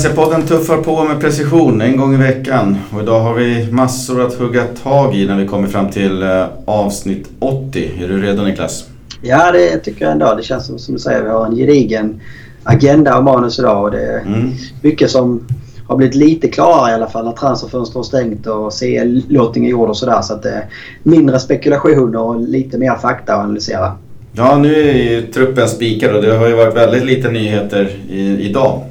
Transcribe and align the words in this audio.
Valencia-podden 0.00 0.46
tuffar 0.46 0.76
på 0.76 1.04
med 1.04 1.20
precision 1.20 1.80
en 1.80 1.96
gång 1.96 2.14
i 2.14 2.16
veckan. 2.16 2.76
Och 2.92 3.02
idag 3.02 3.20
har 3.20 3.34
vi 3.34 3.72
massor 3.72 4.26
att 4.26 4.34
hugga 4.34 4.64
tag 4.82 5.16
i 5.16 5.26
när 5.26 5.36
vi 5.36 5.46
kommer 5.46 5.68
fram 5.68 5.90
till 5.90 6.22
eh, 6.22 6.46
avsnitt 6.64 7.30
80. 7.38 7.90
Är 8.02 8.08
du 8.08 8.22
redo 8.22 8.42
Niklas? 8.42 8.84
Ja, 9.22 9.52
det 9.52 9.78
tycker 9.78 10.04
jag 10.04 10.12
ändå. 10.12 10.34
Det 10.34 10.42
känns 10.42 10.66
som, 10.66 10.78
som 10.78 10.94
du 10.94 11.00
säger, 11.00 11.22
vi 11.22 11.28
har 11.28 11.46
en 11.46 11.56
gedigen 11.56 12.20
agenda 12.62 13.18
och 13.18 13.24
manus 13.24 13.58
idag. 13.58 13.84
Och 13.84 13.90
det 13.90 14.06
är 14.06 14.20
mm. 14.20 14.50
mycket 14.82 15.10
som 15.10 15.46
har 15.86 15.96
blivit 15.96 16.14
lite 16.14 16.48
klarare 16.48 16.90
i 16.90 16.94
alla 16.94 17.08
fall 17.08 17.24
när 17.24 17.32
transferfönstret 17.32 17.96
har 17.96 18.02
stängt 18.02 18.46
och 18.46 18.72
CL-lottning 18.72 19.64
är 19.64 19.70
gjord 19.70 19.88
och 19.88 19.96
sådär. 19.96 20.22
Så 20.22 20.34
att 20.34 20.42
det 20.42 20.50
är 20.50 20.64
mindre 21.02 21.38
spekulationer 21.38 22.20
och 22.20 22.40
lite 22.40 22.78
mer 22.78 22.94
fakta 22.94 23.34
att 23.34 23.44
analysera. 23.44 23.92
Ja, 24.32 24.58
nu 24.58 24.74
är 24.74 24.94
ju 24.94 25.22
truppen 25.22 25.68
spikad 25.68 26.16
och 26.16 26.22
det 26.22 26.36
har 26.36 26.48
ju 26.48 26.54
varit 26.54 26.76
väldigt 26.76 27.04
lite 27.04 27.30
nyheter 27.30 27.90
i, 28.10 28.48
idag. 28.48 28.82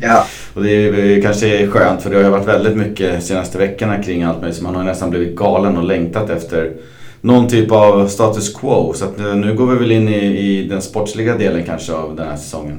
Ja. 0.00 0.24
och 0.60 0.66
det 0.66 0.72
är 0.72 1.16
eh, 1.16 1.22
kanske 1.22 1.66
skönt 1.66 2.02
för 2.02 2.10
det 2.10 2.16
har 2.16 2.24
ju 2.24 2.30
varit 2.30 2.48
väldigt 2.48 2.76
mycket 2.76 3.14
de 3.14 3.20
senaste 3.20 3.58
veckorna 3.58 4.02
kring 4.02 4.22
allt 4.22 4.40
möjligt. 4.40 4.56
Så 4.56 4.64
man 4.64 4.74
har 4.74 4.84
nästan 4.84 5.10
blivit 5.10 5.36
galen 5.36 5.76
och 5.76 5.84
längtat 5.84 6.30
efter 6.30 6.72
någon 7.20 7.48
typ 7.48 7.72
av 7.72 8.06
status 8.06 8.54
quo. 8.54 8.92
Så 8.92 9.04
att 9.04 9.20
eh, 9.20 9.34
nu 9.34 9.54
går 9.54 9.66
vi 9.66 9.78
väl 9.78 9.92
in 9.92 10.08
i, 10.08 10.38
i 10.38 10.68
den 10.68 10.82
sportsliga 10.82 11.36
delen 11.36 11.64
kanske 11.64 11.92
av 11.92 12.16
den 12.16 12.28
här 12.28 12.36
säsongen. 12.36 12.78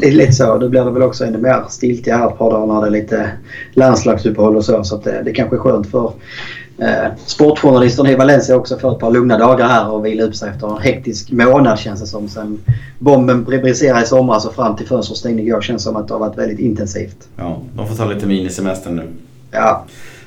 Lite 0.00 0.32
så. 0.32 0.58
Då 0.58 0.68
blir 0.68 0.84
det 0.84 0.90
väl 0.90 1.02
också 1.02 1.24
ännu 1.24 1.38
mer 1.38 1.64
stiltje 1.68 2.14
här 2.14 2.28
ett 2.28 2.38
par 2.38 2.50
dagar 2.50 2.74
när 2.74 2.80
det 2.80 2.86
är 2.86 3.02
lite 3.02 3.30
landslagsuppehåll 3.72 4.56
och 4.56 4.64
så. 4.64 4.84
Så 4.84 4.96
att 4.96 5.04
det, 5.04 5.22
det 5.24 5.32
kanske 5.32 5.56
är 5.56 5.60
skönt 5.60 5.90
för 5.90 6.12
eh, 6.82 7.12
sportjournalisterna 7.26 8.10
i 8.10 8.14
Valencia 8.14 8.56
också 8.56 8.78
får 8.78 8.92
ett 8.92 8.98
par 8.98 9.10
lugna 9.10 9.38
dagar 9.38 9.68
här 9.68 9.90
och 9.90 10.06
vila 10.06 10.22
upp 10.22 10.36
sig 10.36 10.50
efter 10.50 10.76
en 10.76 10.82
hektisk 10.82 11.30
månad 11.32 11.78
känns 11.78 12.00
det 12.00 12.06
som. 12.06 12.28
Sen 12.28 12.58
bomben 12.98 13.44
briserade 13.44 14.02
i 14.02 14.06
somras 14.06 14.46
och 14.46 14.54
fram 14.54 14.76
till 14.76 14.86
fönstret 14.86 15.18
stängde 15.18 15.42
igår 15.42 15.60
känns 15.60 15.82
det 15.82 15.84
som 15.84 15.96
att 15.96 16.08
det 16.08 16.14
har 16.14 16.18
varit 16.18 16.38
väldigt 16.38 16.58
intensivt. 16.58 17.28
Ja, 17.36 17.60
de 17.76 17.88
får 17.88 17.94
ta 17.94 18.04
lite 18.04 18.26
minisemester 18.26 18.90
nu. 18.90 19.02
Ja. 19.50 19.84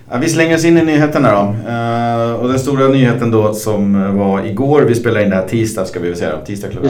ja. 0.10 0.18
Vi 0.18 0.30
slänger 0.30 0.56
oss 0.56 0.66
in 0.66 0.78
i 0.78 0.82
nyheterna 0.82 1.32
då. 1.32 1.42
Uh, 1.42 2.42
och 2.42 2.50
den 2.50 2.60
stora 2.60 2.88
nyheten 2.88 3.32
då 3.32 3.54
som 3.54 4.18
var 4.18 4.46
igår, 4.46 4.82
vi 4.82 4.96
spelar 4.96 5.22
in 5.22 5.30
det 5.30 5.36
här 5.36 5.48
tisdag 5.48 5.86
ska 5.86 6.00
vi 6.00 6.08
väl 6.08 6.18
säga, 6.18 6.38
tisdag 6.46 6.68
klockan. 6.68 6.90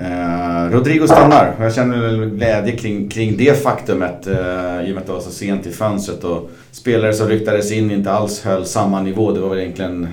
Eh, 0.00 0.70
Rodrigo 0.70 1.06
stannar 1.06 1.54
och 1.58 1.64
jag 1.64 1.74
känner 1.74 2.26
glädje 2.26 2.76
kring, 2.76 3.08
kring 3.08 3.36
det 3.36 3.62
faktumet 3.62 4.26
eh, 4.26 4.34
i 4.34 4.90
och 4.90 4.94
med 4.94 4.98
att 4.98 5.06
det 5.06 5.12
var 5.12 5.20
så 5.20 5.30
sent 5.30 5.66
i 5.66 5.70
fönstret 5.70 6.24
och 6.24 6.50
spelare 6.70 7.12
som 7.12 7.28
ryktades 7.28 7.72
in 7.72 7.90
inte 7.90 8.12
alls 8.12 8.42
höll 8.42 8.64
samma 8.64 9.02
nivå. 9.02 9.32
Det 9.32 9.40
var 9.40 9.48
väl 9.48 9.58
egentligen, 9.58 10.08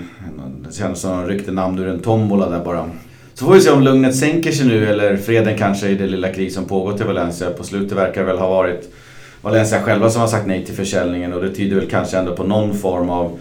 det 0.68 0.76
kändes 0.76 1.02
som 1.02 1.12
att 1.12 1.28
de 1.28 1.34
ryckte 1.34 1.52
namn 1.52 1.80
ur 1.80 1.88
en 1.88 2.00
tombola 2.00 2.50
där 2.50 2.66
bara. 2.66 2.90
Så 3.34 3.46
får 3.46 3.54
vi 3.54 3.62
se 3.62 3.72
om 3.72 3.82
lugnet 3.82 4.16
sänker 4.16 4.52
sig 4.52 4.68
nu 4.68 4.90
eller 4.90 5.18
freden 5.18 5.58
kanske 5.58 5.88
i 5.88 5.96
det 5.96 6.08
lilla 6.08 6.34
krig 6.34 6.52
som 6.52 6.66
pågått 6.66 7.02
i 7.02 7.04
Valencia. 7.04 7.50
På 7.50 7.64
slutet 7.64 7.98
verkar 7.98 8.22
det 8.22 8.28
väl 8.28 8.38
ha 8.38 8.50
varit 8.50 8.94
Valencia 9.42 9.82
själva 9.82 10.10
som 10.10 10.22
har 10.22 10.28
sagt 10.28 10.48
nej 10.48 10.66
till 10.66 10.76
försäljningen 10.76 11.34
och 11.34 11.42
det 11.42 11.56
tyder 11.56 11.76
väl 11.76 11.90
kanske 11.90 12.18
ändå 12.18 12.36
på 12.36 12.44
någon 12.44 12.78
form 12.78 13.10
av 13.10 13.40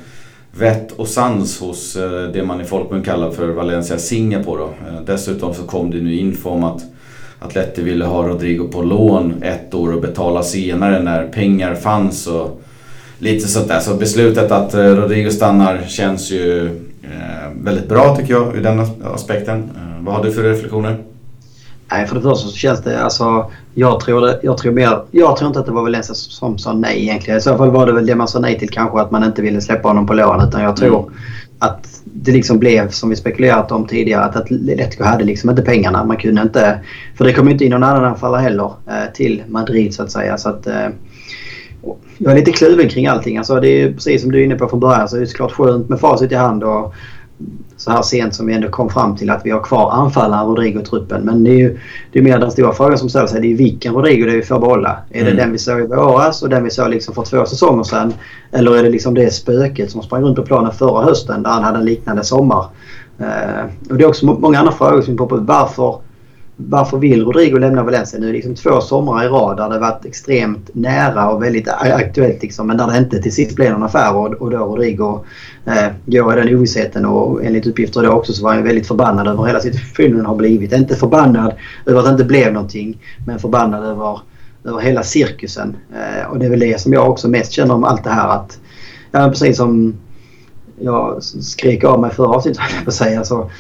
vett 0.59 0.93
och 0.93 1.09
sans 1.09 1.61
hos 1.61 1.97
eh, 1.97 2.23
det 2.33 2.43
man 2.45 2.61
i 2.61 2.65
folkmun 2.65 3.03
kallar 3.03 3.31
för 3.31 3.49
Valencia 3.49 3.99
Singapore. 3.99 4.63
Eh, 4.63 5.01
dessutom 5.07 5.55
så 5.55 5.63
kom 5.63 5.91
det 5.91 6.01
nu 6.01 6.15
info 6.15 6.51
om 6.51 6.65
att 6.65 6.83
Atleti 7.39 7.83
ville 7.83 8.05
ha 8.05 8.29
Rodrigo 8.29 8.69
på 8.73 8.83
lån 8.83 9.43
ett 9.43 9.75
år 9.75 9.95
och 9.95 10.01
betala 10.01 10.43
senare 10.43 11.03
när 11.03 11.27
pengar 11.27 11.75
fanns 11.75 12.27
och 12.27 12.63
lite 13.19 13.49
sånt 13.49 13.69
där. 13.69 13.81
Så 13.81 13.95
beslutet 13.95 14.51
att 14.51 14.75
eh, 14.75 14.81
Rodrigo 14.81 15.31
stannar 15.31 15.83
känns 15.89 16.31
ju 16.31 16.71
väldigt 17.63 17.89
bra 17.89 18.17
tycker 18.17 18.35
jag 18.35 18.57
ur 18.57 18.63
den 18.63 18.87
aspekten. 19.05 19.71
Vad 20.01 20.15
har 20.15 20.25
du 20.25 20.33
för 20.33 20.43
reflektioner? 20.43 20.97
Nej, 21.91 22.07
för 22.07 22.15
det 22.15 22.21
första 22.21 22.49
så 22.49 22.57
känns 22.57 22.83
det 22.83 23.03
alltså... 23.03 23.51
Jag 23.75 24.01
tror, 24.01 24.21
det, 24.21 24.41
jag 24.43 24.59
tror 24.59 24.73
mer... 24.73 25.03
Jag 25.11 25.37
tror 25.37 25.49
inte 25.49 25.61
att 25.61 25.67
det 25.67 25.73
var 25.73 25.83
Valencia 25.83 26.15
som 26.15 26.59
sa 26.59 26.73
nej 26.73 27.03
egentligen. 27.03 27.39
I 27.39 27.41
så 27.41 27.57
fall 27.57 27.71
var 27.71 27.87
det 27.87 27.93
väl 27.93 28.07
det 28.07 28.15
man 28.15 28.29
sa 28.29 28.39
nej 28.39 28.59
till 28.59 28.71
kanske 28.71 29.01
att 29.01 29.11
man 29.11 29.25
inte 29.25 29.43
ville 29.43 29.61
släppa 29.61 29.89
honom 29.89 30.07
på 30.07 30.15
lån. 30.15 30.49
Utan 30.49 30.63
jag 30.63 30.77
tror 30.77 30.99
mm. 30.99 31.15
att 31.59 32.03
det 32.05 32.33
liksom 32.33 32.59
blev 32.59 32.91
som 32.91 33.11
vi 33.11 33.17
spekulerat 33.17 33.73
om 33.73 33.87
tidigare 33.87 34.25
att 34.25 34.37
Atletico 34.37 35.05
hade 35.05 35.25
liksom 35.25 35.51
inte 35.51 35.63
pengarna. 35.63 36.05
Man 36.05 36.17
kunde 36.17 36.43
inte... 36.43 36.81
För 37.17 37.25
det 37.25 37.33
kom 37.33 37.49
inte 37.49 37.65
in 37.65 37.71
någon 37.71 37.83
annan 37.83 38.05
anfallare 38.05 38.41
heller 38.41 38.73
eh, 38.87 39.13
till 39.15 39.43
Madrid 39.49 39.95
så 39.95 40.03
att 40.03 40.11
säga. 40.11 40.39
Så 40.39 40.49
att, 40.49 40.67
eh, 40.67 40.89
jag 42.19 42.33
är 42.33 42.37
lite 42.37 42.53
kluven 42.53 42.89
kring 42.89 43.07
allting. 43.07 43.39
Alltså, 43.39 43.61
det 43.61 43.69
är 43.69 43.93
precis 43.93 44.23
som 44.23 44.33
du 44.33 44.41
är 44.41 44.45
inne 44.45 44.55
på 44.55 44.69
från 44.69 44.81
början 44.81 45.09
så 45.09 45.17
är 45.17 45.21
det 45.21 45.27
såklart 45.27 45.53
skönt 45.53 45.89
med 45.89 46.01
facit 46.01 46.33
i 46.33 46.35
hand. 46.35 46.65
Och, 46.65 46.95
så 47.77 47.91
här 47.91 48.03
sent 48.03 48.35
som 48.35 48.47
vi 48.47 48.55
ändå 48.55 48.69
kom 48.69 48.91
fram 48.91 49.17
till 49.17 49.31
att 49.31 49.47
vi 49.47 49.51
har 49.51 49.61
kvar 49.61 49.91
anfallaren 49.91 50.47
Rodrigo-truppen. 50.47 51.23
Men 51.25 51.45
det 51.45 51.51
är 51.51 51.59
ju 51.59 51.79
det 52.13 52.19
är 52.19 52.23
mer 52.23 52.39
den 52.39 52.51
stora 52.51 52.73
frågan 52.73 52.99
som 52.99 53.09
ställer 53.09 53.27
sig. 53.27 53.41
Det 53.41 53.53
är 53.53 53.57
vilken 53.57 53.95
Rodrigo 53.95 54.25
det 54.25 54.33
är 54.33 54.37
vi 54.37 54.43
får 54.43 54.61
behålla. 54.61 54.99
Är 55.11 55.21
mm. 55.21 55.37
det 55.37 55.43
den 55.43 55.53
vi 55.53 55.59
såg 55.59 55.81
i 55.81 55.87
våras 55.87 56.43
och 56.43 56.49
den 56.49 56.65
vi 56.65 56.71
såg 56.71 56.91
liksom 56.91 57.15
för 57.15 57.23
två 57.23 57.45
säsonger 57.45 57.83
sedan? 57.83 58.15
Eller 58.53 58.77
är 58.77 58.83
det 58.83 58.91
liksom 58.91 59.15
det 59.15 59.31
spöket 59.31 59.91
som 59.91 60.03
sprang 60.03 60.23
runt 60.23 60.37
på 60.37 60.43
planen 60.43 60.73
förra 60.73 61.05
hösten 61.05 61.43
där 61.43 61.51
han 61.51 61.65
hade 61.65 61.79
en 61.79 61.85
liknande 61.85 62.25
sommar? 62.25 62.67
Uh, 63.21 63.91
och 63.91 63.97
det 63.97 64.05
är 64.05 64.09
också 64.09 64.27
många 64.27 64.59
andra 64.59 64.73
frågor 64.73 65.03
som 65.03 65.17
poppar 65.17 65.37
upp. 65.37 65.47
Varför 65.47 66.01
varför 66.61 66.99
vill 66.99 67.25
Rodrigo 67.25 67.59
lämna 67.59 67.83
Valencia? 67.83 68.21
Nu 68.21 68.27
är 68.27 68.33
det 68.33 68.37
liksom 68.37 68.55
två 68.55 68.81
somrar 68.81 69.25
i 69.25 69.29
rad 69.29 69.57
där 69.57 69.69
det 69.69 69.79
varit 69.79 70.05
extremt 70.05 70.71
nära 70.73 71.31
och 71.31 71.43
väldigt 71.43 71.69
aktuellt 71.69 72.43
liksom, 72.43 72.67
men 72.67 72.77
där 72.77 72.87
det 72.87 72.99
inte 72.99 73.23
till 73.23 73.35
sist 73.35 73.57
blev 73.57 73.73
någon 73.73 73.83
affär 73.83 74.17
och, 74.17 74.27
och 74.27 74.51
då 74.51 74.59
Rodrigo 74.59 75.25
eh, 75.65 75.87
går 76.07 76.39
i 76.39 76.41
den 76.41 76.57
ovissheten 76.57 77.05
och 77.05 77.45
enligt 77.45 77.67
uppgifter 77.67 78.03
då 78.03 78.11
också 78.11 78.33
så 78.33 78.45
var 78.45 78.55
han 78.55 78.63
väldigt 78.63 78.87
förbannad 78.87 79.29
över 79.29 79.45
hela 79.45 79.61
situationen 79.61 80.27
har 80.27 80.35
blivit. 80.35 80.73
Inte 80.73 80.97
förbannad 80.97 81.53
över 81.87 81.99
att 81.99 82.05
det 82.05 82.11
inte 82.13 82.25
blev 82.25 82.53
någonting 82.53 83.01
men 83.27 83.39
förbannad 83.39 83.85
över, 83.85 84.21
över 84.65 84.79
hela 84.79 85.03
cirkusen. 85.03 85.77
Eh, 85.93 86.31
och 86.31 86.39
det 86.39 86.47
är 86.47 86.51
väl 86.51 86.61
det 86.61 86.81
som 86.81 86.93
jag 86.93 87.11
också 87.11 87.29
mest 87.29 87.53
känner 87.53 87.75
om 87.75 87.85
allt 87.85 88.05
det 88.05 88.11
här 88.11 88.29
att 88.29 88.59
ja, 89.13 89.29
precis 89.29 89.57
som 89.57 89.95
jag 90.81 91.23
skrek 91.23 91.85
av 91.85 92.01
mig 92.01 92.11
förra 92.11 92.29
avsnittet 92.29 92.63
på 92.85 92.89
att 92.91 92.95
säga 92.95 93.25
så 93.25 93.51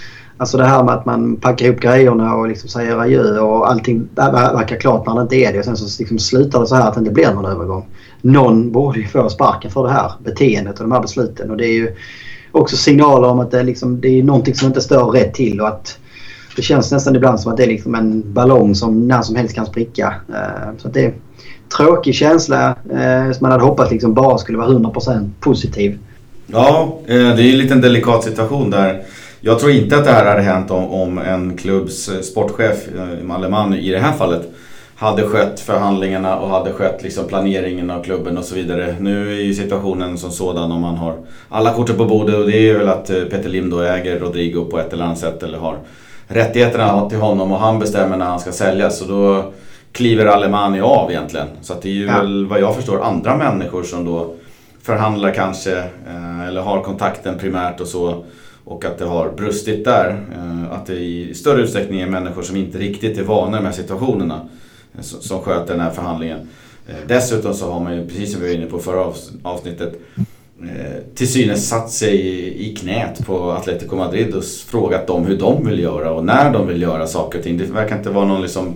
Alltså 0.40 0.56
det 0.56 0.64
här 0.64 0.82
med 0.82 0.94
att 0.94 1.06
man 1.06 1.36
packar 1.36 1.66
ihop 1.66 1.80
grejerna 1.80 2.34
och 2.34 2.48
liksom 2.48 2.68
säger 2.68 2.98
adjö 2.98 3.40
och 3.40 3.70
allting 3.70 4.08
verkar 4.14 4.76
klart 4.76 5.06
när 5.06 5.14
det 5.14 5.22
inte 5.22 5.36
är 5.36 5.52
det. 5.52 5.58
Och 5.58 5.64
sen 5.64 5.76
så 5.76 6.02
liksom 6.02 6.18
slutar 6.18 6.60
det 6.60 6.66
så 6.66 6.74
här 6.74 6.88
att 6.88 6.94
det 6.94 6.98
inte 7.00 7.12
blir 7.12 7.32
någon 7.32 7.44
övergång. 7.44 7.86
Någon 8.20 8.72
borde 8.72 9.00
ju 9.00 9.06
få 9.06 9.28
sparken 9.28 9.70
för 9.70 9.82
det 9.82 9.92
här 9.92 10.12
beteendet 10.24 10.78
och 10.78 10.84
de 10.88 10.92
här 10.92 11.00
besluten. 11.00 11.50
Och 11.50 11.56
det 11.56 11.66
är 11.66 11.72
ju 11.72 11.94
också 12.52 12.76
signaler 12.76 13.28
om 13.28 13.40
att 13.40 13.50
det 13.50 13.60
är, 13.60 13.64
liksom, 13.64 14.00
det 14.00 14.08
är 14.08 14.22
någonting 14.22 14.54
som 14.54 14.66
inte 14.68 14.80
står 14.80 15.10
rätt 15.10 15.34
till 15.34 15.60
och 15.60 15.68
att 15.68 15.98
det 16.56 16.62
känns 16.62 16.92
nästan 16.92 17.16
ibland 17.16 17.40
som 17.40 17.52
att 17.52 17.56
det 17.56 17.62
är 17.62 17.68
liksom 17.68 17.94
en 17.94 18.32
ballong 18.32 18.74
som 18.74 19.08
när 19.08 19.22
som 19.22 19.36
helst 19.36 19.54
kan 19.54 19.66
spricka. 19.66 20.14
Eh, 20.28 20.78
så 20.78 20.88
att 20.88 20.94
det 20.94 21.00
är 21.00 21.06
en 21.06 21.14
tråkig 21.76 22.14
känsla 22.14 22.76
eh, 22.90 23.32
som 23.32 23.38
man 23.40 23.50
hade 23.50 23.64
hoppats 23.64 23.90
liksom 23.90 24.14
bara 24.14 24.38
skulle 24.38 24.58
vara 24.58 24.68
100% 24.68 25.30
positiv. 25.40 25.98
Ja, 26.46 26.98
eh, 27.06 27.14
det 27.14 27.42
är 27.42 27.52
en 27.52 27.58
liten 27.58 27.80
delikat 27.80 28.24
situation 28.24 28.70
där 28.70 29.02
jag 29.40 29.58
tror 29.58 29.72
inte 29.72 29.96
att 29.96 30.04
det 30.04 30.10
här 30.10 30.24
hade 30.24 30.42
hänt 30.42 30.70
om, 30.70 30.90
om 30.90 31.18
en 31.18 31.56
klubbs 31.56 32.08
eh, 32.08 32.20
sportchef, 32.20 32.88
eh, 32.98 33.24
Malleman 33.24 33.74
i 33.74 33.90
det 33.90 33.98
här 33.98 34.12
fallet, 34.12 34.42
hade 34.96 35.22
skött 35.22 35.60
förhandlingarna 35.60 36.38
och 36.38 36.48
hade 36.48 36.72
skött 36.72 37.02
liksom 37.02 37.26
planeringen 37.28 37.90
av 37.90 38.02
klubben 38.02 38.38
och 38.38 38.44
så 38.44 38.54
vidare. 38.54 38.96
Nu 39.00 39.32
är 39.32 39.42
ju 39.42 39.54
situationen 39.54 40.18
som 40.18 40.30
sådan 40.30 40.72
om 40.72 40.80
man 40.80 40.96
har 40.96 41.16
alla 41.48 41.74
korten 41.74 41.96
på 41.96 42.04
bordet 42.04 42.34
och 42.34 42.46
det 42.46 42.70
är 42.70 42.78
väl 42.78 42.88
att 42.88 43.10
eh, 43.10 43.22
Peter 43.22 43.48
Lim 43.48 43.70
då 43.70 43.80
äger 43.80 44.20
Rodrigo 44.20 44.64
på 44.70 44.78
ett 44.78 44.92
eller 44.92 45.04
annat 45.04 45.18
sätt 45.18 45.42
eller 45.42 45.58
har 45.58 45.78
rättigheterna 46.26 47.08
till 47.08 47.18
honom 47.18 47.52
och 47.52 47.58
han 47.58 47.78
bestämmer 47.78 48.16
när 48.16 48.26
han 48.26 48.40
ska 48.40 48.52
säljas. 48.52 48.98
Så 48.98 49.04
då 49.04 49.52
kliver 49.92 50.26
Alemani 50.26 50.80
av 50.80 51.10
egentligen. 51.10 51.46
Så 51.60 51.74
det 51.82 51.88
är 51.88 51.92
ju 51.92 52.06
ja. 52.06 52.18
väl 52.18 52.46
vad 52.46 52.60
jag 52.60 52.76
förstår 52.76 53.02
andra 53.02 53.36
människor 53.36 53.82
som 53.82 54.04
då 54.04 54.34
förhandlar 54.82 55.34
kanske 55.34 55.82
eller 56.48 56.60
har 56.60 56.80
kontakten 56.82 57.38
primärt 57.38 57.80
och 57.80 57.86
så 57.86 58.24
och 58.68 58.84
att 58.84 58.98
det 58.98 59.04
har 59.04 59.30
brustit 59.30 59.84
där. 59.84 60.24
Eh, 60.34 60.72
att 60.72 60.86
det 60.86 60.94
i 60.94 61.34
större 61.34 61.62
utsträckning 61.62 62.00
är 62.00 62.06
människor 62.06 62.42
som 62.42 62.56
inte 62.56 62.78
riktigt 62.78 63.18
är 63.18 63.22
vana 63.22 63.50
med 63.50 63.60
de 63.60 63.66
här 63.66 63.72
situationerna 63.72 64.48
eh, 64.94 65.00
som 65.00 65.40
sköter 65.40 65.72
den 65.72 65.80
här 65.80 65.90
förhandlingen. 65.90 66.38
Eh, 66.88 66.94
dessutom 67.06 67.54
så 67.54 67.72
har 67.72 67.80
man 67.80 67.96
ju, 67.96 68.06
precis 68.06 68.32
som 68.32 68.40
vi 68.40 68.48
var 68.48 68.54
inne 68.54 68.66
på 68.66 68.78
förra 68.78 69.12
avsnittet, 69.42 70.00
till 71.14 71.28
synes 71.28 71.68
satt 71.68 71.90
sig 71.90 72.16
i 72.70 72.74
knät 72.74 73.26
på 73.26 73.50
Atletico 73.50 73.96
Madrid 73.96 74.34
och 74.34 74.44
frågat 74.44 75.06
dem 75.06 75.26
hur 75.26 75.38
de 75.38 75.66
vill 75.66 75.78
göra 75.78 76.10
och 76.10 76.24
när 76.24 76.52
de 76.52 76.66
vill 76.66 76.82
göra 76.82 77.06
saker 77.06 77.38
och 77.38 77.44
ting. 77.44 77.58
Det 77.58 77.64
verkar 77.64 77.98
inte 77.98 78.10
vara 78.10 78.24
någon 78.24 78.42
liksom 78.42 78.74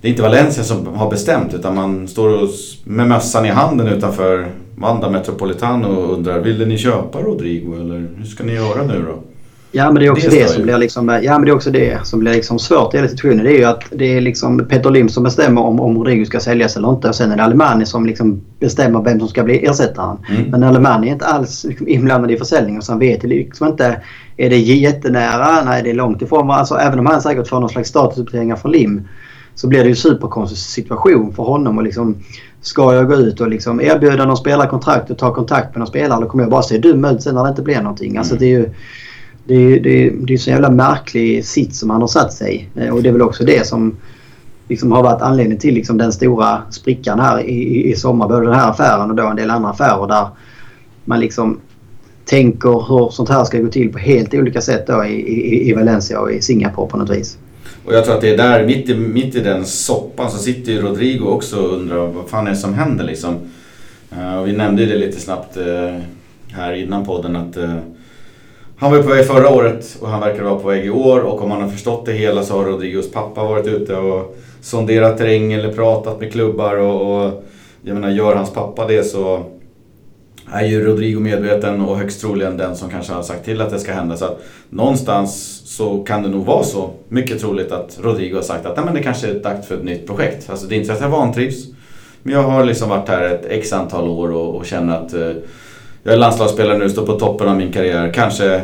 det 0.00 0.08
är 0.08 0.10
inte 0.10 0.22
Valencia 0.22 0.64
som 0.64 0.86
har 0.86 1.10
bestämt 1.10 1.54
utan 1.54 1.74
man 1.74 2.08
står 2.08 2.48
med 2.84 3.08
mössan 3.08 3.46
i 3.46 3.48
handen 3.48 3.86
utanför 3.86 4.48
Vanda 4.80 5.10
Metropolitano 5.10 5.86
och 5.86 6.14
undrar 6.14 6.40
ville 6.40 6.66
ni 6.66 6.78
köpa 6.78 7.18
Rodrigo 7.18 7.74
eller 7.80 8.08
hur 8.16 8.24
ska 8.24 8.44
ni 8.44 8.54
göra 8.54 8.82
nu 8.82 9.04
då? 9.08 9.22
Ja 9.72 9.84
men 9.84 9.94
det 9.94 10.06
är 10.06 10.10
också 10.10 10.30
det, 10.30 10.42
det 10.42 10.48
som 10.48 10.62
blir 10.62 10.78
liksom, 10.78 11.20
ja, 11.22 11.38
men 11.38 11.44
det 11.44 11.50
är 11.50 11.54
också 11.54 11.70
det 11.70 12.06
som 12.06 12.20
blir 12.20 12.32
liksom 12.32 12.58
svårt 12.58 12.94
i 12.94 12.96
hela 12.96 13.08
situationen. 13.08 13.44
Det 13.44 13.50
är 13.50 13.58
ju 13.58 13.64
att 13.64 13.82
det 13.90 14.16
är 14.16 14.20
liksom 14.20 14.58
Peter 14.68 14.90
Lim 14.90 15.08
som 15.08 15.22
bestämmer 15.22 15.60
om, 15.60 15.80
om 15.80 15.98
Rodrigo 15.98 16.24
ska 16.24 16.40
säljas 16.40 16.76
eller 16.76 16.90
inte. 16.90 17.08
Och 17.08 17.14
sen 17.14 17.32
är 17.32 17.36
det 17.36 17.42
Alemani 17.42 17.86
som 17.86 18.06
liksom 18.06 18.40
bestämmer 18.60 19.02
vem 19.02 19.18
som 19.18 19.28
ska 19.28 19.42
bli 19.42 19.66
ersättaren. 19.66 20.16
Mm. 20.30 20.50
Men 20.50 20.62
Alemani 20.62 21.08
är 21.08 21.12
inte 21.12 21.26
alls 21.26 21.64
liksom 21.64 21.88
inblandad 21.88 22.30
i 22.30 22.36
försäljningen 22.36 22.82
så 22.82 22.92
han 22.92 22.98
vet 22.98 23.22
liksom 23.22 23.68
inte. 23.68 24.00
Är 24.36 24.50
det 24.50 24.58
jättenära? 24.58 25.64
Nej 25.64 25.82
det 25.82 25.90
är 25.90 25.94
långt 25.94 26.22
ifrån. 26.22 26.50
Alltså 26.50 26.74
även 26.74 26.98
om 26.98 27.06
han 27.06 27.22
säkert 27.22 27.48
får 27.48 27.60
någon 27.60 27.68
slags 27.68 27.88
statusuppdateringar 27.88 28.56
från 28.56 28.72
Lim 28.72 29.08
så 29.58 29.66
blir 29.66 29.82
det 29.82 29.88
ju 29.88 29.94
superkonstig 29.94 30.58
situation 30.58 31.32
för 31.32 31.42
honom. 31.42 31.78
Och 31.78 31.84
liksom, 31.84 32.16
ska 32.60 32.94
jag 32.94 33.08
gå 33.08 33.14
ut 33.14 33.40
och 33.40 33.48
liksom 33.48 33.80
erbjuda 33.80 34.24
någon 34.24 34.36
spelare 34.36 34.68
kontrakt 34.68 35.10
och 35.10 35.18
ta 35.18 35.34
kontakt 35.34 35.74
med 35.74 35.78
någon 35.78 35.86
spelare 35.86 36.20
då 36.20 36.28
kommer 36.28 36.44
jag 36.44 36.50
bara 36.50 36.62
se 36.62 36.78
dum 36.78 37.04
ut 37.04 37.22
sen 37.22 37.34
när 37.34 37.42
det 37.42 37.48
inte 37.48 37.62
blir 37.62 37.82
någonting. 37.82 38.16
Alltså 38.16 38.36
det 38.36 38.44
är 38.44 38.48
ju 38.48 38.70
det 39.44 39.54
är, 39.54 39.80
det, 39.80 40.06
är, 40.06 40.10
det 40.10 40.32
är 40.34 40.38
så 40.38 40.50
jävla 40.50 40.70
märklig 40.70 41.44
sits 41.44 41.78
som 41.78 41.90
han 41.90 42.00
har 42.00 42.08
satt 42.08 42.32
sig 42.32 42.70
eh, 42.74 42.94
Och 42.94 43.02
det 43.02 43.08
är 43.08 43.12
väl 43.12 43.22
också 43.22 43.44
det 43.44 43.66
som 43.66 43.96
liksom 44.68 44.92
har 44.92 45.02
varit 45.02 45.22
anledning 45.22 45.58
till 45.58 45.74
liksom 45.74 45.98
den 45.98 46.12
stora 46.12 46.62
sprickan 46.70 47.20
här 47.20 47.40
i, 47.40 47.90
i 47.90 47.96
sommar. 47.96 48.28
Både 48.28 48.44
den 48.44 48.54
här 48.54 48.70
affären 48.70 49.10
och 49.10 49.16
då 49.16 49.26
en 49.26 49.36
del 49.36 49.50
andra 49.50 49.70
affärer 49.70 50.06
där 50.06 50.28
man 51.04 51.20
liksom 51.20 51.60
tänker 52.24 52.88
hur 52.88 53.10
sånt 53.10 53.28
här 53.28 53.44
ska 53.44 53.58
gå 53.58 53.68
till 53.68 53.92
på 53.92 53.98
helt 53.98 54.34
olika 54.34 54.60
sätt 54.60 54.86
då 54.86 55.04
i, 55.04 55.14
i, 55.14 55.70
i 55.70 55.74
Valencia 55.74 56.20
och 56.20 56.32
i 56.32 56.40
Singapore 56.42 56.90
på 56.90 56.96
något 56.96 57.10
vis. 57.10 57.38
Och 57.84 57.94
jag 57.94 58.04
tror 58.04 58.14
att 58.14 58.20
det 58.20 58.30
är 58.30 58.36
där, 58.36 58.66
mitt 58.66 58.88
i, 58.88 58.94
mitt 58.94 59.34
i 59.34 59.40
den 59.40 59.66
soppan, 59.66 60.30
så 60.30 60.38
sitter 60.38 60.72
ju 60.72 60.82
Rodrigo 60.82 61.26
också 61.26 61.56
och 61.56 61.72
undrar 61.72 62.06
vad 62.06 62.28
fan 62.28 62.46
är 62.46 62.50
det 62.50 62.56
som 62.56 62.74
händer 62.74 63.04
liksom. 63.04 63.36
Uh, 64.12 64.38
och 64.38 64.48
vi 64.48 64.52
nämnde 64.52 64.82
ju 64.82 64.88
det 64.88 64.98
lite 64.98 65.20
snabbt 65.20 65.56
uh, 65.56 65.98
här 66.52 66.72
innan 66.72 67.06
podden 67.06 67.36
att 67.36 67.56
uh, 67.56 67.76
han 68.76 68.92
var 68.92 69.02
på 69.02 69.08
väg 69.08 69.26
förra 69.26 69.48
året 69.48 69.96
och 70.00 70.08
han 70.08 70.20
verkar 70.20 70.42
vara 70.42 70.58
på 70.58 70.68
väg 70.68 70.86
i 70.86 70.90
år 70.90 71.20
och 71.20 71.42
om 71.42 71.48
man 71.48 71.62
har 71.62 71.68
förstått 71.68 72.06
det 72.06 72.12
hela 72.12 72.42
så 72.42 72.56
har 72.56 72.64
Rodrigos 72.64 73.12
pappa 73.12 73.44
varit 73.44 73.66
ute 73.66 73.96
och 73.96 74.36
sonderat 74.60 75.18
terräng 75.18 75.52
eller 75.52 75.72
pratat 75.72 76.20
med 76.20 76.32
klubbar 76.32 76.76
och, 76.76 77.24
och 77.24 77.44
jag 77.82 77.94
menar 77.94 78.10
gör 78.10 78.34
hans 78.34 78.52
pappa 78.52 78.86
det 78.86 79.04
så 79.04 79.44
är 80.52 80.66
ju 80.66 80.84
Rodrigo 80.84 81.20
medveten 81.20 81.80
och 81.80 81.98
högst 81.98 82.20
troligen 82.20 82.56
den 82.56 82.76
som 82.76 82.90
kanske 82.90 83.12
har 83.12 83.22
sagt 83.22 83.44
till 83.44 83.60
att 83.60 83.70
det 83.70 83.78
ska 83.78 83.92
hända. 83.92 84.16
Så 84.16 84.24
att 84.24 84.42
någonstans 84.70 85.62
så 85.64 86.04
kan 86.04 86.22
det 86.22 86.28
nog 86.28 86.46
vara 86.46 86.64
så, 86.64 86.90
mycket 87.08 87.40
troligt 87.40 87.72
att 87.72 87.98
Rodrigo 88.02 88.34
har 88.34 88.42
sagt 88.42 88.66
att 88.66 88.76
Nej, 88.76 88.84
men 88.84 88.94
det 88.94 89.02
kanske 89.02 89.28
är 89.28 89.34
dags 89.34 89.68
för 89.68 89.74
ett 89.74 89.84
nytt 89.84 90.06
projekt. 90.06 90.50
Alltså 90.50 90.66
det 90.66 90.74
är 90.74 90.76
inte 90.76 90.88
så 90.88 90.92
att 90.92 91.00
jag 91.00 91.08
vantrivs. 91.08 91.66
Men 92.22 92.34
jag 92.34 92.42
har 92.42 92.64
liksom 92.64 92.88
varit 92.88 93.08
här 93.08 93.24
ett 93.24 93.46
x 93.48 93.72
antal 93.72 94.08
år 94.08 94.32
och, 94.32 94.56
och 94.56 94.66
känner 94.66 94.96
att 94.96 95.14
eh, 95.14 95.32
jag 96.02 96.14
är 96.14 96.18
landslagsspelare 96.18 96.78
nu, 96.78 96.90
står 96.90 97.06
på 97.06 97.18
toppen 97.18 97.48
av 97.48 97.56
min 97.56 97.72
karriär. 97.72 98.12
Kanske 98.12 98.62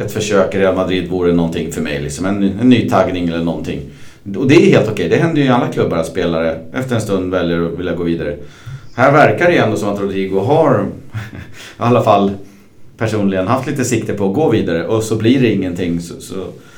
ett 0.00 0.12
försök 0.12 0.54
i 0.54 0.58
Real 0.58 0.76
Madrid 0.76 1.10
vore 1.10 1.32
någonting 1.32 1.72
för 1.72 1.82
mig. 1.82 2.02
Liksom. 2.02 2.26
En, 2.26 2.42
en 2.42 2.68
ny 2.68 2.88
taggning 2.88 3.28
eller 3.28 3.44
någonting. 3.44 3.80
Och 4.36 4.48
det 4.48 4.54
är 4.54 4.70
helt 4.70 4.90
okej. 4.90 5.08
Det 5.08 5.16
händer 5.16 5.42
ju 5.42 5.46
i 5.46 5.50
alla 5.50 5.68
klubbar 5.68 5.96
att 5.96 6.06
spelare 6.06 6.58
efter 6.74 6.94
en 6.94 7.00
stund 7.00 7.30
väljer 7.30 7.62
att 7.62 7.78
vilja 7.78 7.94
gå 7.94 8.02
vidare. 8.02 8.36
Här 8.96 9.12
verkar 9.12 9.46
det 9.46 9.56
ändå 9.56 9.76
som 9.76 9.88
att 9.88 10.00
Rodrigo 10.00 10.40
har, 10.40 10.86
i 11.14 11.36
alla 11.76 12.02
fall 12.02 12.30
personligen, 12.96 13.48
haft 13.48 13.66
lite 13.66 13.84
sikte 13.84 14.12
på 14.12 14.28
att 14.28 14.34
gå 14.34 14.50
vidare 14.50 14.86
och 14.86 15.02
så 15.02 15.16
blir 15.16 15.40
det 15.40 15.52
ingenting. 15.52 16.00
Så, 16.00 16.20
så 16.20 16.34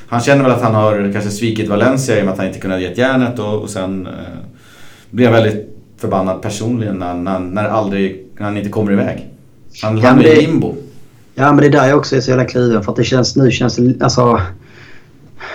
han 0.08 0.20
känner 0.20 0.42
väl 0.42 0.52
att 0.52 0.62
han 0.62 0.74
har 0.74 1.10
kanske 1.12 1.30
svikit 1.30 1.68
Valencia 1.68 2.18
i 2.18 2.20
och 2.20 2.24
med 2.24 2.32
att 2.32 2.38
han 2.38 2.46
inte 2.46 2.58
kunnat 2.58 2.80
ge 2.80 2.92
järnet 2.92 3.38
och, 3.38 3.62
och 3.62 3.70
sen 3.70 4.06
eh, 4.06 4.12
blir 5.10 5.26
han 5.26 5.34
väldigt 5.34 5.76
förbannad 5.98 6.42
personligen 6.42 6.98
när, 6.98 7.14
när, 7.14 7.38
när, 7.38 7.64
aldrig, 7.64 8.26
när 8.38 8.44
han 8.44 8.56
inte 8.56 8.70
kommer 8.70 8.92
iväg. 8.92 9.26
Han 9.82 9.98
hamnar 9.98 10.24
i 10.24 10.46
limbo. 10.46 10.74
Ja 11.34 11.52
men 11.52 11.56
det 11.56 11.66
är 11.66 11.70
där 11.70 11.88
jag 11.88 11.98
också 11.98 12.16
är 12.16 12.20
så 12.20 12.30
jävla 12.30 12.44
kluven 12.44 12.82
för 12.82 12.92
att 12.92 12.96
det 12.96 13.04
känns 13.04 13.36
nu 13.36 13.50
känns 13.50 13.76
det 13.76 14.04
alltså 14.04 14.40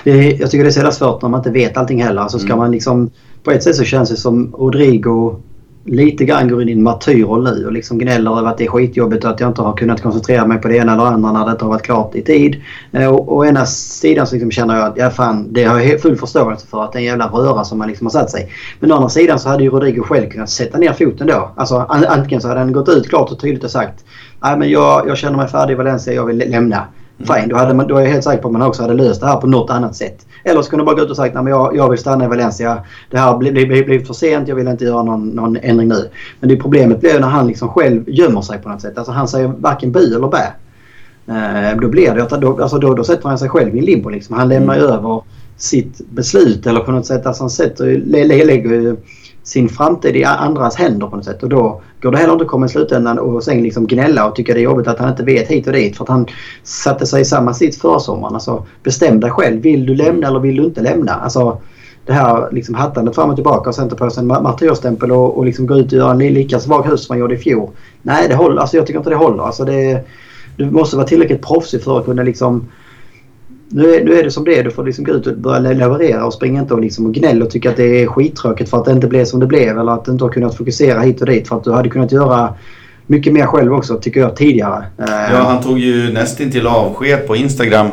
det 0.03 0.11
jag 0.11 0.51
tycker 0.51 0.63
det 0.63 0.69
är 0.69 0.71
så 0.71 0.79
jävla 0.79 0.91
svårt 0.91 1.21
när 1.21 1.29
man 1.29 1.39
inte 1.39 1.51
vet 1.51 1.77
allting 1.77 2.03
heller. 2.03 2.27
Så 2.27 2.39
ska 2.39 2.47
mm. 2.47 2.57
man 2.57 2.71
liksom, 2.71 3.09
på 3.43 3.51
ett 3.51 3.63
sätt 3.63 3.75
så 3.75 3.83
känns 3.83 4.09
det 4.09 4.17
som 4.17 4.55
Rodrigo 4.57 5.41
lite 5.85 6.25
grann 6.25 6.49
går 6.49 6.61
in 6.61 6.69
i 6.69 6.71
en 6.71 6.83
martyrroll 6.83 7.43
nu 7.43 7.65
och 7.65 7.71
liksom 7.71 7.97
gnäller 7.97 8.39
över 8.39 8.49
att 8.49 8.57
det 8.57 8.65
är 8.65 8.69
skitjobbigt 8.69 9.23
och 9.23 9.31
att 9.31 9.39
jag 9.39 9.49
inte 9.49 9.61
har 9.61 9.77
kunnat 9.77 10.01
koncentrera 10.01 10.45
mig 10.45 10.57
på 10.57 10.67
det 10.67 10.75
ena 10.75 10.93
eller 10.93 11.03
andra 11.03 11.31
när 11.31 11.45
det 11.45 11.51
inte 11.51 11.65
har 11.65 11.69
varit 11.69 11.83
klart 11.83 12.15
i 12.15 12.21
tid. 12.21 12.61
Eh, 12.91 13.07
och 13.07 13.37
å 13.37 13.45
ena 13.45 13.65
sidan 13.65 14.27
så 14.27 14.35
liksom 14.35 14.51
känner 14.51 14.75
jag 14.75 14.85
att 14.85 14.97
ja, 14.97 15.09
fan, 15.09 15.53
det 15.53 15.63
har 15.63 15.79
jag 15.79 16.01
full 16.01 16.15
förståelse 16.15 16.67
för 16.67 16.83
att 16.83 16.91
det 16.91 16.97
är 16.97 16.99
en 16.99 17.05
jävla 17.05 17.27
röra 17.27 17.63
som 17.63 17.77
man 17.77 17.87
liksom 17.87 18.05
har 18.07 18.11
satt 18.11 18.31
sig. 18.31 18.51
Men 18.79 18.91
å 18.91 18.95
andra 18.95 19.09
sidan 19.09 19.39
så 19.39 19.49
hade 19.49 19.63
ju 19.63 19.69
Rodrigo 19.69 20.03
själv 20.03 20.29
kunnat 20.29 20.49
sätta 20.49 20.77
ner 20.77 20.93
foten 20.93 21.27
då. 21.27 21.51
Alltså 21.55 21.85
antingen 21.89 22.41
så 22.41 22.47
hade 22.47 22.59
han 22.59 22.71
gått 22.71 22.89
ut 22.89 23.09
klart 23.09 23.31
och 23.31 23.39
tydligt 23.39 23.63
och 23.63 23.71
sagt 23.71 24.05
Nej 24.43 24.57
men 24.57 24.69
jag, 24.69 25.07
jag 25.07 25.17
känner 25.17 25.37
mig 25.37 25.47
färdig 25.47 25.73
i 25.73 25.77
Valencia, 25.77 26.13
jag 26.13 26.25
vill 26.25 26.37
lämna. 26.37 26.85
Fine, 27.17 27.49
då, 27.49 27.55
hade 27.55 27.73
man, 27.73 27.87
då 27.87 27.97
är 27.97 28.01
jag 28.01 28.09
helt 28.09 28.23
säker 28.23 28.41
på 28.41 28.47
att 28.47 28.51
man 28.51 28.61
också 28.61 28.81
hade 28.81 28.93
löst 28.93 29.21
det 29.21 29.27
här 29.27 29.37
på 29.37 29.47
något 29.47 29.69
annat 29.69 29.95
sätt. 29.95 30.25
Eller 30.43 30.61
så 30.61 30.69
kunde 30.69 30.85
man 30.85 30.95
bara 30.95 30.99
gå 30.99 31.05
ut 31.05 31.09
och 31.09 31.15
sagt 31.15 31.35
att 31.35 31.49
jag, 31.49 31.75
jag 31.75 31.89
vill 31.89 31.99
stanna 31.99 32.25
i 32.25 32.27
Valencia. 32.27 32.83
Det 33.09 33.17
här 33.17 33.27
har 33.27 33.37
blivit, 33.37 33.85
blivit 33.85 34.07
för 34.07 34.13
sent, 34.13 34.47
jag 34.47 34.55
vill 34.55 34.67
inte 34.67 34.85
göra 34.85 35.03
någon, 35.03 35.27
någon 35.27 35.57
ändring 35.57 35.87
nu. 35.87 36.09
Men 36.39 36.49
det 36.49 36.55
problemet 36.55 36.99
blir 36.99 37.19
när 37.19 37.27
han 37.27 37.47
liksom 37.47 37.69
själv 37.69 38.09
gömmer 38.09 38.41
sig 38.41 38.59
på 38.59 38.69
något 38.69 38.81
sätt. 38.81 38.97
Alltså 38.97 39.11
han 39.11 39.27
säger 39.27 39.47
varken 39.47 39.91
bu 39.91 40.15
eller 40.15 40.27
bä. 40.27 40.53
Eh, 41.27 41.79
då 41.81 41.87
blir 41.87 42.13
det 42.13 42.37
då, 42.37 42.61
alltså 42.61 42.77
då, 42.77 42.93
då 42.93 43.03
sätter 43.03 43.29
han 43.29 43.39
sig 43.39 43.49
själv 43.49 43.75
i 43.75 43.79
en 43.79 43.85
limbo. 43.85 44.09
Liksom. 44.09 44.35
Han 44.35 44.49
lämnar 44.49 44.75
mm. 44.75 44.89
över 44.89 45.21
sitt 45.57 46.01
beslut 46.09 46.67
eller 46.67 46.79
på 46.79 46.91
något 46.91 47.05
sätt. 47.05 47.25
Alltså 47.25 47.43
han 47.43 47.49
sätter, 47.49 47.97
lägger 48.25 48.97
sin 49.43 49.69
framtid 49.69 50.15
i 50.15 50.23
andras 50.23 50.75
händer 50.75 51.07
på 51.07 51.15
något 51.15 51.25
sätt. 51.25 51.43
Och 51.43 51.49
då 51.49 51.81
går 52.01 52.11
det 52.11 52.17
heller 52.17 52.33
inte 52.33 52.45
att 52.45 52.51
komma 52.51 52.65
i 52.65 52.69
slutändan 52.69 53.19
och 53.19 53.43
sen 53.43 53.63
liksom 53.63 53.87
gnälla 53.87 54.27
och 54.27 54.35
tycka 54.35 54.53
det 54.53 54.59
är 54.59 54.63
jobbigt 54.63 54.87
att 54.87 54.99
han 54.99 55.09
inte 55.09 55.23
vet 55.23 55.47
hit 55.47 55.67
och 55.67 55.73
dit. 55.73 55.97
För 55.97 56.03
att 56.03 56.09
han 56.09 56.27
satte 56.63 57.05
sig 57.05 57.21
i 57.21 57.25
samma 57.25 57.53
sits 57.53 57.81
förra 57.81 57.99
sommaren. 57.99 58.33
Alltså, 58.33 58.65
bestäm 58.83 59.19
dig 59.19 59.31
själv. 59.31 59.61
Vill 59.61 59.85
du 59.85 59.95
lämna 59.95 60.27
eller 60.27 60.39
vill 60.39 60.55
du 60.55 60.63
inte 60.63 60.81
lämna? 60.81 61.13
Alltså, 61.13 61.61
det 62.05 62.13
här 62.13 62.49
liksom 62.51 62.75
hattandet 62.75 63.15
fram 63.15 63.29
och 63.29 63.35
tillbaka 63.35 63.69
och 63.69 63.75
sen 63.75 63.89
ta 63.89 63.95
på 63.95 64.09
sig 64.09 64.21
en 64.21 64.27
martyrstämpel 64.27 65.11
och, 65.11 65.37
och 65.37 65.45
liksom 65.45 65.67
gå 65.67 65.75
ut 65.75 65.85
och 65.85 65.97
göra 65.97 66.11
en 66.11 66.17
lika 66.17 66.59
svag 66.59 66.83
hus 66.83 67.05
som 67.05 67.13
man 67.13 67.19
gjorde 67.19 67.35
i 67.35 67.37
fjol. 67.37 67.69
Nej, 68.01 68.27
det 68.27 68.35
håller. 68.35 68.61
Alltså, 68.61 68.77
jag 68.77 68.87
tycker 68.87 68.99
inte 68.99 69.09
det 69.09 69.15
håller. 69.15 69.43
Alltså, 69.43 69.65
det, 69.65 70.07
du 70.57 70.71
måste 70.71 70.95
vara 70.95 71.07
tillräckligt 71.07 71.41
proffsig 71.41 71.83
för 71.83 71.99
att 71.99 72.05
kunna 72.05 72.23
liksom 72.23 72.67
nu 73.69 73.95
är, 73.95 74.03
nu 74.03 74.13
är 74.13 74.23
det 74.23 74.31
som 74.31 74.43
det 74.43 74.59
är. 74.59 74.63
Du 74.63 74.71
får 74.71 74.85
liksom 74.85 75.05
gå 75.05 75.11
ut 75.11 75.27
och 75.27 75.37
börja 75.37 75.59
leverera 75.59 76.25
och 76.25 76.33
springa 76.33 76.61
inte 76.61 76.73
och, 76.73 76.81
liksom 76.81 77.05
och 77.05 77.13
gnälla 77.13 77.45
och 77.45 77.51
tycka 77.51 77.69
att 77.69 77.77
det 77.77 78.03
är 78.03 78.07
skittråkigt 78.07 78.69
för 78.69 78.77
att 78.77 78.85
det 78.85 78.91
inte 78.91 79.07
blev 79.07 79.25
som 79.25 79.39
det 79.39 79.47
blev 79.47 79.79
eller 79.79 79.91
att 79.91 80.05
du 80.05 80.11
inte 80.11 80.23
har 80.23 80.31
kunnat 80.31 80.57
fokusera 80.57 80.99
hit 80.99 81.21
och 81.21 81.27
dit 81.27 81.47
för 81.47 81.55
att 81.57 81.63
du 81.63 81.71
hade 81.71 81.89
kunnat 81.89 82.11
göra 82.11 82.53
mycket 83.07 83.33
mer 83.33 83.45
själv 83.45 83.73
också 83.73 83.97
tycker 83.97 84.19
jag 84.19 84.35
tidigare. 84.35 84.85
Ja, 84.97 85.43
han 85.47 85.63
tog 85.63 85.79
ju 85.79 86.13
nästintill 86.13 86.67
avsked 86.67 87.27
på 87.27 87.35
Instagram 87.35 87.87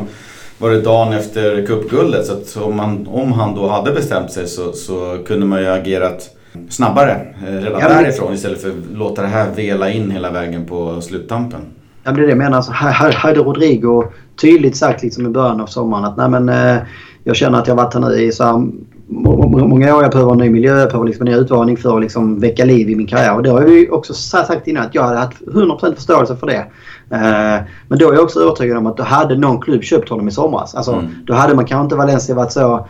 var 0.61 0.69
det 0.69 0.81
dagen 0.81 1.13
efter 1.13 1.65
cupguldet 1.65 2.47
så 2.47 2.63
om, 2.63 2.77
man, 2.77 3.07
om 3.07 3.31
han 3.31 3.55
då 3.55 3.67
hade 3.67 3.91
bestämt 3.91 4.31
sig 4.31 4.47
så, 4.47 4.73
så 4.73 5.17
kunde 5.25 5.45
man 5.45 5.61
ju 5.61 5.67
agerat 5.67 6.29
snabbare 6.69 7.11
eh, 7.47 7.53
redan 7.53 7.81
ja, 7.81 7.89
därifrån 7.89 8.33
istället 8.33 8.61
för 8.61 8.69
att 8.69 8.75
låta 8.93 9.21
det 9.21 9.27
här 9.27 9.47
vela 9.55 9.89
in 9.89 10.11
hela 10.11 10.31
vägen 10.31 10.65
på 10.65 11.01
sluttampen. 11.01 11.61
Ja, 12.03 12.11
det 12.11 12.21
är 12.21 12.23
det 12.23 12.29
jag 12.29 12.37
menar. 12.37 12.57
Alltså, 12.57 12.71
hade 12.71 13.39
Rodrigo 13.39 14.03
tydligt 14.41 14.77
sagt 14.77 15.03
liksom 15.03 15.25
i 15.25 15.29
början 15.29 15.61
av 15.61 15.65
sommaren 15.67 16.05
att 16.05 16.17
nej 16.17 16.29
men 16.29 16.49
eh, 16.49 16.77
jag 17.23 17.35
känner 17.35 17.59
att 17.59 17.67
jag 17.67 17.75
varit 17.75 17.93
här 17.93 18.01
nu 18.01 18.21
i 18.21 18.31
så 18.31 18.43
här, 18.43 18.67
många 19.07 19.95
år. 19.95 20.03
Jag 20.03 20.11
behöver 20.11 20.31
en 20.31 20.37
ny 20.37 20.49
miljö, 20.49 20.79
jag 20.79 20.87
behöver 20.87 21.07
liksom 21.07 21.27
en 21.27 21.33
ny 21.33 21.39
utmaning 21.39 21.77
för 21.77 21.95
att 21.95 22.01
liksom 22.01 22.39
väcka 22.39 22.65
liv 22.65 22.89
i 22.89 22.95
min 22.95 23.07
karriär. 23.07 23.35
Och 23.35 23.43
det 23.43 23.49
har 23.49 23.61
vi 23.61 23.89
också 23.89 24.13
sagt 24.13 24.67
innan 24.67 24.85
att 24.85 24.95
jag 24.95 25.03
hade 25.03 25.17
haft 25.17 25.41
100% 25.41 25.95
förståelse 25.95 26.35
för 26.35 26.47
det. 26.47 26.65
Eh, 27.09 27.63
men 27.87 27.99
då 27.99 28.09
är 28.09 28.13
jag 28.13 28.23
också 28.23 28.39
övertygad 28.39 28.77
om 28.77 28.87
att 28.87 28.97
då 28.97 29.03
hade 29.03 29.37
någon 29.37 29.61
klubb 29.61 29.83
köpt 29.83 30.09
honom 30.09 30.27
i 30.27 30.31
somras. 30.31 30.75
Alltså, 30.75 30.93
mm. 30.93 31.11
Då 31.25 31.33
hade 31.33 31.55
man 31.55 31.65
kanske 31.65 31.83
inte 31.83 31.95
Valencia 31.95 32.35
varit 32.35 32.51
så 32.51 32.87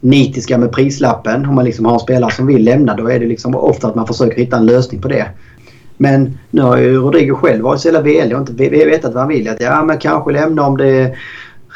nitiska 0.00 0.58
med 0.58 0.72
prislappen. 0.72 1.46
Om 1.46 1.54
man 1.54 1.64
liksom 1.64 1.84
har 1.84 1.94
en 1.94 2.00
spelare 2.00 2.30
som 2.30 2.46
vill 2.46 2.64
lämna 2.64 2.94
då 2.94 3.10
är 3.10 3.20
det 3.20 3.26
liksom 3.26 3.54
ofta 3.54 3.88
att 3.88 3.94
man 3.94 4.06
försöker 4.06 4.36
hitta 4.36 4.56
en 4.56 4.66
lösning 4.66 5.00
på 5.00 5.08
det. 5.08 5.26
Men 5.96 6.38
nu 6.50 6.62
har 6.62 6.76
ju 6.76 6.96
Rodrigo 6.96 7.34
själv 7.34 7.64
varit 7.64 7.80
så 7.80 7.88
jävla 7.88 8.00
velig 8.00 8.36
och 8.36 8.40
inte 8.40 8.68
vetat 8.68 9.14
vad 9.14 9.20
han 9.20 9.28
vill. 9.28 9.48
Att 9.48 9.60
ja, 9.60 9.84
men 9.84 9.98
kanske 9.98 10.32
lämna 10.32 10.66
om 10.66 10.76
det 10.76 10.86
är 10.86 11.18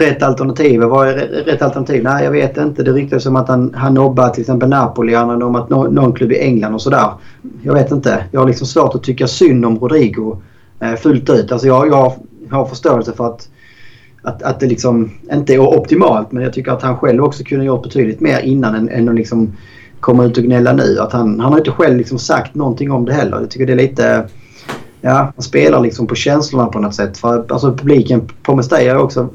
rätt 0.00 0.22
alternativ. 0.22 0.80
Vad 0.80 1.08
är 1.08 1.14
rätt 1.46 1.62
alternativ? 1.62 2.02
Nej, 2.02 2.24
jag 2.24 2.30
vet 2.30 2.56
inte. 2.56 2.82
Det 2.82 2.92
ryktas 2.92 3.22
som 3.22 3.36
att 3.36 3.48
han, 3.48 3.74
han 3.74 3.94
nobbar 3.94 4.28
till 4.28 4.40
exempel 4.40 4.68
Napoli. 4.68 5.14
Han 5.14 5.42
om 5.42 5.54
att 5.54 5.70
någon, 5.70 5.94
någon 5.94 6.12
klubb 6.12 6.32
i 6.32 6.38
England 6.38 6.74
och 6.74 6.82
sådär. 6.82 7.10
Jag 7.62 7.74
vet 7.74 7.90
inte. 7.90 8.24
Jag 8.30 8.40
har 8.40 8.46
liksom 8.46 8.66
svårt 8.66 8.94
att 8.94 9.02
tycka 9.02 9.26
synd 9.26 9.64
om 9.64 9.78
Rodrigo 9.78 10.42
eh, 10.80 10.94
fullt 10.94 11.30
ut. 11.30 11.52
Alltså 11.52 11.66
jag, 11.66 11.88
jag 11.88 12.12
har 12.50 12.66
förståelse 12.66 13.12
för 13.12 13.26
att, 13.26 13.48
att, 14.22 14.42
att 14.42 14.60
det 14.60 14.66
liksom 14.66 15.10
inte 15.32 15.54
är 15.54 15.60
optimalt. 15.60 16.32
Men 16.32 16.42
jag 16.42 16.52
tycker 16.52 16.72
att 16.72 16.82
han 16.82 16.96
själv 16.96 17.24
också 17.24 17.44
kunde 17.44 17.64
gjort 17.64 17.82
betydligt 17.82 18.20
mer 18.20 18.40
innan 18.40 18.74
än, 18.74 18.88
än 18.88 19.08
att 19.08 19.14
liksom 19.14 19.52
komma 20.00 20.24
ut 20.24 20.38
och 20.38 20.44
gnälla 20.44 20.72
nu. 20.72 20.98
Att 20.98 21.12
han, 21.12 21.40
han 21.40 21.52
har 21.52 21.58
inte 21.58 21.70
själv 21.70 21.96
liksom 21.96 22.18
sagt 22.18 22.54
någonting 22.54 22.90
om 22.90 23.04
det 23.04 23.12
heller. 23.12 23.40
Jag 23.40 23.50
tycker 23.50 23.66
det 23.66 23.72
är 23.72 23.76
lite... 23.76 24.28
Ja, 25.02 25.32
han 25.36 25.42
spelar 25.42 25.80
liksom 25.80 26.06
på 26.06 26.14
känslorna 26.14 26.66
på 26.66 26.78
något 26.78 26.94
sätt. 26.94 27.18
För 27.18 27.44
alltså 27.48 27.72
publiken 27.76 28.28
på 28.42 28.56
Mestalla 28.56 28.94
har 28.94 29.02
också 29.02 29.28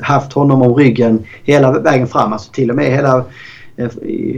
haft 0.00 0.32
honom 0.32 0.62
om 0.62 0.74
ryggen 0.74 1.24
hela 1.42 1.80
vägen 1.80 2.06
fram. 2.06 2.32
Alltså 2.32 2.52
till 2.52 2.70
och 2.70 2.76
med 2.76 2.92
hela 2.92 3.24
eh, 3.76 3.88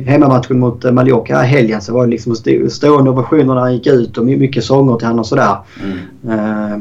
hemmamatchen 0.07 0.59
mot 0.59 0.85
eh, 0.85 0.93
Mallorca 0.93 1.37
här 1.37 1.45
helgen 1.45 1.81
så 1.81 1.93
var 1.93 2.05
det 2.05 2.11
liksom 2.11 2.37
stående 2.71 3.11
ovationer 3.11 3.55
när 3.55 3.61
han 3.61 3.75
gick 3.75 3.87
ut 3.87 4.19
och 4.19 4.25
mycket 4.25 4.65
sånger 4.65 4.97
till 4.97 5.07
honom 5.07 5.21
och 5.21 5.27
sådär. 5.27 5.57
Mm. 5.83 6.39
Uh, 6.39 6.81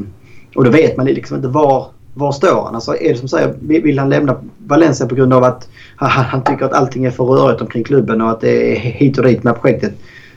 och 0.54 0.64
då 0.64 0.70
vet 0.70 0.96
man 0.96 1.06
liksom 1.06 1.36
inte 1.36 1.48
var 1.48 1.86
var 2.14 2.32
står 2.32 2.64
han? 2.64 2.74
Alltså 2.74 2.96
är 2.96 3.12
det 3.12 3.18
som 3.18 3.28
säger, 3.28 3.54
vill 3.60 3.98
han 3.98 4.10
lämna 4.10 4.36
Valencia 4.58 5.06
på 5.06 5.14
grund 5.14 5.32
av 5.32 5.44
att 5.44 5.68
han, 5.96 6.24
han 6.24 6.44
tycker 6.44 6.64
att 6.64 6.72
allting 6.72 7.04
är 7.04 7.10
för 7.10 7.24
rörigt 7.24 7.60
omkring 7.60 7.84
klubben 7.84 8.20
och 8.20 8.30
att 8.30 8.40
det 8.40 8.76
är 8.76 8.80
hit 8.80 9.18
och 9.18 9.24
dit 9.24 9.42
med 9.42 9.60
projektet? 9.60 9.92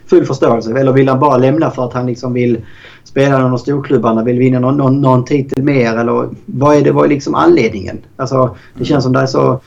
Full 0.06 0.24
förståelse. 0.24 0.78
Eller 0.78 0.92
vill 0.92 1.08
han 1.08 1.20
bara 1.20 1.36
lämna 1.36 1.70
för 1.70 1.84
att 1.84 1.92
han 1.92 2.06
liksom 2.06 2.32
vill 2.32 2.58
spela 3.04 3.38
någon 3.38 3.52
av 3.52 3.58
storklubbarna, 3.58 4.24
vill 4.24 4.38
vinna 4.38 4.58
någon, 4.58 4.76
någon, 4.76 5.00
någon 5.00 5.24
titel 5.24 5.62
mer? 5.62 5.96
Eller 5.96 6.28
vad 6.46 6.76
är 6.76 6.82
det 6.82 6.90
vad 6.90 7.04
är 7.04 7.08
liksom 7.08 7.34
anledningen? 7.34 7.98
Alltså 8.16 8.56
det 8.78 8.84
känns 8.84 9.04
som 9.04 9.12
det 9.12 9.20
är 9.20 9.26
så 9.26 9.60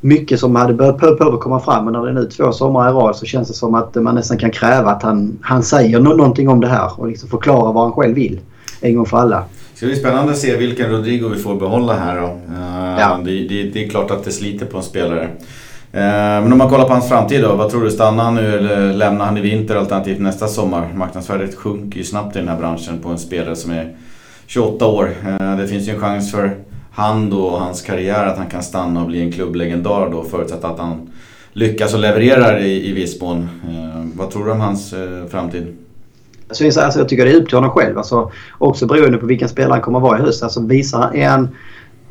mycket 0.00 0.40
som 0.40 0.56
hade 0.56 0.74
behövt 0.74 1.40
komma 1.40 1.60
fram. 1.60 1.86
och 1.86 1.92
när 1.92 2.02
det 2.02 2.10
är 2.10 2.14
nu 2.14 2.24
två 2.24 2.52
somrar 2.52 2.90
i 2.90 2.92
rad 2.92 3.16
så 3.16 3.26
känns 3.26 3.48
det 3.48 3.54
som 3.54 3.74
att 3.74 3.94
man 3.94 4.14
nästan 4.14 4.38
kan 4.38 4.50
kräva 4.50 4.90
att 4.90 5.02
han, 5.02 5.38
han 5.40 5.62
säger 5.62 6.00
no 6.00 6.08
någonting 6.08 6.48
om 6.48 6.60
det 6.60 6.68
här 6.68 7.00
och 7.00 7.08
liksom 7.08 7.28
förklarar 7.28 7.72
vad 7.72 7.82
han 7.82 7.92
själv 7.92 8.14
vill. 8.14 8.40
En 8.80 8.96
gång 8.96 9.06
för 9.06 9.16
alla. 9.16 9.44
Det 9.76 9.78
ska 9.78 9.86
bli 9.86 9.96
spännande 9.96 10.32
att 10.32 10.38
se 10.38 10.56
vilken 10.56 10.90
Rodrigo 10.90 11.28
vi 11.28 11.38
får 11.38 11.54
behålla 11.54 11.94
här 11.94 12.20
då. 12.20 12.26
Uh, 12.26 13.00
ja. 13.00 13.20
det, 13.24 13.48
det, 13.48 13.62
det, 13.62 13.84
är 13.84 13.88
klart 13.88 14.10
att 14.10 14.24
det 14.24 14.32
sliter 14.32 14.66
på 14.66 14.76
en 14.76 14.82
spelare. 14.82 15.24
Uh, 15.24 15.30
men 16.42 16.52
om 16.52 16.58
man 16.58 16.68
kollar 16.68 16.84
på 16.84 16.92
hans 16.92 17.08
framtid 17.08 17.42
då. 17.42 17.56
Vad 17.56 17.70
tror 17.70 17.84
du? 17.84 17.90
Stannar 17.90 18.24
han 18.24 18.34
nu 18.34 18.56
eller 18.56 18.92
lämnar 18.92 19.24
han 19.24 19.36
i 19.36 19.40
vinter 19.40 19.76
alternativt 19.76 20.20
nästa 20.20 20.48
sommar? 20.48 20.92
Marknadsvärdet 20.94 21.54
sjunker 21.54 21.98
ju 21.98 22.04
snabbt 22.04 22.36
i 22.36 22.38
den 22.38 22.48
här 22.48 22.58
branschen 22.58 22.98
på 23.02 23.08
en 23.08 23.18
spelare 23.18 23.56
som 23.56 23.72
är 23.72 23.96
28 24.46 24.86
år. 24.86 25.10
Uh, 25.28 25.56
det 25.56 25.68
finns 25.68 25.88
ju 25.88 25.92
en 25.92 26.00
chans 26.00 26.32
för 26.32 26.56
han 26.92 27.30
då 27.30 27.40
och 27.40 27.60
hans 27.60 27.82
karriär 27.82 28.26
att 28.26 28.38
han 28.38 28.46
kan 28.46 28.62
stanna 28.62 29.00
och 29.00 29.06
bli 29.06 29.20
en 29.20 29.32
klubblegendar 29.32 30.10
då 30.10 30.24
förutsatt 30.24 30.64
att 30.64 30.78
han 30.78 31.10
lyckas 31.52 31.94
och 31.94 32.00
levererar 32.00 32.58
i, 32.58 32.90
i 32.90 32.92
viss 32.92 33.20
mån. 33.20 33.48
vad 34.14 34.30
tror 34.30 34.44
du 34.44 34.50
om 34.50 34.60
hans 34.60 34.94
framtid? 35.30 35.76
Så 36.50 36.64
alltså, 36.64 36.98
jag 36.98 37.08
tycker 37.08 37.24
det 37.24 37.30
är 37.30 37.36
upp 37.36 37.48
till 37.48 37.56
honom 37.56 37.70
själv. 37.70 37.98
Alltså, 37.98 38.30
också 38.58 38.86
beroende 38.86 39.18
på 39.18 39.26
vilken 39.26 39.48
spelare 39.48 39.72
han 39.72 39.80
kommer 39.80 39.98
att 39.98 40.02
vara 40.02 40.18
i 40.18 40.22
höst. 40.22 40.42
Alltså, 40.42 40.60
visar 40.60 41.10
är 41.14 41.28
han, 41.28 41.48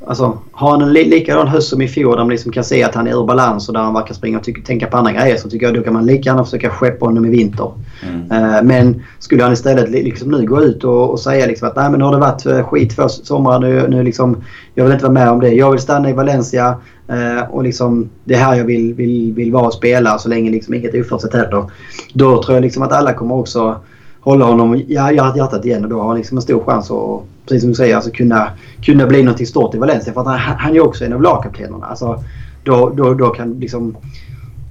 alltså, 0.05 0.37
har 0.51 0.71
han 0.71 0.81
en 0.81 0.93
li 0.93 1.05
likadan 1.05 1.47
höst 1.47 1.69
som 1.69 1.81
i 1.81 1.87
fjol 1.87 2.11
där 2.11 2.23
man 2.23 2.29
liksom 2.29 2.51
kan 2.51 2.63
se 2.63 2.83
att 2.83 2.95
han 2.95 3.07
är 3.07 3.21
ur 3.21 3.25
balans 3.25 3.67
och 3.67 3.73
där 3.73 3.81
han 3.81 3.93
verkar 3.93 4.13
springa 4.13 4.39
och 4.39 4.49
tänka 4.65 4.87
på 4.87 4.97
andra 4.97 5.11
grejer 5.11 5.37
så 5.37 5.49
tycker 5.49 5.65
jag 5.65 5.75
då 5.75 5.83
kan 5.83 5.93
man 5.93 6.05
lika 6.05 6.29
gärna 6.29 6.43
försöka 6.43 6.69
skeppa 6.69 7.05
honom 7.05 7.25
i 7.25 7.29
vinter. 7.29 7.71
Mm. 8.03 8.21
Uh, 8.21 8.63
men 8.63 9.03
skulle 9.19 9.43
han 9.43 9.53
istället 9.53 9.89
liksom 9.89 10.31
nu 10.31 10.45
gå 10.45 10.63
ut 10.63 10.83
och, 10.83 11.09
och 11.09 11.19
säga 11.19 11.45
liksom 11.45 11.67
att 11.67 11.75
Nej, 11.75 11.89
men 11.89 11.99
nu 11.99 12.05
har 12.05 12.11
det 12.11 12.19
varit 12.19 12.45
eh, 12.45 12.63
skit 12.63 12.95
två 12.95 13.09
somrar 13.09 13.59
nu, 13.59 13.87
nu 13.87 14.03
liksom, 14.03 14.43
jag 14.73 14.83
vill 14.83 14.93
inte 14.93 15.05
vara 15.05 15.13
med 15.13 15.29
om 15.29 15.39
det. 15.39 15.49
Jag 15.49 15.71
vill 15.71 15.79
stanna 15.79 16.09
i 16.09 16.13
Valencia 16.13 16.75
uh, 17.11 17.51
och 17.51 17.63
liksom, 17.63 18.09
det 18.23 18.33
är 18.33 18.39
här 18.39 18.55
jag 18.55 18.65
vill, 18.65 18.93
vill, 18.93 19.33
vill 19.33 19.51
vara 19.51 19.65
och 19.65 19.73
spela 19.73 20.17
så 20.17 20.29
länge 20.29 20.51
liksom 20.51 20.73
inget 20.73 20.95
oförutsett 20.95 21.33
händer. 21.33 21.71
Då 22.13 22.43
tror 22.43 22.55
jag 22.55 22.61
liksom 22.61 22.83
att 22.83 22.91
alla 22.91 23.13
kommer 23.13 23.35
också 23.35 23.79
hålla 24.25 24.45
honom 24.45 24.75
i 24.75 24.93
hjärtat 24.93 25.65
igen 25.65 25.83
och 25.83 25.89
då 25.89 25.99
har 25.99 26.07
han 26.07 26.17
liksom 26.17 26.37
en 26.37 26.41
stor 26.41 26.63
chans 26.63 26.91
att, 26.91 27.21
precis 27.43 27.61
som 27.61 27.69
du 27.69 27.75
säger, 27.75 27.95
alltså 27.95 28.11
kunna, 28.11 28.49
kunna 28.81 29.07
bli 29.07 29.23
något 29.23 29.47
stort 29.47 29.75
i 29.75 29.77
Valencia. 29.77 30.13
För 30.13 30.21
att 30.21 30.27
han, 30.27 30.39
han 30.39 30.75
är 30.75 30.79
också 30.79 31.05
en 31.05 31.13
av 31.13 31.21
lagkaptenerna. 31.21 31.85
Alltså, 31.85 32.23
då, 32.63 32.89
då, 32.89 33.13
då, 33.13 33.29
kan 33.29 33.59
liksom, 33.59 33.97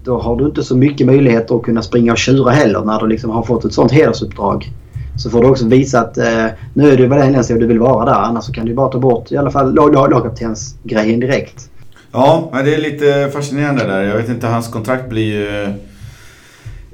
då 0.05 0.19
har 0.19 0.37
du 0.37 0.45
inte 0.45 0.63
så 0.63 0.77
mycket 0.77 1.07
möjligheter 1.07 1.57
att 1.57 1.63
kunna 1.63 1.83
springa 1.83 2.13
och 2.13 2.19
tjura 2.19 2.51
heller 2.51 2.81
när 2.81 3.01
du 3.01 3.07
liksom 3.07 3.31
har 3.31 3.43
fått 3.43 3.65
ett 3.65 3.73
sånt 3.73 3.93
hedersuppdrag. 3.93 4.73
Så 5.17 5.31
får 5.31 5.43
du 5.43 5.49
också 5.49 5.67
visa 5.67 6.01
att 6.01 6.19
eh, 6.19 6.47
nu 6.75 6.91
är 6.91 6.97
du 6.97 7.07
Valencia 7.07 7.57
och 7.57 7.61
du 7.61 7.67
vill 7.67 7.79
vara 7.79 8.05
där. 8.05 8.21
Annars 8.21 8.45
så 8.45 8.53
kan 8.53 8.67
du 8.67 8.75
bara 8.75 8.89
ta 8.89 8.99
bort 8.99 9.33
i 9.33 9.37
alla 9.37 9.51
fall 9.51 9.75
lag, 9.75 9.95
lag, 9.95 10.11
lagkaptensgrejen 10.11 11.21
direkt. 11.21 11.71
Ja, 12.13 12.51
det 12.65 12.75
är 12.75 12.79
lite 12.79 13.31
fascinerande 13.33 13.85
där. 13.85 14.03
Jag 14.03 14.17
vet 14.17 14.29
inte, 14.29 14.47
hans 14.47 14.69
kontrakt 14.69 15.09
blir 15.09 15.25
ju 15.25 15.73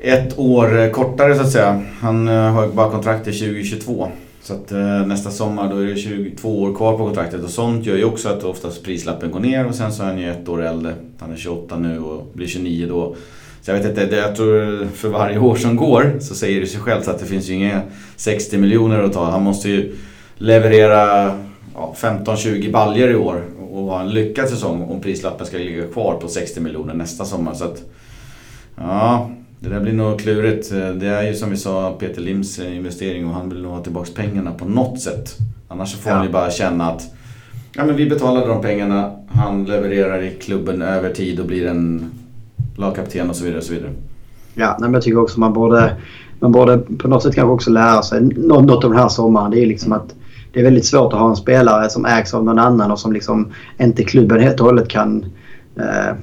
ett 0.01 0.39
år 0.39 0.79
eh, 0.79 0.91
kortare 0.91 1.35
så 1.35 1.43
att 1.43 1.53
säga. 1.53 1.83
Han 2.01 2.29
eh, 2.29 2.35
har 2.35 2.69
bara 2.69 2.91
kontrakt 2.91 3.25
till 3.25 3.39
2022. 3.39 4.09
Så 4.43 4.55
att 4.55 4.73
eh, 4.73 5.07
nästa 5.07 5.31
sommar 5.31 5.71
då 5.71 5.77
är 5.77 5.87
det 5.87 5.97
22 5.97 6.63
år 6.63 6.75
kvar 6.75 6.99
på 6.99 7.05
kontraktet 7.05 7.45
och 7.45 7.51
sånt 7.51 7.87
gör 7.87 7.97
ju 7.97 8.05
också 8.05 8.29
att 8.29 8.45
oftast 8.45 8.85
prislappen 8.85 9.31
går 9.31 9.41
ner 9.41 9.67
och 9.67 9.75
sen 9.75 9.93
så 9.93 10.03
är 10.03 10.07
han 10.07 10.19
ju 10.19 10.31
ett 10.31 10.49
år 10.49 10.63
äldre. 10.63 10.95
Han 11.19 11.33
är 11.33 11.37
28 11.37 11.79
nu 11.79 11.99
och 11.99 12.31
blir 12.33 12.47
29 12.47 12.87
då. 12.89 13.17
Så 13.63 13.71
jag 13.71 13.79
vet 13.79 13.99
inte, 13.99 14.17
jag 14.17 14.37
tror 14.37 14.87
för 14.95 15.09
varje 15.09 15.39
år 15.39 15.57
som 15.57 15.77
går 15.77 16.19
så 16.21 16.35
säger 16.35 16.61
det 16.61 16.67
sig 16.67 16.81
självt 16.81 17.09
att 17.09 17.19
det 17.19 17.27
finns 17.27 17.49
ju 17.49 17.55
inga 17.55 17.83
60 18.17 18.59
miljoner 18.59 19.03
att 19.03 19.13
ta. 19.13 19.25
Han 19.25 19.43
måste 19.43 19.69
ju 19.69 19.97
leverera 20.35 21.25
ja, 21.75 21.95
15-20 21.97 22.73
baljer 22.73 23.11
i 23.11 23.17
år 23.17 23.45
och 23.71 23.83
ha 23.83 24.01
en 24.01 24.11
lyckad 24.11 24.49
säsong 24.49 24.83
om 24.83 25.01
prislappen 25.01 25.47
ska 25.47 25.59
ligga 25.59 25.87
kvar 25.87 26.15
på 26.15 26.29
60 26.29 26.61
miljoner 26.61 26.95
nästa 26.95 27.25
sommar. 27.25 27.55
Så 27.55 27.65
att, 27.65 27.83
ja, 28.77 29.31
det 29.61 29.69
där 29.69 29.81
blir 29.81 29.93
nog 29.93 30.19
klurigt. 30.19 30.71
Det 30.71 31.07
är 31.07 31.23
ju 31.23 31.35
som 31.35 31.51
vi 31.51 31.57
sa 31.57 31.97
Peter 31.99 32.21
Lims 32.21 32.59
investering 32.59 33.27
och 33.27 33.35
han 33.35 33.49
vill 33.49 33.63
nog 33.63 33.73
ha 33.73 33.83
tillbaka 33.83 34.11
pengarna 34.15 34.53
på 34.53 34.65
något 34.65 35.01
sätt. 35.01 35.37
Annars 35.69 35.97
får 35.97 36.13
ja. 36.13 36.17
han 36.17 36.27
ju 36.27 36.33
bara 36.33 36.51
känna 36.51 36.91
att 36.91 37.03
ja, 37.77 37.85
men 37.85 37.97
vi 37.97 38.07
betalade 38.07 38.47
de 38.47 38.63
pengarna, 38.63 39.17
han 39.29 39.65
levererar 39.65 40.23
i 40.23 40.31
klubben 40.31 40.83
över 40.83 41.13
tid 41.13 41.41
och 41.41 41.47
blir 41.47 41.67
en 41.67 42.11
lagkapten 42.77 43.31
och 43.31 43.37
så 43.37 43.45
vidare. 43.45 43.59
Och 43.59 43.65
så 43.65 43.73
vidare. 43.73 43.91
Ja, 44.55 44.77
men 44.81 44.95
jag 44.95 45.03
tycker 45.03 45.19
också 45.19 45.41
man 45.41 45.53
borde, 45.53 45.97
man 46.39 46.53
borde 46.53 46.79
på 46.79 47.09
något 47.09 47.23
sätt 47.23 47.35
kanske 47.35 47.53
också 47.53 47.71
lära 47.71 48.03
sig 48.03 48.21
något 48.21 48.85
av 48.85 48.91
den 48.91 49.01
här 49.01 49.09
sommaren. 49.09 49.51
Det 49.51 49.63
är 49.63 49.67
liksom 49.67 49.93
att 49.93 50.15
det 50.53 50.61
är 50.61 50.65
väldigt 50.65 50.87
svårt 50.87 51.13
att 51.13 51.19
ha 51.19 51.31
en 51.31 51.37
spelare 51.37 51.91
som 51.91 52.07
ägs 52.07 52.35
av 52.35 52.45
någon 52.45 52.59
annan 52.59 52.91
och 52.91 52.99
som 52.99 53.13
liksom 53.13 53.53
inte 53.79 54.05
klubben 54.05 54.41
helt 54.41 54.61
och 54.61 54.67
hållet 54.67 54.89
kan 54.89 55.25
eh, 55.77 56.15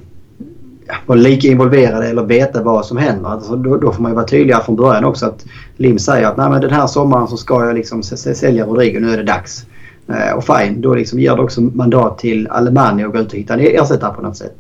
vara 1.06 1.20
lika 1.20 1.48
involverade 1.48 2.08
eller 2.08 2.24
veta 2.24 2.64
vad 2.64 2.86
som 2.86 2.98
händer. 2.98 3.30
Alltså, 3.30 3.56
då, 3.56 3.78
då, 3.78 3.92
får 3.92 4.02
man 4.02 4.12
ju 4.12 4.16
vara 4.16 4.26
tydligare 4.26 4.64
från 4.64 4.76
början 4.76 5.06
också. 5.06 5.26
att 5.26 5.46
Lim 5.78 6.00
säger 6.00 6.28
att 6.28 6.38
Nej, 6.38 6.50
men 6.50 6.62
den 6.62 6.72
här 6.72 6.88
sommaren 6.88 7.28
så 7.28 7.38
ska 7.38 7.66
jag 7.66 7.76
liksom 7.76 8.04
sälja 8.04 8.66
Rodrigo. 8.66 9.00
Nu 9.00 9.14
är 9.14 9.18
det 9.18 9.24
dags. 9.24 9.66
Eh, 10.08 10.38
och 10.38 10.44
fine, 10.44 10.82
då 10.82 10.96
liksom 10.96 11.20
ger 11.20 11.36
det 11.36 11.42
också 11.42 11.62
mandat 11.62 12.18
till 12.18 12.48
Alemania 12.48 13.08
att 13.08 13.14
gå 13.14 13.20
ut 13.20 13.32
och 13.32 13.40
hitta 13.40 13.54
en 13.54 13.60
ersättare 13.60 14.14
på 14.14 14.22
något 14.22 14.38
sätt. 14.38 14.56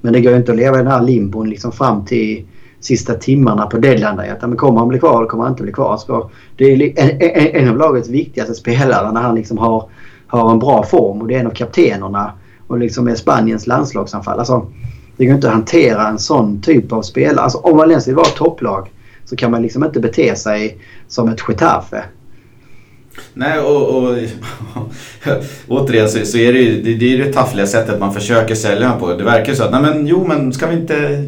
Men 0.00 0.12
det 0.12 0.20
går 0.20 0.32
ju 0.32 0.38
inte 0.38 0.52
att 0.52 0.58
leva 0.58 0.76
i 0.76 0.82
den 0.82 0.92
här 0.92 1.02
limbon 1.02 1.50
liksom 1.50 1.72
fram 1.72 2.04
till 2.04 2.44
sista 2.80 3.14
timmarna 3.14 3.66
på 3.66 3.78
deadline. 3.78 4.18
Att, 4.18 4.42
men 4.42 4.56
kommer 4.56 4.78
han 4.78 4.88
bli 4.88 4.98
kvar 4.98 5.18
eller 5.18 5.28
kommer 5.28 5.44
han 5.44 5.52
inte 5.52 5.62
bli 5.62 5.72
kvar? 5.72 5.96
Så 5.96 6.30
det 6.56 6.64
är 6.64 6.82
en, 6.82 7.10
en, 7.20 7.62
en 7.62 7.68
av 7.68 7.76
lagets 7.76 8.08
viktigaste 8.08 8.54
spelare 8.54 9.12
när 9.12 9.20
han 9.20 9.34
liksom 9.34 9.58
har, 9.58 9.88
har 10.26 10.52
en 10.52 10.58
bra 10.58 10.82
form 10.82 11.20
och 11.20 11.28
det 11.28 11.34
är 11.34 11.40
en 11.40 11.46
av 11.46 11.50
kaptenerna 11.50 12.32
och 12.66 12.78
liksom 12.78 13.08
är 13.08 13.14
Spaniens 13.14 13.66
landslagsanfall. 13.66 14.38
Alltså, 14.38 14.66
det 15.18 15.26
går 15.26 15.34
inte 15.34 15.46
att 15.46 15.54
hantera 15.54 16.08
en 16.08 16.18
sån 16.18 16.62
typ 16.62 16.92
av 16.92 17.02
spelare. 17.02 17.40
Alltså, 17.40 17.58
om 17.58 17.76
Valencia 17.76 18.10
vill 18.10 18.16
vara 18.16 18.26
ett 18.26 18.36
topplag 18.36 18.88
så 19.24 19.36
kan 19.36 19.50
man 19.50 19.62
liksom 19.62 19.84
inte 19.84 20.00
bete 20.00 20.36
sig 20.36 20.78
som 21.08 21.28
ett 21.28 21.40
Getafe. 21.48 22.04
Nej, 23.34 23.60
och, 23.60 23.96
och 23.96 24.16
återigen 25.68 26.08
så, 26.08 26.26
så, 26.26 26.38
är 26.38 26.52
det 26.52 26.58
ju 26.58 26.82
det, 26.82 26.94
det, 26.94 27.14
är 27.14 27.18
det 27.18 27.32
taffliga 27.32 27.66
sättet 27.66 28.00
man 28.00 28.14
försöker 28.14 28.54
sälja 28.54 28.92
på. 28.92 29.14
Det 29.14 29.24
verkar 29.24 29.52
ju 29.52 29.56
så 29.56 29.64
att, 29.64 29.70
nej 29.70 29.82
men 29.82 30.06
jo 30.06 30.24
men 30.28 30.52
ska 30.52 30.66
vi 30.66 30.76
inte, 30.76 31.26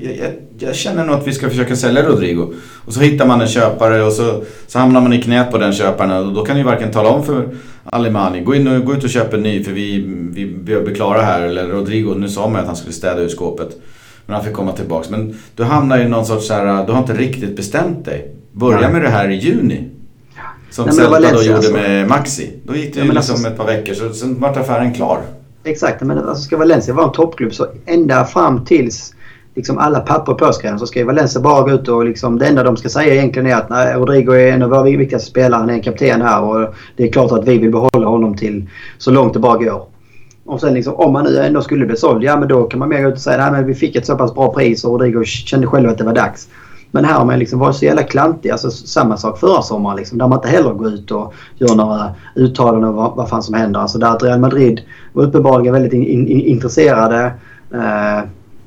jag, 0.63 0.75
känner 0.75 1.05
nog 1.05 1.15
att 1.15 1.27
vi 1.27 1.33
ska 1.33 1.49
försöka 1.49 1.77
sälja 1.77 2.09
Rodrigo. 2.09 2.53
Och 2.85 2.93
så 2.93 3.01
hittar 3.01 3.27
man 3.27 3.41
en 3.41 3.49
köpare 3.49 4.03
och 4.03 4.13
så, 4.13 4.45
så 4.67 4.79
hamnar 4.79 5.01
man 5.01 5.13
i 5.13 5.23
knät 5.23 5.51
på 5.51 5.59
den 5.59 5.73
köparen 5.73 6.27
och 6.27 6.33
då 6.33 6.45
kan 6.45 6.57
ju 6.57 6.63
varken 6.63 6.91
tala 6.91 7.09
om 7.09 7.25
för 7.25 7.49
Alemani, 7.85 8.41
gå, 8.41 8.55
in 8.55 8.69
och, 8.69 8.85
gå 8.85 8.95
ut 8.95 9.05
och 9.05 9.11
köp 9.11 9.35
en 9.35 9.43
ny 9.43 9.65
för 9.65 9.73
vi, 9.73 10.05
vi 10.33 10.47
behöver 10.47 10.87
bli 10.87 10.95
klara 10.95 11.23
här. 11.23 11.43
Eller 11.43 11.67
Rodrigo, 11.67 12.15
nu 12.15 12.29
sa 12.29 12.49
man 12.49 12.61
att 12.61 12.67
han 12.67 12.77
skulle 12.77 12.93
städa 12.93 13.21
ur 13.21 13.29
skåpet. 13.29 13.77
Men 14.27 14.35
han 14.35 14.45
fick 14.45 14.55
komma 14.55 14.73
tillbaks. 14.73 15.11
Men 15.11 15.39
du 15.57 15.65
hamnar 15.65 15.99
i 15.99 16.09
någon 16.09 16.27
sorts 16.27 16.47
så 16.47 16.55
här, 16.55 16.87
du 16.87 16.93
har 16.93 16.99
inte 16.99 17.15
riktigt 17.15 17.57
bestämt 17.57 18.05
dig. 18.05 18.35
Börja 18.53 18.81
Nej. 18.81 18.93
med 18.93 19.03
det 19.03 19.09
här 19.09 19.29
i 19.29 19.35
juni. 19.35 19.89
Som 20.71 20.85
Nej, 20.85 20.95
Celta 20.95 21.21
då 21.21 21.43
gjorde 21.43 21.57
alltså. 21.57 21.73
med 21.73 22.09
Maxi. 22.09 22.53
Då 22.65 22.77
gick 22.77 22.95
det 22.95 23.01
ju 23.01 23.13
liksom 23.13 23.35
alltså, 23.35 23.49
ett 23.49 23.57
par 23.57 23.67
veckor 23.67 23.95
så 23.95 24.13
sen 24.13 24.41
vart 24.41 24.57
affären 24.57 24.95
klar. 24.95 25.23
Exakt, 25.65 26.03
men 26.03 26.19
alltså 26.19 26.45
ska 26.45 26.57
Valencia 26.57 26.95
vara 26.95 27.07
en 27.07 27.13
toppklubb 27.13 27.55
så 27.55 27.67
ända 27.87 28.25
fram 28.25 28.65
tills 28.65 29.15
liksom 29.61 29.79
alla 29.79 30.01
papper 30.01 30.35
påskrivna 30.35 30.79
så 30.79 30.87
ska 30.87 31.05
Valencia 31.05 31.41
bara 31.41 31.63
gå 31.63 31.71
ut 31.71 31.89
och 31.89 32.05
liksom, 32.05 32.39
det 32.39 32.47
enda 32.47 32.63
de 32.63 32.77
ska 32.77 32.89
säga 32.89 33.15
egentligen 33.15 33.47
är 33.51 33.55
att 33.55 33.71
nej, 33.71 33.95
Rodrigo 33.95 34.33
är 34.33 34.53
en 34.53 34.63
av 34.63 34.71
våra 34.71 34.83
viktigaste 34.83 35.31
spelare. 35.31 35.61
Han 35.61 35.71
är 35.71 35.75
en 35.75 35.83
kapten 35.83 36.23
här 36.23 36.43
och 36.43 36.75
det 36.97 37.09
är 37.09 37.13
klart 37.13 37.33
att 37.33 37.49
vi 37.49 37.59
vill 37.59 37.71
behålla 37.71 38.07
honom 38.07 38.37
till 38.37 38.69
så 38.99 39.11
långt 39.11 39.35
det 39.35 39.39
bara 39.39 39.57
går. 39.57 39.87
Och 40.45 40.61
sen 40.61 40.75
liksom, 40.75 40.95
om 40.95 41.13
man 41.13 41.25
nu 41.25 41.39
ändå 41.39 41.61
skulle 41.61 41.87
bli 41.87 41.97
såld, 41.97 42.25
ja 42.25 42.37
men 42.37 42.49
då 42.49 42.65
kan 42.65 42.79
man 42.79 42.89
mer 42.89 43.03
gå 43.03 43.09
ut 43.09 43.15
och 43.15 43.21
säga 43.21 43.43
att 43.43 43.67
vi 43.67 43.75
fick 43.75 43.97
ett 43.97 44.07
så 44.07 44.17
pass 44.17 44.35
bra 44.35 44.55
pris 44.55 44.85
och 44.85 44.91
Rodrigo 44.91 45.25
kände 45.25 45.67
själv 45.67 45.89
att 45.89 45.99
det 45.99 46.05
var 46.05 46.15
dags. 46.15 46.49
Men 46.91 47.05
här 47.05 47.15
har 47.15 47.25
man 47.25 47.39
liksom 47.39 47.59
varit 47.59 47.77
så 47.77 47.85
jävla 47.85 48.03
klantig. 48.03 48.51
Alltså 48.51 48.71
samma 48.71 49.17
sak 49.17 49.39
förra 49.39 49.63
sommaren 49.63 49.97
liksom, 49.97 50.19
där 50.19 50.29
man 50.29 50.39
inte 50.39 50.49
heller 50.49 50.73
går 50.73 50.89
ut 50.89 51.11
och 51.11 51.35
gör 51.59 51.75
några 51.75 52.15
uttalanden 52.35 52.85
om 52.85 52.95
vad, 52.95 53.17
vad 53.17 53.29
fan 53.29 53.43
som 53.43 53.55
händer. 53.55 53.81
Alltså 53.81 53.99
där 53.99 54.19
Real 54.19 54.41
Madrid 54.41 54.81
var 55.13 55.25
uppenbarligen 55.25 55.73
väldigt 55.73 55.93
in, 55.93 56.05
in, 56.07 56.41
intresserade. 56.41 57.33
Eh, 57.75 58.25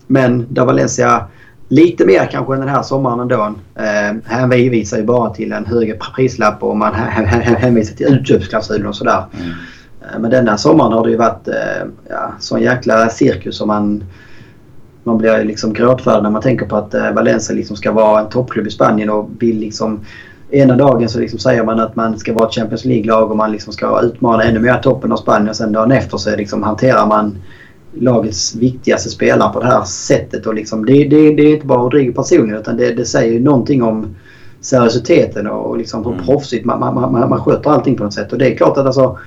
men 0.08 0.46
där 0.50 0.66
Valencia 0.66 1.28
lite 1.68 2.06
mer 2.06 2.30
kanske 2.32 2.54
än 2.54 2.60
den 2.60 2.70
här 2.70 2.84
sommaren 2.84 3.20
ändå. 3.20 3.54
Eh, 3.76 4.16
hänvisar 4.26 4.98
ju 4.98 5.04
bara 5.04 5.30
till 5.30 5.52
en 5.52 5.66
högre 5.66 5.98
prislapp 6.16 6.64
och 6.64 6.78
man 6.78 6.94
hänvisar 6.94 7.96
till 7.96 8.08
utköpsklausulen 8.08 8.88
och 8.88 8.96
sådär. 8.96 9.26
Mm. 9.34 9.50
Eh, 10.02 10.20
men 10.20 10.32
denna 10.32 10.58
sommaren 10.58 10.94
har 10.94 11.04
det 11.04 11.12
ju 11.12 11.18
varit 11.18 11.48
eh, 11.48 11.88
ja, 12.10 12.34
sån 12.40 12.62
jäkla 12.62 13.10
cirkus 13.10 13.58
som 13.58 13.68
man 13.68 14.04
man 15.04 15.18
blir 15.18 15.44
liksom 15.44 15.74
gråtfärdig 15.74 16.24
när 16.24 16.30
man 16.30 16.42
tänker 16.42 16.66
på 16.66 16.76
att 16.76 16.94
eh, 16.94 17.12
Valencia 17.12 17.56
liksom 17.56 17.76
ska 17.76 17.92
vara 17.92 18.22
en 18.22 18.30
toppklubb 18.30 18.68
i 18.68 18.70
Spanien 18.70 19.10
och 19.10 19.30
vill 19.40 19.60
liksom 19.60 20.00
Ena 20.52 20.76
dagen 20.76 21.10
så 21.10 21.20
liksom 21.20 21.40
säger 21.40 21.64
man 21.64 21.80
att 21.80 21.96
man 21.96 22.20
ska 22.20 22.34
vara 22.34 22.48
ett 22.48 22.56
Champions 22.56 22.86
League-lag 22.86 23.32
och 23.32 23.38
man 23.38 23.52
liksom 23.52 23.74
ska 23.74 24.02
utmana 24.02 24.44
ännu 24.44 24.60
mer 24.60 24.78
toppen 24.78 25.12
av 25.12 25.18
Spanien. 25.18 25.50
Och 25.50 25.56
sen 25.56 25.72
dagen 25.72 25.92
efter 25.92 26.18
så 26.18 26.36
liksom 26.36 26.64
hanterar 26.64 27.06
man 27.06 27.38
lagets 28.00 28.56
viktigaste 28.56 29.10
spelare 29.10 29.54
på 29.54 29.60
det 29.60 29.66
här 29.66 29.84
sättet. 29.84 30.46
Och 30.46 30.54
liksom, 30.54 30.86
det, 30.86 30.94
det, 30.94 31.36
det 31.36 31.44
är 31.44 31.54
inte 31.54 31.66
bara 31.66 31.80
Rodrigo 31.80 32.14
personligen 32.14 32.60
utan 32.62 32.78
det, 32.78 32.94
det 32.94 33.06
säger 33.06 33.34
ju 33.34 33.40
någonting 33.40 33.84
om 33.84 34.16
seriositeten 34.62 35.48
och 35.48 35.78
liksom 35.78 36.06
hur 36.06 36.14
mm. 36.14 36.26
proffsigt 36.26 36.66
man, 36.66 36.80
man, 36.80 37.12
man, 37.12 37.30
man 37.30 37.44
sköter 37.44 37.70
allting 37.70 37.96
på 37.96 38.04
något 38.04 38.14
sätt. 38.14 38.32
Och 38.32 38.38
det 38.38 38.54
är 38.54 38.58
klart 38.58 38.78
att 38.78 38.86
alltså, 38.86 39.18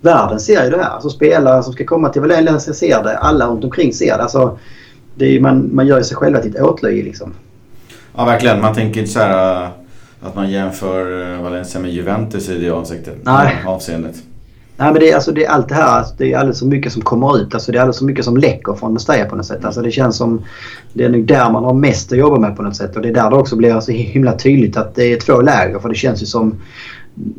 världen 0.00 0.40
ser 0.40 0.64
ju 0.64 0.70
det 0.70 0.76
här. 0.76 0.90
Alltså 0.90 1.10
spelare 1.10 1.62
som 1.62 1.72
ska 1.72 1.84
komma 1.84 2.08
till 2.08 2.22
Valencia 2.22 2.74
ser 2.74 3.02
det. 3.02 3.18
Alla 3.18 3.46
runt 3.46 3.64
omkring 3.64 3.92
ser 3.92 4.16
det. 4.16 4.22
Alltså, 4.22 4.58
det 5.14 5.36
är, 5.36 5.40
man, 5.40 5.70
man 5.74 5.86
gör 5.86 6.02
sig 6.02 6.16
själva 6.16 6.40
till 6.40 6.56
ett 6.56 6.62
åtlöje 6.62 7.04
liksom. 7.04 7.32
Ja 8.16 8.24
verkligen. 8.24 8.60
Man 8.60 8.74
tänker 8.74 9.00
inte 9.00 9.12
så 9.12 9.18
här 9.18 9.62
äh, 9.62 9.68
att 10.22 10.34
man 10.34 10.50
jämför 10.50 11.32
äh, 11.34 11.42
Valencia 11.42 11.80
med 11.80 11.90
Juventus 11.90 12.48
i 12.48 12.58
det 12.58 12.70
avsiktet, 12.70 13.16
Nej. 13.22 13.56
avseendet. 13.66 14.14
Nej 14.80 14.92
men 14.92 15.00
det 15.00 15.10
är, 15.10 15.14
alltså, 15.14 15.32
det 15.32 15.44
är 15.44 15.50
allt 15.50 15.68
det 15.68 15.74
här. 15.74 15.98
Alltså, 15.98 16.14
det 16.18 16.32
är 16.32 16.38
alldeles 16.38 16.58
så 16.58 16.66
mycket 16.66 16.92
som 16.92 17.02
kommer 17.02 17.38
ut. 17.38 17.54
Alltså, 17.54 17.72
det 17.72 17.78
är 17.78 17.82
alldeles 17.82 17.96
så 17.96 18.04
mycket 18.04 18.24
som 18.24 18.36
läcker 18.36 18.74
från 18.74 18.92
Mestalla 18.92 19.24
på 19.24 19.36
något 19.36 19.46
sätt. 19.46 19.64
Alltså, 19.64 19.82
det 19.82 19.90
känns 19.90 20.16
som 20.16 20.42
det 20.92 21.04
är 21.04 21.08
nog 21.08 21.24
där 21.24 21.50
man 21.50 21.64
har 21.64 21.74
mest 21.74 22.12
att 22.12 22.18
jobba 22.18 22.38
med 22.38 22.56
på 22.56 22.62
något 22.62 22.76
sätt. 22.76 22.96
Och 22.96 23.02
det 23.02 23.08
är 23.08 23.14
där 23.14 23.30
det 23.30 23.36
också 23.36 23.56
blir 23.56 23.80
så 23.80 23.92
himla 23.92 24.32
tydligt 24.32 24.76
att 24.76 24.94
det 24.94 25.12
är 25.12 25.20
två 25.20 25.40
läger. 25.40 25.78
För 25.78 25.88
det 25.88 25.94
känns 25.94 26.22
ju 26.22 26.26
som 26.26 26.54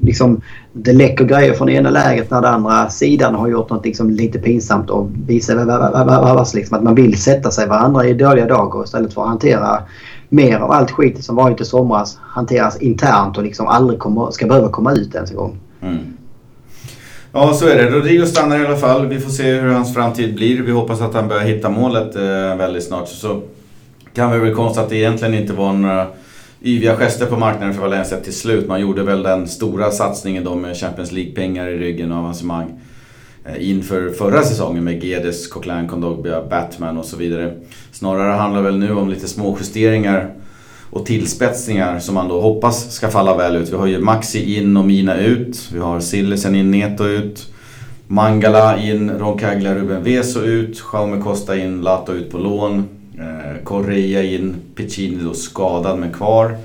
liksom, 0.01 0.41
det 0.73 0.93
läcker 0.93 1.25
grejer 1.25 1.53
från 1.53 1.69
ena 1.69 1.89
läget 1.89 2.31
när 2.31 2.41
den 2.41 2.53
andra 2.53 2.89
sidan 2.89 3.35
har 3.35 3.47
gjort 3.47 3.69
något 3.69 3.85
liksom, 3.85 4.09
lite 4.09 4.39
pinsamt 4.39 4.89
och 4.89 5.09
visar 5.27 6.55
liksom, 6.55 6.77
att 6.77 6.83
man 6.83 6.95
vill 6.95 7.21
sätta 7.21 7.51
sig 7.51 7.67
varandra 7.67 8.05
i 8.05 8.13
dåliga 8.13 8.45
dagar 8.45 8.83
istället 8.83 9.13
för 9.13 9.21
att 9.21 9.27
hantera 9.27 9.81
mer 10.29 10.57
av 10.57 10.71
allt 10.71 10.91
skit 10.91 11.23
som 11.23 11.35
varit 11.35 11.61
i 11.61 11.65
somras 11.65 12.17
hanteras 12.21 12.77
internt 12.77 13.37
och 13.37 13.43
liksom 13.43 13.67
aldrig 13.67 13.99
kommer, 13.99 14.31
ska 14.31 14.47
behöva 14.47 14.69
komma 14.69 14.93
ut 14.93 15.15
ens 15.15 15.31
en 15.31 15.37
gång. 15.37 15.57
Mm. 15.81 15.99
Ja, 17.33 17.53
så 17.53 17.67
är 17.67 17.75
det. 17.75 17.89
Rodrigo 17.89 18.25
stannar 18.25 18.59
i 18.59 18.65
alla 18.65 18.77
fall. 18.77 19.07
Vi 19.07 19.19
får 19.19 19.29
se 19.29 19.53
hur 19.53 19.69
hans 19.69 19.93
framtid 19.93 20.35
blir. 20.35 20.61
Vi 20.61 20.71
hoppas 20.71 21.01
att 21.01 21.13
han 21.13 21.27
börjar 21.27 21.43
hitta 21.43 21.69
målet 21.69 22.15
eh, 22.15 22.55
väldigt 22.57 22.83
snart. 22.83 23.07
Så 23.07 23.41
kan 24.13 24.31
vi 24.31 24.39
väl 24.39 24.55
konstatera 24.55 24.83
att 24.83 24.89
det 24.89 24.95
egentligen 24.95 25.33
inte 25.33 25.53
var 25.53 25.73
några 25.73 26.07
yviga 26.61 26.95
gester 26.95 27.25
på 27.25 27.37
marknaden 27.37 27.73
för 27.73 27.81
Valencia 27.81 28.17
till 28.17 28.33
slut. 28.33 28.67
Man 28.67 28.81
gjorde 28.81 29.03
väl 29.03 29.23
den 29.23 29.47
stora 29.47 29.91
satsningen 29.91 30.43
då 30.43 30.55
med 30.55 30.77
Champions 30.77 31.11
League-pengar 31.11 31.67
i 31.67 31.77
ryggen 31.77 32.11
och 32.11 32.17
avancemang 32.17 32.81
eh, 33.45 33.69
inför 33.69 34.09
förra 34.09 34.43
säsongen 34.43 34.83
med 34.83 35.03
Gedes, 35.03 35.47
Coquelin, 35.47 35.87
Kondogbia, 35.87 36.43
Batman 36.49 36.97
och 36.97 37.05
så 37.05 37.17
vidare. 37.17 37.53
Snarare 37.91 38.31
handlar 38.31 38.61
det 38.61 38.69
väl 38.69 38.79
nu 38.79 38.91
om 38.91 39.09
lite 39.09 39.27
små 39.27 39.57
justeringar 39.59 40.33
och 40.89 41.05
tillspetsningar 41.05 41.99
som 41.99 42.15
man 42.15 42.27
då 42.27 42.41
hoppas 42.41 42.93
ska 42.93 43.09
falla 43.09 43.37
väl 43.37 43.55
ut. 43.55 43.69
Vi 43.69 43.75
har 43.75 43.87
ju 43.87 43.99
Maxi 43.99 44.57
in 44.57 44.77
och 44.77 44.85
Mina 44.85 45.17
ut. 45.17 45.69
Vi 45.73 45.79
har 45.79 45.99
Sillesen 45.99 46.55
in, 46.55 46.71
Neto 46.71 47.05
ut. 47.05 47.53
Mangala 48.07 48.77
in, 48.77 49.09
Roncaglia, 49.09 49.75
Ruben 49.75 50.03
Veso 50.03 50.41
ut. 50.41 50.83
Jaume 50.93 51.21
Costa 51.21 51.57
in, 51.57 51.81
Lato 51.81 52.13
ut 52.13 52.31
på 52.31 52.37
lån. 52.37 52.83
Eh, 53.19 53.63
Correa 53.63 54.23
in, 54.23 54.55
Piccini 54.75 55.23
då 55.23 55.33
skadad 55.33 55.99
men 55.99 56.13
kvar. 56.13 56.57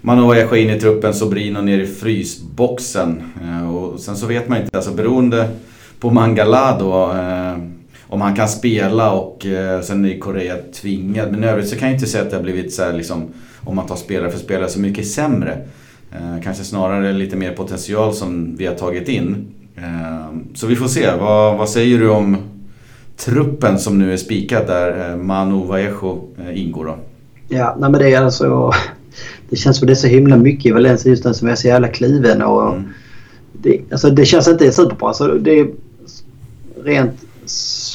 Manoa 0.00 0.56
in 0.56 0.70
i 0.70 0.80
truppen, 0.80 1.14
Sobrino 1.14 1.60
ner 1.60 1.78
i 1.78 1.86
frysboxen. 1.86 3.22
Eh, 3.44 3.74
och 3.74 4.00
sen 4.00 4.16
så 4.16 4.26
vet 4.26 4.48
man 4.48 4.58
inte, 4.58 4.76
alltså 4.76 4.90
beroende 4.90 5.48
på 6.00 6.10
Mangala 6.10 6.78
då. 6.78 7.12
Eh, 7.12 7.73
om 8.08 8.20
han 8.20 8.36
kan 8.36 8.48
spela 8.48 9.12
och 9.12 9.46
eh, 9.46 9.80
sen 9.80 10.04
är 10.04 10.18
Korea 10.18 10.56
tvingad. 10.74 11.30
Men 11.32 11.44
i 11.44 11.46
övrigt 11.46 11.68
så 11.68 11.76
kan 11.76 11.88
jag 11.88 11.96
inte 11.96 12.06
säga 12.06 12.24
att 12.24 12.30
det 12.30 12.36
har 12.36 12.42
blivit 12.42 12.74
så 12.74 12.82
här, 12.82 12.92
liksom, 12.92 13.28
om 13.60 13.76
man 13.76 13.86
tar 13.86 13.96
spelare 13.96 14.30
för 14.30 14.38
spelare, 14.38 14.68
så 14.68 14.80
mycket 14.80 15.08
sämre. 15.08 15.58
Eh, 16.12 16.42
kanske 16.42 16.64
snarare 16.64 17.12
lite 17.12 17.36
mer 17.36 17.52
potential 17.52 18.14
som 18.14 18.56
vi 18.56 18.66
har 18.66 18.74
tagit 18.74 19.08
in. 19.08 19.46
Eh, 19.76 20.36
så 20.54 20.66
vi 20.66 20.76
får 20.76 20.88
se. 20.88 21.10
Vad, 21.20 21.58
vad 21.58 21.68
säger 21.68 21.98
du 21.98 22.10
om 22.10 22.36
truppen 23.16 23.78
som 23.78 23.98
nu 23.98 24.12
är 24.12 24.16
spikad 24.16 24.66
där 24.66 25.10
eh, 25.10 25.16
Manu 25.16 25.66
Vallejo 25.66 26.28
eh, 26.38 26.60
ingår 26.62 26.84
då? 26.84 26.96
Ja, 27.48 27.76
nej 27.78 27.90
men 27.90 28.00
det 28.00 28.14
är 28.14 28.20
alltså... 28.20 28.72
Det 29.50 29.56
känns 29.56 29.78
som 29.78 29.86
det 29.86 29.92
är 29.92 29.94
så 29.94 30.06
himla 30.06 30.36
mycket 30.36 30.66
i 30.66 30.70
Valencia 30.70 31.10
just 31.10 31.24
nu 31.24 31.34
som 31.34 31.48
är 31.48 31.54
så 31.54 31.68
jävla 31.68 31.88
kliven 31.88 32.42
och... 32.42 32.72
Mm. 32.72 32.84
Det, 33.52 33.80
alltså 33.90 34.10
det 34.10 34.24
känns 34.24 34.48
inte 34.48 34.72
superbra. 34.72 35.08
Alltså 35.08 35.26
det 35.28 35.58
är 35.58 35.68
rent 36.84 37.24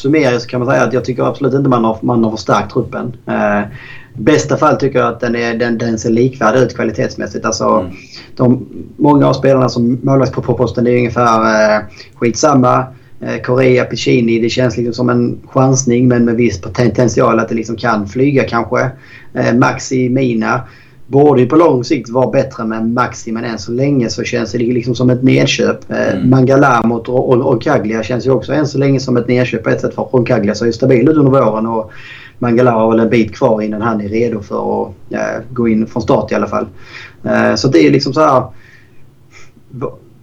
summeriskt 0.01 0.49
kan 0.49 0.59
man 0.59 0.69
säga 0.69 0.83
att 0.83 0.93
jag 0.93 1.05
tycker 1.05 1.23
absolut 1.23 1.53
inte 1.53 1.69
man 1.69 1.83
har, 1.83 1.97
man 2.01 2.23
har 2.23 2.31
förstärkt 2.31 2.73
truppen. 2.73 3.13
Eh, 3.25 3.61
bästa 4.13 4.57
fall 4.57 4.75
tycker 4.75 4.99
jag 4.99 5.07
att 5.07 5.19
den, 5.19 5.35
är, 5.35 5.53
den, 5.53 5.77
den 5.77 5.99
ser 5.99 6.09
likvärdig 6.09 6.59
ut 6.59 6.75
kvalitetsmässigt. 6.75 7.45
Alltså, 7.45 7.65
mm. 7.65 7.91
de, 8.35 8.67
många 8.97 9.27
av 9.27 9.33
spelarna 9.33 9.69
som 9.69 9.99
målvakts 10.03 10.35
på 10.35 10.41
posten 10.41 10.87
är 10.87 10.97
ungefär 10.97 11.75
eh, 11.75 11.83
skitsamma. 12.15 12.85
Eh, 13.21 13.41
Korea, 13.41 13.85
Piccini, 13.85 14.39
det 14.39 14.49
känns 14.49 14.77
liksom 14.77 14.93
som 14.93 15.09
en 15.09 15.39
chansning 15.45 16.07
men 16.07 16.25
med 16.25 16.35
viss 16.35 16.61
potential 16.61 17.39
att 17.39 17.49
det 17.49 17.55
liksom 17.55 17.75
kan 17.75 18.07
flyga 18.07 18.43
kanske. 18.43 18.91
Eh, 19.33 19.53
Maxi, 19.53 20.09
Mina 20.09 20.61
borde 21.09 21.41
ju 21.41 21.47
på 21.47 21.55
lång 21.55 21.83
sikt 21.83 22.09
vara 22.09 22.29
bättre 22.29 22.65
med 22.65 22.89
Maxi 22.89 23.31
men 23.31 23.43
än 23.43 23.59
så 23.59 23.71
länge 23.71 24.09
så 24.09 24.23
känns 24.23 24.51
det 24.51 24.57
liksom 24.57 24.95
som 24.95 25.09
ett 25.09 25.23
nedköp. 25.23 25.91
Eh, 25.91 26.13
mm. 26.13 26.29
Mangala 26.29 26.81
mot 26.85 27.07
Roncaglia 27.07 28.03
känns 28.03 28.27
ju 28.27 28.31
också 28.31 28.53
än 28.53 28.67
så 28.67 28.77
länge 28.77 28.99
som 28.99 29.17
ett 29.17 29.27
nedköp 29.27 29.63
på 29.63 29.69
ett 29.69 29.81
sätt 29.81 29.95
för 29.95 30.03
Roncaglia 30.03 30.55
ser 30.55 30.65
ju 30.65 30.73
stabil 30.73 31.09
ut 31.09 31.17
under 31.17 31.31
våren 31.31 31.65
och 31.65 31.91
Mangala 32.39 32.71
har 32.71 32.91
väl 32.91 32.99
en 32.99 33.09
bit 33.09 33.35
kvar 33.35 33.61
innan 33.61 33.81
han 33.81 34.01
är 34.01 34.09
redo 34.09 34.41
för 34.41 34.83
att 34.83 34.93
ja, 35.09 35.21
gå 35.49 35.67
in 35.67 35.87
från 35.87 36.01
start 36.03 36.31
i 36.31 36.35
alla 36.35 36.47
fall. 36.47 36.67
Eh, 37.23 37.55
så 37.55 37.67
det 37.67 37.79
är 37.79 37.91
liksom 37.91 38.13
så 38.13 38.21
här. 38.21 38.43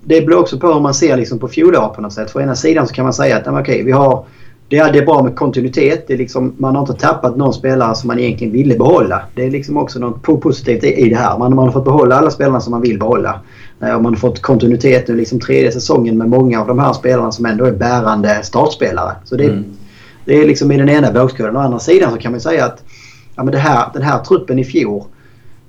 Det 0.05 0.21
beror 0.21 0.41
också 0.41 0.59
på 0.59 0.73
hur 0.73 0.81
man 0.81 0.95
ser 0.95 1.17
liksom 1.17 1.39
på 1.39 1.49
fjolåret 1.49 1.93
på 1.95 2.01
något 2.01 2.13
sätt. 2.13 2.31
För 2.31 2.41
ena 2.41 2.55
sidan 2.55 2.87
så 2.87 2.95
kan 2.95 3.05
man 3.05 3.15
säga 3.15 3.37
att 3.37 3.49
okay, 3.49 3.83
vi 3.83 3.93
har 3.93 4.25
det 4.69 4.79
är, 4.79 4.93
det 4.93 4.99
är 4.99 5.07
bra 5.07 5.23
med 5.23 5.37
kontinuitet. 5.37 6.05
Det 6.07 6.15
är 6.15 6.19
liksom, 6.19 6.55
man 6.59 6.75
har 6.75 6.83
inte 6.83 6.95
tappat 6.95 7.37
någon 7.37 7.55
spelare 7.55 7.95
som 7.95 8.09
man 8.09 8.19
egentligen 8.19 8.53
ville 8.53 8.77
behålla. 8.77 9.23
Det 9.35 9.45
är 9.45 9.51
liksom 9.51 9.77
också 9.77 9.99
något 9.99 10.23
positivt 10.23 10.85
i, 10.85 11.09
det 11.09 11.17
här. 11.17 11.39
Man, 11.39 11.55
man 11.55 11.65
har 11.65 11.73
fått 11.73 11.85
behålla 11.85 12.17
alla 12.17 12.31
spelarna 12.31 12.61
som 12.61 12.71
man 12.71 12.81
vill 12.81 12.99
behålla. 12.99 13.41
Eh, 13.83 13.95
och 13.95 14.03
man 14.03 14.13
har 14.13 14.21
fått 14.21 14.43
kontinuitet 14.43 15.09
nu 15.09 15.17
liksom 15.17 15.41
tredje 15.41 15.73
säsongen 15.73 16.19
med 16.19 16.29
många 16.29 16.61
av 16.61 16.67
de 16.67 16.79
här 16.79 16.93
spelarna 16.93 17.33
som 17.33 17.47
ändå 17.47 17.65
är 17.65 17.73
bärande 17.73 18.41
startspelare. 18.43 19.13
Så 19.25 19.37
det, 19.37 19.45
mm. 19.45 19.65
det 20.25 20.35
är 20.35 20.47
liksom 20.47 20.73
i 20.73 20.77
den 20.77 20.89
ena 20.89 21.13
vågskålen. 21.13 21.57
Å 21.57 21.61
andra 21.61 21.79
sidan 21.79 22.13
så 22.13 22.19
kan 22.19 22.33
man 22.33 22.41
säga 22.41 22.65
att 22.65 22.85
ja, 23.37 23.43
men 23.43 23.53
det 23.53 23.59
här, 23.59 23.89
den 23.93 24.03
här 24.03 24.19
truppen 24.19 24.59
i 24.59 24.65
fjol 24.65 25.05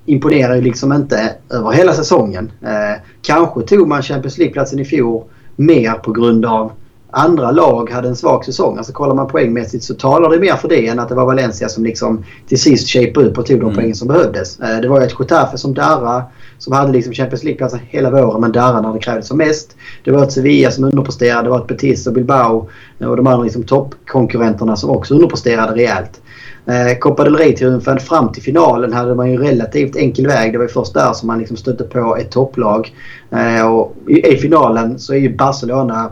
imponerar 0.05 0.55
ju 0.55 0.61
liksom 0.61 0.93
inte 0.93 1.35
över 1.49 1.71
hela 1.71 1.93
säsongen. 1.93 2.51
Eh, 2.61 3.01
kanske 3.21 3.61
tog 3.61 3.87
man 3.87 4.01
Champions 4.01 4.37
League-platsen 4.37 4.79
i 4.79 4.85
fjol 4.85 5.23
mer 5.55 5.93
på 5.93 6.11
grund 6.11 6.45
av 6.45 6.71
andra 7.17 7.51
lag 7.51 7.89
hade 7.89 8.07
en 8.07 8.15
svag 8.15 8.45
säsong. 8.45 8.77
Alltså 8.77 8.93
kollar 8.93 9.15
man 9.15 9.27
poängmässigt 9.27 9.83
så 9.83 9.93
talar 9.93 10.29
det 10.29 10.39
mer 10.39 10.55
för 10.55 10.69
det 10.69 10.87
än 10.87 10.99
att 10.99 11.09
det 11.09 11.15
var 11.15 11.25
Valencia 11.25 11.69
som 11.69 11.83
liksom 11.83 12.23
till 12.47 12.61
sist 12.61 12.89
shapade 12.89 13.27
upp 13.27 13.37
och 13.37 13.45
tog 13.45 13.59
de 13.59 13.63
mm. 13.63 13.75
poängen 13.75 13.95
som 13.95 14.07
behövdes. 14.07 14.59
Eh, 14.59 14.77
det 14.81 14.87
var 14.87 14.99
ju 14.99 15.05
ett 15.05 15.15
Getafe 15.19 15.57
som 15.57 15.73
darra 15.73 16.23
som 16.57 16.73
hade 16.73 16.91
liksom 16.91 17.13
Champions 17.13 17.43
League-platser 17.43 17.79
hela 17.89 18.11
våren 18.11 18.41
men 18.41 18.51
darra 18.51 18.81
när 18.81 18.93
det 18.93 18.99
krävdes 18.99 19.27
som 19.27 19.37
mest. 19.37 19.75
Det 20.03 20.11
var 20.11 20.23
ett 20.23 20.31
Sevilla 20.31 20.71
som 20.71 20.83
underpresterade. 20.83 21.43
Det 21.43 21.49
var 21.49 21.59
ett 21.59 21.67
Betis 21.67 22.07
och 22.07 22.13
Bilbao 22.13 22.69
och 22.99 23.17
de 23.17 23.27
andra 23.27 23.43
liksom 23.43 23.63
toppkonkurrenterna 23.63 24.75
som 24.75 24.89
också 24.89 25.13
underpresterade 25.13 25.75
rejält. 25.75 26.21
Eh, 26.65 26.97
Copa 26.99 27.23
del 27.23 27.35
Rey-triumfen 27.35 27.99
fram 27.99 28.31
till 28.31 28.43
finalen 28.43 28.93
hade 28.93 29.15
man 29.15 29.31
ju 29.31 29.37
relativt 29.37 29.95
enkel 29.95 30.27
väg. 30.27 30.51
Det 30.51 30.57
var 30.57 30.65
ju 30.65 30.71
först 30.71 30.93
där 30.93 31.13
som 31.13 31.27
man 31.27 31.39
liksom 31.39 31.57
stötte 31.57 31.83
på 31.83 32.17
ett 32.17 32.31
topplag. 32.31 32.93
Eh, 33.31 33.73
och 33.73 33.95
i, 34.07 34.33
I 34.33 34.37
finalen 34.37 34.99
så 34.99 35.13
är 35.13 35.17
ju 35.17 35.37
Barcelona 35.37 36.09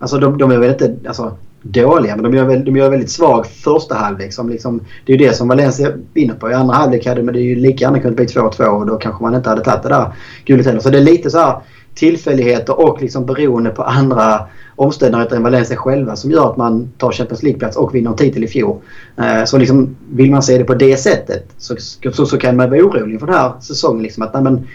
Alltså 0.00 0.18
de, 0.18 0.38
de 0.38 0.50
är 0.50 0.58
väl 0.58 0.70
inte 0.70 0.96
alltså, 1.06 1.36
dåliga 1.62 2.16
men 2.16 2.24
de 2.30 2.36
gör, 2.36 2.44
väl, 2.44 2.64
de 2.64 2.76
gör 2.76 2.90
väldigt 2.90 3.10
svag 3.10 3.46
första 3.46 3.94
halvlek. 3.94 4.32
Som 4.32 4.48
liksom, 4.48 4.80
det 5.06 5.12
är 5.12 5.18
ju 5.18 5.26
det 5.26 5.34
som 5.34 5.48
Valencia 5.48 5.92
vinner 6.14 6.34
på. 6.34 6.50
I 6.50 6.54
andra 6.54 6.74
halvlek 6.74 7.06
hade 7.06 7.22
men 7.22 7.34
det 7.34 7.40
är 7.40 7.44
ju 7.44 7.56
lika 7.56 7.84
gärna 7.84 8.00
kunnat 8.00 8.16
bli 8.16 8.26
2-2 8.26 8.64
och 8.64 8.86
då 8.86 8.96
kanske 8.96 9.22
man 9.22 9.34
inte 9.34 9.48
hade 9.48 9.64
tagit 9.64 9.82
det 9.82 9.88
där 9.88 10.12
guldet 10.44 10.66
heller. 10.66 10.80
Så 10.80 10.90
det 10.90 10.98
är 10.98 11.02
lite 11.02 11.30
så 11.30 11.38
här 11.38 11.60
tillfälligheter 11.94 12.80
och 12.80 13.02
liksom 13.02 13.26
beroende 13.26 13.70
på 13.70 13.82
andra 13.82 14.46
omständigheter 14.76 15.36
än 15.36 15.42
Valencia 15.42 15.76
själva 15.76 16.16
som 16.16 16.30
gör 16.30 16.50
att 16.50 16.56
man 16.56 16.92
tar 16.98 17.12
Champions 17.12 17.42
League-plats 17.42 17.76
och 17.76 17.94
vinner 17.94 18.10
en 18.10 18.16
titel 18.16 18.44
i 18.44 18.48
fjol. 18.48 18.76
Eh, 19.16 19.44
så 19.44 19.58
liksom, 19.58 19.96
vill 20.10 20.30
man 20.30 20.42
se 20.42 20.58
det 20.58 20.64
på 20.64 20.74
det 20.74 20.96
sättet 20.96 21.46
så, 21.58 21.76
så, 22.12 22.26
så 22.26 22.38
kan 22.38 22.56
man 22.56 22.70
vara 22.70 22.80
orolig 22.80 23.20
för 23.20 23.26
den 23.26 23.36
här 23.36 23.52
säsongen. 23.60 24.02
Liksom, 24.02 24.22
att, 24.22 24.34
nej, 24.34 24.42
men, 24.42 24.66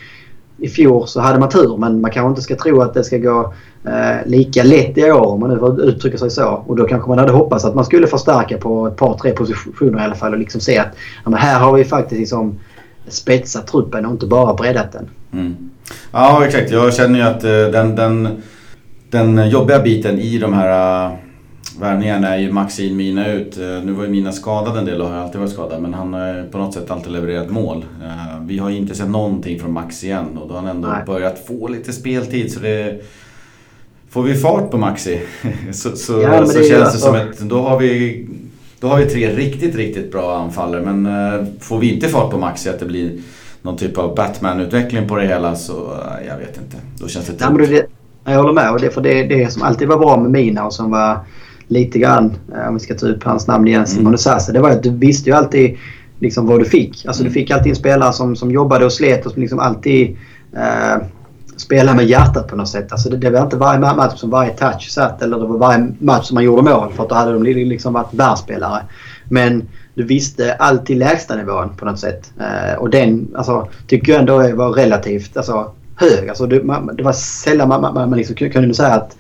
i 0.58 0.70
fjol 0.70 1.08
så 1.08 1.22
hade 1.22 1.40
man 1.40 1.50
tur 1.50 1.78
men 1.78 2.02
man 2.02 2.12
kanske 2.12 2.30
inte 2.30 2.42
ska 2.42 2.56
tro 2.56 2.82
att 2.82 2.94
det 2.94 3.04
ska 3.04 3.18
gå 3.18 3.54
eh, 3.86 4.26
lika 4.26 4.64
lätt 4.64 4.98
i 4.98 5.12
år 5.12 5.26
om 5.26 5.40
man 5.40 5.50
nu 5.50 5.60
får 5.60 5.82
uttrycka 5.82 6.18
sig 6.18 6.30
så. 6.30 6.64
Och 6.68 6.76
då 6.76 6.86
kanske 6.88 7.10
man 7.10 7.18
hade 7.18 7.32
hoppats 7.32 7.66
att 7.66 7.76
man 7.76 7.86
skulle 7.86 8.08
förstärka 8.08 8.58
på 8.58 8.88
ett 8.88 8.96
par 8.96 9.18
tre 9.18 9.32
positioner 9.32 10.00
i 10.00 10.04
alla 10.04 10.16
fall 10.16 10.34
och 10.34 10.40
liksom 10.40 10.62
se 10.62 10.78
att 10.78 10.96
ja, 11.26 11.36
här 11.36 11.60
har 11.60 11.74
vi 11.74 11.84
faktiskt 11.84 12.20
liksom 12.20 12.60
spetsat 13.08 13.68
truppen 13.68 14.06
och 14.06 14.12
inte 14.12 14.26
bara 14.26 14.54
breddat 14.54 14.92
den. 14.92 15.10
Mm. 15.34 15.56
Ja 16.12 16.46
exakt, 16.46 16.72
jag 16.72 16.94
känner 16.94 17.20
ju 17.20 17.26
att 17.26 17.44
eh, 17.44 17.82
den, 17.82 17.96
den, 17.96 18.42
den 19.10 19.50
jobbiga 19.50 19.80
biten 19.80 20.20
i 20.20 20.38
de 20.38 20.54
här 20.54 21.06
eh, 21.06 21.12
värvningarna 21.80 22.36
är 22.36 22.38
ju 22.38 22.52
Maxim 22.52 22.98
Mina 22.98 23.32
ut. 23.32 23.58
Eh, 23.58 23.84
nu 23.84 23.92
var 23.92 24.04
ju 24.04 24.10
Mina 24.10 24.32
skadad 24.32 24.78
en 24.78 24.86
del 24.86 25.02
och 25.02 25.10
har 25.10 25.16
alltid 25.16 25.40
varit 25.40 25.52
skadad 25.52 25.82
men 25.82 25.94
han 25.94 26.14
har 26.14 26.44
på 26.52 26.58
något 26.58 26.74
sätt 26.74 26.92
alltid 26.92 27.12
levererat 27.12 27.50
mål. 27.50 27.86
Eh, 28.04 28.40
vi 28.46 28.58
har 28.58 28.70
ju 28.70 28.78
inte 28.78 28.96
sett 28.96 29.10
någonting 29.10 29.60
från 29.60 29.72
Max 29.72 30.04
igen 30.04 30.38
och 30.38 30.48
då 30.48 30.54
har 30.54 30.62
han 30.62 30.70
ändå 30.70 30.88
Nej. 30.88 31.04
börjat 31.06 31.46
få 31.48 31.68
lite 31.68 31.94
speltid 31.94 32.52
så 32.52 32.60
det... 32.60 33.02
Får 34.10 34.24
vi 34.24 34.36
fart 34.36 34.72
på 34.72 34.78
Maxi 34.78 35.22
så, 35.74 35.96
så, 35.96 36.22
ja, 36.22 36.46
så 36.46 36.58
det 36.58 36.64
känns 36.64 36.94
det 36.94 37.00
som 37.00 37.16
att 37.16 37.40
då 37.40 37.62
har 37.62 37.80
vi 37.80 38.28
då 38.80 38.88
har 38.88 38.98
vi 38.98 39.06
tre 39.06 39.36
riktigt, 39.36 39.76
riktigt 39.76 40.12
bra 40.12 40.40
anfallare 40.40 40.82
men 40.82 41.06
eh, 41.06 41.46
får 41.60 41.80
vi 41.80 41.94
inte 41.94 42.08
fart 42.08 42.32
på 42.32 42.38
Maxi 42.38 42.70
att 42.70 42.80
det 42.80 42.86
blir 42.86 43.12
någon 43.62 43.78
typ 43.78 43.98
av 43.98 44.16
Batman-utveckling 44.16 45.08
på 45.08 45.16
det 45.16 45.28
hela 45.28 45.56
så 45.56 45.98
jag 46.28 46.38
vet 46.38 46.58
inte. 46.58 46.78
Då 47.00 47.08
känns 47.08 47.26
det 47.28 47.34
tungt. 47.34 47.70
Ja, 48.26 48.32
jag 48.32 48.38
håller 48.38 48.54
med 48.54 48.72
och 48.72 48.80
det, 48.80 48.90
för 48.90 49.02
det, 49.02 49.24
det 49.24 49.54
som 49.54 49.62
alltid 49.62 49.88
var 49.88 49.98
bra 49.98 50.18
med 50.18 50.32
Mina 50.32 50.66
och 50.66 50.74
som 50.74 50.92
var 50.92 51.20
lite 51.68 52.00
grann, 52.00 52.34
om 52.68 52.74
vi 52.74 52.80
ska 52.80 52.96
ta 52.96 53.08
upp 53.08 53.24
hans 53.24 53.48
namn 53.48 53.68
igen, 53.68 53.88
Simon 53.88 54.08
mm. 54.08 54.18
Sasa, 54.18 54.52
det 54.52 54.60
var 54.60 54.70
att 54.70 54.84
du 54.84 54.90
visste 54.90 55.30
ju 55.30 55.36
alltid 55.36 55.78
liksom 56.20 56.48
vad 56.48 56.60
du 56.60 56.66
fick. 56.66 57.06
Alltså 57.06 57.24
du 57.24 57.30
fick 57.30 57.52
alltid 57.52 57.70
en 57.70 57.76
spelare 57.76 58.14
som, 58.14 58.36
som 58.36 58.52
jobbade 58.52 58.86
och 58.86 58.94
slet 58.94 59.26
och 59.26 59.32
som 59.32 59.42
liksom 59.42 59.60
alltid 59.60 60.18
eh, 60.54 61.04
spelade 61.58 61.98
med 61.98 62.06
hjärtat 62.06 62.48
på 62.48 62.56
något 62.56 62.70
sätt. 62.70 62.92
Alltså 62.92 63.10
det, 63.10 63.18
det 63.18 63.30
var 63.30 63.42
inte 63.42 63.58
varje 63.58 63.80
match 63.80 64.20
som 64.20 64.30
varje 64.30 64.52
touch 64.52 64.90
satt 64.90 65.22
eller 65.22 65.40
det 65.40 65.46
var 65.46 65.58
varje 65.58 65.94
match 66.00 66.26
som 66.26 66.36
man 66.36 66.44
gjorde 66.44 66.62
mål 66.62 66.94
för 66.94 67.04
att 67.04 67.10
då 67.10 67.16
hade 67.16 67.34
de 67.34 67.44
liksom 67.44 67.94
varit 67.94 68.14
världsspelare. 68.14 68.82
Men 69.30 69.68
du 69.94 70.04
visste 70.04 70.54
alltid 70.54 70.98
lägstanivån 70.98 71.76
på 71.78 71.86
något 71.86 72.00
sätt. 72.00 72.32
Eh, 72.40 72.80
och 72.80 72.90
den 72.90 73.28
alltså, 73.36 73.68
tycker 73.88 74.12
jag 74.12 74.20
ändå 74.20 74.56
var 74.56 74.74
relativt 74.74 75.38
alltså, 75.38 75.72
hög. 75.96 76.30
Alltså, 76.30 76.46
det, 76.46 76.64
man, 76.64 76.96
det 76.96 77.04
var 77.04 77.14
sällan 77.14 77.70
man, 77.70 77.82
man, 77.82 77.94
man 77.94 78.18
liksom 78.18 78.36
kunde 78.36 78.74
säga 78.74 78.94
att 78.94 79.18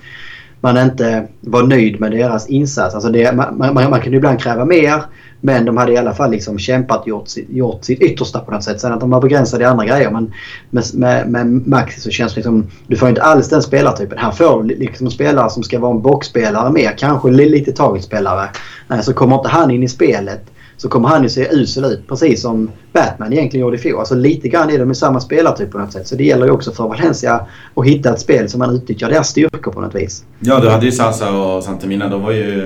man 0.66 0.78
inte 0.78 1.28
var 1.42 1.64
nöjd 1.64 2.00
med 2.00 2.12
deras 2.12 2.48
insats. 2.48 2.96
Alltså 2.96 3.10
det, 3.10 3.36
man, 3.36 3.58
man, 3.58 3.74
man 3.74 4.02
kunde 4.02 4.18
ibland 4.18 4.42
kräva 4.42 4.66
mer 4.66 5.04
men 5.42 5.66
de 5.66 5.78
hade 5.78 5.92
i 5.92 5.98
alla 5.98 6.14
fall 6.14 6.32
liksom 6.32 6.60
kämpat 6.60 7.02
och 7.02 7.08
gjort, 7.08 7.30
gjort 7.50 7.84
sitt 7.84 8.02
yttersta 8.02 8.40
på 8.40 8.52
något 8.52 8.64
sätt. 8.64 8.82
Sen 8.82 8.94
att 8.94 9.00
de 9.00 9.10
var 9.10 9.22
begränsade 9.22 9.64
i 9.64 9.68
andra 9.68 9.86
grejer. 9.86 10.12
Men 10.12 10.34
med, 10.70 10.84
med, 10.94 11.30
med 11.30 11.68
Maxi 11.68 12.02
så 12.02 12.10
känns 12.10 12.34
det 12.34 12.38
liksom... 12.38 12.68
Du 12.88 12.96
får 12.96 13.10
inte 13.10 13.22
alls 13.22 13.50
den 13.50 13.62
spelartypen. 13.62 14.18
Här 14.18 14.32
får 14.32 14.64
du 14.64 14.76
liksom 14.76 15.08
en 15.08 15.12
spelare 15.12 15.50
som 15.50 15.64
ska 15.64 15.80
vara 15.80 15.92
en 15.92 16.02
boxspelare 16.02 16.72
mer. 16.72 16.96
Kanske 16.98 17.32
lite 17.32 17.72
targetspelare. 17.72 18.50
Eh, 18.92 19.02
så 19.02 19.14
kommer 19.14 19.36
inte 19.36 19.50
han 19.50 19.72
in 19.72 19.84
i 19.84 19.88
spelet 19.88 20.52
så 20.78 20.90
kommer 20.90 21.10
han 21.10 21.24
ju 21.24 21.30
se 21.30 21.48
usel 21.52 21.86
ut. 21.86 22.08
Precis 22.08 22.42
som 22.42 22.72
Batman 22.94 23.34
egentligen 23.34 23.62
gjorde 23.62 23.78
i 23.78 23.80
fjol. 23.80 24.00
Alltså 24.00 24.16
lite 24.16 24.50
grann 24.50 24.70
är 24.70 24.80
de 24.80 24.92
i 24.92 24.96
samma 24.96 25.20
spelartyp 25.20 25.72
på 25.72 25.78
något 25.78 25.94
sätt. 25.94 26.08
Så 26.08 26.16
det 26.16 26.24
gäller 26.24 26.46
ju 26.46 26.52
också 26.52 26.72
för 26.72 26.88
Valencia 26.88 27.48
att 27.76 27.86
hitta 27.86 28.14
ett 28.14 28.20
spel 28.20 28.50
som 28.50 28.60
man 28.60 28.76
utnyttjar 28.76 29.10
deras 29.10 29.30
styrkor 29.30 29.72
på 29.72 29.82
något 29.82 29.96
vis. 29.96 30.24
Ja, 30.40 30.60
du 30.60 30.70
hade 30.70 30.86
ju 30.86 30.92
Sasa 30.92 31.32
och 31.32 31.64
Santemina. 31.64 32.08
De 32.08 32.22
var 32.22 32.32
ju 32.32 32.66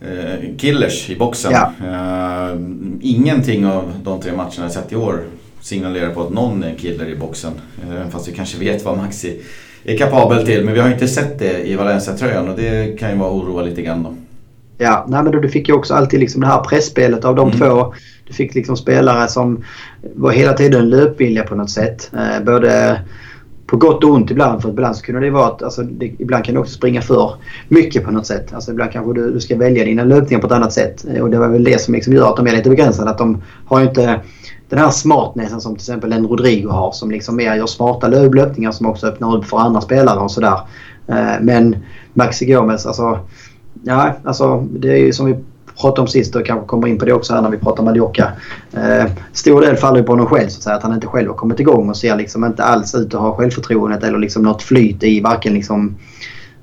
eh, 0.00 0.56
killers 0.58 1.10
i 1.10 1.16
boxen. 1.16 1.52
Ja. 1.52 1.72
Eh, 1.86 2.58
ingenting 3.00 3.66
av 3.66 3.92
de 4.04 4.20
tre 4.20 4.32
matcherna 4.32 4.62
jag 4.62 4.72
sett 4.72 4.92
i 4.92 4.96
år 4.96 5.20
signalerar 5.60 6.14
på 6.14 6.22
att 6.22 6.30
någon 6.30 6.62
är 6.62 6.68
en 6.68 6.76
killer 6.76 7.06
i 7.06 7.16
boxen. 7.16 7.52
Eh, 7.90 8.08
fast 8.10 8.28
vi 8.28 8.32
kanske 8.32 8.58
vet 8.58 8.84
vad 8.84 8.96
Maxi 8.96 9.40
är 9.84 9.98
kapabel 9.98 10.46
till. 10.46 10.64
Men 10.64 10.74
vi 10.74 10.80
har 10.80 10.92
inte 10.92 11.08
sett 11.08 11.38
det 11.38 11.68
i 11.68 11.74
Valencia-tröjan 11.74 12.48
och 12.48 12.56
det 12.56 12.98
kan 12.98 13.10
ju 13.10 13.16
vara 13.16 13.30
oroa 13.30 13.62
lite 13.62 13.82
grann 13.82 14.02
då. 14.02 14.14
Ja, 14.82 15.04
nej, 15.08 15.22
men 15.22 15.32
du 15.32 15.48
fick 15.48 15.68
ju 15.68 15.74
också 15.74 15.94
alltid 15.94 16.20
liksom 16.20 16.40
det 16.40 16.46
här 16.46 16.60
pressspelet 16.60 17.24
av 17.24 17.34
de 17.34 17.48
mm. 17.48 17.60
två. 17.60 17.94
Du 18.26 18.32
fick 18.32 18.54
liksom 18.54 18.76
spelare 18.76 19.28
som 19.28 19.64
var 20.14 20.30
hela 20.30 20.52
tiden 20.52 20.90
löpvilliga 20.90 21.44
på 21.44 21.54
något 21.54 21.70
sätt. 21.70 22.10
Eh, 22.14 22.44
både 22.44 23.00
på 23.66 23.76
gott 23.76 24.04
och 24.04 24.10
ont 24.10 24.30
ibland. 24.30 24.62
För 24.62 24.68
ibland 24.68 24.96
så 24.96 25.02
kunde 25.02 25.20
det 25.20 25.30
vara 25.30 25.46
att 25.46 25.62
alltså, 25.62 25.82
det, 25.82 26.06
ibland 26.06 26.44
kan 26.44 26.54
du 26.54 26.60
också 26.60 26.72
springa 26.72 27.02
för 27.02 27.34
mycket 27.68 28.04
på 28.04 28.10
något 28.10 28.26
sätt. 28.26 28.54
Alltså, 28.54 28.70
ibland 28.70 28.92
kanske 28.92 29.12
du, 29.12 29.32
du 29.32 29.40
ska 29.40 29.56
välja 29.56 29.84
dina 29.84 30.04
löpningar 30.04 30.40
på 30.40 30.46
ett 30.46 30.52
annat 30.52 30.72
sätt. 30.72 31.04
Och 31.20 31.30
det 31.30 31.38
var 31.38 31.48
väl 31.48 31.64
det 31.64 31.80
som 31.80 31.94
liksom 31.94 32.12
gör 32.12 32.28
att 32.28 32.36
de 32.36 32.46
är 32.46 32.52
lite 32.52 32.70
begränsade. 32.70 33.10
Att 33.10 33.18
de 33.18 33.42
har 33.66 33.80
ju 33.80 33.88
inte 33.88 34.20
den 34.68 34.78
här 34.78 34.90
smartnessen 34.90 35.60
som 35.60 35.74
till 35.74 35.82
exempel 35.82 36.12
en 36.12 36.26
Rodrigo 36.26 36.68
har. 36.68 36.92
Som 36.92 37.10
liksom 37.10 37.36
mer 37.36 37.54
gör 37.54 37.66
smarta 37.66 38.08
löpningar 38.08 38.72
som 38.72 38.86
också 38.86 39.06
öppnar 39.06 39.36
upp 39.36 39.44
för 39.44 39.58
andra 39.58 39.80
spelare 39.80 40.20
och 40.20 40.30
sådär. 40.30 40.60
Eh, 41.08 41.40
men 41.40 41.76
Maxi 42.14 42.46
Gomez, 42.46 42.86
alltså 42.86 43.18
Ja, 43.82 44.12
alltså 44.24 44.66
det 44.70 44.92
är 44.92 44.96
ju 44.96 45.12
som 45.12 45.26
vi 45.26 45.36
pratade 45.80 46.00
om 46.00 46.08
sist 46.08 46.36
och 46.36 46.46
kanske 46.46 46.66
kommer 46.66 46.88
in 46.88 46.98
på 46.98 47.04
det 47.04 47.12
också 47.12 47.34
här 47.34 47.42
när 47.42 47.50
vi 47.50 47.58
pratar 47.58 47.82
Mallorca. 47.82 48.32
Eh, 48.72 49.10
stor 49.32 49.60
del 49.60 49.76
faller 49.76 49.98
ju 49.98 50.04
på 50.04 50.12
honom 50.12 50.26
själv 50.26 50.48
så 50.48 50.58
att 50.58 50.62
säga. 50.62 50.76
Att 50.76 50.82
han 50.82 50.94
inte 50.94 51.06
själv 51.06 51.28
har 51.28 51.36
kommit 51.36 51.60
igång 51.60 51.88
och 51.88 51.96
ser 51.96 52.16
liksom 52.16 52.44
inte 52.44 52.64
alls 52.64 52.94
ut 52.94 53.14
att 53.14 53.20
ha 53.20 53.36
självförtroendet 53.36 54.04
eller 54.04 54.18
liksom 54.18 54.42
något 54.42 54.62
flyt 54.62 55.02
i 55.02 55.20
varken 55.20 55.54
liksom 55.54 55.96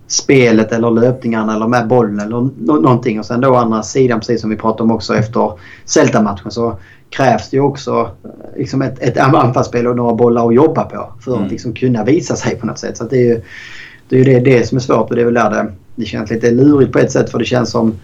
spelet 0.08 0.72
eller 0.72 0.91
löpningarna 0.91 1.56
eller 1.56 1.67
med 1.67 1.88
bollen 1.88 2.19
eller 2.19 2.50
någonting. 2.82 3.19
Och 3.19 3.26
sen 3.26 3.41
då 3.41 3.56
andra 3.56 3.84
sidan 3.84 4.19
precis 4.19 4.41
som 4.41 4.50
vi 4.50 4.56
pratade 4.56 4.84
om 4.84 4.91
också 4.91 5.15
efter 5.15 5.52
Celta-matchen 5.86 6.52
så 6.52 6.80
krävs 7.10 7.50
det 7.50 7.58
ju 7.58 7.63
också 7.63 8.10
liksom 8.58 8.82
ett, 8.82 9.00
ett 9.00 9.17
anfallsspel 9.17 9.88
och 9.88 9.95
några 9.95 10.13
bollar 10.13 10.48
att 10.48 10.56
jobba 10.56 10.84
på 10.84 11.13
för 11.22 11.32
mm. 11.32 11.45
att 11.45 11.52
liksom 11.52 11.74
kunna 11.74 12.04
visa 12.04 12.36
sig 12.36 12.56
på 12.56 12.65
något 12.65 12.80
sätt. 12.80 12.98
Så 12.98 13.04
det 13.04 13.17
är 13.17 13.26
ju 13.26 14.24
det, 14.24 14.36
är 14.36 14.41
det 14.41 14.67
som 14.67 14.76
är 14.76 14.80
svårt 14.80 15.10
och 15.10 15.15
det 15.15 15.22
är 15.22 15.26
väl 15.26 15.34
där 15.34 15.50
det 15.50 15.74
det 15.99 16.05
känns 16.05 16.29
lite 16.29 16.51
lurigt 16.51 16.91
på 16.91 16.99
ett 16.99 17.12
sätt 17.12 17.29
för 17.29 17.39
det 17.39 17.45
känns 17.45 17.71
som 17.71 17.95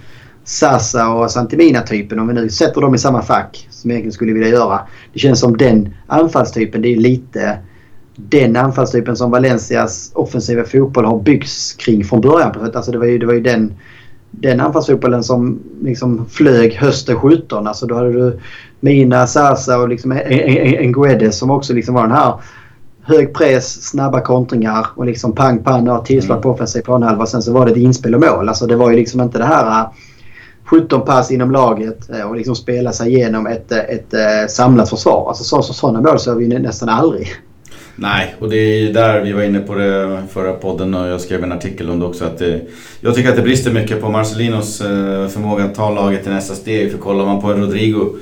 Sasa 0.43 1.10
och 1.10 1.31
Santimina-typen, 1.31 2.19
om 2.19 2.27
vi 2.27 2.34
nu 2.34 2.49
sätter 2.49 2.81
dem 2.81 2.95
i 2.95 2.97
samma 2.97 3.21
fack 3.21 3.67
som 3.69 3.89
jag 3.89 3.95
egentligen 3.95 4.13
skulle 4.13 4.34
vilja 4.34 4.49
göra. 4.49 4.79
Det 5.13 5.19
känns 5.19 5.39
som 5.39 5.58
den 5.58 5.93
anfallstypen, 6.08 6.81
det 6.81 6.93
är 6.93 6.97
lite 6.97 7.58
den 8.15 8.55
anfallstypen 8.55 9.15
som 9.15 9.31
Valencias 9.31 10.12
offensiva 10.13 10.63
fotboll 10.63 11.05
har 11.05 11.19
byggts 11.19 11.73
kring 11.73 12.03
från 12.03 12.21
början. 12.21 12.71
Alltså 12.73 12.91
det 12.91 12.97
var 12.97 13.05
ju, 13.05 13.17
det 13.17 13.25
var 13.25 13.34
ju 13.34 13.41
den, 13.41 13.73
den 14.31 14.60
anfallsfotbollen 14.60 15.23
som 15.23 15.60
liksom 15.81 16.25
flög 16.29 16.73
hösten 16.73 17.15
17. 17.15 17.67
Alltså 17.67 17.86
då 17.86 17.95
hade 17.95 18.13
du 18.13 18.39
Mina, 18.79 19.27
Sasa 19.27 19.77
och 19.77 19.89
liksom 19.89 20.12
Nguedes 20.81 21.38
som 21.38 21.51
också 21.51 21.73
liksom 21.73 21.95
var 21.95 22.01
den 22.01 22.12
här 22.12 22.34
hög 23.06 23.34
press, 23.34 23.82
snabba 23.82 24.22
kontringar 24.22 24.88
och 24.96 25.06
liksom 25.06 25.36
pang, 25.36 25.63
pang 25.63 25.89
och 25.89 26.06
tillslag 26.06 26.41
på 26.41 26.50
offensiv 26.50 26.82
planhalva. 26.82 27.26
Sen 27.26 27.41
så 27.41 27.54
var 27.54 27.65
det 27.65 27.72
ett 27.72 27.78
inspel 27.78 28.15
och 28.15 28.22
mål. 28.22 28.50
Alltså 28.50 28.68
det 28.68 28.76
var 28.76 28.89
ju 28.89 28.96
liksom 28.96 29.22
inte 29.22 29.38
det 29.38 29.46
här 29.46 29.88
17 30.65 31.00
äh, 31.00 31.06
pass 31.06 31.32
inom 31.32 31.52
laget 31.52 32.10
äh, 32.10 32.22
och 32.22 32.36
liksom 32.36 32.56
spela 32.56 32.91
sig 32.91 33.15
igenom 33.15 33.48
ett, 33.48 33.72
äh, 33.72 33.80
ett, 33.80 34.13
ett 34.13 34.52
samlat 34.52 34.89
försvar. 34.89 35.28
Alltså 35.28 35.44
så, 35.44 35.62
så, 35.62 35.74
sådana 35.74 36.02
mål 36.02 36.20
så 36.20 36.36
vi 36.36 36.48
nästan 36.48 36.89
aldrig. 36.89 37.28
Nej, 37.96 38.36
och 38.39 38.50
det 38.50 38.58
är 38.58 38.94
där 38.94 39.22
vi 39.22 39.32
var 39.32 39.44
inne 39.44 39.60
på 39.60 39.76
det 39.76 40.24
förra 40.30 40.54
podden 40.54 40.94
och 40.94 41.08
jag 41.08 41.22
skrev 41.22 41.44
en 41.44 41.52
artikel 41.52 41.89
om 41.89 42.00
det 42.00 42.06
också. 42.06 42.26
Att 42.26 42.38
det, 42.38 42.62
jag 43.02 43.15
tycker 43.15 43.30
att 43.30 43.36
det 43.36 43.41
brister 43.41 43.72
mycket 43.72 44.02
på 44.02 44.10
Marcelinos 44.10 44.78
förmåga 45.34 45.63
att 45.63 45.76
ta 45.76 45.89
laget 45.89 46.24
till 46.24 46.32
nästa 46.32 46.56
steg. 46.56 46.91
För 46.91 46.98
kollar 46.98 47.26
man 47.26 47.41
på 47.41 47.54
Rodrigo 47.54 48.18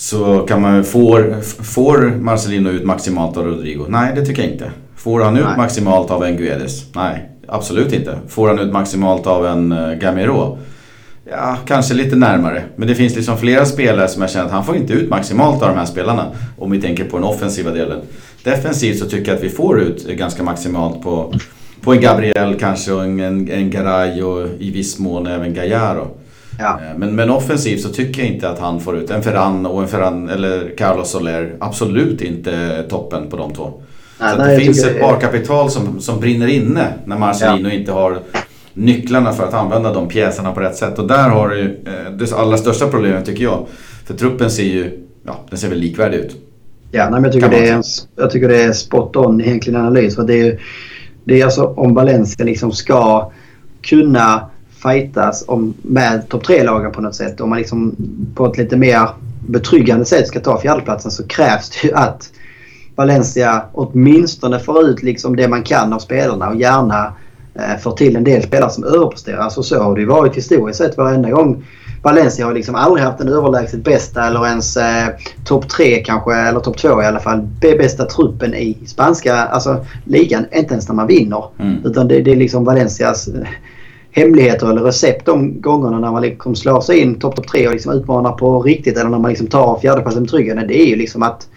så 0.00 0.38
kan 0.38 0.62
man 0.62 0.84
får, 0.84 1.40
får 1.62 1.98
Marcelino 2.20 2.70
ut 2.70 2.84
maximalt 2.84 3.36
av 3.36 3.46
Rodrigo? 3.46 3.86
Nej, 3.88 4.12
det 4.14 4.26
tycker 4.26 4.42
jag 4.42 4.52
inte. 4.52 4.70
Får 4.96 5.20
han 5.20 5.36
ut 5.36 5.44
Nej. 5.44 5.56
maximalt 5.56 6.10
av 6.10 6.24
en 6.24 6.36
Guedes? 6.36 6.94
Nej, 6.94 7.30
absolut 7.48 7.92
inte. 7.92 8.18
Får 8.28 8.48
han 8.48 8.58
ut 8.58 8.72
maximalt 8.72 9.26
av 9.26 9.46
en 9.46 9.72
uh, 9.72 9.94
Gamero? 9.94 10.58
Ja, 11.30 11.56
kanske 11.66 11.94
lite 11.94 12.16
närmare. 12.16 12.62
Men 12.76 12.88
det 12.88 12.94
finns 12.94 13.16
liksom 13.16 13.38
flera 13.38 13.66
spelare 13.66 14.08
som 14.08 14.22
jag 14.22 14.30
känner 14.30 14.46
att 14.46 14.52
han 14.52 14.64
får 14.64 14.76
inte 14.76 14.92
ut 14.92 15.10
maximalt 15.10 15.62
av 15.62 15.68
de 15.68 15.78
här 15.78 15.86
spelarna. 15.86 16.26
Om 16.58 16.70
vi 16.70 16.80
tänker 16.80 17.04
på 17.04 17.16
den 17.16 17.26
offensiva 17.26 17.70
delen. 17.70 18.00
Defensivt 18.44 18.98
så 18.98 19.06
tycker 19.06 19.30
jag 19.30 19.36
att 19.36 19.44
vi 19.44 19.50
får 19.50 19.80
ut 19.80 20.08
ganska 20.08 20.42
maximalt 20.42 21.02
på, 21.02 21.34
på 21.80 21.92
en 21.92 22.00
Gabriel 22.00 22.58
kanske 22.60 22.92
och 22.92 23.04
en, 23.04 23.20
en, 23.20 23.50
en 23.50 23.70
Garay 23.70 24.22
och 24.22 24.48
i 24.58 24.70
viss 24.70 24.98
mån 24.98 25.26
även 25.26 25.54
Gallardo. 25.54 26.19
Ja. 26.60 26.80
Eh, 26.90 26.98
men, 26.98 27.14
men 27.14 27.30
offensivt 27.30 27.80
så 27.80 27.88
tycker 27.88 28.22
jag 28.22 28.30
inte 28.32 28.48
att 28.48 28.58
han 28.58 28.80
får 28.80 28.96
ut 28.96 29.10
en 29.10 29.22
Ferran 29.22 29.66
och 29.66 29.82
en 29.82 29.88
Ferran 29.88 30.28
eller 30.28 30.76
Carlos 30.78 31.10
Soler. 31.10 31.54
Absolut 31.58 32.20
inte 32.20 32.84
toppen 32.88 33.30
på 33.30 33.36
de 33.36 33.54
två. 33.54 33.72
Nej, 34.20 34.32
så 34.32 34.42
nej, 34.42 34.58
det 34.58 34.64
finns 34.64 34.84
ett 34.84 34.96
sparkapital 34.96 35.70
som, 35.70 36.00
som 36.00 36.20
brinner 36.20 36.46
inne 36.46 36.86
när 37.04 37.18
Marcelino 37.18 37.68
ja. 37.68 37.74
inte 37.74 37.92
har 37.92 38.18
nycklarna 38.74 39.32
för 39.32 39.44
att 39.44 39.54
använda 39.54 39.92
de 39.92 40.08
pjäserna 40.08 40.52
på 40.52 40.60
rätt 40.60 40.76
sätt. 40.76 40.98
Och 40.98 41.06
där 41.06 41.28
har 41.28 41.48
du 41.48 41.80
eh, 41.86 42.12
det 42.12 42.32
allra 42.32 42.56
största 42.56 42.86
problemet 42.86 43.26
tycker 43.26 43.44
jag. 43.44 43.66
För 44.04 44.14
truppen 44.14 44.50
ser 44.50 44.64
ju, 44.64 44.98
ja 45.26 45.40
den 45.50 45.58
ser 45.58 45.68
väl 45.68 45.78
likvärdig 45.78 46.18
ut. 46.18 46.36
Ja, 46.92 47.02
nej, 47.02 47.12
men 47.12 47.24
jag, 47.24 47.32
tycker 47.32 47.48
det 47.48 47.68
är, 47.68 47.82
jag 48.16 48.30
tycker 48.30 48.48
det 48.48 48.62
är 48.62 48.72
spot 48.72 49.16
on 49.16 49.40
egentligen 49.40 49.80
analys. 49.80 50.16
För 50.16 50.22
det 50.22 50.40
är, 50.40 50.60
det 51.24 51.40
är 51.40 51.44
alltså 51.44 51.64
om 51.64 51.94
Valencia 51.94 52.44
liksom 52.44 52.72
ska 52.72 53.32
kunna 53.82 54.50
fightas 54.82 55.44
om, 55.48 55.74
med 55.82 56.28
topp 56.28 56.46
3-lagen 56.46 56.92
på 56.92 57.00
något 57.00 57.14
sätt. 57.14 57.40
Om 57.40 57.48
man 57.48 57.58
liksom 57.58 57.96
på 58.34 58.46
ett 58.46 58.58
lite 58.58 58.76
mer 58.76 59.08
betryggande 59.48 60.04
sätt 60.04 60.28
ska 60.28 60.40
ta 60.40 60.60
fjärdeplatsen 60.60 61.10
så 61.10 61.26
krävs 61.26 61.70
det 61.70 61.88
ju 61.88 61.94
att 61.94 62.30
Valencia 62.94 63.62
åtminstone 63.72 64.58
får 64.58 64.84
ut 64.84 65.02
liksom 65.02 65.36
det 65.36 65.48
man 65.48 65.62
kan 65.62 65.92
av 65.92 65.98
spelarna 65.98 66.48
och 66.48 66.56
gärna 66.56 67.12
eh, 67.54 67.78
får 67.82 67.92
till 67.92 68.16
en 68.16 68.24
del 68.24 68.42
spelare 68.42 68.70
som 68.70 68.84
överpresterar. 68.84 69.38
Alltså 69.38 69.62
så 69.62 69.82
har 69.82 69.94
det 69.94 70.00
ju 70.00 70.06
varit 70.06 70.36
historiskt 70.36 70.78
sett 70.78 70.96
varenda 70.96 71.30
gång. 71.30 71.64
Valencia 72.02 72.46
har 72.46 72.54
liksom 72.54 72.74
aldrig 72.74 73.04
haft 73.04 73.18
den 73.18 73.28
överlägset 73.28 73.84
bästa 73.84 74.26
eller 74.26 74.46
ens 74.46 74.76
eh, 74.76 75.08
topp 75.44 75.68
3 75.68 76.02
kanske, 76.04 76.34
eller 76.34 76.60
topp 76.60 76.78
2 76.78 77.02
i 77.02 77.06
alla 77.06 77.20
fall, 77.20 77.48
bästa 77.60 78.04
truppen 78.04 78.54
i 78.54 78.78
spanska 78.86 79.34
alltså, 79.34 79.86
ligan. 80.04 80.46
Inte 80.52 80.74
ens 80.74 80.88
när 80.88 80.94
man 80.94 81.06
vinner. 81.06 81.44
Mm. 81.58 81.84
Utan 81.84 82.08
det, 82.08 82.20
det 82.20 82.32
är 82.32 82.36
liksom 82.36 82.64
Valencias 82.64 83.28
eh, 83.28 83.48
hemligheter 84.10 84.70
eller 84.70 84.82
recept 84.82 85.26
de 85.26 85.60
gångerna 85.60 85.98
när 85.98 86.12
man 86.12 86.22
liksom 86.22 86.56
slår 86.56 86.80
sig 86.80 86.98
in 86.98 87.18
topp 87.18 87.36
top 87.36 87.48
tre 87.48 87.66
och 87.66 87.72
liksom 87.72 87.92
utmanar 87.92 88.32
på 88.32 88.62
riktigt 88.62 88.96
eller 88.96 89.10
när 89.10 89.18
man 89.18 89.30
liksom 89.30 89.46
tar 89.46 89.78
fjärdeplatsen 89.80 90.22
med 90.22 90.30
tryggheten. 90.30 90.68
Det 90.68 90.82
är 90.82 90.86
ju 90.86 90.96
liksom 90.96 91.22
att, 91.22 91.48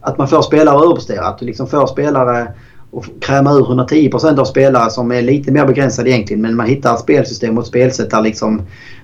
att 0.00 0.18
man 0.18 0.28
får 0.28 0.42
spelare 0.42 0.76
överpresterat. 0.76 0.84
överprestera. 0.84 1.26
Att 1.26 1.38
du 1.38 1.46
liksom 1.46 1.66
får 1.66 1.86
spelare 1.86 2.52
och 2.90 3.04
kräma 3.20 3.52
ur 3.52 3.66
110 3.66 4.10
av 4.38 4.44
spelare 4.44 4.90
som 4.90 5.12
är 5.12 5.22
lite 5.22 5.52
mer 5.52 5.66
begränsade 5.66 6.10
egentligen. 6.10 6.42
Men 6.42 6.56
man 6.56 6.66
hittar 6.66 6.94
ett 6.94 7.00
spelsystem 7.00 7.58
och 7.58 7.62
ett 7.62 7.68
spelsätt 7.68 8.10
där 8.10 8.22
liksom 8.22 8.62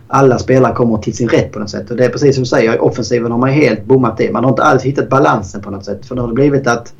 alla 0.08 0.38
spelare 0.38 0.74
kommer 0.74 0.98
till 0.98 1.16
sin 1.16 1.28
rätt 1.28 1.52
på 1.52 1.58
något 1.58 1.70
sätt. 1.70 1.90
Och 1.90 1.96
det 1.96 2.04
är 2.04 2.08
precis 2.08 2.34
som 2.34 2.42
du 2.42 2.48
säger, 2.48 2.74
i 2.74 2.78
offensiven 2.78 3.32
har 3.32 3.38
man 3.38 3.48
helt 3.48 3.84
bommat 3.84 4.16
det. 4.16 4.32
Man 4.32 4.44
har 4.44 4.50
inte 4.50 4.62
alls 4.62 4.82
hittat 4.82 5.08
balansen 5.08 5.60
på 5.60 5.70
något 5.70 5.84
sätt. 5.84 6.06
För 6.06 6.14
nu 6.14 6.20
har 6.20 6.28
det 6.28 6.34
blivit 6.34 6.66
att 6.66 6.94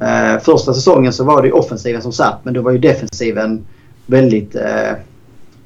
eh, 0.00 0.42
första 0.42 0.74
säsongen 0.74 1.12
så 1.12 1.24
var 1.24 1.42
det 1.42 1.52
offensiven 1.52 2.02
som 2.02 2.12
satt 2.12 2.44
men 2.44 2.54
då 2.54 2.62
var 2.62 2.70
ju 2.70 2.78
defensiven 2.78 3.64
väldigt 4.08 4.54
eh, 4.54 4.92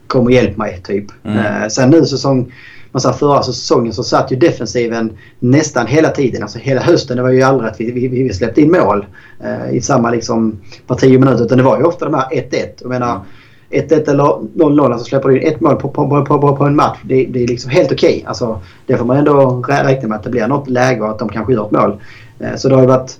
kom 0.06 0.24
och 0.24 0.32
hjälp 0.32 0.56
mig 0.56 0.80
typ. 0.84 1.04
Mm. 1.24 1.38
Eh, 1.38 1.68
sen 1.68 1.90
nu 1.90 2.04
säsong, 2.04 2.52
man 2.92 3.00
sa 3.00 3.12
förra 3.12 3.42
säsongen 3.42 3.92
så 3.92 4.02
satt 4.02 4.32
ju 4.32 4.36
defensiven 4.36 5.12
nästan 5.38 5.86
hela 5.86 6.08
tiden. 6.08 6.42
Alltså 6.42 6.58
hela 6.58 6.80
hösten. 6.80 7.16
Det 7.16 7.22
var 7.22 7.30
ju 7.30 7.42
aldrig 7.42 7.70
att 7.70 7.80
vi, 7.80 7.90
vi, 7.90 8.08
vi 8.08 8.32
släppte 8.32 8.60
in 8.60 8.70
mål 8.70 9.06
eh, 9.44 9.76
i 9.76 9.80
samma 9.80 10.10
liksom 10.10 10.60
var 10.86 10.96
tio 10.96 11.18
minuter. 11.18 11.44
Utan 11.44 11.58
det 11.58 11.64
var 11.64 11.78
ju 11.78 11.84
ofta 11.84 12.04
de 12.04 12.14
här 12.14 12.28
1-1. 12.30 12.66
Jag 12.80 12.88
menar 12.88 13.20
1-1 13.70 14.10
eller 14.10 14.24
0-0. 14.24 14.92
Alltså 14.92 15.04
släpper 15.04 15.28
du 15.28 15.40
in 15.40 15.48
ett 15.48 15.60
mål 15.60 15.76
på, 15.76 15.88
på, 15.88 16.24
på, 16.24 16.56
på 16.56 16.64
en 16.64 16.76
match. 16.76 16.98
Det, 17.04 17.24
det 17.24 17.42
är 17.42 17.48
liksom 17.48 17.70
helt 17.70 17.92
okej. 17.92 18.14
Okay. 18.16 18.26
Alltså, 18.26 18.60
det 18.86 18.96
får 18.96 19.04
man 19.04 19.16
ändå 19.16 19.62
räkna 19.68 20.08
med 20.08 20.18
att 20.18 20.24
det 20.24 20.30
blir 20.30 20.46
något 20.46 20.68
läge 20.68 21.00
och 21.00 21.10
att 21.10 21.18
de 21.18 21.28
kan 21.28 21.46
skjuta 21.46 21.64
ett 21.64 21.70
mål. 21.70 22.00
Eh, 22.38 22.56
så 22.56 22.68
det 22.68 22.74
har 22.74 22.82
ju 22.82 22.88
varit 22.88 23.18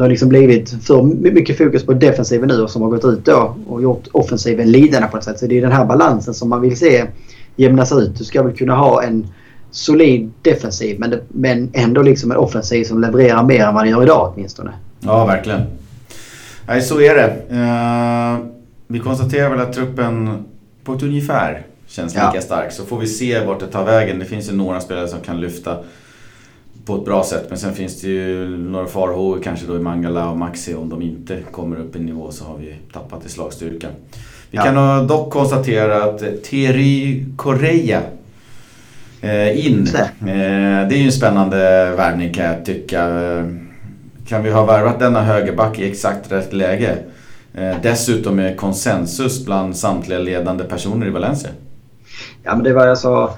det 0.00 0.04
har 0.04 0.10
liksom 0.10 0.28
blivit 0.28 0.84
för 0.84 1.02
mycket 1.02 1.58
fokus 1.58 1.86
på 1.86 1.92
defensiven 1.92 2.48
nu 2.48 2.62
och 2.62 2.70
som 2.70 2.82
har 2.82 2.88
gått 2.88 3.04
ut 3.04 3.24
då 3.24 3.56
och 3.68 3.82
gjort 3.82 4.08
offensiven 4.12 4.72
lidande 4.72 5.08
på 5.08 5.16
ett 5.16 5.24
sätt. 5.24 5.38
Så 5.38 5.46
det 5.46 5.58
är 5.58 5.62
den 5.62 5.72
här 5.72 5.84
balansen 5.84 6.34
som 6.34 6.48
man 6.48 6.60
vill 6.60 6.76
se 6.76 7.04
jämnas 7.56 7.92
ut. 7.92 8.18
Du 8.18 8.24
ska 8.24 8.42
väl 8.42 8.56
kunna 8.56 8.74
ha 8.74 9.02
en 9.02 9.26
solid 9.70 10.32
defensiv 10.42 11.00
men, 11.00 11.20
men 11.28 11.70
ändå 11.72 12.02
liksom 12.02 12.30
en 12.30 12.36
offensiv 12.36 12.84
som 12.84 13.00
levererar 13.00 13.42
mer 13.42 13.66
än 13.66 13.74
vad 13.74 13.84
den 13.84 13.90
gör 13.90 14.02
idag 14.02 14.32
åtminstone. 14.34 14.72
Ja, 15.00 15.26
verkligen. 15.26 15.62
Nej, 16.66 16.82
så 16.82 17.00
är 17.00 17.14
det. 17.14 17.54
Uh, 17.54 18.46
vi 18.86 18.98
konstaterar 18.98 19.50
väl 19.50 19.60
att 19.60 19.72
truppen 19.72 20.44
på 20.84 20.92
ett 20.92 21.02
ungefär 21.02 21.66
känns 21.86 22.14
lika 22.14 22.32
ja. 22.34 22.40
stark. 22.40 22.72
Så 22.72 22.84
får 22.84 22.98
vi 22.98 23.06
se 23.06 23.44
vart 23.44 23.60
det 23.60 23.66
tar 23.66 23.84
vägen. 23.84 24.18
Det 24.18 24.24
finns 24.24 24.50
ju 24.50 24.56
några 24.56 24.80
spelare 24.80 25.08
som 25.08 25.20
kan 25.20 25.40
lyfta 25.40 25.76
på 26.84 26.96
ett 26.96 27.04
bra 27.04 27.24
sätt. 27.24 27.46
Men 27.48 27.58
sen 27.58 27.74
finns 27.74 28.00
det 28.00 28.08
ju 28.08 28.48
några 28.58 28.86
farhågor 28.86 29.40
kanske 29.42 29.66
då 29.66 29.76
i 29.76 29.80
Mangala 29.80 30.30
och 30.30 30.36
Maxi. 30.36 30.74
Om 30.74 30.88
de 30.88 31.02
inte 31.02 31.38
kommer 31.50 31.80
upp 31.80 31.96
i 31.96 31.98
nivå 31.98 32.30
så 32.30 32.44
har 32.44 32.56
vi 32.58 32.74
tappat 32.92 33.26
i 33.26 33.28
slagstyrka. 33.28 33.88
Vi 34.50 34.56
ja. 34.56 34.62
kan 34.62 35.06
dock 35.06 35.32
konstatera 35.32 36.04
att 36.04 36.22
Thierry 36.44 37.24
Correia 37.36 38.02
eh, 39.20 39.66
in. 39.66 39.88
Eh, 39.94 40.88
det 40.88 40.94
är 40.94 40.98
ju 40.98 41.06
en 41.06 41.12
spännande 41.12 41.56
värvning 41.96 42.34
kan 42.34 42.44
jag 42.44 42.64
tycka. 42.64 43.08
Kan 44.28 44.42
vi 44.42 44.50
ha 44.50 44.64
värvat 44.64 44.98
denna 44.98 45.22
högerback 45.22 45.78
i 45.78 45.90
exakt 45.90 46.32
rätt 46.32 46.52
läge? 46.52 46.96
Eh, 47.54 47.76
dessutom 47.82 48.36
med 48.36 48.56
konsensus 48.56 49.44
bland 49.44 49.76
samtliga 49.76 50.18
ledande 50.18 50.64
personer 50.64 51.06
i 51.06 51.10
Valencia. 51.10 51.50
Ja 52.42 52.54
men 52.54 52.64
det 52.64 52.72
var 52.72 52.86
jag 52.86 52.98
sa 52.98 53.36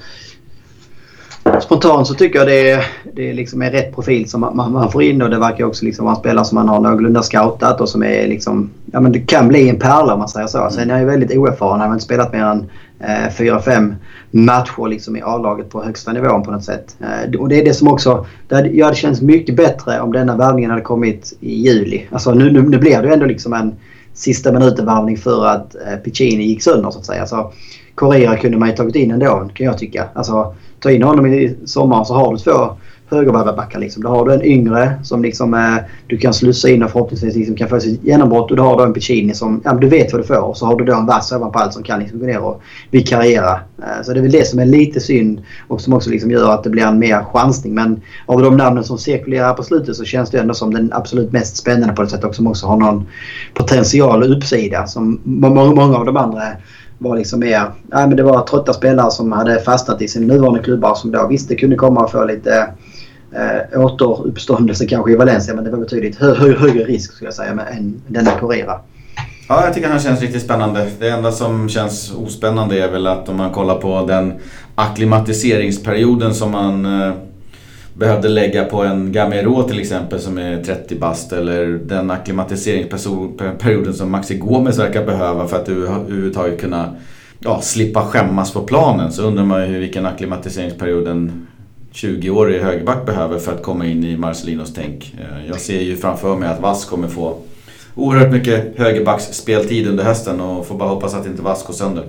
spontant 1.62 2.06
så 2.06 2.14
tycker 2.14 2.38
jag 2.38 2.48
det 2.48 2.70
är, 2.70 2.86
det 3.12 3.32
liksom 3.32 3.62
är 3.62 3.70
rätt 3.70 3.94
profil 3.94 4.28
som 4.28 4.40
man, 4.40 4.72
man, 4.72 4.92
får 4.92 5.02
in 5.02 5.22
och 5.22 5.30
det 5.30 5.38
verkar 5.38 5.64
också 5.64 5.84
liksom 5.84 6.04
vara 6.04 6.14
en 6.14 6.20
spelare 6.20 6.44
som 6.44 6.54
man 6.54 6.68
har 6.68 6.80
någorlunda 6.80 7.22
scoutat 7.22 7.80
och 7.80 7.88
som 7.88 8.02
är 8.02 8.26
liksom, 8.26 8.70
ja 8.92 9.00
men 9.00 9.12
det 9.12 9.20
kan 9.20 9.48
bli 9.48 9.68
en 9.68 9.78
pärla 9.78 10.12
om 10.12 10.18
man 10.18 10.28
säger 10.28 10.46
så. 10.46 10.58
Mm. 10.58 10.70
Sen 10.70 10.90
är 10.90 10.94
han 10.94 11.02
ju 11.02 11.06
väldigt 11.06 11.36
oerfaren. 11.36 11.80
Han 11.80 11.88
har 11.88 11.94
inte 11.94 12.04
spelat 12.04 12.32
mer 12.32 12.44
än 12.44 12.70
eh, 13.00 13.30
4-5 13.38 13.94
matcher 14.30 14.88
liksom 14.88 15.16
i 15.16 15.22
A-laget 15.22 15.70
på 15.70 15.82
högsta 15.82 16.12
nivån 16.12 16.42
på 16.42 16.50
något 16.50 16.64
sätt. 16.64 16.96
Eh, 17.00 17.40
och 17.40 17.48
det 17.48 17.60
är 17.60 17.64
det 17.64 17.74
som 17.74 17.88
också, 17.88 18.26
det 18.48 18.54
hade, 18.54 18.68
ja, 18.68 18.88
det 18.88 18.96
känns 18.96 19.22
mycket 19.22 19.56
bättre 19.56 20.00
om 20.00 20.12
denna 20.12 20.36
värvningen 20.36 20.70
hade 20.70 20.82
kommit 20.82 21.32
i 21.40 21.54
juli. 21.54 22.06
Alltså 22.10 22.34
nu, 22.34 22.52
nu, 22.52 22.62
nu 22.62 22.78
blir 22.78 23.02
det 23.02 23.12
ändå 23.12 23.26
liksom 23.26 23.52
en 23.52 23.74
sista 24.14 24.52
minuten-värvning 24.52 25.16
för 25.16 25.46
att 25.46 25.74
eh, 25.74 25.96
Piccini 26.04 26.44
gick 26.44 26.62
sönder 26.62 26.90
så 26.90 26.98
att 26.98 27.06
säga. 27.06 27.20
Alltså, 27.20 27.52
Correa 27.94 28.36
kunde 28.36 28.58
man 28.58 28.68
ju 28.68 28.76
tagit 28.76 28.96
in 28.96 29.10
ändå 29.10 29.48
kan 29.54 29.66
jag 29.66 29.78
tycka. 29.78 30.08
Alltså 30.14 30.54
ta 30.82 30.90
in 30.90 31.02
honom 31.02 31.26
i 31.26 31.56
sommar 31.64 32.04
så 32.04 32.14
har 32.14 32.32
du 32.32 32.38
två 32.38 32.76
högerbackar. 33.12 33.78
Liksom. 33.78 34.02
Då 34.02 34.08
har 34.08 34.26
du 34.26 34.34
en 34.34 34.42
yngre 34.42 34.92
som 35.02 35.22
liksom, 35.22 35.54
eh, 35.54 35.76
du 36.06 36.18
kan 36.18 36.34
slussa 36.34 36.68
in 36.68 36.82
och 36.82 36.90
förhoppningsvis 36.90 37.36
liksom 37.36 37.56
kan 37.56 37.68
få 37.68 37.80
sitt 37.80 38.04
genombrott. 38.04 38.50
Och 38.50 38.56
då 38.56 38.62
har 38.62 38.76
du 38.76 38.82
en 38.82 38.92
Piccini 38.92 39.34
som 39.34 39.60
ja, 39.64 39.72
du 39.72 39.88
vet 39.88 40.12
vad 40.12 40.20
du 40.20 40.26
får. 40.26 40.40
Och 40.40 40.56
så 40.56 40.66
har 40.66 40.76
du 40.76 40.84
då 40.84 40.94
en 40.94 41.06
vass 41.06 41.32
ovanpå 41.32 41.58
allt 41.58 41.72
som 41.72 41.82
kan 41.82 42.00
liksom 42.00 42.18
gå 42.18 42.26
ner 42.26 42.40
och 42.40 42.62
vikariera. 42.90 43.60
Eh, 43.78 44.02
så 44.04 44.12
det 44.12 44.20
är 44.20 44.22
väl 44.22 44.32
det 44.32 44.46
som 44.46 44.58
är 44.58 44.66
lite 44.66 45.00
synd 45.00 45.42
och 45.68 45.80
som 45.80 45.92
också 45.92 46.10
liksom 46.10 46.30
gör 46.30 46.54
att 46.54 46.64
det 46.64 46.70
blir 46.70 46.82
en 46.82 46.98
mer 46.98 47.24
chansning. 47.24 47.74
Men 47.74 48.00
av 48.26 48.42
de 48.42 48.56
namnen 48.56 48.84
som 48.84 48.98
cirkulerar 48.98 49.54
på 49.54 49.62
slutet 49.62 49.96
så 49.96 50.04
känns 50.04 50.30
det 50.30 50.38
ändå 50.38 50.54
som 50.54 50.74
den 50.74 50.92
absolut 50.92 51.32
mest 51.32 51.56
spännande 51.56 51.94
på 51.94 52.02
det 52.02 52.08
sätt 52.08 52.24
och 52.24 52.34
som 52.34 52.46
också 52.46 52.66
har 52.66 52.76
någon 52.76 53.06
potential 53.54 54.22
och 54.22 54.36
uppsida 54.36 54.86
som 54.86 55.20
många, 55.24 55.64
många 55.64 55.96
av 55.96 56.06
de 56.06 56.16
andra 56.16 56.42
var 57.02 57.16
liksom 57.16 57.40
mer... 57.40 57.62
Nej, 57.82 58.08
men 58.08 58.16
det 58.16 58.22
var 58.22 58.46
trötta 58.46 58.72
spelare 58.72 59.10
som 59.10 59.32
hade 59.32 59.60
fastnat 59.60 60.02
i 60.02 60.08
sina 60.08 60.34
nuvarande 60.34 60.62
klubbar 60.62 60.94
som 60.94 61.10
då 61.10 61.26
visste 61.26 61.56
kunde 61.56 61.76
komma 61.76 62.00
och 62.00 62.10
få 62.10 62.24
lite 62.24 62.68
eh, 63.32 63.80
återuppståndelse 63.80 64.86
kanske 64.86 65.12
i 65.12 65.16
Valencia. 65.16 65.54
Men 65.54 65.64
det 65.64 65.70
var 65.70 65.78
betydligt 65.78 66.16
hö 66.16 66.34
hö 66.34 66.56
högre 66.56 66.84
risk 66.84 67.12
skulle 67.12 67.26
jag 67.26 67.34
säga 67.34 67.54
med, 67.54 67.66
än 67.78 68.02
denna 68.06 68.30
Correra. 68.30 68.80
Ja, 69.48 69.64
jag 69.64 69.74
tycker 69.74 69.88
han 69.88 70.00
känns 70.00 70.20
riktigt 70.20 70.42
spännande. 70.42 70.90
Det 70.98 71.08
enda 71.08 71.32
som 71.32 71.68
känns 71.68 72.12
ospännande 72.14 72.84
är 72.84 72.90
väl 72.90 73.06
att 73.06 73.28
om 73.28 73.36
man 73.36 73.50
kollar 73.50 73.74
på 73.74 74.06
den 74.06 74.32
akklimatiseringsperioden 74.74 76.34
som 76.34 76.50
man 76.50 77.02
eh, 77.02 77.12
behövde 77.94 78.28
lägga 78.28 78.64
på 78.64 78.82
en 78.82 79.12
Gamero 79.12 79.62
till 79.62 79.80
exempel 79.80 80.20
som 80.20 80.38
är 80.38 80.62
30 80.62 80.98
bast 80.98 81.32
eller 81.32 81.66
den 81.66 82.10
akklimatiseringsperioden 82.10 83.94
som 83.94 84.10
Maxi 84.10 84.38
Gomes 84.38 84.78
verkar 84.78 85.06
behöva 85.06 85.48
för 85.48 85.56
att 85.56 85.68
överhuvudtaget 85.68 86.60
kunna 86.60 86.94
ja, 87.38 87.60
slippa 87.60 88.02
skämmas 88.02 88.52
på 88.52 88.60
planen 88.60 89.12
så 89.12 89.22
undrar 89.22 89.44
man 89.44 89.72
ju 89.72 89.78
vilken 89.78 90.06
akklimatiseringsperiod 90.06 91.08
en 91.08 91.46
20-årig 91.92 92.60
högerback 92.60 93.06
behöver 93.06 93.38
för 93.38 93.52
att 93.52 93.62
komma 93.62 93.86
in 93.86 94.04
i 94.04 94.16
Marcelinos 94.16 94.74
tänk. 94.74 95.14
Eh, 95.20 95.46
jag 95.46 95.60
ser 95.60 95.80
ju 95.80 95.96
framför 95.96 96.36
mig 96.36 96.48
att 96.48 96.60
Vass 96.60 96.84
kommer 96.84 97.08
få 97.08 97.38
oerhört 97.94 98.32
mycket 98.32 98.78
högerbacks 98.78 99.24
speltid 99.24 99.88
under 99.88 100.04
hösten 100.04 100.40
och 100.40 100.66
får 100.66 100.78
bara 100.78 100.88
hoppas 100.88 101.14
att 101.14 101.26
inte 101.26 101.42
Vass 101.42 101.66
går 101.66 101.74
sönder. 101.74 102.04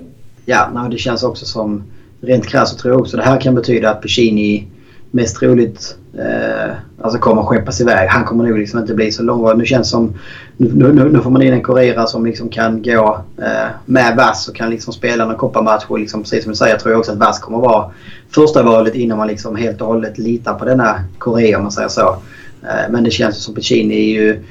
Ja, 0.45 0.87
det 0.91 0.97
känns 0.97 1.23
också 1.23 1.45
som 1.45 1.83
rent 2.21 2.47
krasst 2.47 2.73
så 2.73 2.79
tror 2.79 2.93
jag 2.93 3.01
också 3.01 3.17
det 3.17 3.23
här 3.23 3.41
kan 3.41 3.55
betyda 3.55 3.89
att 3.89 4.01
Puccini 4.01 4.67
mest 5.13 5.36
troligt 5.39 5.95
eh, 6.17 6.76
alltså 7.02 7.19
kommer 7.19 7.43
skeppas 7.43 7.82
iväg. 7.82 8.10
Han 8.10 8.26
kommer 8.26 8.43
nog 8.43 8.58
liksom 8.58 8.80
inte 8.80 8.93
bli 8.93 9.12
så 9.12 9.23
långvarig. 9.23 9.58
Nu 9.58 9.65
känns 9.65 9.89
som... 9.89 10.13
Nu, 10.58 10.93
nu, 10.93 11.10
nu 11.10 11.19
får 11.19 11.30
man 11.30 11.41
in 11.41 11.54
en 11.54 11.63
kurera 11.63 12.06
som 12.06 12.26
liksom 12.26 12.49
kan 12.49 12.82
gå 12.82 13.21
eh, 13.38 13.69
med 13.86 14.15
Vass 14.17 14.47
och 14.47 14.56
kan 14.56 14.69
liksom 14.69 14.93
spela 14.93 15.26
någon 15.26 15.36
kopparmatch. 15.36 15.86
Och 15.88 15.99
liksom, 15.99 16.21
precis 16.21 16.43
som 16.43 16.52
du 16.52 16.56
säger 16.56 16.78
tror 16.78 16.91
jag 16.91 16.99
också 16.99 17.12
att 17.12 17.17
Vass 17.17 17.39
kommer 17.39 17.58
vara 17.58 17.91
första 18.30 18.63
valet 18.63 18.95
innan 18.95 19.17
man 19.17 19.28
liksom 19.28 19.56
helt 19.56 19.82
och 19.82 19.88
hållet 19.88 20.17
litar 20.17 20.54
på 20.54 20.65
denna 20.65 21.04
Korea 21.17 21.58
om 21.58 21.63
man 21.63 21.71
säger 21.71 21.89
så. 21.89 22.17
Eh, 22.63 22.91
men 22.91 23.04
det 23.04 23.12
känns 23.12 23.43
som 23.43 23.56
Piccini 23.56 23.95
är 23.95 24.21
ju... 24.21 24.43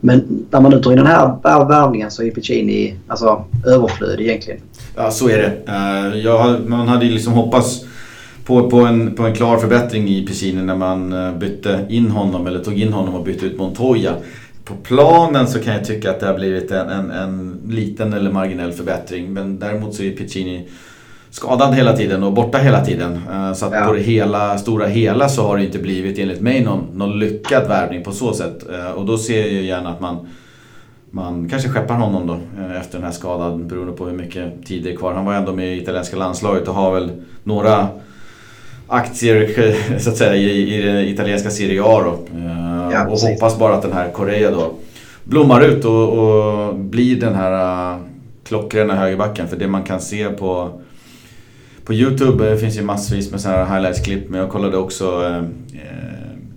Men 0.00 0.46
när 0.50 0.60
man 0.60 0.70
nu 0.70 0.82
tar 0.82 0.90
in 0.90 0.96
den 0.96 1.06
här 1.06 1.36
värvningen 1.68 2.10
så 2.10 2.22
är 2.22 2.30
Piccini 2.30 2.96
alltså, 3.08 3.44
överflödig 3.66 4.26
egentligen. 4.26 4.60
Ja, 4.96 5.10
så 5.10 5.28
är 5.28 5.38
det. 5.38 5.72
Uh, 5.72 6.18
jag, 6.18 6.60
man 6.68 6.88
hade 6.88 7.04
ju 7.04 7.12
liksom 7.12 7.32
hoppats 7.32 7.84
på, 8.44 8.70
på, 8.70 8.80
en, 8.80 9.14
på 9.14 9.22
en 9.22 9.34
klar 9.34 9.58
förbättring 9.58 10.08
i 10.08 10.26
Piccini 10.26 10.62
när 10.62 10.76
man 10.76 11.12
eh, 11.12 11.34
bytte 11.34 11.86
in 11.88 12.10
honom 12.10 12.46
eller 12.46 12.64
tog 12.64 12.80
in 12.80 12.92
honom 12.92 13.14
och 13.14 13.24
bytte 13.24 13.46
ut 13.46 13.58
Montoya. 13.58 14.14
På 14.64 14.74
planen 14.74 15.46
så 15.46 15.58
kan 15.58 15.74
jag 15.74 15.84
tycka 15.84 16.10
att 16.10 16.20
det 16.20 16.26
har 16.26 16.34
blivit 16.34 16.70
en, 16.70 16.88
en, 16.88 17.10
en 17.10 17.60
liten 17.68 18.12
eller 18.12 18.32
marginell 18.32 18.72
förbättring 18.72 19.32
men 19.32 19.58
däremot 19.58 19.94
så 19.94 20.02
är 20.02 20.10
Piccini 20.10 20.68
skadad 21.30 21.74
hela 21.74 21.96
tiden 21.96 22.22
och 22.22 22.32
borta 22.32 22.58
hela 22.58 22.84
tiden. 22.84 23.20
Eh, 23.32 23.52
så 23.52 23.66
att 23.66 23.72
ja. 23.72 23.86
på 23.86 23.92
det 23.92 24.00
hela, 24.00 24.58
stora 24.58 24.86
hela 24.86 25.28
så 25.28 25.42
har 25.42 25.56
det 25.56 25.64
inte 25.64 25.78
blivit 25.78 26.18
enligt 26.18 26.40
mig 26.40 26.64
någon, 26.64 26.86
någon 26.94 27.18
lyckad 27.18 27.68
värvning 27.68 28.04
på 28.04 28.12
så 28.12 28.32
sätt. 28.32 28.64
Eh, 28.70 28.90
och 28.90 29.06
då 29.06 29.18
ser 29.18 29.40
jag 29.40 29.62
gärna 29.62 29.90
att 29.90 30.00
man 30.00 30.26
man 31.10 31.48
kanske 31.48 31.68
skeppar 31.68 31.94
honom 31.94 32.26
då 32.26 32.38
efter 32.80 32.98
den 32.98 33.04
här 33.04 33.12
skadan 33.12 33.68
beroende 33.68 33.92
på 33.92 34.06
hur 34.06 34.16
mycket 34.16 34.66
tid 34.66 34.84
det 34.84 34.92
är 34.92 34.96
kvar. 34.96 35.12
Han 35.12 35.24
var 35.24 35.34
ändå 35.34 35.52
med 35.52 35.76
i 35.76 35.82
italienska 35.82 36.16
landslaget 36.16 36.68
och 36.68 36.74
har 36.74 36.94
väl 36.94 37.10
några 37.42 37.88
aktier 38.86 39.74
så 39.98 40.10
att 40.10 40.16
säga 40.16 40.34
i, 40.34 40.74
i 40.74 40.82
den 40.82 40.96
italienska 40.96 41.50
Serie 41.50 41.82
A 41.84 42.02
då. 42.04 42.38
Eh, 42.38 42.88
ja, 42.92 43.04
och 43.04 43.10
precis. 43.10 43.28
hoppas 43.28 43.58
bara 43.58 43.74
att 43.74 43.82
den 43.82 43.92
här 43.92 44.10
Correa 44.10 44.50
då 44.50 44.72
blommar 45.24 45.60
ut 45.60 45.84
och, 45.84 46.08
och 46.08 46.74
blir 46.74 47.20
den 47.20 47.34
här 47.34 47.92
uh, 47.94 48.00
klockrena 48.44 48.94
högerbacken. 48.94 49.48
För 49.48 49.56
det 49.56 49.68
man 49.68 49.82
kan 49.82 50.00
se 50.00 50.28
på 50.28 50.80
på 51.84 51.94
Youtube 51.94 52.50
det 52.50 52.58
finns 52.58 52.78
ju 52.78 52.82
massvis 52.82 53.30
med 53.30 53.40
sådana 53.40 53.64
här 53.64 53.74
highlights-klipp 53.74 54.28
men 54.28 54.40
jag 54.40 54.50
kollade 54.50 54.76
också 54.76 55.24
eh, 55.24 55.42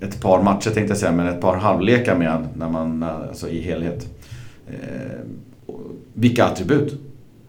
ett 0.01 0.21
par 0.21 0.43
matcher 0.43 0.69
tänkte 0.69 0.91
jag 0.91 0.97
säga, 0.97 1.11
men 1.11 1.27
ett 1.27 1.41
par 1.41 1.55
halvlekar 1.55 2.15
med 2.15 2.31
han 2.31 2.47
när 2.53 2.69
man, 2.69 3.03
alltså 3.03 3.49
i 3.49 3.61
helhet. 3.61 4.07
Eh, 4.67 5.19
vilka 6.13 6.45
attribut! 6.45 6.99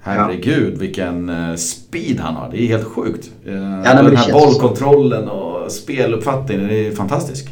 Herregud 0.09 0.73
ja. 0.75 0.81
vilken 0.81 1.29
eh, 1.29 1.55
speed 1.55 2.21
han 2.21 2.35
har. 2.35 2.51
Det 2.51 2.63
är 2.63 2.67
helt 2.67 2.85
sjukt. 2.85 3.31
Eh, 3.47 3.55
ja, 3.55 4.03
den 4.03 4.17
här 4.17 4.33
bollkontrollen 4.33 5.29
och 5.29 5.73
speluppfattningen, 5.73 6.69
det 6.69 6.87
är 6.87 6.93
fantastisk. 6.93 7.49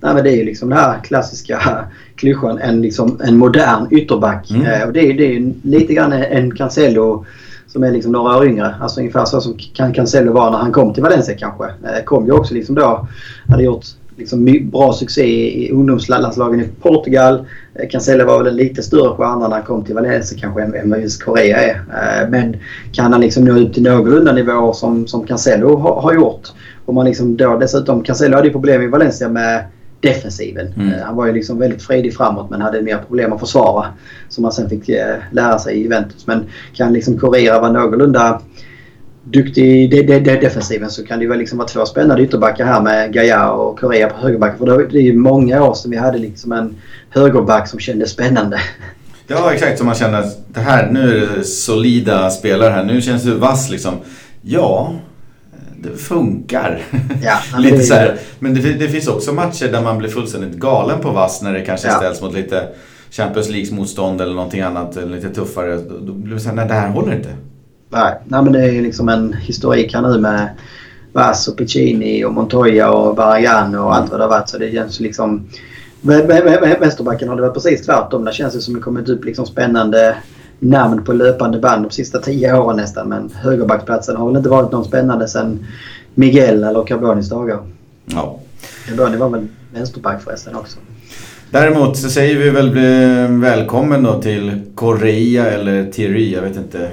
Nej, 0.00 0.14
men 0.14 0.24
det 0.24 0.30
är 0.30 0.36
ju 0.36 0.44
liksom 0.44 0.68
den 0.68 0.78
här 0.78 0.98
klassiska 1.02 1.60
klyschan, 2.16 2.58
en, 2.58 2.82
liksom, 2.82 3.20
en 3.24 3.36
modern 3.36 3.88
ytterback. 3.90 4.50
Mm. 4.50 4.66
Eh, 4.66 4.86
och 4.86 4.92
det 4.92 5.00
är, 5.00 5.20
är 5.20 5.52
lite 5.62 5.94
grann 5.94 6.12
en 6.12 6.54
Cancelo 6.54 7.24
som 7.66 7.82
är 7.82 7.92
liksom 7.92 8.12
några 8.12 8.36
år 8.36 8.46
yngre. 8.46 8.74
Alltså 8.80 9.00
ungefär 9.00 9.24
så 9.24 9.40
som 9.40 9.58
Cancelo 9.94 10.32
var 10.32 10.50
när 10.50 10.58
han 10.58 10.72
kom 10.72 10.94
till 10.94 11.02
Valencia 11.02 11.36
kanske. 11.38 11.66
kom 12.04 12.26
ju 12.26 12.32
också 12.32 12.54
liksom 12.54 12.74
då, 12.74 13.08
hade 13.48 13.62
gjort 13.62 13.84
liksom 14.18 14.68
bra 14.70 14.92
succé 14.92 15.26
i 15.64 15.70
ungdomslandslagen 15.70 16.60
i 16.60 16.68
Portugal. 16.82 17.46
Eh, 17.74 17.88
Cancelo 17.88 18.24
var 18.24 18.38
väl 18.38 18.46
en 18.46 18.56
lite 18.56 18.82
större 18.82 19.16
stjärna 19.16 19.48
när 19.48 19.56
han 19.56 19.64
kom 19.64 19.84
till 19.84 19.94
Valencia 19.94 20.38
kanske 20.40 20.62
än 20.62 20.90
vad 20.90 21.00
just 21.00 21.22
Korea 21.22 21.56
är. 21.56 21.74
Eh, 21.74 22.30
men 22.30 22.56
kan 22.92 23.12
han 23.12 23.20
liksom 23.20 23.44
nå 23.44 23.58
upp 23.58 23.74
till 23.74 23.82
någorlunda 23.82 24.32
nivåer 24.32 24.72
som, 24.72 25.06
som 25.06 25.26
Cancelo 25.26 25.76
har, 25.76 26.00
har 26.00 26.14
gjort. 26.14 26.48
Och 26.84 26.94
man 26.94 27.06
liksom 27.06 27.36
då 27.36 27.58
dessutom, 27.58 28.02
Cancelo 28.02 28.36
hade 28.36 28.46
ju 28.46 28.52
problem 28.52 28.82
i 28.82 28.86
Valencia 28.86 29.28
med 29.28 29.64
defensiven. 30.00 30.66
Mm. 30.76 30.92
Han 31.04 31.16
var 31.16 31.26
ju 31.26 31.32
liksom 31.32 31.58
väldigt 31.58 31.82
fredig 31.82 32.16
framåt 32.16 32.50
men 32.50 32.60
hade 32.60 32.82
mer 32.82 32.98
problem 32.98 33.32
att 33.32 33.40
försvara. 33.40 33.86
Som 34.28 34.44
han 34.44 34.52
sen 34.52 34.68
fick 34.68 34.88
lära 35.30 35.58
sig 35.58 35.76
i 35.76 35.82
Juventus. 35.82 36.26
Men 36.26 36.44
kan 36.72 36.92
liksom 36.92 37.18
Korea 37.18 37.60
vara 37.60 37.72
någorlunda 37.72 38.40
duktig 39.24 39.64
i 39.64 39.86
de, 39.86 40.02
de, 40.02 40.18
de 40.18 40.36
defensiven 40.36 40.90
så 40.90 41.06
kan 41.06 41.18
det 41.18 41.24
ju 41.24 41.34
liksom 41.34 41.58
vara 41.58 41.68
två 41.68 41.86
spännande 41.86 42.22
ytterbackar 42.22 42.64
här 42.64 42.80
med 42.80 43.12
Gaia 43.12 43.50
och 43.50 43.78
Korea 43.78 44.08
på 44.08 44.16
högerbacken. 44.16 44.58
För 44.58 44.88
det 44.92 44.98
är 44.98 45.02
ju 45.02 45.16
många 45.16 45.62
år 45.62 45.74
sedan 45.74 45.90
vi 45.90 45.96
hade 45.96 46.18
liksom 46.18 46.52
en 46.52 46.76
högerback 47.10 47.68
som 47.68 47.78
kändes 47.80 48.10
spännande. 48.10 48.60
Ja 49.26 49.52
exakt, 49.52 49.78
som 49.78 49.86
man 49.86 49.96
känner 49.96 50.18
att 50.18 50.54
det 50.54 50.60
här, 50.60 50.90
nu 50.90 51.16
är 51.16 51.36
det 51.36 51.44
solida 51.44 52.30
spelare 52.30 52.70
här. 52.70 52.84
Nu 52.84 53.00
känns 53.00 53.22
det 53.22 53.34
vass 53.34 53.70
liksom. 53.70 53.94
Ja, 54.42 54.94
det 55.82 55.96
funkar. 55.96 56.82
Ja, 57.22 57.38
lite 57.58 57.82
så 57.82 57.94
här. 57.94 58.18
Men 58.38 58.54
det, 58.54 58.72
det, 58.72 58.88
finns 58.88 59.08
också 59.08 59.32
matcher 59.32 59.72
där 59.72 59.82
man 59.82 59.98
blir 59.98 60.08
fullständigt 60.08 60.58
galen 60.58 61.00
på 61.00 61.10
vass 61.10 61.42
när 61.42 61.52
det 61.52 61.60
kanske 61.60 61.88
ja. 61.88 61.94
ställs 61.94 62.22
mot 62.22 62.34
lite 62.34 62.68
Champions 63.10 63.48
League 63.48 63.74
motstånd 63.74 64.20
eller 64.20 64.34
någonting 64.34 64.60
annat, 64.60 64.98
lite 65.06 65.28
tuffare. 65.28 65.76
Då 66.00 66.12
blir 66.12 66.34
det 66.34 66.40
så 66.40 66.48
här, 66.48 66.56
nej 66.56 66.68
det 66.68 66.74
här 66.74 66.88
håller 66.88 67.14
inte. 67.14 67.28
Nej, 67.90 68.14
nej 68.24 68.42
men 68.42 68.52
det 68.52 68.62
är 68.62 68.72
ju 68.72 68.82
liksom 68.82 69.08
en 69.08 69.32
historik 69.32 69.94
här 69.94 70.02
nu 70.02 70.18
med 70.18 70.48
Vass 71.12 71.48
och 71.48 71.56
Piccini 71.56 72.24
och 72.24 72.32
Montoya 72.32 72.90
och 72.90 73.16
Barragan 73.16 73.74
och 73.74 73.94
allt 73.94 74.10
vad 74.10 74.20
det 74.20 74.24
har 74.24 74.30
varit. 74.30 74.48
Så 74.48 74.58
det 74.58 74.72
känns 74.72 75.00
liksom... 75.00 75.48
Vänsterbacken 76.02 77.28
har 77.28 77.36
det 77.36 77.42
varit 77.42 77.54
precis 77.54 77.86
tvärtom. 77.86 78.24
Det 78.24 78.32
känns 78.32 78.56
ju 78.56 78.60
som 78.60 78.74
det 78.74 78.80
kommit 78.80 79.08
upp 79.08 79.24
liksom 79.24 79.46
spännande 79.46 80.16
namn 80.58 81.04
på 81.04 81.12
löpande 81.12 81.58
band 81.58 81.84
de 81.84 81.90
sista 81.90 82.18
tio 82.18 82.58
åren 82.58 82.76
nästan. 82.76 83.08
Men 83.08 83.30
högerbacksplatsen 83.34 84.16
har 84.16 84.26
väl 84.26 84.36
inte 84.36 84.48
varit 84.48 84.72
någon 84.72 84.84
spännande 84.84 85.28
sen 85.28 85.66
Miguel 86.14 86.64
eller 86.64 86.84
Carbonis 86.84 87.28
dagar. 87.28 87.58
Ja. 88.04 88.38
Carboni 88.88 89.16
var 89.16 89.28
väl 89.28 89.46
vänsterback 89.74 90.22
förresten 90.22 90.54
också. 90.54 90.78
Däremot 91.50 91.96
så 91.96 92.08
säger 92.08 92.38
vi 92.38 92.50
väl 92.50 92.70
välkommen 93.40 94.02
då 94.02 94.22
till 94.22 94.60
Korea 94.74 95.50
eller 95.50 95.90
Thierry, 95.90 96.34
jag 96.34 96.42
vet 96.42 96.56
inte, 96.56 96.90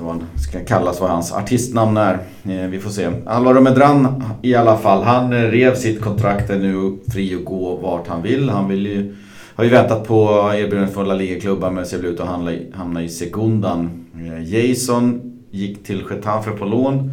inte 0.00 0.06
vad 0.06 0.28
han 0.28 0.38
ska 0.38 0.64
kallas, 0.64 1.00
vad 1.00 1.10
hans 1.10 1.32
artistnamn 1.32 1.96
är. 1.96 2.18
Eh, 2.44 2.68
vi 2.70 2.78
får 2.78 2.90
se. 2.90 3.10
Alvaro 3.26 3.60
Medran 3.60 4.24
i 4.42 4.54
alla 4.54 4.76
fall, 4.76 5.02
han 5.02 5.32
rev 5.32 5.74
sitt 5.74 6.00
kontrakt, 6.00 6.50
är 6.50 6.58
nu 6.58 6.98
fri 7.12 7.34
att 7.34 7.44
gå 7.44 7.76
vart 7.76 8.08
han 8.08 8.22
vill. 8.22 8.48
Han 8.48 8.68
vill 8.68 8.86
ju, 8.86 9.16
har 9.54 9.64
ju 9.64 9.70
väntat 9.70 10.08
på 10.08 10.52
erbjudandet 10.54 10.94
från 10.94 11.08
La 11.08 11.14
Liga-klubbar 11.14 11.70
men 11.70 11.86
ser 11.86 12.04
ut 12.04 12.20
att 12.20 12.28
hamna 12.28 12.52
i, 12.52 12.72
hamna 12.74 13.02
i 13.02 13.08
sekundan. 13.08 13.90
Eh, 14.14 14.54
Jason 14.54 15.20
gick 15.50 15.84
till 15.84 16.04
Getafe 16.10 16.50
på 16.50 16.64
lån. 16.64 17.12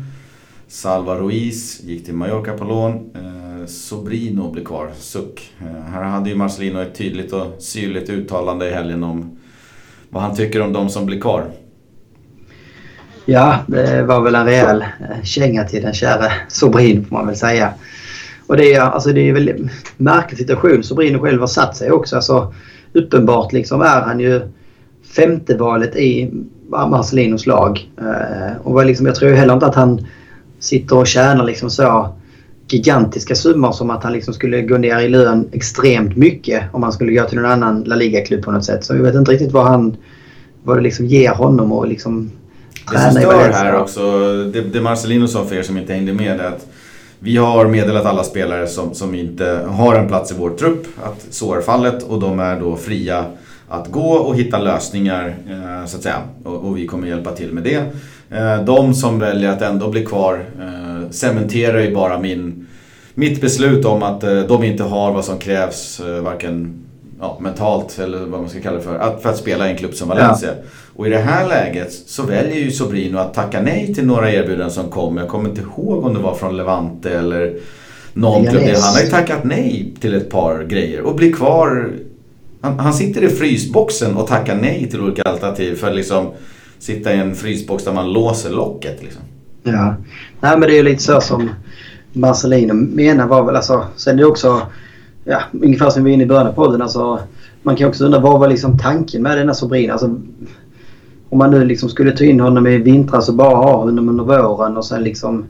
Salva 0.68 1.16
Ruiz 1.16 1.84
gick 1.84 2.06
till 2.06 2.14
Mallorca 2.14 2.58
på 2.58 2.64
lån. 2.64 2.94
Eh, 2.94 3.66
Sobrino 3.68 4.52
blir 4.52 4.66
kvar, 4.66 4.92
suck. 4.98 5.52
Här 5.94 6.04
hade 6.04 6.30
ju 6.30 6.36
Marcelino 6.36 6.82
ett 6.82 6.96
tydligt 6.96 7.34
och 7.34 7.56
syrligt 7.60 8.10
uttalande 8.10 8.70
i 8.70 8.74
helgen 8.74 9.04
om 9.04 9.38
vad 10.10 10.24
han 10.24 10.36
tycker 10.36 10.62
om 10.62 10.74
de 10.74 10.90
som 10.90 11.06
blir 11.06 11.22
kvar. 11.22 11.52
Ja, 13.30 13.60
det 13.68 14.04
var 14.04 14.22
väl 14.22 14.36
en 14.36 14.46
rejäl 14.46 14.82
eh, 14.82 15.24
känga 15.24 15.64
till 15.64 15.82
den 15.82 15.94
käre 15.94 16.32
Sobrino 16.48 17.04
får 17.04 17.16
man 17.16 17.28
väl 17.28 17.36
säga. 17.36 17.74
Och 18.48 18.58
det 18.58 18.74
är, 18.74 18.82
alltså 18.82 19.10
det 19.10 19.22
är 19.22 19.28
en 19.28 19.34
väldigt 19.34 19.72
märklig 19.98 20.38
situation. 20.38 20.84
Sobrino 20.84 21.20
själv 21.20 21.40
har 21.40 21.48
satt 21.48 21.76
sig 21.76 21.92
också. 21.92 22.16
Alltså, 22.16 22.54
uppenbart 22.94 23.54
liksom 23.54 23.82
är 23.82 24.02
han 24.02 24.20
ju 24.20 24.42
femte 25.16 25.58
valet 25.58 25.96
i 25.96 26.32
Marcelinos 26.70 27.46
lag. 27.46 27.90
Eh, 27.98 28.58
och 28.64 28.86
liksom, 28.86 29.06
jag 29.06 29.16
tror 29.16 29.32
heller 29.32 29.54
inte 29.54 29.66
att 29.66 29.76
han 29.76 30.06
sitter 30.60 30.98
och 30.98 31.08
tjänar 31.08 31.44
liksom 31.44 31.70
så 31.70 32.16
gigantiska 32.68 33.36
summor 33.36 33.72
som 33.72 33.90
att 33.90 34.04
han 34.04 34.14
liksom 34.14 34.34
skulle 34.34 34.62
gå 34.62 34.78
ner 34.78 35.00
i 35.00 35.10
lön 35.10 35.50
extremt 35.52 36.16
mycket 36.16 36.64
om 36.72 36.84
han 36.84 36.92
skulle 36.92 37.12
gå 37.12 37.24
till 37.24 37.38
någon 37.38 37.52
annan 37.52 37.84
La 37.84 37.96
Liga-klubb 37.96 38.44
på 38.44 38.52
något 38.52 38.66
sätt. 38.66 38.86
Så 38.86 38.96
jag 38.96 39.04
vet 39.04 39.16
inte 39.16 39.32
riktigt 39.32 39.52
vad 39.52 39.66
han 39.66 39.98
vad 40.64 40.78
det 40.78 40.82
liksom 40.82 41.06
ger 41.06 41.32
honom 41.32 41.72
och 41.72 41.88
liksom 41.88 42.32
det 42.92 43.00
som 43.00 43.12
stör 43.12 43.52
här 43.52 43.76
också, 43.76 44.32
det, 44.44 44.62
det 44.62 44.82
Marcelino 44.82 45.28
sa 45.28 45.46
för 45.46 45.56
er 45.56 45.64
som 45.64 45.78
inte 45.78 45.94
hängde 45.94 46.14
med 46.14 46.40
är 46.40 46.46
att 46.46 46.68
vi 47.20 47.38
har 47.38 47.68
meddelat 47.68 48.06
alla 48.06 48.24
spelare 48.24 48.68
som, 48.68 48.94
som 48.94 49.16
inte 49.16 49.60
har 49.68 49.96
en 49.96 50.08
plats 50.08 50.32
i 50.32 50.36
vår 50.38 50.50
trupp 50.50 50.88
att 51.04 51.26
så 51.30 51.54
är 51.54 51.62
fallet 51.62 52.04
och 52.04 52.20
de 52.20 52.40
är 52.40 52.60
då 52.60 52.76
fria 52.76 53.26
att 53.68 53.88
gå 53.88 54.12
och 54.12 54.36
hitta 54.36 54.60
lösningar 54.60 55.36
eh, 55.50 55.86
så 55.86 55.98
att 55.98 56.04
säga. 56.04 56.22
Och, 56.44 56.54
och, 56.54 56.78
vi 56.78 56.88
kommer 56.88 57.08
hjälpa 57.08 57.32
till 57.32 57.54
med 57.54 57.64
det. 57.64 57.84
Eh, 58.38 58.64
de 58.64 58.94
som 58.94 59.20
väljer 59.20 59.50
att 59.50 59.62
ändå 59.62 59.90
bli 59.90 60.06
kvar 60.06 60.46
eh, 60.60 61.10
cementerar 61.10 61.80
ju 61.80 61.96
bara 61.96 62.20
min, 62.20 62.68
mitt 63.14 63.42
beslut 63.42 63.86
om 63.86 64.04
att 64.04 64.22
de 64.22 64.64
inte 64.64 64.84
har 64.84 65.12
vad 65.12 65.26
som 65.26 65.38
krävs 65.38 66.02
varken 66.24 66.84
ja, 67.20 67.38
mentalt 67.42 68.00
eller 68.00 68.18
vad 68.18 68.40
man 68.40 68.50
ska 68.50 68.62
kalla 68.62 68.78
det 68.78 68.84
för, 68.84 68.96
att, 68.96 69.22
för 69.22 69.30
att 69.30 69.38
spela 69.38 69.68
i 69.68 69.72
en 69.72 69.78
klubb 69.78 69.94
som 69.94 70.10
Valencia. 70.10 70.50
Ja. 70.50 70.70
Och 70.96 71.08
i 71.08 71.10
det 71.10 71.18
här 71.18 71.48
läget 71.48 71.94
så 71.94 72.24
väljer 72.24 72.56
ju 72.56 72.72
Sobrino 72.72 73.18
att 73.18 73.34
tacka 73.34 73.62
nej 73.62 73.94
till 73.96 74.06
några 74.06 74.32
erbjudanden 74.32 74.72
som 74.72 74.90
kom. 74.90 75.18
Jag 75.18 75.28
kommer 75.28 75.50
inte 75.50 75.62
ihåg 75.62 76.06
om 76.06 76.14
det 76.14 76.20
var 76.20 76.36
från 76.36 76.58
Levante 76.58 77.20
eller 77.20 77.54
någon 78.14 78.46
klubb. 78.46 78.64
Han 78.64 78.94
har 78.94 79.02
ju 79.02 79.10
tackat 79.10 79.44
nej 79.44 79.94
till 80.00 80.16
ett 80.16 80.30
par 80.30 80.64
grejer 80.64 81.02
och 81.02 81.16
blir 81.16 81.34
kvar. 81.34 81.92
Han, 82.62 82.80
han 82.80 82.94
sitter 82.94 83.24
i 83.24 83.30
frysboxen 83.30 84.16
och 84.16 84.28
tackar 84.28 84.56
nej 84.56 84.90
till 84.90 85.02
olika 85.02 85.22
alternativ 85.22 85.76
för 85.76 85.94
liksom 85.94 86.32
sitta 86.80 87.14
i 87.14 87.18
en 87.18 87.36
frysbox 87.36 87.84
där 87.84 87.94
man 87.94 88.14
låser 88.14 88.50
locket. 88.50 89.04
Liksom. 89.04 89.22
Ja, 89.64 89.96
nej 90.40 90.58
men 90.58 90.62
det 90.62 90.74
är 90.74 90.78
ju 90.78 90.84
lite 90.84 91.04
så 91.04 91.22
som 91.22 91.50
Marcelino 92.14 92.74
menar 92.74 93.28
var 93.28 93.44
väl 93.44 93.56
alltså. 93.56 93.86
Sen 93.96 94.14
är 94.14 94.18
det 94.18 94.26
också, 94.26 94.62
ja, 95.28 95.42
ungefär 95.62 95.90
som 95.90 96.04
vi 96.04 96.10
var 96.10 96.14
inne 96.14 96.24
i 96.24 96.28
början 96.28 96.48
av 96.48 96.54
podden. 96.54 96.82
Alltså, 96.82 97.20
man 97.64 97.76
kan 97.76 97.90
också 97.90 98.06
undra 98.06 98.20
vad 98.20 98.40
var 98.40 98.48
liksom 98.48 98.78
tanken 98.78 99.24
med 99.24 99.38
denna 99.38 99.54
Sobrina? 99.54 99.94
Alltså, 99.94 100.16
om 101.30 101.38
man 101.38 101.52
nu 101.52 101.66
liksom 101.66 101.90
skulle 101.90 102.12
ta 102.12 102.24
in 102.24 102.40
honom 102.40 102.68
i 102.68 102.78
vintras 102.78 103.30
och 103.30 103.36
bara 103.36 103.56
ha 103.56 103.78
honom 103.78 104.10
under 104.10 104.24
våren 104.24 104.78
och 104.78 104.86
sen 104.86 105.04
liksom 105.04 105.46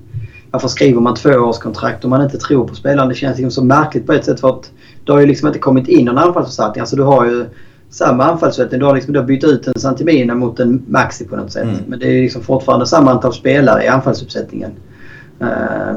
varför 0.52 0.68
skriver 0.68 1.02
man 1.02 1.16
tvåårskontrakt 1.16 2.04
om 2.04 2.10
man 2.10 2.24
inte 2.24 2.38
tror 2.38 2.68
på 2.68 2.76
spelaren? 2.76 3.10
Det 3.10 3.16
känns 3.16 3.38
liksom 3.38 3.52
så 3.52 3.64
märkligt 3.64 4.06
på 4.06 4.14
ett 4.14 4.26
sätt 4.26 4.40
för 4.40 4.50
att 4.50 4.72
det 5.06 5.12
har 5.12 5.20
ju 5.20 5.26
liksom 5.26 5.48
inte 5.48 5.60
kommit 5.60 5.88
in 5.88 6.06
någon 6.06 6.18
anfallsförstärkning. 6.18 6.82
Alltså 6.82 6.96
du 6.96 7.04
har 7.04 7.26
ju 7.26 7.46
samma 7.90 8.24
anfallssättning. 8.24 8.80
Du 8.80 8.86
har 8.86 8.96
liksom 8.96 9.26
bytt 9.26 9.44
ut 9.44 9.68
en 9.68 9.80
Santimina 9.80 10.36
mot 10.36 10.60
en 10.60 10.86
Maxi 10.88 11.26
på 11.26 11.36
något 11.36 11.52
sätt. 11.52 11.64
Mm. 11.64 11.76
Men 11.88 12.00
det 12.00 12.08
är 12.08 12.22
liksom 12.22 12.42
fortfarande 12.42 12.86
samma 12.86 13.12
antal 13.12 13.34
spelare 13.34 13.84
i 13.84 13.88
anfallsuppsättningen. 13.88 14.72
Uh, 15.42 15.96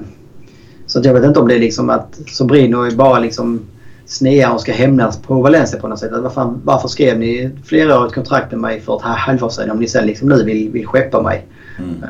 så 0.90 1.00
jag 1.04 1.14
vet 1.14 1.24
inte 1.24 1.40
om 1.40 1.48
det 1.48 1.54
är 1.54 1.58
liksom 1.58 1.90
att 1.90 2.18
Sobrino 2.26 2.82
är 2.82 2.90
bara 2.90 3.18
liksom 3.18 3.60
snea 4.06 4.52
och 4.52 4.60
ska 4.60 4.72
hämnas 4.72 5.18
på 5.18 5.42
Valencia 5.42 5.80
på 5.80 5.88
något 5.88 5.98
sätt. 5.98 6.12
Att 6.12 6.22
varför, 6.22 6.54
varför 6.64 6.88
skrev 6.88 7.18
ni 7.18 7.50
flerårigt 7.64 8.14
kontrakt 8.14 8.50
med 8.50 8.60
mig 8.60 8.80
för 8.80 8.96
ett 8.96 9.02
halvår 9.02 9.48
sedan 9.48 9.70
om 9.70 9.78
ni 9.78 9.88
sen 9.88 10.06
liksom 10.06 10.28
nu 10.28 10.44
vill, 10.44 10.70
vill 10.70 10.86
skeppa 10.86 11.22
mig? 11.22 11.46
Mm. 11.78 11.90
Uh, 12.02 12.08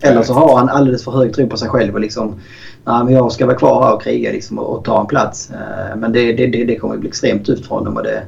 eller 0.00 0.22
så 0.22 0.32
har 0.32 0.56
han 0.56 0.68
alldeles 0.68 1.04
för 1.04 1.12
hög 1.12 1.34
tro 1.34 1.48
på 1.48 1.56
sig 1.56 1.68
själv 1.68 1.94
och 1.94 2.00
liksom 2.00 2.34
Nej, 2.84 3.04
men 3.04 3.14
jag 3.14 3.32
ska 3.32 3.46
vara 3.46 3.56
kvar 3.56 3.82
här 3.82 3.94
och 3.94 4.02
kriga 4.02 4.32
liksom 4.32 4.58
och, 4.58 4.76
och 4.76 4.84
ta 4.84 5.00
en 5.00 5.06
plats. 5.06 5.50
Uh, 5.50 5.96
men 5.96 6.12
det, 6.12 6.32
det, 6.32 6.46
det, 6.46 6.64
det 6.64 6.76
kommer 6.76 6.96
bli 6.96 7.08
extremt 7.08 7.46
tufft 7.46 7.66
för 7.66 7.74
honom 7.74 7.96
och 7.96 8.02
det, 8.02 8.22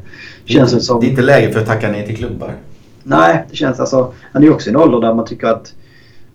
Känns 0.45 0.73
det, 0.73 0.81
som... 0.81 1.01
det 1.01 1.07
är 1.07 1.11
inte 1.11 1.23
läge 1.23 1.53
för 1.53 1.61
att 1.61 1.67
tacka 1.67 1.91
nej 1.91 2.07
till 2.07 2.17
klubbar. 2.17 2.55
Nej, 3.03 3.45
det 3.51 3.57
känns 3.57 3.81
alltså... 3.81 4.13
Han 4.33 4.45
är 4.45 4.51
också 4.51 4.71
i 4.71 4.73
en 4.73 4.77
ålder 4.77 5.01
där 5.01 5.15
man 5.15 5.27
tycker 5.27 5.47
att 5.47 5.73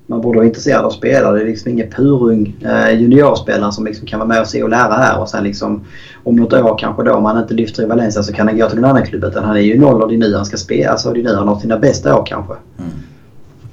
man 0.07 0.21
borde 0.21 0.37
vara 0.37 0.47
intresserad 0.47 0.85
av 0.85 0.89
spelare. 0.89 1.35
Det 1.35 1.43
är 1.43 1.47
liksom 1.47 1.71
ingen 1.71 1.89
purung 1.89 2.55
eh, 2.61 3.01
juniorspelare 3.01 3.71
som 3.71 3.85
liksom 3.85 4.07
kan 4.07 4.19
vara 4.19 4.27
med 4.27 4.41
och 4.41 4.47
se 4.47 4.63
och 4.63 4.69
lära 4.69 4.93
här 4.93 5.19
och 5.19 5.29
sen 5.29 5.43
liksom 5.43 5.85
om 6.23 6.35
något 6.35 6.53
år 6.53 6.77
kanske 6.79 7.03
då 7.03 7.13
om 7.13 7.25
han 7.25 7.41
inte 7.41 7.53
lyfter 7.53 7.83
i 7.83 7.85
Valencia 7.85 8.23
så 8.23 8.33
kan 8.33 8.47
han 8.47 8.57
gå 8.57 8.69
till 8.69 8.79
någon 8.79 8.89
annan 8.89 9.05
klubb. 9.05 9.23
Utan 9.23 9.43
han 9.43 9.55
är 9.55 9.61
ju 9.61 9.73
i 9.73 9.77
en 9.77 9.83
ålder 9.83 10.07
det 10.07 10.15
är 10.15 10.17
nu 10.17 10.35
han 10.35 10.45
ska 10.45 10.57
spela. 10.57 10.91
Alltså 10.91 11.13
det 11.13 11.19
är 11.19 11.23
nu 11.23 11.35
han 11.35 11.47
har 11.47 11.59
sina 11.59 11.79
bästa 11.79 12.19
år 12.19 12.25
kanske. 12.25 12.53
Mm. 12.77 12.91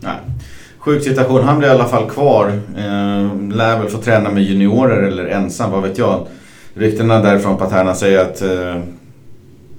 Nej. 0.01 0.16
Sjuk 0.78 1.03
situation. 1.03 1.43
Han 1.43 1.59
blir 1.59 1.68
i 1.68 1.70
alla 1.70 1.85
fall 1.85 2.11
kvar. 2.11 2.49
Eh, 2.76 3.57
lär 3.57 3.78
väl 3.78 3.89
få 3.89 3.99
träna 3.99 4.30
med 4.30 4.43
juniorer 4.43 5.03
eller 5.03 5.26
ensam, 5.26 5.70
vad 5.70 5.83
vet 5.83 5.99
jag. 5.99 6.26
Ryktena 6.74 7.20
därifrån 7.20 7.57
Paterna 7.57 7.95
säger 7.95 8.20
att 8.20 8.43
eh, 8.43 8.83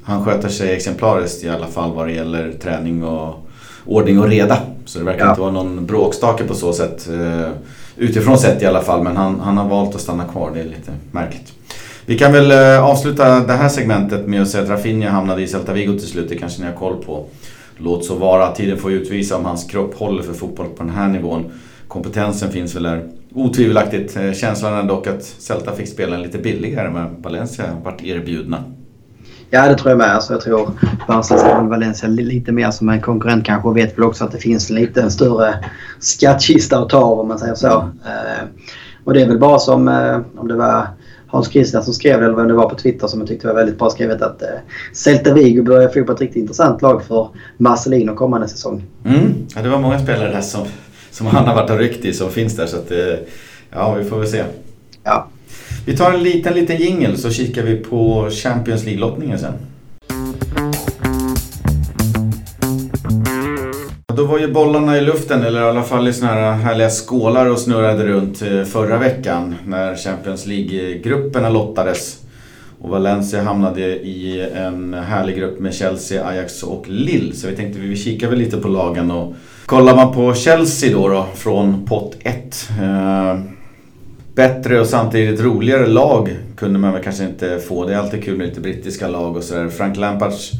han 0.04 0.26
sköter 0.26 0.50
sig 0.50 0.74
exemplariskt 0.76 1.44
i 1.44 1.50
alla 1.50 1.68
fall 1.68 1.94
vad 1.94 2.08
det 2.08 2.14
gäller 2.14 2.52
träning 2.52 3.04
och 3.04 3.43
ordning 3.86 4.20
och 4.20 4.28
reda. 4.28 4.58
Så 4.86 5.00
det 5.00 5.06
verkar 5.06 5.26
ja. 5.26 5.30
inte 5.30 5.42
vara 5.42 5.52
någon 5.52 5.86
bråkstake 5.86 6.44
på 6.44 6.56
så 6.56 6.74
sätt. 6.74 7.10
Eh, 7.10 7.50
utifrån 7.98 8.38
sett 8.38 8.62
i 8.62 8.66
alla 8.66 8.82
fall, 8.82 9.04
men 9.04 9.18
han, 9.18 9.40
han 9.40 9.58
har 9.58 9.70
valt 9.70 9.96
att 9.96 10.02
stanna 10.02 10.24
kvar. 10.24 10.52
Det 10.54 10.60
är 10.60 10.66
lite 10.66 10.92
märkligt. 11.12 11.54
Vi 12.06 12.18
kan 12.18 12.34
väl 12.34 12.52
eh, 12.52 12.86
avsluta 12.86 13.40
det 13.40 13.54
här 13.54 13.70
segmentet 13.70 14.28
med 14.28 14.42
att 14.42 14.50
säga 14.50 14.64
att 14.64 14.70
Rafinha 14.70 15.10
hamnade 15.10 15.42
i 15.42 15.48
Celta 15.48 15.74
Vigo 15.74 16.00
till 16.00 16.08
slut. 16.08 16.30
Det 16.30 16.36
kanske 16.36 16.62
ni 16.62 16.68
har 16.68 16.76
koll 16.76 17.04
på. 17.04 17.26
Låt 17.78 18.06
så 18.06 18.16
vara, 18.16 18.52
tiden 18.52 18.78
får 18.78 18.92
utvisa 18.92 19.38
om 19.38 19.46
hans 19.46 19.64
kropp 19.64 19.96
håller 19.98 20.24
för 20.24 20.34
fotboll 20.34 20.68
på 20.78 20.84
den 20.84 20.94
här 20.94 21.08
nivån. 21.08 21.52
Kompetensen 21.88 22.52
finns 22.52 22.76
väl 22.76 22.84
där. 22.84 23.10
Otvivelaktigt. 23.34 24.18
Eh, 24.18 24.34
känslan 24.34 24.74
är 24.74 24.84
dock 24.84 25.08
att 25.08 25.24
Celta 25.24 25.76
fick 25.76 25.88
spela 25.88 26.18
lite 26.18 26.38
billigare 26.38 26.90
men 26.90 27.22
Valencia 27.22 27.66
vart 27.84 28.04
erbjudna. 28.04 28.64
Ja, 29.50 29.68
det 29.68 29.76
tror 29.76 29.90
jag 29.90 29.98
med. 29.98 30.16
Alltså, 30.16 30.34
jag 30.34 30.42
tror 30.42 30.72
Barca 31.08 31.38
ser 31.38 31.64
Valencia 31.64 32.10
lite 32.10 32.52
mer 32.52 32.72
som 32.72 32.90
en 32.90 33.02
konkurrent 33.02 33.46
kanske 33.46 33.68
och 33.70 33.78
vet 33.78 33.98
väl 33.98 34.04
också 34.04 34.24
att 34.24 34.32
det 34.32 34.38
finns 34.38 34.70
lite 34.70 35.02
en 35.02 35.12
större 35.12 35.56
skattkista 36.00 36.80
att 36.80 36.90
ta 36.90 36.98
av 36.98 37.20
om 37.20 37.28
man 37.28 37.40
säger 37.40 37.56
så. 37.56 37.68
Eh, 38.06 38.48
och 39.04 39.14
det 39.14 39.22
är 39.22 39.28
väl 39.28 39.40
bara 39.40 39.60
som, 39.60 39.88
eh, 39.88 40.20
om 40.38 40.48
det 40.48 40.56
var 40.56 40.88
Hans 41.28 41.50
Christian 41.50 41.84
som 41.84 41.94
skrev 41.94 42.20
det, 42.20 42.26
eller 42.26 42.36
vem 42.36 42.48
det 42.48 42.54
var 42.54 42.70
på 42.70 42.76
Twitter 42.76 43.08
som 43.08 43.20
jag 43.20 43.30
tyckte 43.30 43.48
var 43.48 43.54
väldigt 43.54 43.80
bra 43.80 43.90
skrivet 43.90 44.22
att 44.22 44.42
eh, 44.42 44.48
Celta 44.94 45.34
Vigo 45.34 45.64
börjar 45.64 45.90
få 45.90 46.04
på 46.04 46.12
ett 46.12 46.22
riktigt 46.22 46.42
intressant 46.42 46.82
lag 46.82 47.04
för 47.04 47.30
Marcelino 47.58 48.16
kommande 48.16 48.48
säsong. 48.48 48.84
Mm. 49.06 49.34
Ja, 49.56 49.62
det 49.62 49.70
var 49.70 49.80
många 49.80 50.00
spelare 50.00 50.32
där 50.32 50.42
som, 50.42 50.68
som 51.12 51.28
han 51.28 51.46
har 51.48 51.56
varit 51.56 51.70
och 51.70 51.78
ryckt 51.78 52.06
i 52.06 52.14
som 52.14 52.30
finns 52.30 52.56
där 52.56 52.66
så 52.66 52.78
att 52.78 52.92
eh, 52.92 52.98
ja, 53.72 53.94
vi 53.94 54.04
får 54.04 54.20
väl 54.20 54.28
se. 54.28 54.44
Ja. 55.04 55.28
Vi 55.86 55.98
tar 55.98 56.14
en 56.14 56.24
liten, 56.24 56.54
liten 56.54 56.78
jingel 56.78 57.18
så 57.18 57.30
kikar 57.30 57.64
vi 57.64 57.76
på 57.76 58.30
Champions 58.32 58.86
League-lottningen 58.86 59.40
sen. 59.40 59.54
Då 64.16 64.26
var 64.26 64.40
ju 64.40 64.54
bollarna 64.54 64.98
i 64.98 65.02
luften, 65.02 65.44
eller 65.44 65.62
i 65.62 65.64
alla 65.64 65.84
fall 65.84 66.08
i 66.08 66.14
såna 66.14 66.32
här 66.32 66.52
härliga 66.52 66.90
skålar 66.90 67.46
och 67.46 67.60
snurrade 67.60 68.06
runt 68.06 68.42
eh, 68.42 68.64
förra 68.64 68.98
veckan 68.98 69.56
när 69.66 69.96
Champions 69.96 70.46
League-grupperna 70.46 71.50
lottades. 71.50 72.20
Och 72.82 72.90
Valencia 72.90 73.44
hamnade 73.44 73.82
i 73.82 74.50
en 74.56 74.94
härlig 74.94 75.36
grupp 75.36 75.60
med 75.60 75.74
Chelsea, 75.74 76.28
Ajax 76.28 76.64
och 76.64 76.90
Lille. 76.90 77.34
Så 77.34 77.48
vi 77.48 77.56
tänkte 77.56 77.80
vi 77.80 77.96
kikar 77.96 78.30
väl 78.30 78.40
lite 78.40 78.58
på 78.58 78.68
lagen 78.68 79.12
och 79.12 79.34
kollar 79.66 79.96
man 79.96 80.14
på 80.14 80.34
Chelsea 80.34 80.92
då, 80.92 81.08
då 81.08 81.28
från 81.36 81.86
pott 81.86 82.16
1. 82.20 82.70
Bättre 84.36 84.80
och 84.80 84.88
samtidigt 84.88 85.42
roligare 85.42 85.88
lag 85.88 86.38
kunde 86.56 86.80
man 86.80 86.94
väl 86.94 87.04
kanske 87.04 87.24
inte 87.24 87.60
få. 87.60 87.86
Det 87.86 87.94
är 87.94 87.98
alltid 87.98 88.24
kul 88.24 88.38
med 88.38 88.48
lite 88.48 88.62
brittiska 88.62 89.08
lag 89.08 89.36
och 89.36 89.44
sådär. 89.44 89.70
Frank 89.70 89.98
Lampards 89.98 90.52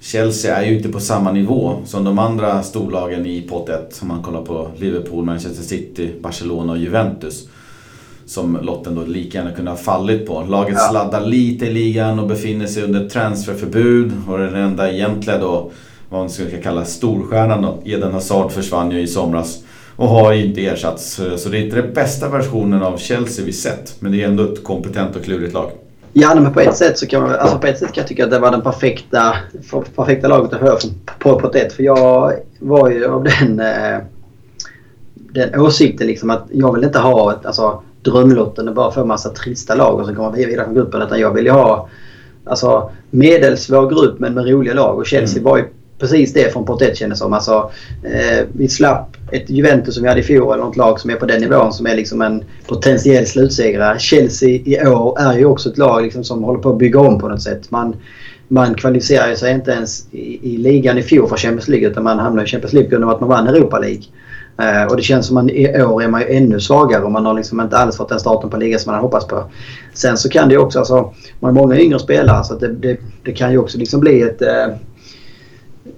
Chelsea 0.00 0.56
är 0.56 0.66
ju 0.66 0.76
inte 0.76 0.88
på 0.88 1.00
samma 1.00 1.32
nivå 1.32 1.76
som 1.84 2.04
de 2.04 2.18
andra 2.18 2.62
storlagen 2.62 3.26
i 3.26 3.42
pott 3.42 3.68
1. 3.68 3.98
Om 4.02 4.08
man 4.08 4.22
kollar 4.22 4.42
på 4.42 4.70
Liverpool, 4.76 5.24
Manchester 5.24 5.62
City, 5.62 6.10
Barcelona 6.20 6.72
och 6.72 6.78
Juventus. 6.78 7.48
Som 8.26 8.58
lotten 8.62 8.94
då 8.94 9.02
lika 9.02 9.38
gärna 9.38 9.52
kunde 9.52 9.70
ha 9.70 9.78
fallit 9.78 10.26
på. 10.26 10.42
Laget 10.42 10.76
ja. 10.78 10.88
sladdar 10.90 11.26
lite 11.26 11.66
i 11.66 11.72
ligan 11.72 12.18
och 12.18 12.28
befinner 12.28 12.66
sig 12.66 12.82
under 12.82 13.08
transferförbud. 13.08 14.12
Och 14.28 14.38
den 14.38 14.54
enda 14.54 14.92
egentliga 14.92 15.38
då, 15.38 15.70
vad 16.08 16.20
man 16.20 16.30
skulle 16.30 16.50
kalla 16.50 16.84
storstjärnan 16.84 17.62
då, 17.62 17.78
Eden 17.84 18.12
Hazard 18.12 18.52
försvann 18.52 18.90
ju 18.90 19.00
i 19.00 19.06
somras. 19.06 19.62
Och 20.00 20.08
har 20.08 20.32
inte 20.32 20.66
ersatts. 20.66 21.20
Så 21.36 21.48
det 21.48 21.58
är 21.58 21.62
inte 21.62 21.76
den 21.76 21.92
bästa 21.92 22.28
versionen 22.28 22.82
av 22.82 22.96
Chelsea 22.96 23.44
vi 23.44 23.52
sett. 23.52 23.94
Men 23.98 24.12
det 24.12 24.22
är 24.22 24.28
ändå 24.28 24.42
ett 24.42 24.64
kompetent 24.64 25.16
och 25.16 25.24
klurigt 25.24 25.54
lag. 25.54 25.70
Ja, 26.12 26.34
men 26.34 26.52
på 26.52 26.60
ett 26.60 26.76
sätt 26.76 26.98
så 26.98 27.06
kan 27.06 27.22
man, 27.22 27.34
alltså 27.34 27.58
på 27.58 27.66
ett 27.66 27.78
sätt 27.78 27.92
kan 27.92 28.02
jag 28.02 28.08
tycka 28.08 28.24
att 28.24 28.30
det 28.30 28.38
var 28.38 28.50
den 28.50 28.62
perfekta, 28.62 29.36
perfekta 29.96 30.28
laget 30.28 30.52
att 30.52 30.60
höra 30.60 30.76
på, 31.18 31.40
på 31.40 31.50
ett 31.54 31.72
För 31.72 31.82
jag 31.82 32.32
var 32.58 32.90
ju 32.90 33.06
av 33.06 33.24
den, 33.24 33.60
eh, 33.60 33.98
den 35.14 35.60
åsikten 35.60 36.06
liksom 36.06 36.30
att 36.30 36.44
jag 36.52 36.74
vill 36.74 36.84
inte 36.84 36.98
ha 36.98 37.32
ett, 37.32 37.46
alltså, 37.46 37.82
drömlotten 38.02 38.68
och 38.68 38.74
bara 38.74 38.90
få 38.90 39.00
en 39.00 39.08
massa 39.08 39.28
trista 39.28 39.74
lag 39.74 40.00
och 40.00 40.06
så 40.06 40.14
komma 40.14 40.30
vidare 40.30 40.64
från 40.64 40.74
gruppen. 40.74 41.02
Utan 41.02 41.20
jag 41.20 41.34
vill 41.34 41.44
ju 41.44 41.52
ha 41.52 41.88
alltså, 42.44 42.90
medelsvår 43.10 43.90
grupp 43.90 44.18
men 44.18 44.34
med 44.34 44.48
roliga 44.48 44.74
lag. 44.74 44.98
Och 44.98 45.06
Chelsea 45.06 45.40
mm. 45.40 45.50
var 45.50 45.58
ju 45.58 45.64
precis 46.00 46.32
det 46.32 46.52
från 46.52 46.64
Portet 46.64 46.96
kändes 46.96 47.18
som. 47.18 47.32
Alltså, 47.32 47.70
eh, 48.02 48.46
vi 48.52 48.68
slapp 48.68 49.16
ett 49.32 49.50
Juventus 49.50 49.94
som 49.94 50.02
vi 50.02 50.08
hade 50.08 50.20
i 50.20 50.24
fjol 50.24 50.52
eller 50.52 50.64
något 50.64 50.76
lag 50.76 51.00
som 51.00 51.10
är 51.10 51.16
på 51.16 51.26
den 51.26 51.40
nivån 51.40 51.72
som 51.72 51.86
är 51.86 51.96
liksom 51.96 52.22
en 52.22 52.44
potentiell 52.66 53.26
slutsegrare. 53.26 53.98
Chelsea 53.98 54.48
i 54.48 54.86
år 54.86 55.20
är 55.20 55.38
ju 55.38 55.44
också 55.44 55.68
ett 55.68 55.78
lag 55.78 56.02
liksom 56.02 56.24
som 56.24 56.44
håller 56.44 56.60
på 56.60 56.70
att 56.70 56.78
bygga 56.78 57.00
om 57.00 57.18
på 57.18 57.28
något 57.28 57.42
sätt. 57.42 57.70
Man, 57.70 57.96
man 58.48 58.74
kvalificerar 58.74 59.34
sig 59.34 59.52
inte 59.52 59.70
ens 59.70 60.06
i, 60.10 60.54
i 60.54 60.56
ligan 60.56 60.98
i 60.98 61.02
fjol 61.02 61.28
för 61.28 61.36
Champions 61.36 61.68
League 61.68 61.88
utan 61.88 62.04
man 62.04 62.18
hamnar 62.18 62.44
i 62.44 62.46
Champions 62.46 62.72
League 62.72 62.90
på 62.90 62.96
grund 62.96 63.04
av 63.04 63.10
att 63.10 63.20
man 63.20 63.28
vann 63.28 63.46
Europa 63.46 63.78
League. 63.78 64.02
Eh, 64.58 64.84
och 64.84 64.96
det 64.96 65.02
känns 65.02 65.26
som 65.26 65.36
att 65.36 65.50
i 65.50 65.82
år 65.82 66.02
är 66.02 66.08
man 66.08 66.20
ju 66.20 66.36
ännu 66.36 66.60
svagare 66.60 67.02
och 67.02 67.12
man 67.12 67.26
har 67.26 67.34
liksom 67.34 67.60
inte 67.60 67.76
alls 67.76 67.96
fått 67.96 68.08
den 68.08 68.20
starten 68.20 68.50
på 68.50 68.56
ligan 68.56 68.80
som 68.80 68.90
man 68.90 68.94
hade 68.94 69.06
hoppats 69.06 69.26
på. 69.26 69.44
Sen 69.94 70.16
så 70.16 70.28
kan 70.28 70.48
det 70.48 70.54
ju 70.54 70.60
också, 70.60 70.78
alltså, 70.78 71.12
man 71.40 71.56
har 71.56 71.62
många 71.62 71.78
yngre 71.78 71.98
spelare 71.98 72.44
så 72.44 72.54
det, 72.54 72.68
det, 72.68 72.96
det, 73.22 73.32
kan 73.32 73.52
ju 73.52 73.58
också 73.58 73.78
liksom 73.78 74.00
bli 74.00 74.22
ett 74.22 74.42
eh, 74.42 74.66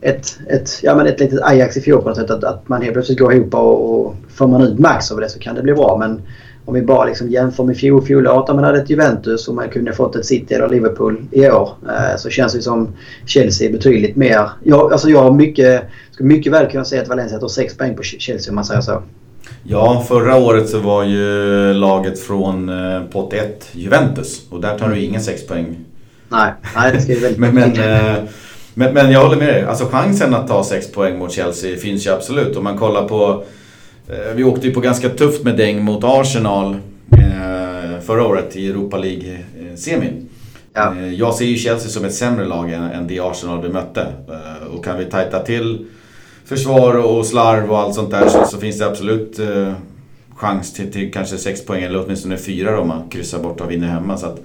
ett, 0.02 0.38
ett, 0.48 0.80
ja, 0.82 0.94
men 0.94 1.06
ett 1.06 1.20
litet 1.20 1.42
Ajax 1.42 1.76
i 1.76 1.80
fjol 1.80 2.02
på 2.02 2.08
något 2.08 2.18
sätt. 2.18 2.30
Att, 2.30 2.44
att 2.44 2.68
man 2.68 2.82
helt 2.82 2.92
plötsligt 2.92 3.18
går 3.18 3.32
ihop 3.32 3.54
och, 3.54 4.00
och 4.06 4.16
får 4.34 4.48
man 4.48 4.62
ut 4.62 4.78
max 4.78 5.12
av 5.12 5.20
det 5.20 5.28
så 5.28 5.38
kan 5.38 5.54
det 5.54 5.62
bli 5.62 5.74
bra. 5.74 5.96
Men 5.98 6.22
om 6.64 6.74
vi 6.74 6.82
bara 6.82 7.04
liksom 7.04 7.30
jämför 7.30 7.64
med 7.64 7.76
fjol, 7.76 8.02
fjolåret 8.02 8.48
om 8.48 8.56
man 8.56 8.64
hade 8.64 8.78
ett 8.78 8.90
Juventus 8.90 9.48
och 9.48 9.54
man 9.54 9.68
kunde 9.68 9.92
fått 9.92 10.16
ett 10.16 10.26
City 10.26 10.54
eller 10.54 10.68
Liverpool 10.68 11.24
i 11.30 11.48
år. 11.48 11.70
Eh, 11.88 12.16
så 12.16 12.30
känns 12.30 12.52
det 12.52 12.62
som 12.62 12.94
Chelsea 13.26 13.68
är 13.68 13.72
betydligt 13.72 14.16
mer... 14.16 14.48
Jag, 14.64 14.92
alltså 14.92 15.08
jag 15.08 15.22
har 15.22 15.32
mycket, 15.32 15.82
skulle 16.10 16.28
mycket 16.28 16.52
väl 16.52 16.70
kunna 16.70 16.84
säga 16.84 17.02
att 17.02 17.08
Valencia 17.08 17.38
tar 17.38 17.48
6 17.48 17.76
poäng 17.76 17.96
på 17.96 18.02
Chelsea 18.02 18.50
om 18.50 18.54
man 18.54 18.64
säger 18.64 18.80
så. 18.80 19.02
Ja, 19.62 20.04
förra 20.08 20.36
året 20.36 20.68
så 20.68 20.78
var 20.78 21.04
ju 21.04 21.74
laget 21.74 22.18
från 22.18 22.68
eh, 22.68 23.02
pott 23.02 23.32
1 23.32 23.68
Juventus 23.72 24.42
och 24.50 24.60
där 24.60 24.78
tar 24.78 24.88
du 24.88 24.98
inga 24.98 25.20
6 25.20 25.46
poäng. 25.46 25.76
Nej, 26.28 26.52
nej 26.76 26.92
det 26.92 27.00
ska 27.00 27.12
ju 27.12 27.20
väldigt 27.20 27.38
men, 27.54 27.54
men, 27.54 27.72
eh, 27.72 28.24
men, 28.74 28.94
men 28.94 29.10
jag 29.10 29.22
håller 29.22 29.36
med 29.36 29.48
dig. 29.48 29.64
Alltså 29.64 29.86
chansen 29.86 30.34
att 30.34 30.48
ta 30.48 30.64
6 30.64 30.92
poäng 30.92 31.18
mot 31.18 31.32
Chelsea 31.32 31.76
finns 31.76 32.06
ju 32.06 32.10
absolut. 32.10 32.56
Om 32.56 32.64
man 32.64 32.78
kollar 32.78 33.08
på... 33.08 33.44
Eh, 34.08 34.34
vi 34.34 34.44
åkte 34.44 34.66
ju 34.66 34.74
på 34.74 34.80
ganska 34.80 35.08
tufft 35.08 35.44
med 35.44 35.56
däng 35.56 35.84
mot 35.84 36.04
Arsenal 36.04 36.76
eh, 37.12 38.00
förra 38.00 38.26
året 38.26 38.56
i 38.56 38.68
Europa 38.68 38.96
League-semin. 38.96 40.28
Ja. 40.72 40.94
Eh, 40.96 41.14
jag 41.14 41.34
ser 41.34 41.44
ju 41.44 41.56
Chelsea 41.56 41.90
som 41.90 42.04
ett 42.04 42.14
sämre 42.14 42.44
lag 42.44 42.72
än, 42.72 42.82
än 42.82 43.06
det 43.06 43.20
Arsenal 43.20 43.62
vi 43.62 43.68
mötte. 43.68 44.06
Och 44.70 44.84
kan 44.84 44.98
vi 44.98 45.04
tajta 45.04 45.40
till 45.40 45.86
försvar 46.44 46.94
och 46.94 47.26
slarv 47.26 47.70
och 47.70 47.78
allt 47.78 47.94
sånt 47.94 48.10
där 48.10 48.28
så, 48.28 48.44
så 48.44 48.58
finns 48.58 48.78
det 48.78 48.86
absolut 48.86 49.38
eh, 49.38 49.72
chans 50.34 50.72
till, 50.72 50.92
till 50.92 51.12
kanske 51.12 51.38
6 51.38 51.66
poäng 51.66 51.82
eller 51.82 52.04
åtminstone 52.04 52.36
4 52.36 52.80
om 52.80 52.88
man 52.88 53.08
kryssar 53.08 53.38
bort 53.38 53.60
och 53.60 53.70
vinner 53.70 53.88
hemma. 53.88 54.16
Så 54.16 54.26
att, 54.26 54.40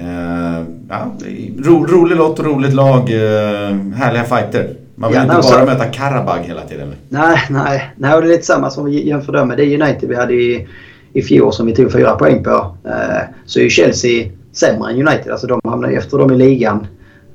Eh, 0.00 0.64
ja, 0.88 1.12
ro, 1.58 1.86
rolig 1.86 2.16
lott 2.16 2.38
och 2.38 2.44
roligt 2.44 2.74
lag. 2.74 3.10
Eh, 3.10 3.76
härliga 3.94 4.24
fighter. 4.24 4.74
Man 4.94 5.10
vill 5.10 5.16
ja, 5.16 5.22
inte 5.22 5.34
bara 5.34 5.42
så... 5.42 5.64
möta 5.64 5.84
Karabag 5.84 6.38
hela 6.42 6.60
tiden. 6.60 6.94
Nej, 7.08 7.38
nej. 7.50 7.90
nej 7.96 8.14
och 8.14 8.22
det 8.22 8.28
är 8.28 8.30
lite 8.30 8.46
samma 8.46 8.70
som 8.70 8.84
vi 8.84 9.08
jämför 9.08 9.32
då 9.32 9.44
med 9.44 9.56
det 9.56 9.82
United 9.82 10.08
vi 10.08 10.16
hade 10.16 10.34
i, 10.34 10.68
i 11.12 11.22
fjol 11.22 11.52
som 11.52 11.66
vi 11.66 11.74
tog 11.74 11.92
fyra 11.92 12.16
poäng 12.16 12.44
på. 12.44 12.76
Eh, 12.84 13.22
så 13.46 13.58
är 13.58 13.64
ju 13.64 13.70
Chelsea 13.70 14.30
sämre 14.52 14.90
än 14.90 15.08
United. 15.08 15.32
Alltså 15.32 15.46
de 15.46 15.60
hamnar 15.64 15.88
efter 15.88 16.18
dem 16.18 16.32
i 16.32 16.36
ligan. 16.36 16.86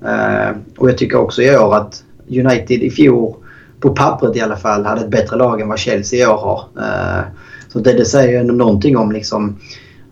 Eh, 0.06 0.56
och 0.78 0.90
jag 0.90 0.98
tycker 0.98 1.18
också 1.18 1.42
i 1.42 1.58
år 1.58 1.76
att 1.76 2.04
United 2.28 2.84
i 2.84 2.90
fjol, 2.90 3.34
på 3.80 3.90
pappret 3.90 4.36
i 4.36 4.42
alla 4.42 4.58
fall, 4.58 4.86
hade 4.86 5.02
ett 5.02 5.10
bättre 5.10 5.36
lag 5.36 5.62
än 5.62 5.68
vad 5.68 5.80
Chelsea 5.80 6.24
i 6.24 6.32
år 6.32 6.38
har. 6.38 6.68
Eh, 6.78 7.24
så 7.70 7.80
det, 7.80 7.94
det 7.94 8.06
säger 8.06 8.32
ju 8.32 8.38
ändå 8.38 8.54
någonting 8.54 8.98
om 8.98 9.12
liksom 9.12 9.58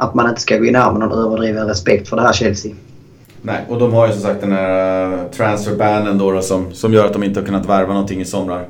att 0.02 0.14
man 0.14 0.30
inte 0.30 0.42
ska 0.42 0.58
gå 0.58 0.66
in 0.66 0.76
här 0.76 0.92
med 0.92 1.00
någon 1.00 1.26
överdriven 1.26 1.68
respekt 1.68 2.10
för 2.10 2.16
det 2.16 2.22
här 2.22 2.34
Chelsea. 2.34 2.72
Nej, 3.42 3.66
och 3.70 3.80
de 3.80 3.94
har 3.94 4.08
ju 4.08 4.14
som 4.14 4.22
sagt 4.22 4.42
den 4.42 4.52
här 4.52 5.14
uh, 5.14 5.20
transferbanen 5.32 6.18
då, 6.18 6.32
då 6.32 6.42
som, 6.42 6.74
som 6.74 6.94
gör 6.94 7.06
att 7.06 7.14
de 7.14 7.24
inte 7.24 7.40
har 7.40 7.46
kunnat 7.46 7.70
värva 7.70 7.94
någonting 7.94 8.22
i 8.22 8.26
somrar. 8.26 8.68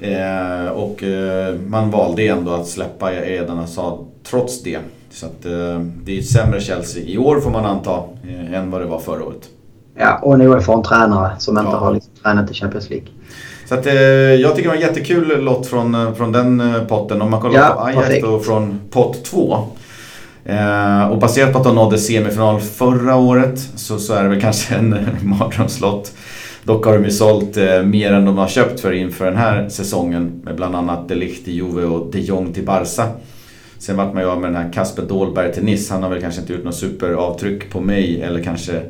Eh, 0.00 0.72
och 0.72 1.02
eh, 1.02 1.54
man 1.54 1.90
valde 1.90 2.26
ändå 2.26 2.52
att 2.52 2.66
släppa 2.66 3.12
Eden 3.12 3.56
Hazard 3.56 3.98
trots 4.30 4.62
det. 4.62 4.78
Så 5.10 5.26
att, 5.26 5.46
eh, 5.46 5.80
det 5.80 6.16
är 6.16 6.18
ett 6.18 6.28
sämre 6.28 6.60
Chelsea 6.60 7.02
i 7.02 7.18
år 7.18 7.40
får 7.40 7.50
man 7.50 7.64
anta 7.64 8.02
eh, 8.28 8.54
än 8.54 8.70
vad 8.70 8.80
det 8.80 8.86
var 8.86 8.98
förra 8.98 9.24
året. 9.24 9.48
Ja, 9.98 10.18
och 10.22 10.38
nu 10.38 10.52
är 10.52 10.72
en 10.72 10.82
tränare 10.82 11.32
som 11.38 11.58
inte 11.58 11.70
ja. 11.70 11.76
har 11.76 11.92
liksom 11.92 12.12
tränat 12.22 12.50
i 12.50 12.54
Champions 12.54 12.90
League. 12.90 13.08
Så 13.68 13.74
att, 13.74 13.86
eh, 13.86 13.94
jag 13.94 14.56
tycker 14.56 14.62
det 14.62 14.76
var 14.76 14.82
en 14.82 14.88
jättekul 14.88 15.44
lott 15.44 15.66
från, 15.66 15.94
eh, 15.94 16.14
från 16.14 16.32
den 16.32 16.62
potten. 16.88 17.22
Om 17.22 17.30
man 17.30 17.40
kollar 17.40 17.60
ja, 17.60 17.74
på 17.74 17.80
Ajax 17.80 18.20
då 18.22 18.40
från 18.40 18.80
pott 18.90 19.24
2. 19.24 19.58
Eh, 20.44 21.04
och 21.10 21.18
baserat 21.18 21.52
på 21.52 21.58
att 21.58 21.64
de 21.64 21.74
nådde 21.74 21.98
semifinal 21.98 22.60
förra 22.60 23.16
året 23.16 23.68
så, 23.76 23.98
så 23.98 24.14
är 24.14 24.22
det 24.22 24.28
väl 24.28 24.40
kanske 24.40 24.74
en 24.74 24.96
mardrömslott. 25.22 26.12
Dock 26.64 26.86
har 26.86 26.92
de 26.94 27.04
ju 27.04 27.10
sålt 27.10 27.56
eh, 27.56 27.82
mer 27.82 28.12
än 28.12 28.24
de 28.24 28.38
har 28.38 28.48
köpt 28.48 28.80
för 28.80 28.92
inför 28.92 29.24
den 29.24 29.36
här 29.36 29.68
säsongen 29.68 30.40
med 30.44 30.56
bland 30.56 30.76
annat 30.76 31.08
De 31.08 31.14
Ligt 31.14 31.44
till 31.44 31.54
Juve 31.54 31.84
och 31.84 32.12
de 32.12 32.18
Jong 32.18 32.52
till 32.52 32.64
Barca. 32.64 33.08
Sen 33.78 33.96
vart 33.96 34.14
man 34.14 34.22
ju 34.22 34.28
av 34.28 34.40
med 34.40 34.52
den 34.52 34.62
här 34.62 34.72
Kasper 34.72 35.02
Dolberg 35.02 35.52
till 35.52 35.64
Nice. 35.64 35.92
Han 35.92 36.02
har 36.02 36.10
väl 36.10 36.20
kanske 36.20 36.40
inte 36.40 36.52
gjort 36.52 36.64
något 36.64 36.74
superavtryck 36.74 37.70
på 37.70 37.80
mig 37.80 38.22
eller 38.22 38.42
kanske 38.42 38.82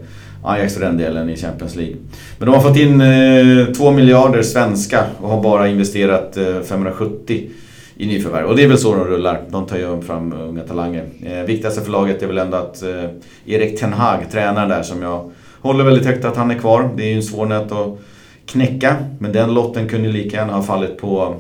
Ajax 0.45 0.75
för 0.75 0.81
den 0.81 0.97
delen 0.97 1.31
i 1.31 1.37
Champions 1.37 1.77
League. 1.77 1.97
Men 2.39 2.47
de 2.47 2.55
har 2.55 2.63
fått 2.63 2.77
in 2.77 3.01
eh, 3.01 3.75
2 3.75 3.91
miljarder 3.91 4.43
svenska 4.43 5.05
och 5.21 5.29
har 5.29 5.43
bara 5.43 5.69
investerat 5.69 6.37
eh, 6.37 6.61
570 6.61 7.51
i 7.97 8.07
nyförvärv. 8.07 8.47
Och 8.47 8.57
det 8.57 8.63
är 8.63 8.69
väl 8.69 8.79
så 8.79 8.95
de 8.95 9.05
rullar. 9.05 9.43
De 9.49 9.67
tar 9.67 9.77
ju 9.77 10.03
fram 10.03 10.33
unga 10.33 10.63
talanger. 10.63 11.09
Eh, 11.23 11.43
viktigaste 11.43 11.81
för 11.81 11.91
laget 11.91 12.23
är 12.23 12.27
väl 12.27 12.39
ändå 12.39 12.57
att 12.57 12.83
eh, 12.83 13.05
Erik 13.47 13.81
Ten 13.81 13.93
Hag, 13.93 14.31
tränaren 14.33 14.69
där 14.69 14.83
som 14.83 15.03
jag 15.03 15.31
håller 15.61 15.85
väldigt 15.85 16.07
högt 16.07 16.25
att 16.25 16.37
han 16.37 16.51
är 16.51 16.59
kvar. 16.59 16.91
Det 16.97 17.03
är 17.03 17.09
ju 17.09 17.17
en 17.17 17.23
svår 17.23 17.47
nöt 17.47 17.73
att 17.73 17.99
knäcka. 18.47 18.97
Men 19.19 19.33
den 19.33 19.55
lotten 19.55 19.89
kunde 19.89 20.09
lika 20.09 20.37
gärna 20.37 20.53
ha 20.53 20.63
fallit 20.63 20.99
på 20.99 21.37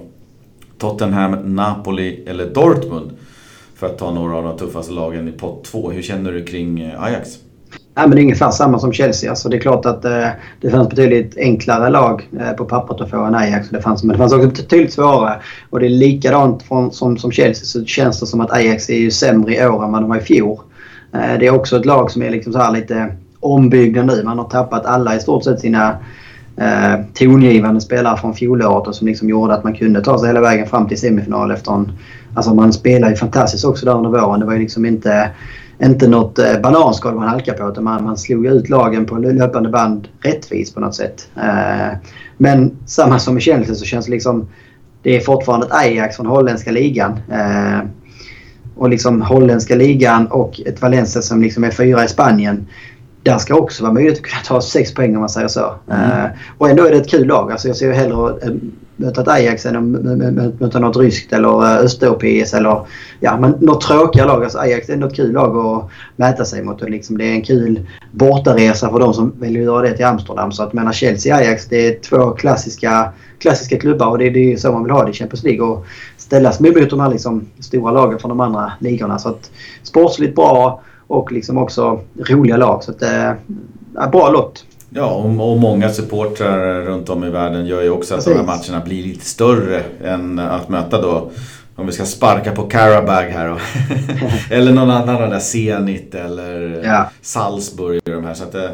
Tottenham, 0.78 1.55
Napoli 1.55 2.24
eller 2.26 2.46
Dortmund. 2.46 3.11
För 3.76 3.86
att 3.86 3.98
ta 3.98 4.11
några 4.11 4.36
av 4.36 4.44
de 4.44 4.59
tuffaste 4.59 4.92
lagen 4.92 5.28
i 5.28 5.32
pott 5.32 5.64
2. 5.64 5.90
Hur 5.90 6.02
känner 6.02 6.32
du 6.32 6.44
kring 6.44 6.80
eh, 6.80 7.02
Ajax? 7.02 7.38
Nej, 7.97 8.09
men 8.09 8.11
det 8.11 8.20
är 8.20 8.22
ungefär 8.22 8.51
samma 8.51 8.79
som 8.79 8.93
Chelsea. 8.93 9.31
Alltså, 9.31 9.49
det 9.49 9.57
är 9.57 9.61
klart 9.61 9.87
att 9.87 10.05
eh, 10.05 10.29
det 10.61 10.70
fanns 10.70 10.89
betydligt 10.89 11.37
enklare 11.37 11.91
lag 11.91 12.29
eh, 12.41 12.53
på 12.53 12.64
pappret 12.64 13.01
att 13.01 13.11
få 13.11 13.25
än 13.25 13.35
Ajax. 13.35 13.68
Det 13.68 13.81
fanns, 13.81 14.05
men 14.05 14.12
det 14.12 14.18
fanns 14.18 14.33
också 14.33 14.49
betydligt 14.49 14.93
svårare. 14.93 15.41
Och 15.70 15.81
det 15.81 15.87
är 15.87 15.91
likadant 15.91 16.62
från, 16.62 16.93
som, 16.93 17.18
som 17.18 17.33
Chelsea 17.33 17.64
så 17.64 17.85
känns 17.85 18.20
det 18.20 18.27
som 18.27 18.41
att 18.41 18.53
Ajax 18.53 18.91
är 18.91 18.99
ju 18.99 19.11
sämre 19.11 19.55
i 19.55 19.66
år 19.66 19.85
än 19.85 19.93
vad 19.93 20.03
de 20.03 20.09
var 20.09 20.16
i 20.16 20.20
fjol. 20.20 20.59
Eh, 21.12 21.39
det 21.41 21.47
är 21.47 21.55
också 21.55 21.77
ett 21.77 21.85
lag 21.85 22.11
som 22.11 22.22
är 22.22 22.31
liksom 22.31 22.53
så 22.53 22.59
här 22.59 22.72
lite 22.72 23.16
ombyggda 23.41 24.03
nu. 24.03 24.22
Man 24.25 24.39
har 24.39 24.49
tappat 24.49 24.87
alla 24.87 25.16
i 25.16 25.20
stort 25.20 25.45
sett 25.45 25.61
sina 25.61 25.97
eh, 26.57 26.95
tongivande 27.14 27.81
spelare 27.81 28.16
från 28.16 28.35
fjolåret 28.35 28.89
och 28.89 28.95
som 28.95 29.07
liksom 29.07 29.29
gjorde 29.29 29.55
att 29.55 29.64
man 29.64 29.75
kunde 29.75 30.03
ta 30.03 30.18
sig 30.18 30.29
hela 30.29 30.41
vägen 30.41 30.66
fram 30.66 30.89
till 30.89 31.01
semifinal 31.01 31.51
efter 31.51 31.72
en... 31.72 31.93
Alltså 32.35 32.55
man 32.55 32.72
spelar 32.72 33.11
ju 33.11 33.16
fantastiskt 33.16 33.64
också 33.64 33.87
där 33.87 33.95
under 33.95 34.11
våren. 34.11 34.41
Det 34.41 34.47
var 34.47 34.53
ju 34.53 34.59
liksom 34.59 34.87
inte 34.87 35.31
inte 35.83 36.09
något 36.09 36.39
eh, 36.39 36.61
bananskal 36.62 37.14
man 37.14 37.29
halkade 37.29 37.59
på 37.59 37.68
utan 37.68 37.85
man, 37.85 38.05
man 38.05 38.16
slog 38.16 38.47
ut 38.47 38.68
lagen 38.68 39.07
på 39.07 39.16
löpande 39.16 39.68
band 39.68 40.09
rättvist 40.20 40.75
på 40.75 40.81
något 40.81 40.95
sätt. 40.95 41.29
Eh, 41.37 41.99
men 42.37 42.77
samma 42.87 43.18
som 43.18 43.39
i 43.39 43.41
Chelsea 43.41 43.75
så 43.75 43.85
känns 43.85 44.07
det 44.07 44.12
liksom... 44.12 44.49
Det 45.03 45.16
är 45.16 45.20
fortfarande 45.20 45.66
ett 45.66 45.72
Ajax 45.72 46.16
från 46.16 46.27
holländska 46.27 46.70
ligan. 46.70 47.12
Eh, 47.33 47.81
och 48.77 48.89
liksom 48.89 49.22
holländska 49.22 49.75
ligan 49.75 50.27
och 50.27 50.61
ett 50.66 50.83
Valencia 50.83 51.22
som 51.22 51.43
liksom 51.43 51.64
är 51.64 51.70
fyra 51.70 52.05
i 52.05 52.09
Spanien. 52.09 52.66
Där 53.22 53.39
ska 53.39 53.55
också 53.55 53.83
vara 53.83 53.93
möjligt 53.93 54.16
att 54.16 54.22
kunna 54.22 54.43
ta 54.47 54.61
sex 54.61 54.95
poäng 54.95 55.14
om 55.14 55.20
man 55.20 55.29
säger 55.29 55.49
så. 55.49 55.75
Mm. 55.91 56.31
och 56.59 56.70
ändå 56.70 56.85
är 56.85 56.91
det 56.91 56.97
ett 56.97 57.11
kul 57.11 57.27
lag. 57.27 57.53
Alltså 57.53 57.68
jag 57.68 57.77
ser 57.77 57.93
hellre 57.93 58.37
möta 58.97 59.20
ett 59.20 59.28
Ajax 59.28 59.66
än 59.66 59.76
att 59.76 60.61
möta 60.61 60.78
något 60.78 60.97
ryskt 60.97 61.32
eller 61.32 61.49
eh, 61.49 61.84
östeuropeiskt 61.84 62.55
eller 62.55 62.86
ja, 63.20 63.36
men 63.40 63.51
något 63.61 63.80
tråkiga 63.80 64.24
lag. 64.24 64.45
Alltså 64.45 64.59
Ajax 64.59 64.88
är 64.88 64.97
något 64.97 65.16
kul 65.16 65.32
lag 65.32 65.57
att 65.57 65.90
mäta 66.16 66.45
sig 66.45 66.62
mot. 66.62 66.82
Och 66.82 66.90
liksom 66.90 67.18
det 67.18 67.24
är 67.24 67.32
en 67.32 67.42
kul 67.42 67.80
bortaresa 68.11 68.90
för 68.90 68.99
de 68.99 69.14
som 69.14 69.32
vill 69.40 69.57
göra 69.57 69.82
det 69.82 69.97
till 69.97 70.05
Amsterdam. 70.05 70.53
Så 70.53 70.62
att 70.62 70.72
menar 70.72 70.92
Chelsea 70.92 71.36
Ajax 71.36 71.66
det 71.66 71.86
är 71.86 72.01
två 72.01 72.30
klassiska, 72.30 73.12
klassiska 73.38 73.78
klubbar 73.78 74.07
och 74.07 74.18
det, 74.18 74.30
det 74.30 74.53
är 74.53 74.57
så 74.57 74.72
man 74.72 74.82
vill 74.82 74.92
ha 74.92 75.05
det 75.05 75.11
i 75.11 75.14
Champions 75.14 75.45
League. 75.45 75.66
Och 75.66 75.86
ställas 76.16 76.61
mot 76.61 76.90
de 76.90 77.01
här 77.01 77.11
liksom 77.11 77.47
stora 77.61 77.92
lagen 77.92 78.18
från 78.18 78.28
de 78.28 78.40
andra 78.40 78.72
ligorna. 78.80 79.18
Så 79.18 79.28
att 79.28 79.51
sportsligt 79.82 80.34
bra 80.34 80.82
och 81.07 81.32
liksom 81.32 81.59
också 81.59 82.01
roliga 82.16 82.57
lag. 82.57 82.84
Så 82.84 82.90
att, 82.90 83.03
eh, 83.03 83.32
bra 84.12 84.30
lott. 84.30 84.64
Ja, 84.97 85.14
och, 85.14 85.51
och 85.51 85.59
många 85.59 85.90
supportrar 85.90 86.82
runt 86.82 87.09
om 87.09 87.24
i 87.24 87.30
världen 87.30 87.66
gör 87.66 87.82
ju 87.82 87.90
också 87.90 88.14
att 88.14 88.24
Precis. 88.24 88.32
de 88.32 88.38
här 88.38 88.57
matcherna 88.57 88.84
blir 88.84 89.03
lite 89.03 89.24
större 89.24 89.82
än 90.05 90.38
att 90.38 90.68
möta 90.68 91.03
då 91.03 91.30
om 91.76 91.86
vi 91.86 91.92
ska 91.92 92.05
sparka 92.05 92.53
på 92.53 92.62
Karabag 92.62 93.22
här 93.22 93.49
då. 93.49 93.59
eller 94.55 94.72
någon 94.72 94.90
annan 94.90 95.22
av 95.22 95.30
där 95.30 95.38
Zenit 95.38 96.14
eller 96.14 96.82
ja. 96.84 97.11
Salzburg. 97.22 98.01
De 98.05 98.24
här. 98.24 98.34
Så 98.34 98.45
att, 98.45 98.55
eh, 98.55 98.70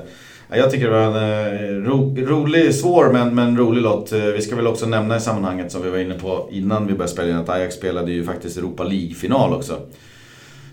jag 0.53 0.71
tycker 0.71 0.91
det 0.91 0.91
var 0.91 1.19
en 1.19 1.85
eh, 1.85 1.89
ro, 1.89 2.17
rolig, 2.19 2.75
svår 2.75 3.13
men, 3.13 3.35
men 3.35 3.59
rolig 3.59 3.83
lott. 3.83 4.13
Eh, 4.13 4.21
vi 4.21 4.43
ska 4.43 4.57
väl 4.57 4.67
också 4.67 4.87
nämna 4.87 5.17
i 5.17 5.21
sammanhanget 5.21 5.73
som 5.73 5.83
vi 5.83 5.91
var 5.91 5.99
inne 5.99 6.15
på 6.15 6.49
innan 6.53 6.87
vi 6.87 6.93
började 6.93 7.13
spela 7.13 7.29
in 7.29 7.37
att 7.37 7.49
Ajax 7.49 7.75
spelade 7.75 8.13
ju 8.13 8.25
faktiskt 8.25 8.59
Europa 8.59 8.85
League-final 8.85 9.55
också. 9.55 9.77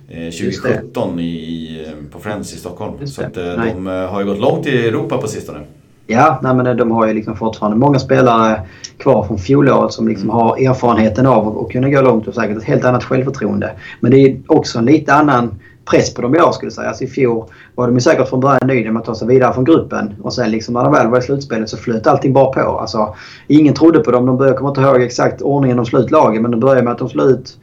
2017 0.07 1.19
i, 1.19 1.85
på 2.11 2.19
Friends 2.19 2.53
i 2.53 2.57
Stockholm. 2.57 3.07
Så 3.07 3.21
att, 3.21 3.37
eh, 3.37 3.43
de 3.43 3.87
eh, 3.87 3.93
har 3.93 4.19
ju 4.21 4.25
gått 4.25 4.39
långt 4.39 4.67
i 4.67 4.87
Europa 4.87 5.17
på 5.17 5.27
sistone. 5.27 5.59
Ja, 6.07 6.39
nej, 6.43 6.55
men 6.55 6.77
de 6.77 6.91
har 6.91 7.07
ju 7.07 7.13
liksom 7.13 7.35
fortfarande 7.35 7.77
många 7.77 7.99
spelare 7.99 8.61
kvar 8.97 9.23
från 9.23 9.37
fjolåret 9.37 9.93
som 9.93 10.07
liksom 10.07 10.29
mm. 10.29 10.41
har 10.41 10.57
erfarenheten 10.57 11.25
av 11.25 11.59
att 11.59 11.71
kunna 11.71 11.89
gå 11.89 12.01
långt 12.01 12.27
och 12.27 12.33
säkert 12.33 12.57
ett 12.57 12.63
helt 12.63 12.85
annat 12.85 13.03
självförtroende. 13.03 13.71
Men 13.99 14.11
det 14.11 14.17
är 14.17 14.37
också 14.47 14.79
en 14.79 14.85
lite 14.85 15.13
annan 15.13 15.59
press 15.85 16.13
på 16.13 16.21
dem 16.21 16.35
i 16.35 16.41
år 16.41 16.51
skulle 16.51 16.67
jag 16.67 16.73
säga. 16.73 16.87
Alltså 16.87 17.03
I 17.03 17.07
fjol 17.07 17.45
var 17.75 17.87
de 17.87 17.95
ju 17.95 18.01
säkert 18.01 18.29
från 18.29 18.39
början 18.39 18.67
nöjda 18.67 18.91
med 18.91 18.99
att 18.99 19.05
ta 19.05 19.15
sig 19.15 19.27
vidare 19.27 19.53
från 19.53 19.63
gruppen. 19.63 20.15
Och 20.21 20.33
sen 20.33 20.51
liksom 20.51 20.73
när 20.73 20.83
de 20.83 20.93
väl 20.93 21.07
var 21.07 21.19
i 21.19 21.21
slutspelet 21.21 21.69
så 21.69 21.77
flöt 21.77 22.07
allting 22.07 22.33
bara 22.33 22.53
på. 22.53 22.79
Alltså, 22.79 23.15
ingen 23.47 23.73
trodde 23.73 23.99
på 23.99 24.11
dem. 24.11 24.25
De 24.25 24.37
började, 24.37 24.51
jag 24.51 24.57
kommer 24.57 24.69
inte 24.69 24.81
ihåg 24.81 25.01
exakt 25.01 25.41
ordningen 25.41 25.77
de 25.77 25.85
slog 25.85 26.11
lagen 26.11 26.41
men 26.41 26.51
de 26.51 26.59
började 26.59 26.81
med 26.81 26.93
att 26.93 26.99
de 26.99 27.09
slog 27.09 27.29
ut 27.29 27.57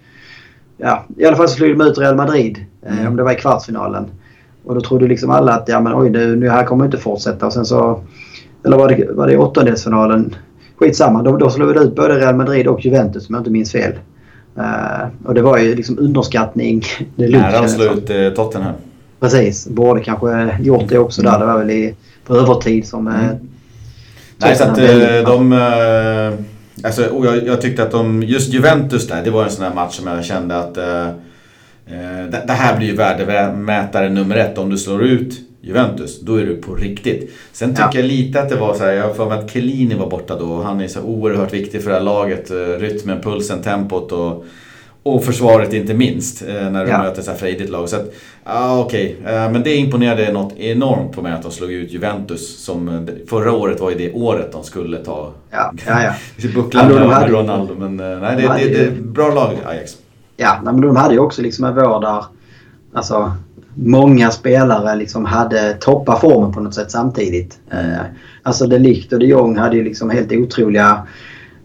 ja, 0.77 1.05
i 1.17 1.25
alla 1.25 1.37
fall 1.37 1.49
så 1.49 1.55
slog 1.55 1.79
de 1.79 1.85
ut 1.85 1.99
Real 1.99 2.17
Madrid. 2.17 2.65
Eh, 2.87 2.93
mm. 2.93 3.07
Om 3.07 3.17
det 3.17 3.23
var 3.23 3.33
i 3.33 3.37
kvartsfinalen. 3.37 4.07
Och 4.65 4.75
då 4.75 4.81
trodde 4.81 5.07
liksom 5.07 5.31
alla 5.31 5.53
att 5.53 5.69
ja, 5.69 5.81
men 5.81 5.95
oj, 5.95 6.11
nu, 6.11 6.37
nu 6.37 6.49
här 6.49 6.65
kommer 6.65 6.85
inte 6.85 6.99
fortsätta. 6.99 7.47
Och 7.47 7.53
sen 7.53 7.67
så... 7.67 8.01
Eller 8.65 8.77
var 8.77 8.89
det, 8.89 9.13
var 9.13 9.27
det 9.27 9.37
åttondelsfinalen? 9.37 10.35
Skitsamma. 10.77 11.23
Då, 11.23 11.37
då 11.37 11.51
slog 11.51 11.69
vi 11.69 11.81
ut 11.81 11.97
både 11.97 12.19
Real 12.19 12.37
Madrid 12.37 12.67
och 12.67 12.85
Juventus 12.85 13.29
om 13.29 13.35
jag 13.35 13.41
inte 13.41 13.51
minns 13.51 13.73
fel. 13.73 13.93
Uh, 14.59 15.07
och 15.25 15.35
det 15.35 15.43
var 15.43 15.59
ju 15.59 15.75
liksom 15.75 15.99
underskattning. 15.99 16.83
Nära 17.17 17.59
att 17.59 17.71
slå 17.71 17.85
ut 17.85 18.11
uh, 18.11 18.31
Tottenham. 18.31 18.75
Precis. 19.21 19.69
Borde 19.69 20.01
kanske 20.01 20.57
gjort 20.61 20.89
det 20.89 20.99
också 20.99 21.23
där. 21.23 21.39
Det 21.39 21.47
var 21.47 21.59
väl 21.59 21.71
i, 21.71 21.95
på 22.27 22.37
övertid 22.37 22.87
som... 22.87 23.07
Uh, 23.07 23.15
Nej, 24.37 24.57
så 24.57 24.65
att 24.65 24.77
de... 25.27 25.53
Alltså, 26.83 27.25
jag, 27.25 27.47
jag, 27.47 27.61
tyckte 27.61 27.83
att 27.83 27.91
de, 27.91 28.23
just 28.23 28.53
Juventus 28.53 29.09
där, 29.09 29.25
det 29.25 29.31
var 29.31 29.45
en 29.45 29.51
sån 29.51 29.65
här 29.65 29.75
match 29.75 29.95
som 29.95 30.07
jag 30.07 30.25
kände 30.25 30.57
att 30.57 30.77
eh, 30.77 31.09
eh 31.09 32.27
det, 32.31 32.45
det, 32.47 32.53
här 32.53 32.77
blir 32.77 32.87
ju 32.87 32.97
värdemätare 32.97 34.09
nummer 34.09 34.37
ett. 34.37 34.59
Om 34.59 34.71
du 34.71 34.79
slår 34.79 35.05
ut 35.05 35.41
Juventus, 35.61 36.21
då 36.21 36.37
är 36.37 36.47
du 36.47 36.57
på 36.57 36.75
riktigt. 36.75 37.33
Sen 37.53 37.71
tycker 37.71 37.83
ja. 37.83 38.01
jag 38.01 38.05
lite 38.05 38.41
att 38.41 38.49
det 38.49 38.57
var 38.57 38.75
så 38.75 38.85
här, 38.85 38.93
jag 38.93 39.05
har 39.05 39.15
för 39.15 39.29
mig 39.29 39.39
att 39.39 39.51
Chiellini 39.51 39.95
var 39.95 40.11
borta 40.11 40.39
då. 40.39 40.63
Han 40.63 40.81
är 40.81 40.89
så 40.89 41.01
oerhört 41.03 41.53
viktig 41.53 41.83
för 41.83 41.91
det 41.91 41.97
här 41.97 42.03
laget. 42.03 42.51
Eh, 42.51 42.57
rytmen, 42.57 43.21
pulsen, 43.21 43.63
tempot 43.63 44.13
och 44.13 44.45
och 45.05 45.25
försvaret 45.25 45.73
inte 45.73 45.95
minst 45.95 46.43
eh, 46.43 46.71
när 46.71 46.85
de 46.85 46.91
ja. 46.91 46.99
möter 46.99 47.23
så 47.23 47.31
här 47.31 47.39
frejdigt 47.39 47.71
lag. 47.71 47.89
Så 47.89 47.97
att, 47.97 48.15
ah, 48.45 48.79
okej. 48.79 49.17
Okay. 49.21 49.35
Eh, 49.35 49.51
men 49.51 49.63
det 49.63 49.77
imponerade 49.77 50.33
något 50.33 50.57
enormt 50.57 51.13
på 51.13 51.23
mig 51.23 51.33
att 51.33 51.43
de 51.43 51.51
slog 51.51 51.73
ut 51.73 51.93
Juventus. 51.93 52.65
Som 52.65 52.89
eh, 52.89 53.15
förra 53.29 53.53
året 53.53 53.81
var 53.81 53.91
ju 53.91 53.97
det 53.97 54.13
året 54.13 54.53
de 54.53 54.65
skulle 54.65 54.99
ta 54.99 55.33
ja. 55.51 55.73
Ja, 55.87 56.03
ja. 56.03 56.49
bucklan 56.55 56.91
ja, 56.91 57.09
med 57.09 57.31
Ronaldo. 57.31 57.75
Men 57.79 57.97
nej, 57.97 58.37
det, 58.37 58.43
de 58.43 58.49
det, 58.49 58.69
det, 58.69 58.87
är 58.87 58.91
bra 58.91 59.35
lag 59.35 59.57
Ajax. 59.67 59.93
Ja, 60.37 60.61
men 60.63 60.81
de 60.81 60.97
hade 60.97 61.15
ju 61.15 61.21
också 61.21 61.43
liksom 61.43 61.65
en 61.65 61.75
vår 61.75 62.01
där 62.01 62.25
alltså, 62.93 63.33
många 63.75 64.31
spelare 64.31 64.97
liksom 64.97 65.25
hade 65.25 65.73
toppat 65.73 66.21
formen 66.21 66.53
på 66.53 66.61
något 66.61 66.75
sätt 66.75 66.91
samtidigt. 66.91 67.59
Alltså 68.43 68.67
De 68.67 68.79
Ligt 68.79 69.13
och 69.13 69.19
de 69.19 69.27
Jong 69.27 69.57
hade 69.57 69.77
ju 69.77 69.85
liksom 69.85 70.11
helt 70.11 70.33
otroliga 70.33 71.07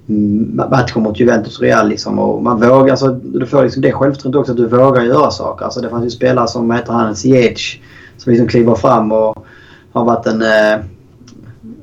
Mm, 0.09 0.55
matcher 0.69 0.99
mot 0.99 1.19
Juventus 1.19 1.57
och 1.57 1.63
Real. 1.63 1.89
Liksom, 1.89 2.19
och 2.19 2.43
man 2.43 2.59
vågar, 2.59 2.91
alltså, 2.91 3.07
du 3.07 3.45
får 3.45 3.63
liksom 3.63 3.81
det 3.81 3.91
självförtroendet 3.91 4.39
också 4.39 4.51
att 4.51 4.57
du 4.57 4.67
vågar 4.67 5.03
göra 5.03 5.31
saker. 5.31 5.65
Alltså, 5.65 5.81
det 5.81 5.89
fanns 5.89 6.05
ju 6.05 6.09
spelare 6.09 6.47
som, 6.47 6.67
vad 6.67 6.77
heter 6.77 6.93
han, 6.93 7.15
Ziyech 7.15 7.81
som 8.17 8.31
liksom 8.31 8.47
kliver 8.47 8.75
fram 8.75 9.11
och 9.11 9.45
har 9.91 10.05
varit 10.05 10.27
en, 10.27 10.41
eh, 10.41 10.85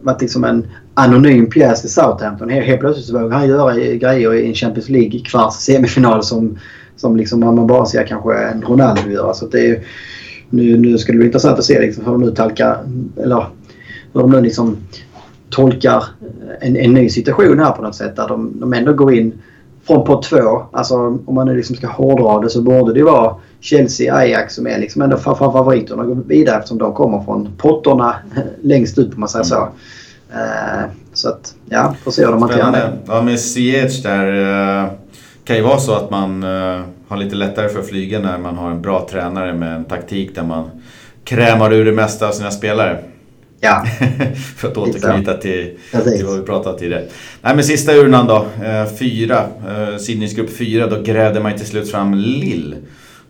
varit 0.02 0.20
liksom 0.20 0.44
en 0.44 0.66
anonym 0.94 1.50
pjäs 1.50 1.84
i 1.84 1.88
Southampton. 1.88 2.50
Helt, 2.50 2.66
helt 2.66 2.80
plötsligt 2.80 3.06
så 3.06 3.18
vågar 3.18 3.38
han 3.38 3.48
göra 3.48 3.74
grejer 3.74 4.34
i 4.34 4.46
en 4.46 4.54
Champions 4.54 4.88
League 4.88 5.20
kvarts 5.20 5.56
semifinal 5.56 6.22
som, 6.24 6.58
som 6.96 7.16
liksom 7.16 7.40
man 7.40 7.66
bara 7.66 7.86
ser 7.86 8.06
kanske 8.06 8.34
en 8.34 8.62
Ronaldo 8.62 9.10
göra. 9.10 9.34
Så 9.34 9.46
det 9.46 9.70
är, 9.70 9.82
nu, 10.50 10.78
nu 10.78 10.98
ska 10.98 11.12
det 11.12 11.18
bli 11.18 11.26
intressant 11.26 11.58
att 11.58 11.64
se 11.64 11.80
liksom 11.80 12.04
hur 12.04 12.12
de 12.12 12.20
nu 12.20 12.30
talkar, 12.30 12.78
eller 13.16 13.46
hur 14.12 14.20
de 14.20 14.30
nu 14.30 14.40
liksom 14.40 14.76
tolkar 15.56 16.04
en, 16.60 16.76
en 16.76 16.94
ny 16.94 17.08
situation 17.08 17.58
här 17.58 17.70
på 17.70 17.82
något 17.82 17.94
sätt. 17.94 18.16
Där 18.16 18.28
de, 18.28 18.60
de 18.60 18.72
ändå 18.72 18.92
går 18.92 19.14
in 19.14 19.42
från 19.86 20.04
pott 20.04 20.22
två. 20.22 20.66
Alltså 20.72 20.94
om 21.26 21.34
man 21.34 21.46
nu 21.46 21.56
liksom 21.56 21.76
ska 21.76 21.86
hårdra 21.86 22.40
det 22.40 22.50
så 22.50 22.62
borde 22.62 22.94
det 22.94 23.02
vara 23.02 23.34
Chelsea, 23.60 24.14
Ajax 24.14 24.54
som 24.54 24.66
är 24.66 24.78
liksom 24.78 25.02
ändå 25.02 25.16
favoriterna 25.16 26.02
att 26.02 26.08
gå 26.08 26.14
vidare 26.14 26.56
eftersom 26.56 26.78
de 26.78 26.94
kommer 26.94 27.20
från 27.24 27.48
potterna 27.56 28.16
längst 28.62 28.98
ut 28.98 29.14
om 29.14 29.20
man 29.20 29.28
säger 29.28 29.44
så. 29.44 29.68
Uh, 30.30 30.90
så 31.12 31.28
att 31.28 31.54
ja, 31.68 31.94
får 32.04 32.10
se 32.10 32.24
hur 32.24 32.32
de 32.32 32.42
hanterar 32.42 32.72
det. 32.72 32.92
Ja 33.06 33.22
med 33.22 33.40
Ziyech 33.40 34.02
där 34.02 34.26
uh, 34.84 34.90
kan 35.44 35.56
ju 35.56 35.62
vara 35.62 35.78
så 35.78 35.94
att 35.94 36.10
man 36.10 36.44
uh, 36.44 36.80
har 37.08 37.16
lite 37.16 37.36
lättare 37.36 37.68
för 37.68 37.80
att 37.80 37.88
flyga 37.88 38.18
när 38.18 38.38
man 38.38 38.56
har 38.56 38.70
en 38.70 38.82
bra 38.82 39.06
tränare 39.10 39.54
med 39.54 39.76
en 39.76 39.84
taktik 39.84 40.34
där 40.34 40.42
man 40.42 40.70
krämar 41.24 41.72
ur 41.72 41.84
det 41.84 41.92
mesta 41.92 42.28
av 42.28 42.32
sina 42.32 42.50
spelare. 42.50 42.98
Ja. 43.60 43.84
För 44.56 44.68
att 44.68 44.76
återknyta 44.76 45.36
till, 45.36 45.78
till 46.16 46.26
vad 46.26 46.38
vi 46.38 46.46
pratade 46.46 46.78
tidigare. 46.78 47.04
Nej 47.42 47.54
men 47.54 47.64
sista 47.64 47.92
urnan 47.94 48.26
då. 48.26 48.46
Eh, 48.64 48.86
fyra. 48.98 49.46
Eh, 49.68 49.96
Sidningsgrupp 49.96 50.56
fyra. 50.56 50.86
Då 50.86 51.02
grävde 51.02 51.40
man 51.40 51.56
till 51.56 51.66
slut 51.66 51.90
fram 51.90 52.14
Lille. 52.14 52.76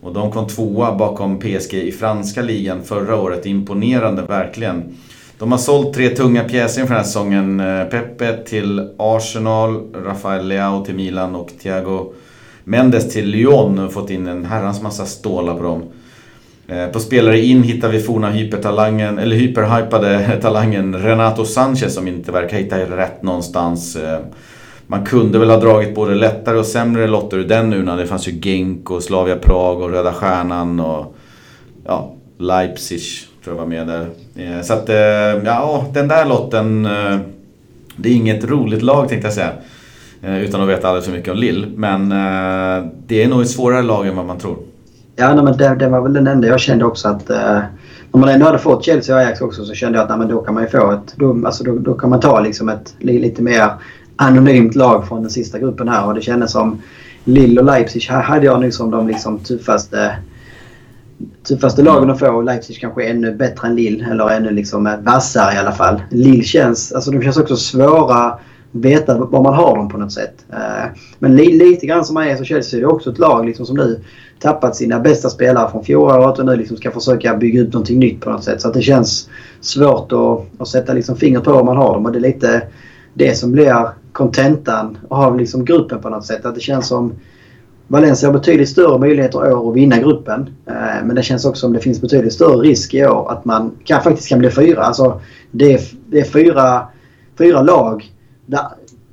Och 0.01 0.13
de 0.13 0.31
kom 0.31 0.47
tvåa 0.47 0.95
bakom 0.95 1.39
PSG 1.39 1.73
i 1.73 1.91
franska 1.91 2.41
ligan 2.41 2.83
förra 2.83 3.15
året. 3.15 3.45
Imponerande 3.45 4.21
verkligen. 4.21 4.97
De 5.37 5.51
har 5.51 5.59
sålt 5.59 5.93
tre 5.93 6.09
tunga 6.09 6.43
pjäser 6.43 6.81
inför 6.81 6.93
den 6.93 7.03
här 7.03 7.07
säsongen. 7.07 7.59
Eh, 7.59 7.83
Pepe 7.85 8.37
till 8.37 8.89
Arsenal, 8.97 9.95
Rafael 10.05 10.47
Leao 10.47 10.85
till 10.85 10.95
Milan 10.95 11.35
och 11.35 11.51
Thiago 11.61 12.13
Mendes 12.63 13.13
till 13.13 13.25
Lyon. 13.27 13.89
Fått 13.89 14.09
in 14.09 14.27
en 14.27 14.45
herrans 14.45 14.81
massa 14.81 15.05
stålar 15.05 15.55
på 15.55 15.63
dem. 15.63 15.83
Eh, 16.67 16.87
På 16.87 16.99
spelare 16.99 17.39
in 17.39 17.63
hittar 17.63 17.89
vi 17.89 17.99
forna 17.99 18.29
hypertalangen, 18.29 19.19
eller 19.19 19.35
hyperhypade 19.35 20.37
talangen 20.41 20.95
Renato 20.95 21.45
Sanchez 21.45 21.93
som 21.93 22.07
inte 22.07 22.31
verkar 22.31 22.57
hitta 22.57 22.79
rätt 22.79 23.23
någonstans. 23.23 23.95
Eh, 23.95 24.19
man 24.87 25.05
kunde 25.05 25.39
väl 25.39 25.49
ha 25.49 25.57
dragit 25.57 25.95
både 25.95 26.15
lättare 26.15 26.57
och 26.57 26.65
sämre 26.65 27.07
lotter 27.07 27.37
ur 27.37 27.47
den 27.47 27.73
urnan. 27.73 27.97
det 27.97 28.07
fanns 28.07 28.27
ju 28.27 28.31
Genk 28.41 28.91
och 28.91 29.03
Slavia 29.03 29.35
Prag 29.35 29.81
och 29.81 29.89
Röda 29.89 30.13
Stjärnan 30.13 30.79
och 30.79 31.15
ja, 31.85 32.13
Leipzig 32.37 33.01
tror 33.43 33.55
jag 33.55 33.61
var 33.61 33.69
med 33.69 33.87
där. 33.87 34.07
Eh, 34.35 34.61
så 34.61 34.73
att, 34.73 34.89
ja, 35.45 35.85
den 35.93 36.07
där 36.07 36.25
lotten, 36.25 36.83
det 37.95 38.09
är 38.09 38.13
inget 38.13 38.43
roligt 38.43 38.81
lag 38.81 39.09
tänkte 39.09 39.27
jag 39.27 39.33
säga. 39.33 39.51
Utan 40.21 40.61
att 40.61 40.69
veta 40.69 40.87
alldeles 40.87 41.05
för 41.05 41.13
mycket 41.13 41.31
om 41.31 41.37
Lill. 41.37 41.65
Men 41.75 42.09
det 43.07 43.23
är 43.23 43.27
nog 43.27 43.41
ett 43.41 43.49
svårare 43.49 43.81
lag 43.81 44.07
än 44.07 44.15
vad 44.15 44.25
man 44.25 44.37
tror. 44.37 44.57
Ja, 45.19 45.33
nej, 45.33 45.43
men 45.43 45.57
det, 45.57 45.75
det, 45.75 45.89
var 45.89 46.01
väl 46.01 46.13
den 46.13 46.27
enda 46.27 46.47
jag 46.47 46.59
kände 46.59 46.85
också 46.85 47.07
att... 47.07 47.29
Eh, 47.29 47.59
när 48.11 48.19
man 48.19 48.29
ändå 48.29 48.45
hade 48.45 48.59
fått 48.59 48.85
Chelsea 48.85 49.15
och 49.15 49.21
Ajax 49.21 49.41
också 49.41 49.65
så 49.65 49.73
kände 49.73 49.97
jag 49.97 50.03
att 50.03 50.09
nej, 50.09 50.17
men 50.19 50.27
då 50.27 50.41
kan 50.41 50.53
man 50.53 50.63
ju 50.63 50.69
få 50.69 50.91
ett... 50.91 51.13
Då, 51.15 51.45
alltså, 51.45 51.63
då, 51.63 51.77
då 51.79 51.93
kan 51.93 52.09
man 52.09 52.19
ta 52.19 52.39
liksom 52.39 52.69
ett 52.69 52.95
lite 52.99 53.41
mer 53.41 53.69
anonymt 54.15 54.75
lag 54.75 55.07
från 55.07 55.21
den 55.21 55.29
sista 55.29 55.59
gruppen 55.59 55.87
här. 55.87 56.05
Och 56.05 56.13
det 56.13 56.21
kändes 56.21 56.51
som 56.51 56.81
Lille 57.23 57.59
och 57.61 57.65
Leipzig 57.65 58.01
här 58.01 58.21
hade 58.21 58.45
jag 58.45 58.61
nu 58.61 58.71
som 58.71 58.91
de 58.91 59.07
liksom 59.07 59.39
tuffaste 59.39 60.17
tuffaste 61.47 61.81
lagen 61.81 62.09
att 62.09 62.19
få. 62.19 62.41
Leipzig 62.41 62.79
kanske 62.79 63.05
är 63.05 63.09
ännu 63.09 63.35
bättre 63.35 63.67
än 63.67 63.75
Lille 63.75 64.11
eller 64.11 64.29
ännu 64.29 64.51
liksom 64.51 64.97
vassare 65.01 65.53
i 65.53 65.57
alla 65.57 65.71
fall. 65.71 66.01
Lille 66.09 66.43
känns, 66.43 66.91
alltså 66.91 67.11
de 67.11 67.21
känns 67.21 67.37
också 67.37 67.55
svåra 67.55 68.39
veta 68.71 69.17
var 69.17 69.43
man 69.43 69.53
har 69.53 69.75
dem 69.75 69.89
på 69.89 69.97
något 69.97 70.11
sätt. 70.11 70.45
Eh, 70.49 70.99
men 71.19 71.35
lite 71.35 71.85
grann 71.85 72.05
som 72.05 72.13
man 72.13 72.27
är 72.27 72.35
så 72.35 72.43
Chelsea 72.43 72.77
är 72.77 72.81
det 72.81 72.87
också 72.87 73.09
ett 73.09 73.19
lag 73.19 73.45
liksom 73.45 73.65
som 73.65 73.77
nu 73.77 73.99
tappat 74.39 74.75
sina 74.75 74.99
bästa 74.99 75.29
spelare 75.29 75.71
från 75.71 75.83
fjolåret 75.83 76.39
och 76.39 76.45
nu 76.45 76.55
liksom 76.55 76.77
ska 76.77 76.91
försöka 76.91 77.35
bygga 77.35 77.61
upp 77.61 77.73
någonting 77.73 77.99
nytt 77.99 78.21
på 78.21 78.29
något 78.29 78.43
sätt. 78.43 78.61
Så 78.61 78.67
att 78.67 78.73
det 78.73 78.81
känns 78.81 79.29
svårt 79.61 80.11
att, 80.11 80.61
att 80.61 80.67
sätta 80.67 80.93
liksom 80.93 81.15
fingret 81.15 81.43
på 81.43 81.51
var 81.51 81.63
man 81.63 81.77
har 81.77 81.93
dem 81.93 82.05
och 82.05 82.11
det 82.11 82.17
är 82.17 82.21
lite 82.21 82.61
det 83.13 83.37
som 83.37 83.51
blir 83.51 83.89
kontentan 84.11 84.97
av 85.09 85.37
liksom 85.37 85.65
gruppen 85.65 86.01
på 86.01 86.09
något 86.09 86.25
sätt. 86.25 86.45
Att 86.45 86.55
det 86.55 86.61
känns 86.61 86.87
som 86.87 87.13
Valencia 87.87 88.29
har 88.29 88.33
betydligt 88.33 88.69
större 88.69 88.99
möjligheter 88.99 89.49
i 89.49 89.53
år 89.53 89.69
att 89.69 89.75
vinna 89.75 89.97
gruppen. 89.97 90.49
Eh, 90.65 91.05
men 91.05 91.15
det 91.15 91.23
känns 91.23 91.45
också 91.45 91.59
som 91.59 91.73
det 91.73 91.79
finns 91.79 92.01
betydligt 92.01 92.33
större 92.33 92.57
risk 92.57 92.93
i 92.93 93.05
år 93.05 93.31
att 93.31 93.45
man 93.45 93.71
kan, 93.83 94.03
faktiskt 94.03 94.29
kan 94.29 94.39
bli 94.39 94.51
fyra. 94.51 94.83
Alltså, 94.83 95.21
det, 95.51 95.73
är, 95.73 95.81
det 96.05 96.19
är 96.19 96.25
fyra, 96.25 96.87
fyra 97.37 97.61
lag 97.61 98.11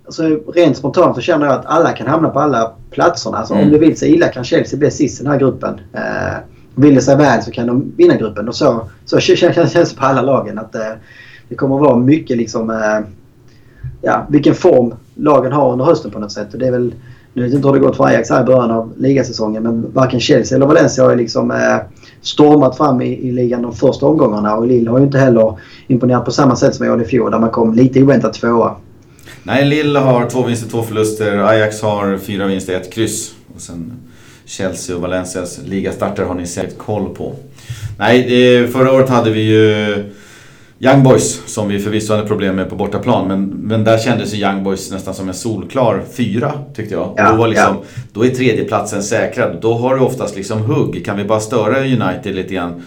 alltså, 0.04 0.22
rent 0.54 0.76
spontant 0.76 1.14
så 1.14 1.20
känner 1.20 1.46
jag 1.46 1.54
att 1.54 1.66
alla 1.66 1.92
kan 1.92 2.06
hamna 2.06 2.28
på 2.28 2.40
alla 2.40 2.72
platserna. 2.90 3.38
Alltså, 3.38 3.54
mm. 3.54 3.66
Om 3.66 3.72
det 3.72 3.78
vill 3.78 3.98
sig 3.98 4.14
illa 4.14 4.28
kan 4.28 4.44
Chelsea 4.44 4.78
bli 4.78 4.90
sist 4.90 5.20
i 5.20 5.24
den 5.24 5.32
här 5.32 5.38
gruppen. 5.38 5.80
Eh, 5.92 6.34
vill 6.74 6.94
det 6.94 7.00
sig 7.00 7.16
väl 7.16 7.42
så 7.42 7.50
kan 7.50 7.66
de 7.66 7.92
vinna 7.96 8.16
gruppen. 8.16 8.48
Och 8.48 8.54
så, 8.54 8.88
så 9.04 9.20
känns 9.20 9.72
det 9.72 9.96
på 9.96 10.04
alla 10.04 10.22
lagen. 10.22 10.58
att 10.58 10.74
eh, 10.74 10.92
Det 11.48 11.54
kommer 11.54 11.76
att 11.76 11.82
vara 11.82 11.96
mycket 11.96 12.36
liksom... 12.36 12.70
Eh, 12.70 13.00
ja, 14.02 14.26
vilken 14.28 14.54
form 14.54 14.94
lagen 15.14 15.52
har 15.52 15.72
under 15.72 15.84
hösten 15.84 16.10
på 16.10 16.18
något 16.18 16.32
sätt. 16.32 16.52
Och 16.52 16.58
det 16.58 16.66
är 16.66 16.72
väl, 16.72 16.94
nu 17.32 17.42
vet 17.42 17.52
jag 17.52 17.58
inte 17.58 17.68
hur 17.68 17.74
det 17.74 17.80
gått 17.80 17.96
för 17.96 18.04
Ajax 18.04 18.30
här 18.30 18.42
i 18.42 18.44
början 18.44 18.70
av 18.70 18.92
ligasäsongen 18.96 19.62
men 19.62 19.92
varken 19.92 20.20
Chelsea 20.20 20.56
eller 20.56 20.66
Valencia 20.66 21.04
har 21.04 21.10
ju 21.10 21.16
liksom 21.16 21.50
eh, 21.50 21.76
stormat 22.20 22.76
fram 22.76 23.02
i, 23.02 23.28
i 23.28 23.32
ligan 23.32 23.62
de 23.62 23.72
första 23.72 24.06
omgångarna 24.06 24.56
och 24.56 24.66
Lille 24.66 24.90
har 24.90 24.98
ju 24.98 25.04
inte 25.04 25.18
heller 25.18 25.58
imponerat 25.86 26.24
på 26.24 26.30
samma 26.30 26.56
sätt 26.56 26.74
som 26.74 26.86
jag 26.86 26.92
gjorde 26.92 27.04
i 27.04 27.08
fjol 27.08 27.30
där 27.30 27.38
man 27.38 27.50
kom 27.50 27.74
lite 27.74 28.02
oväntat 28.02 28.32
tvåa. 28.32 28.74
Nej, 29.46 29.64
Lille 29.64 29.98
har 29.98 30.30
två 30.30 30.42
vinster, 30.42 30.70
två 30.70 30.82
förluster. 30.82 31.38
Ajax 31.38 31.82
har 31.82 32.18
fyra 32.18 32.46
vinster, 32.46 32.76
ett 32.76 32.92
kryss. 32.92 33.34
Och 33.54 33.60
sen 33.60 33.92
Chelsea 34.44 34.96
och 34.96 35.02
Valencias 35.02 35.60
ligastarter 35.64 36.22
har 36.22 36.34
ni 36.34 36.46
säkert 36.46 36.78
koll 36.78 37.14
på. 37.14 37.34
Nej, 37.98 38.68
förra 38.68 38.92
året 38.92 39.08
hade 39.08 39.30
vi 39.30 39.40
ju 39.40 40.04
Young 40.78 41.02
Boys 41.02 41.42
som 41.46 41.68
vi 41.68 41.78
förvisso 41.78 42.14
hade 42.14 42.28
problem 42.28 42.56
med 42.56 42.70
på 42.70 42.76
bortaplan. 42.76 43.28
Men, 43.28 43.44
men 43.44 43.84
där 43.84 43.98
kändes 43.98 44.34
ju 44.34 44.38
Young 44.38 44.64
Boys 44.64 44.90
nästan 44.90 45.14
som 45.14 45.28
en 45.28 45.34
solklar 45.34 46.02
fyra 46.12 46.52
tyckte 46.74 46.94
jag. 46.94 47.14
Ja, 47.16 47.30
då, 47.30 47.36
var 47.36 47.48
liksom, 47.48 47.76
ja. 47.80 48.02
då 48.12 48.24
är 48.24 48.30
tredjeplatsen 48.30 49.02
säkrad. 49.02 49.58
Då 49.62 49.74
har 49.74 49.94
du 49.94 50.00
oftast 50.00 50.36
liksom 50.36 50.60
hugg. 50.60 51.04
Kan 51.04 51.16
vi 51.16 51.24
bara 51.24 51.40
störa 51.40 51.80
United 51.80 52.34
lite 52.34 52.54
grann 52.54 52.82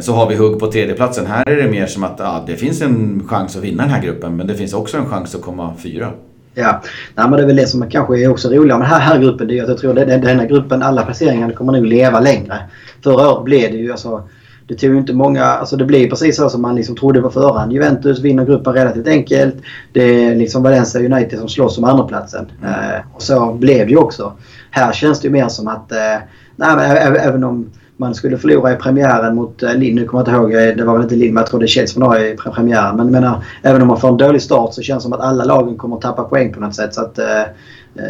så 0.00 0.12
har 0.12 0.28
vi 0.28 0.36
hugg 0.36 0.58
på 0.58 0.72
tredjeplatsen. 0.72 1.26
Här 1.26 1.48
är 1.48 1.56
det 1.56 1.70
mer 1.70 1.86
som 1.86 2.04
att 2.04 2.16
ja, 2.18 2.44
det 2.46 2.56
finns 2.56 2.82
en 2.82 3.28
chans 3.28 3.56
att 3.56 3.62
vinna 3.62 3.82
den 3.82 3.92
här 3.92 4.02
gruppen 4.02 4.36
men 4.36 4.46
det 4.46 4.54
finns 4.54 4.74
också 4.74 4.96
en 4.96 5.06
chans 5.06 5.34
att 5.34 5.42
komma 5.42 5.74
fyra. 5.82 6.10
Ja, 6.54 6.82
Nej, 7.14 7.28
men 7.28 7.32
det 7.32 7.42
är 7.42 7.46
väl 7.46 7.56
det 7.56 7.66
som 7.66 7.90
kanske 7.90 8.24
är 8.24 8.30
också 8.30 8.48
roligare 8.48 8.78
med 8.78 8.88
den 8.88 9.00
här, 9.00 9.00
här 9.00 9.18
gruppen. 9.18 9.48
Det 9.48 9.58
är 9.58 9.62
att 9.62 9.68
jag 9.68 9.78
tror 9.78 9.98
att 9.98 10.08
den 10.08 10.38
här 10.38 10.46
gruppen, 10.46 10.82
alla 10.82 11.02
placeringar 11.02 11.52
kommer 11.52 11.72
nog 11.72 11.86
leva 11.86 12.20
längre. 12.20 12.58
Förra 13.04 13.30
året 13.30 13.44
blev 13.44 13.72
det 13.72 13.78
ju 13.78 13.90
alltså 13.92 14.22
det 14.68 14.74
tog 14.74 14.96
inte 14.96 15.12
många, 15.12 15.44
alltså 15.44 15.76
det 15.76 15.84
blir 15.84 16.10
precis 16.10 16.36
så 16.36 16.48
som 16.48 16.62
man 16.62 16.74
liksom 16.74 16.96
trodde 16.96 17.20
på 17.20 17.30
förhand. 17.30 17.72
Juventus 17.72 18.20
vinner 18.20 18.44
gruppen 18.44 18.72
relativt 18.72 19.06
enkelt. 19.06 19.54
Det 19.92 20.24
är 20.24 20.34
liksom 20.34 20.62
Valencia 20.62 21.00
United 21.00 21.38
som 21.38 21.48
slåss 21.48 21.78
om 21.78 21.84
andraplatsen. 21.84 22.46
Mm. 22.62 22.72
Eh, 22.72 23.00
och 23.14 23.22
så 23.22 23.52
blev 23.52 23.86
det 23.86 23.92
ju 23.92 23.98
också. 23.98 24.32
Här 24.70 24.92
känns 24.92 25.20
det 25.20 25.26
ju 25.26 25.32
mer 25.32 25.48
som 25.48 25.68
att, 25.68 25.92
eh, 25.92 26.18
nej 26.56 26.76
men 26.76 27.16
även 27.16 27.44
om 27.44 27.70
man 28.00 28.14
skulle 28.14 28.38
förlora 28.38 28.72
i 28.72 28.76
premiären 28.76 29.34
mot 29.34 29.62
eh, 29.62 29.74
Linn. 29.74 29.94
Nu 29.94 30.04
kommer 30.04 30.24
jag 30.24 30.42
inte 30.42 30.56
ihåg, 30.56 30.68
eh, 30.68 30.76
det 30.76 30.84
var 30.84 30.94
väl 30.94 31.02
inte 31.02 31.14
Linn 31.14 31.34
men 31.34 31.40
jag 31.40 31.50
tror 31.50 31.60
det 31.60 31.66
är 31.66 31.68
Chelsea 31.68 32.00
man 32.00 32.08
har 32.08 32.18
i 32.18 32.36
premiären. 32.36 32.96
Men 32.96 33.06
jag 33.06 33.12
menar, 33.12 33.44
även 33.62 33.82
om 33.82 33.88
man 33.88 34.00
får 34.00 34.08
en 34.08 34.16
dålig 34.16 34.42
start 34.42 34.74
så 34.74 34.82
känns 34.82 35.02
det 35.02 35.02
som 35.02 35.12
att 35.12 35.20
alla 35.20 35.44
lagen 35.44 35.76
kommer 35.76 35.96
att 35.96 36.02
tappa 36.02 36.24
poäng 36.24 36.52
på 36.52 36.60
något 36.60 36.74
sätt. 36.74 36.94
Så 36.94 37.00
att, 37.00 37.18
eh, 37.18 37.40
eh 37.40 37.46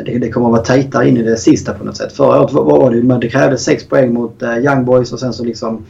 det, 0.04 0.18
det, 0.18 0.30
kommer 0.30 0.46
att 0.46 0.52
vara 0.52 0.62
tajtare 0.62 1.08
in 1.08 1.16
i 1.16 1.22
det 1.22 1.36
sista 1.36 1.74
på 1.74 1.84
något 1.84 1.96
sätt. 1.96 2.12
Förra 2.12 2.40
året 2.40 2.52
var, 2.52 2.90
det, 2.90 3.02
men 3.02 3.20
det 3.20 3.28
krävdes 3.28 3.64
sex 3.64 3.88
poäng 3.88 4.14
mot 4.14 4.42
eh, 4.42 4.58
Young 4.58 4.84
Boys 4.84 5.12
och 5.12 5.20
sen 5.20 5.32
så 5.32 5.44
liksom 5.44 5.84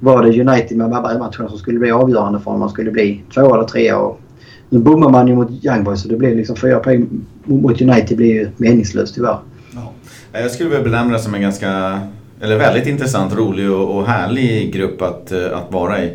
var 0.00 0.22
det 0.22 0.40
United 0.40 0.76
med 0.76 0.90
matcherna 0.90 1.30
som 1.30 1.58
skulle 1.58 1.78
bli 1.78 1.90
avgörande 1.90 2.40
för 2.40 2.50
om 2.50 2.60
man 2.60 2.70
skulle 2.70 2.90
bli 2.90 3.22
två 3.34 3.54
eller 3.54 3.64
tre. 3.64 3.92
Och 3.92 4.20
nu 4.68 4.78
bommar 4.78 5.10
man 5.10 5.28
ju 5.28 5.34
mot 5.34 5.64
Young 5.64 5.84
Boys 5.84 6.02
så 6.02 6.08
det 6.08 6.16
blir 6.16 6.34
liksom 6.34 6.56
fyra 6.56 6.78
poäng 6.78 7.08
mot 7.44 7.80
United 7.80 8.16
blir 8.16 8.34
ju 8.34 8.48
meningslöst 8.56 9.14
tyvärr. 9.14 9.38
Ja. 9.74 9.92
Jag 10.32 10.50
skulle 10.50 10.68
vilja 10.68 10.84
benämna 10.84 11.12
det 11.12 11.22
som 11.22 11.34
en 11.34 11.40
ganska 11.40 12.00
eller 12.40 12.56
väldigt 12.56 12.86
intressant, 12.86 13.34
rolig 13.34 13.70
och, 13.70 13.96
och 13.96 14.06
härlig 14.06 14.72
grupp 14.72 15.02
att, 15.02 15.32
eh, 15.32 15.58
att 15.58 15.72
vara 15.72 16.04
i. 16.04 16.10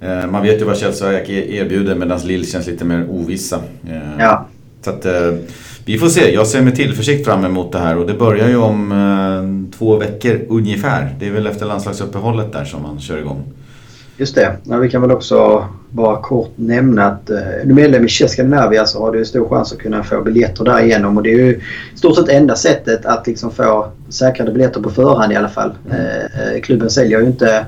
Eh, 0.00 0.26
man 0.26 0.42
vet 0.42 0.60
ju 0.60 0.64
vad 0.64 0.78
Chelsea 0.78 1.20
e- 1.20 1.56
erbjuder 1.56 1.94
medan 1.94 2.20
Lill 2.24 2.50
känns 2.50 2.66
lite 2.66 2.84
mer 2.84 3.06
ovissa. 3.10 3.56
Eh, 3.88 4.18
ja. 4.18 4.46
Så 4.82 4.90
att, 4.90 5.06
vi 5.84 5.98
får 5.98 6.08
se. 6.08 6.34
Jag 6.34 6.46
ser 6.46 6.62
med 6.62 6.76
tillförsikt 6.76 7.24
fram 7.24 7.44
emot 7.44 7.72
det 7.72 7.78
här 7.78 7.96
och 7.96 8.06
det 8.06 8.14
börjar 8.14 8.48
ju 8.48 8.56
om 8.56 9.70
två 9.78 9.96
veckor 9.96 10.40
ungefär. 10.48 11.14
Det 11.20 11.26
är 11.26 11.30
väl 11.30 11.46
efter 11.46 11.66
landslagsuppehållet 11.66 12.52
där 12.52 12.64
som 12.64 12.82
man 12.82 13.00
kör 13.00 13.18
igång. 13.18 13.42
Just 14.18 14.34
det. 14.34 14.56
Ja, 14.64 14.76
vi 14.76 14.90
kan 14.90 15.02
väl 15.02 15.10
också 15.10 15.68
bara 15.90 16.22
kort 16.22 16.52
nämna 16.56 17.04
att 17.04 17.30
eh, 17.30 17.38
är 17.38 17.64
du 17.64 17.74
medlem 17.74 18.04
i 18.04 18.08
Chess 18.08 18.32
Scandinavia 18.32 18.86
så 18.86 19.00
har 19.00 19.12
du 19.12 19.24
stor 19.24 19.48
chans 19.48 19.72
att 19.72 19.78
kunna 19.78 20.02
få 20.02 20.22
biljetter 20.22 20.64
därigenom. 20.64 21.16
Och 21.16 21.22
det 21.22 21.32
är 21.32 21.36
ju 21.36 21.50
i 21.94 21.98
stort 21.98 22.16
sett 22.16 22.28
enda 22.28 22.54
sättet 22.54 23.06
att 23.06 23.26
liksom 23.26 23.50
få 23.50 23.90
säkrade 24.08 24.52
biljetter 24.52 24.80
på 24.80 24.90
förhand 24.90 25.32
i 25.32 25.36
alla 25.36 25.48
fall. 25.48 25.72
Mm. 25.90 26.00
Eh, 26.00 26.60
klubben 26.60 26.90
säljer 26.90 27.20
ju 27.20 27.26
inte, 27.26 27.66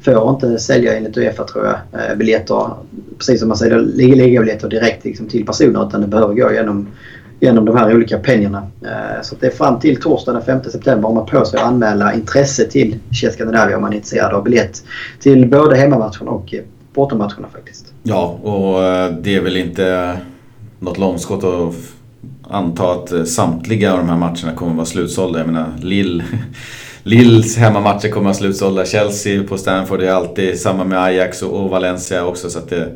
får 0.00 0.30
inte 0.30 0.58
sälja 0.58 0.96
enligt 0.96 1.16
Uefa 1.16 1.44
tror 1.44 1.64
jag, 1.66 1.74
eh, 2.00 2.16
biljetter 2.16 2.70
precis 3.18 3.40
som 3.40 3.48
man 3.48 3.58
säljer 3.58 3.78
ligabiljetter 3.78 4.68
direkt 4.68 5.04
liksom, 5.04 5.28
till 5.28 5.46
personer 5.46 5.88
utan 5.88 6.00
det 6.00 6.06
behöver 6.06 6.34
gå 6.34 6.52
genom 6.52 6.88
genom 7.42 7.64
de 7.64 7.76
här 7.76 7.94
olika 7.94 8.18
pengarna. 8.18 8.66
Eh, 8.82 9.22
så 9.22 9.34
det 9.40 9.46
är 9.46 9.50
fram 9.50 9.80
till 9.80 10.00
torsdag 10.00 10.32
den 10.32 10.42
5 10.42 10.62
september 10.64 11.08
om 11.08 11.14
man 11.14 11.26
på 11.26 11.44
sig 11.44 11.60
att 11.60 11.66
anmäla 11.66 12.14
intresse 12.14 12.64
till 12.64 12.98
Chess 13.10 13.34
Scandinavia 13.34 13.76
om 13.76 13.82
man 13.82 13.92
är 13.92 13.96
intresserad 13.96 14.32
av 14.32 14.44
biljett 14.44 14.84
till 15.20 15.48
både 15.48 15.76
hemmamatcherna 15.76 16.30
och 16.30 16.54
eh, 16.54 16.60
bortamatcherna 16.94 17.48
faktiskt. 17.52 17.92
Ja, 18.02 18.38
och 18.42 18.84
eh, 18.84 19.12
det 19.20 19.36
är 19.36 19.40
väl 19.40 19.56
inte 19.56 20.16
något 20.78 20.98
långskott 20.98 21.44
att 21.44 21.74
anta 22.50 22.92
att 22.92 23.28
samtliga 23.28 23.92
av 23.92 23.98
de 23.98 24.08
här 24.08 24.16
matcherna 24.16 24.52
kommer 24.56 24.70
att 24.70 24.76
vara 24.76 24.86
slutsålda. 24.86 25.38
Jag 25.38 25.46
menar, 25.46 25.72
Lill, 25.80 26.22
Lills 27.02 27.56
hemmamatcher 27.56 28.08
kommer 28.08 28.30
att 28.30 28.36
vara 28.40 28.50
slutsålda. 28.50 28.84
Chelsea 28.84 29.42
på 29.42 29.58
Stanford 29.58 30.02
är 30.02 30.12
alltid 30.12 30.60
samma 30.60 30.84
med 30.84 31.02
Ajax 31.02 31.42
och 31.42 31.70
Valencia 31.70 32.24
också. 32.24 32.50
Så 32.50 32.58
att 32.58 32.70
det, 32.70 32.88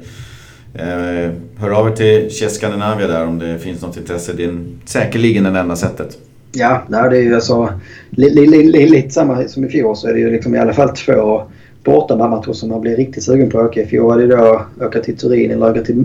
Eh, 0.78 1.30
hör 1.58 1.70
av 1.70 1.88
er 1.88 1.92
till 1.92 2.30
Chess 2.30 2.56
Scandinavia 2.56 3.06
där 3.06 3.26
om 3.26 3.38
det 3.38 3.58
finns 3.58 3.82
något 3.82 3.96
intresse. 3.96 4.32
Det 4.32 4.44
är 4.44 4.64
säkerligen 4.84 5.44
det 5.44 5.60
enda 5.60 5.76
sättet. 5.76 6.18
Ja, 6.52 6.82
det 6.88 6.96
är 6.96 7.22
ju 7.22 7.34
alltså 7.34 7.72
lite 8.10 8.40
li, 8.40 8.46
li, 8.46 8.88
li, 8.88 9.10
samma 9.10 9.48
som 9.48 9.64
i 9.64 9.68
fjol 9.68 9.96
så 9.96 10.08
är 10.08 10.12
det 10.12 10.20
ju 10.20 10.30
liksom 10.30 10.54
i 10.54 10.58
alla 10.58 10.72
fall 10.72 10.88
två 10.88 11.42
bortamatcher 11.84 12.52
som 12.52 12.68
man 12.68 12.80
blir 12.80 12.96
riktigt 12.96 13.24
sugen 13.24 13.50
på 13.50 13.58
att 13.58 13.66
åka. 13.66 13.82
I 13.82 13.86
fjol 13.86 14.06
var 14.06 14.18
det 14.18 14.26
då 14.26 14.62
åka 14.80 15.00
till 15.00 15.16
Turin 15.16 15.50
eller 15.50 15.70
åka 15.70 15.82
till 15.82 15.96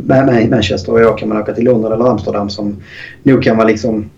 Manchester 0.50 0.92
och 0.92 1.02
i 1.02 1.06
år 1.06 1.18
kan 1.18 1.30
man 1.30 1.38
åka 1.38 1.54
till 1.54 1.64
London 1.64 1.92
eller 1.92 2.10
Amsterdam 2.10 2.50
som 2.50 2.76
nog 3.24 3.44
kan 3.44 3.58
vara 3.58 3.68
liksom 3.68 4.10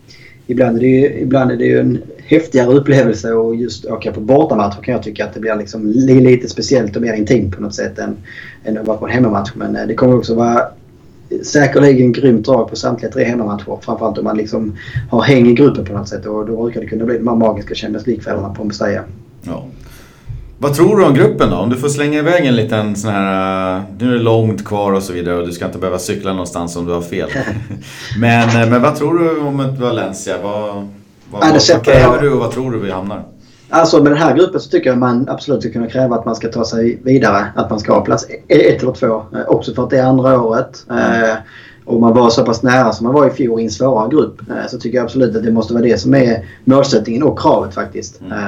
ibland 0.48 0.78
är 0.78 0.82
det 0.82 0.88
ju, 0.88 1.20
ibland 1.20 1.52
är 1.52 1.58
det 1.58 1.66
ju 1.66 1.80
en 1.80 2.02
häftigare 2.18 2.74
upplevelse 2.74 3.34
att 3.34 3.60
just 3.60 3.86
åka 3.86 4.12
på 4.12 4.20
bortamatch 4.20 4.76
kan 4.82 4.94
jag 4.94 5.04
tycka 5.04 5.26
att 5.26 5.34
det 5.34 5.40
blir 5.40 5.56
liksom 5.56 5.92
lite 5.92 6.50
speciellt 6.50 6.96
och 6.96 7.02
mer 7.02 7.14
intimt 7.14 7.56
på 7.56 7.62
något 7.62 7.76
sätt 7.76 8.00
än, 8.00 8.16
än 8.64 8.78
att 8.78 8.88
vara 8.88 8.98
på 8.98 9.08
en 9.08 9.12
hemmamatch. 9.12 9.52
Men 9.56 9.76
eh, 9.76 9.88
det 9.88 9.96
kommer 9.96 10.18
också 10.18 10.36
vara 10.36 10.68
säkerligen 11.44 12.12
grymt 12.12 12.46
drag 12.46 12.70
på 12.70 12.76
samtliga 12.76 13.12
tre 13.12 13.24
hemmamatcher. 13.24 13.78
Framförallt 13.82 14.18
om 14.18 14.24
man 14.24 14.38
liksom 14.38 14.78
har 15.10 15.22
häng 15.22 15.48
i 15.48 15.54
gruppen 15.54 15.86
på 15.86 15.94
något 15.94 16.10
sätt 16.10 16.26
och 16.26 16.46
då 16.46 16.64
brukar 16.64 16.82
det 16.82 16.88
kunna 16.88 17.06
bli 17.06 17.18
de 17.18 17.28
här 17.28 17.36
magiska 17.36 17.76
Champions 17.76 18.08
League-kvällarna 18.08 18.54
på 18.54 18.64
Mestalla. 18.64 19.02
Ja. 19.42 19.66
Vad 20.64 20.74
tror 20.74 20.98
du 20.98 21.04
om 21.04 21.14
gruppen 21.14 21.50
då? 21.50 21.58
Om 21.58 21.70
du 21.70 21.78
får 21.78 21.90
slänga 21.90 22.20
iväg 22.20 22.46
en 22.46 22.56
liten 22.56 22.96
sån 22.96 23.12
här... 23.12 23.78
Uh, 23.78 23.84
nu 24.00 24.08
är 24.08 24.12
det 24.12 24.24
långt 24.24 24.66
kvar 24.66 24.92
och 24.92 25.04
så 25.04 25.14
vidare 25.14 25.38
och 25.38 25.46
du 25.46 25.52
ska 25.52 25.66
inte 25.66 25.78
behöva 25.78 26.00
cykla 26.00 26.32
någonstans 26.32 26.76
om 26.76 26.86
du 26.86 26.94
har 26.94 27.02
fel. 27.02 27.30
men, 28.20 28.50
uh, 28.50 28.72
men 28.72 28.82
vad 28.82 28.96
tror 28.96 29.20
du 29.20 29.40
om 29.40 29.76
Valencia? 29.80 30.36
Vad, 30.44 30.76
vad, 31.32 31.44
ja, 31.44 31.60
vad, 31.74 31.86
kräver 31.86 32.22
du 32.22 32.34
och 32.34 32.40
vad 32.40 32.52
tror 32.52 32.72
du 32.72 32.80
vi 32.80 32.92
hamnar? 32.92 33.24
Alltså 33.70 34.04
med 34.04 34.12
den 34.12 34.18
här 34.18 34.36
gruppen 34.36 34.60
så 34.60 34.70
tycker 34.70 34.90
jag 34.90 35.00
man 35.00 35.30
absolut 35.30 35.62
ska 35.62 35.72
kunna 35.72 35.88
kräva 35.88 36.16
att 36.16 36.26
man 36.26 36.36
ska 36.36 36.48
ta 36.48 36.66
sig 36.66 37.02
vidare. 37.04 37.46
Att 37.56 37.70
man 37.70 37.80
ska 37.80 37.94
ha 37.94 38.02
plats 38.02 38.28
ett 38.48 38.84
eller 38.84 38.94
två. 38.94 39.24
Eh, 39.36 39.48
också 39.48 39.74
för 39.74 39.84
att 39.84 39.90
det 39.90 39.98
är 39.98 40.06
andra 40.06 40.42
året. 40.42 40.86
Mm. 40.90 41.38
och 41.86 42.02
man 42.02 42.14
var 42.14 42.30
så 42.30 42.46
pass 42.46 42.64
nära 42.64 42.92
som 42.92 43.04
man 43.04 43.14
var 43.14 43.28
i 43.28 43.30
fjol 43.30 43.60
i 43.60 43.64
en 43.64 43.70
svårare 43.70 44.10
grupp. 44.10 44.42
så 44.70 44.78
tycker 44.78 44.98
jag 44.98 45.06
absolut 45.06 45.36
att 45.36 45.44
det 45.44 45.52
måste 45.52 45.74
vara 45.74 45.84
det 45.84 45.98
som 45.98 46.14
är 46.16 46.46
målsättningen 46.64 47.24
och 47.24 47.40
kravet 47.40 47.74
faktiskt. 47.74 48.22
Mm. 48.22 48.40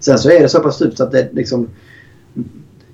Sen 0.00 0.18
så 0.18 0.30
är 0.30 0.42
det 0.42 0.48
så 0.48 0.60
pass 0.60 0.80
djupt 0.80 1.00
att 1.00 1.12
det 1.12 1.28
liksom... 1.32 1.68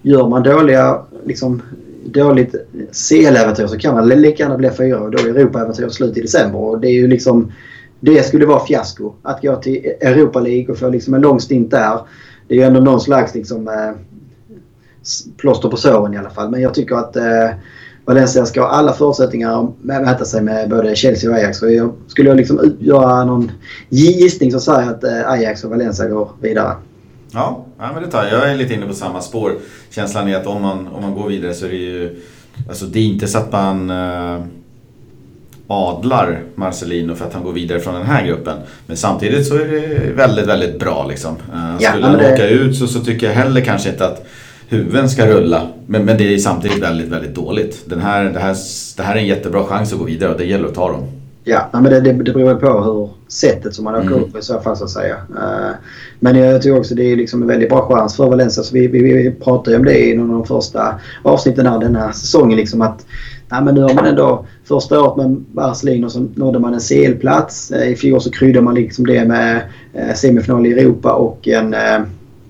Gör 0.05 0.28
man 0.28 0.42
dåliga, 0.42 1.03
liksom, 1.24 1.62
dåligt 2.05 2.55
CL-äventyr 2.92 3.66
så 3.66 3.78
kan 3.78 3.94
man 3.94 4.09
lika 4.09 4.42
gärna 4.42 4.57
bli 4.57 4.70
fyra 4.70 5.00
och 5.00 5.11
då 5.11 5.18
är 5.18 5.26
Europa-äventyr 5.26 5.88
slut 5.88 6.16
i 6.16 6.20
december. 6.20 6.59
Och 6.59 6.80
det 6.80 6.88
är 6.88 6.92
ju 6.92 7.09
liksom... 7.09 7.53
Det 8.00 8.26
skulle 8.26 8.46
vara 8.46 8.66
fiasko. 8.66 9.12
Att 9.22 9.42
gå 9.42 9.57
till 9.57 9.92
Europa 10.00 10.40
League 10.40 10.72
och 10.72 10.78
få 10.78 10.88
liksom 10.88 11.14
en 11.14 11.20
lång 11.20 11.40
stint 11.40 11.70
där. 11.70 12.00
Det 12.48 12.55
är 12.55 12.59
ju 12.59 12.64
ändå 12.64 12.80
någon 12.80 13.00
slags 13.00 13.34
liksom, 13.34 13.68
eh, 13.68 13.92
plåster 15.36 15.68
på 15.68 15.76
såren 15.76 16.14
i 16.14 16.18
alla 16.18 16.30
fall. 16.30 16.50
Men 16.50 16.61
jag 16.61 16.74
tycker 16.74 16.96
att 16.96 17.16
eh, 17.16 17.50
Valencia 18.05 18.46
ska 18.46 18.61
ha 18.61 18.68
alla 18.68 18.92
förutsättningar 18.92 19.64
att 19.64 19.84
mäta 19.84 20.24
sig 20.24 20.42
med 20.42 20.70
både 20.70 20.96
Chelsea 20.96 21.30
och 21.30 21.36
Ajax. 21.36 21.62
Och 21.62 21.72
jag, 21.72 21.92
skulle 22.07 22.28
jag 22.28 22.36
liksom 22.36 22.76
göra 22.78 23.24
någon 23.24 23.53
gissning 23.88 24.53
så 24.53 24.61
säger 24.61 24.80
jag 24.80 24.90
att 24.90 25.05
eh, 25.05 25.30
Ajax 25.30 25.64
och 25.64 25.70
Valencia 25.70 26.09
går 26.09 26.30
vidare. 26.40 26.76
Ja, 27.35 27.64
ja 27.78 27.91
men 27.95 28.03
det 28.03 28.11
tar 28.11 28.24
jag. 28.24 28.33
Jag 28.33 28.51
är 28.51 28.57
lite 28.57 28.74
inne 28.74 28.87
på 28.87 28.95
samma 28.95 29.20
spår. 29.20 29.57
Känslan 29.91 30.28
är 30.28 30.37
att 30.37 30.47
om 30.47 30.62
man, 30.62 30.89
om 30.89 31.03
man 31.03 31.14
går 31.14 31.28
vidare 31.28 31.55
så 31.55 31.66
är 31.66 31.70
det 31.70 31.76
ju... 31.76 32.22
Alltså 32.68 32.85
det 32.85 32.99
är 32.99 33.05
inte 33.05 33.28
så 33.28 33.39
att 33.39 33.53
man 33.53 33.91
eh, 33.91 34.43
adlar 35.66 36.41
Marcelino 36.55 37.14
för 37.14 37.24
att 37.24 37.35
han 37.35 37.43
går 37.43 37.53
vidare 37.53 37.80
från 37.80 37.95
den 37.95 38.07
här 38.07 38.26
gruppen. 38.26 38.57
Men 38.87 38.97
samtidigt 38.97 39.47
så 39.47 39.55
är 39.55 39.66
det 39.66 40.12
väldigt, 40.12 40.47
väldigt 40.47 40.78
bra 40.78 41.07
liksom. 41.07 41.35
Eh, 41.55 41.76
ja, 41.80 41.91
skulle 41.91 42.07
han 42.07 42.18
det... 42.18 42.33
åka 42.33 42.49
ut 42.49 42.76
så, 42.76 42.87
så 42.87 43.01
tycker 43.01 43.26
jag 43.26 43.35
heller 43.35 43.61
kanske 43.61 43.89
inte 43.91 44.07
att 44.07 44.26
huvuden 44.68 45.11
ska 45.11 45.26
rulla. 45.26 45.68
Men, 45.87 46.05
men 46.05 46.18
det 46.18 46.35
är 46.35 46.39
samtidigt 46.39 46.83
väldigt, 46.83 47.09
väldigt 47.09 47.35
dåligt. 47.35 47.83
Den 47.85 48.01
här, 48.01 48.24
det, 48.24 48.41
här, 48.41 48.57
det 48.97 49.03
här 49.03 49.14
är 49.14 49.18
en 49.18 49.26
jättebra 49.26 49.64
chans 49.64 49.93
att 49.93 49.99
gå 49.99 50.05
vidare 50.05 50.33
och 50.33 50.39
det 50.39 50.45
gäller 50.45 50.68
att 50.68 50.74
ta 50.74 50.93
dem. 50.93 51.21
Ja, 51.45 51.68
men 51.72 51.84
det, 51.84 52.01
det, 52.01 52.12
det 52.12 52.32
beror 52.32 52.55
på 52.55 52.82
hur 52.82 53.11
sättet 53.28 53.74
som 53.74 53.84
man 53.84 53.95
åker 53.95 54.07
mm. 54.07 54.22
upp 54.22 54.36
i 54.36 54.43
så 54.43 54.61
fall 54.61 54.76
så 54.76 54.84
att 54.84 54.90
säga. 54.90 55.14
Uh, 55.14 55.74
men 56.20 56.36
jag 56.36 56.62
tycker 56.62 56.78
också 56.78 56.95
det 56.95 57.12
är 57.12 57.16
liksom 57.16 57.43
en 57.43 57.49
väldigt 57.49 57.68
bra 57.68 57.88
chans 57.88 58.16
för 58.16 58.28
Valencia. 58.28 58.62
Så 58.62 58.74
vi, 58.74 58.86
vi, 58.86 59.01
vi 59.01 59.30
pratade 59.30 59.70
ju 59.70 59.76
om 59.76 59.84
det 59.84 60.09
i 60.09 60.16
någon 60.16 60.30
av 60.30 60.36
de 60.36 60.47
första 60.47 61.01
avsnitten 61.22 61.66
här 61.66 62.12
säsongen. 62.12 62.57
Liksom 62.57 62.82
att 62.82 63.07
ja, 63.49 63.61
men 63.61 63.74
nu 63.74 63.82
har 63.82 63.95
man 63.95 64.07
ändå 64.07 64.47
första 64.64 65.01
året 65.01 65.16
med 65.16 65.45
Barcelona 65.53 66.11
så 66.11 66.26
nådde 66.34 66.59
man 66.59 66.74
en 66.74 66.80
CL-plats. 66.80 67.72
Uh, 67.72 67.93
I 67.93 67.97
fjol 67.97 68.20
så 68.20 68.30
kryddade 68.30 68.64
man 68.64 68.74
liksom 68.74 69.07
det 69.07 69.24
med 69.24 69.62
uh, 69.97 70.14
semifinal 70.14 70.66
i 70.66 70.72
Europa 70.72 71.12
och 71.12 71.49
en, 71.49 71.74
en, 71.74 72.07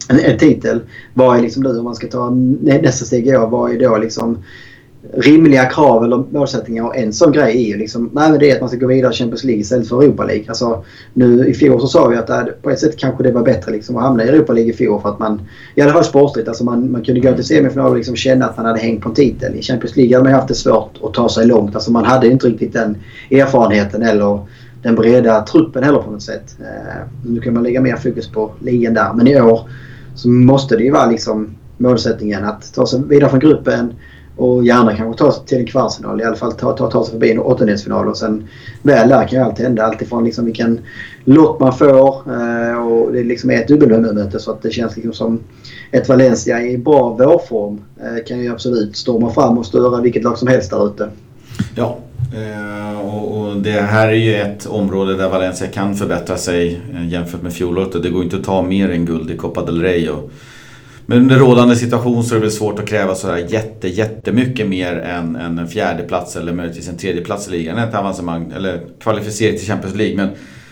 en 0.09 0.38
titel. 0.38 0.80
Vad 1.14 1.36
är 1.36 1.43
liksom 1.43 1.62
nu 1.62 1.78
om 1.78 1.84
man 1.84 1.95
ska 1.95 2.07
ta 2.07 2.30
nästa 2.61 3.05
steg 3.05 3.26
i 3.26 3.36
år? 3.36 3.47
Vad 3.47 3.72
är 3.72 3.78
då 3.78 3.97
liksom 3.97 4.38
rimliga 5.11 5.64
krav 5.64 6.05
eller 6.05 6.24
målsättningar. 6.30 6.84
Och 6.84 6.96
en 6.96 7.12
sån 7.12 7.32
grej 7.32 7.64
är 7.64 7.68
ju 7.68 7.76
liksom, 7.76 8.11
nej, 8.12 8.38
det 8.38 8.50
är 8.50 8.55
att 8.55 8.61
man 8.61 8.68
ska 8.68 8.78
gå 8.78 8.86
vidare 8.86 9.12
i 9.12 9.16
Champions 9.16 9.44
League 9.44 9.61
istället 9.61 9.88
för 9.88 10.03
Europa 10.03 10.24
League. 10.24 10.44
Alltså, 10.48 10.84
nu 11.14 11.48
i 11.48 11.55
fjol 11.55 11.80
så 11.80 11.86
sa 11.86 12.09
vi 12.09 12.16
att 12.16 12.26
det, 12.26 12.55
på 12.62 12.70
ett 12.70 12.78
sätt 12.78 12.96
kanske 12.96 13.22
det 13.22 13.32
var 13.32 13.42
bättre 13.42 13.72
liksom, 13.72 13.96
att 13.96 14.03
hamna 14.03 14.24
i 14.24 14.28
Europa 14.28 14.53
League 14.53 14.72
i 14.72 14.76
fjol 14.76 15.00
för 15.00 15.09
att 15.09 15.18
man, 15.18 15.42
i 15.74 15.80
alla 15.80 15.92
fall 15.92 16.05
sportligt, 16.05 16.48
alltså 16.48 16.64
man, 16.64 16.90
man 16.90 17.05
kunde 17.05 17.20
gå 17.20 17.32
till 17.34 17.44
semifinal 17.44 17.90
och 17.90 17.96
liksom 17.96 18.16
känna 18.16 18.46
att 18.46 18.57
man 18.57 18.66
hade 18.66 18.78
hängt 18.78 19.03
på 19.03 19.09
en 19.09 19.14
titel. 19.14 19.55
I 19.55 19.62
Champions 19.62 19.96
League 19.96 20.16
hade 20.16 20.30
man 20.30 20.40
haft 20.40 20.48
det 20.48 20.55
svårt 20.55 20.98
att 21.03 21.14
ta 21.14 21.28
sig 21.28 21.46
långt. 21.46 21.74
Alltså 21.74 21.92
man 21.92 22.05
hade 22.05 22.26
inte 22.26 22.46
riktigt 22.46 22.72
den 22.72 22.96
erfarenheten 23.30 24.03
eller 24.03 24.40
den 24.82 24.94
breda 24.94 25.40
truppen 25.40 25.82
heller 25.82 25.98
på 25.98 26.11
något 26.11 26.22
sätt. 26.22 26.57
Eh, 26.61 27.07
nu 27.26 27.40
kan 27.40 27.55
man 27.55 27.62
lägga 27.62 27.80
mer 27.80 27.96
fokus 27.96 28.28
på 28.28 28.50
ligan 28.61 28.94
där. 28.94 29.12
Men 29.14 29.26
i 29.26 29.40
år 29.40 29.68
så 30.14 30.28
måste 30.28 30.76
det 30.76 30.84
ju 30.84 30.90
vara 30.90 31.07
liksom 31.07 31.55
målsättningen 31.78 32.44
att 32.44 32.74
ta 32.74 32.86
sig 32.86 33.03
vidare 33.09 33.30
från 33.30 33.40
gruppen 33.40 33.94
och 34.37 34.64
gärna 34.64 34.97
kanske 34.97 35.24
ta 35.24 35.33
sig 35.33 35.47
till 35.47 35.59
en 35.59 35.66
kvartsfinal. 35.66 36.20
I 36.20 36.24
alla 36.24 36.37
fall 36.37 36.53
ta, 36.53 36.72
ta, 36.72 36.91
ta 36.91 37.05
sig 37.05 37.12
förbi 37.12 37.30
en 37.30 37.39
åttondelsfinal. 37.39 38.09
Och 38.09 38.16
sen 38.16 38.49
väl 38.83 39.09
där 39.09 39.28
kan 39.28 39.39
ju 39.39 39.45
allt 39.45 39.59
hända. 39.59 39.87
Alltifrån 39.87 40.24
liksom 40.24 40.45
vilken 40.45 40.80
lott 41.24 41.61
man 41.61 41.72
får. 41.72 42.14
Eh, 42.26 42.87
och 42.87 43.12
det 43.12 43.24
liksom 43.24 43.51
är 43.51 43.55
ett 43.55 43.68
dubbelmöte 43.68 44.39
så 44.39 44.51
att 44.51 44.62
det 44.62 44.70
känns 44.70 44.97
liksom 44.97 45.12
som 45.12 45.41
ett 45.91 46.09
Valencia 46.09 46.62
i 46.62 46.78
bra 46.78 47.09
vårform 47.09 47.80
eh, 48.01 48.24
kan 48.26 48.41
ju 48.41 48.53
absolut 48.53 48.97
storma 48.97 49.30
fram 49.30 49.59
och 49.59 49.66
störa 49.66 50.01
vilket 50.01 50.22
lag 50.22 50.39
som 50.39 50.49
helst 50.49 50.70
där 50.70 50.87
ute. 50.87 51.09
Ja, 51.74 51.99
eh, 52.35 53.01
och, 53.01 53.41
och, 53.41 53.57
det 53.57 53.70
här 53.70 54.09
är 54.09 54.12
ju 54.12 54.35
ett 54.35 54.66
område 54.66 55.16
där 55.16 55.28
Valencia 55.28 55.66
kan 55.66 55.95
förbättra 55.95 56.37
sig 56.37 56.80
eh, 56.95 57.09
jämfört 57.09 57.43
med 57.43 57.53
fjolåret. 57.53 58.03
Det 58.03 58.11
går 58.11 58.22
inte 58.22 58.37
att 58.37 58.45
ta 58.45 58.62
mer 58.62 58.91
än 58.91 59.05
guld 59.05 59.30
i 59.30 59.37
Copa 59.37 59.64
del 59.64 59.83
Rey. 59.83 60.09
Och, 60.09 60.30
men 61.12 61.20
under 61.20 61.38
rådande 61.38 61.76
situation 61.76 62.24
så 62.24 62.34
är 62.34 62.38
det 62.38 62.40
väl 62.40 62.50
svårt 62.50 62.78
att 62.78 62.86
kräva 62.86 63.14
sådär 63.14 63.46
jätte, 63.48 63.88
jättemycket 63.88 64.68
mer 64.68 64.96
än, 64.96 65.36
än 65.36 65.58
en 65.58 65.68
fjärde 65.68 66.02
plats 66.02 66.36
eller 66.36 66.52
möjligtvis 66.52 66.88
en 66.88 66.96
tredje 66.96 67.24
plats 67.24 67.48
i 67.48 67.50
ligan. 67.50 67.78
Ett 67.78 67.94
avancemang 67.94 68.52
eller 68.56 68.80
kvalificering 69.00 69.58
till 69.58 69.66
Champions 69.66 69.96
League. 69.96 70.16
Men, 70.16 70.28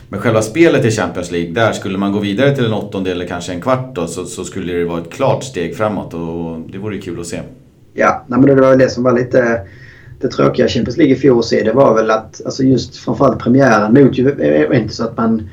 men 0.09 0.21
själva 0.21 0.43
spelet 0.43 0.85
i 0.85 0.91
Champions 0.91 1.31
League, 1.31 1.53
där 1.53 1.73
skulle 1.73 1.99
man 1.99 2.13
gå 2.13 2.19
vidare 2.19 2.57
till 2.57 2.65
en 2.65 2.73
åttonde 2.73 3.11
eller 3.13 3.27
kanske 3.27 3.53
en 3.53 3.61
kvart 3.61 3.95
då, 3.95 4.07
så, 4.07 4.25
så 4.25 4.45
skulle 4.45 4.73
det 4.73 4.85
vara 4.85 5.01
ett 5.01 5.13
klart 5.13 5.45
steg 5.45 5.77
framåt 5.77 6.15
och 6.15 6.61
det 6.73 6.79
vore 6.79 6.99
kul 6.99 7.21
att 7.21 7.27
se. 7.27 7.41
Ja, 7.95 8.25
nej, 8.27 8.39
men 8.41 8.49
det 8.49 8.63
var 8.63 8.71
väl 8.71 8.79
det 8.79 8.91
som 8.91 9.03
var 9.03 9.13
lite 9.13 9.61
det 10.21 10.29
tråkiga 10.29 10.69
Champions 10.69 10.97
League 10.97 11.17
i 11.17 11.19
fjol 11.19 11.39
att 11.39 11.45
se. 11.45 11.63
Det 11.63 11.73
var 11.73 11.95
väl 11.95 12.11
att 12.11 12.41
alltså 12.45 12.63
just 12.63 12.97
framförallt 12.97 13.39
premiären 13.39 13.95
mot 13.95 14.19
Juventus 14.19 14.97
så 14.97 15.05
att 15.05 15.17
man 15.17 15.49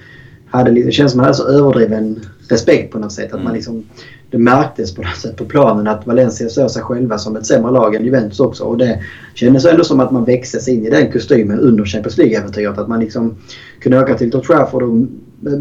hade 0.50 0.72
det 0.72 0.92
känns 0.92 1.12
som 1.12 1.18
man 1.18 1.26
hade 1.26 1.38
så 1.38 1.48
överdriven 1.48 2.20
respekt 2.50 2.94
på 2.94 3.00
något 3.00 3.12
sätt. 3.12 3.26
Att 3.26 3.34
mm. 3.34 3.44
man 3.44 3.54
liksom 3.54 3.84
det 4.32 4.38
märktes 4.38 4.96
på 4.96 5.02
något 5.02 5.18
sätt 5.18 5.36
på 5.36 5.46
planen 5.46 5.88
att 5.88 6.08
Valencia 6.08 6.50
såg 6.50 6.72
sig 6.72 6.82
själva 6.82 7.18
som 7.18 7.36
ett 7.36 7.46
sämre 7.46 7.72
lag 7.72 7.96
än 7.96 8.06
Juventus 8.06 8.40
också. 8.40 8.64
Och 8.64 8.78
det 8.78 9.00
kändes 9.34 9.66
ändå 9.66 9.84
som 9.84 10.00
att 10.00 10.12
man 10.12 10.26
växtes 10.26 10.68
in 10.68 10.86
i 10.86 10.90
den 10.90 11.12
kostymen 11.12 11.60
under 11.60 11.86
Champions 11.86 12.18
League-äventyret. 12.18 12.78
Att 12.78 12.88
man 12.88 13.00
liksom 13.00 13.36
kunde 13.80 14.00
åka 14.00 14.16
till 14.16 14.36
Old 14.36 14.44
Trafford 14.44 14.84
och 14.84 14.96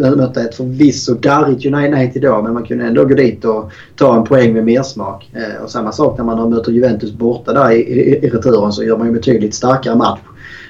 möta 0.00 0.42
ett 0.42 0.54
förvisso 0.54 1.14
darrigt 1.14 1.66
United 1.66 2.16
idag 2.16 2.44
men 2.44 2.54
man 2.54 2.64
kunde 2.64 2.84
ändå 2.84 3.04
gå 3.04 3.14
dit 3.14 3.44
och 3.44 3.70
ta 3.96 4.16
en 4.16 4.24
poäng 4.24 4.52
med 4.52 4.64
mersmak. 4.64 5.30
Eh, 5.32 5.62
och 5.62 5.70
samma 5.70 5.92
sak 5.92 6.18
när 6.18 6.24
man 6.24 6.50
möter 6.50 6.72
Juventus 6.72 7.12
borta 7.12 7.52
där 7.52 7.70
i, 7.70 7.76
i, 7.76 8.26
i 8.26 8.28
returen 8.28 8.72
så 8.72 8.84
gör 8.84 8.98
man 8.98 9.06
ju 9.06 9.12
betydligt 9.12 9.54
starkare 9.54 9.96
match. 9.96 10.20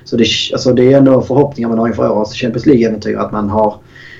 Så 0.04 0.16
det, 0.16 0.26
alltså 0.52 0.72
det 0.72 0.92
är 0.92 0.98
ändå 0.98 1.22
förhoppningar 1.22 1.68
man 1.68 1.78
har 1.78 1.88
inför 1.88 2.10
årets 2.10 2.34
Champions 2.34 2.66
League-äventyr 2.66 3.16
att 3.16 3.32
man 3.32 3.48
har 3.48 3.74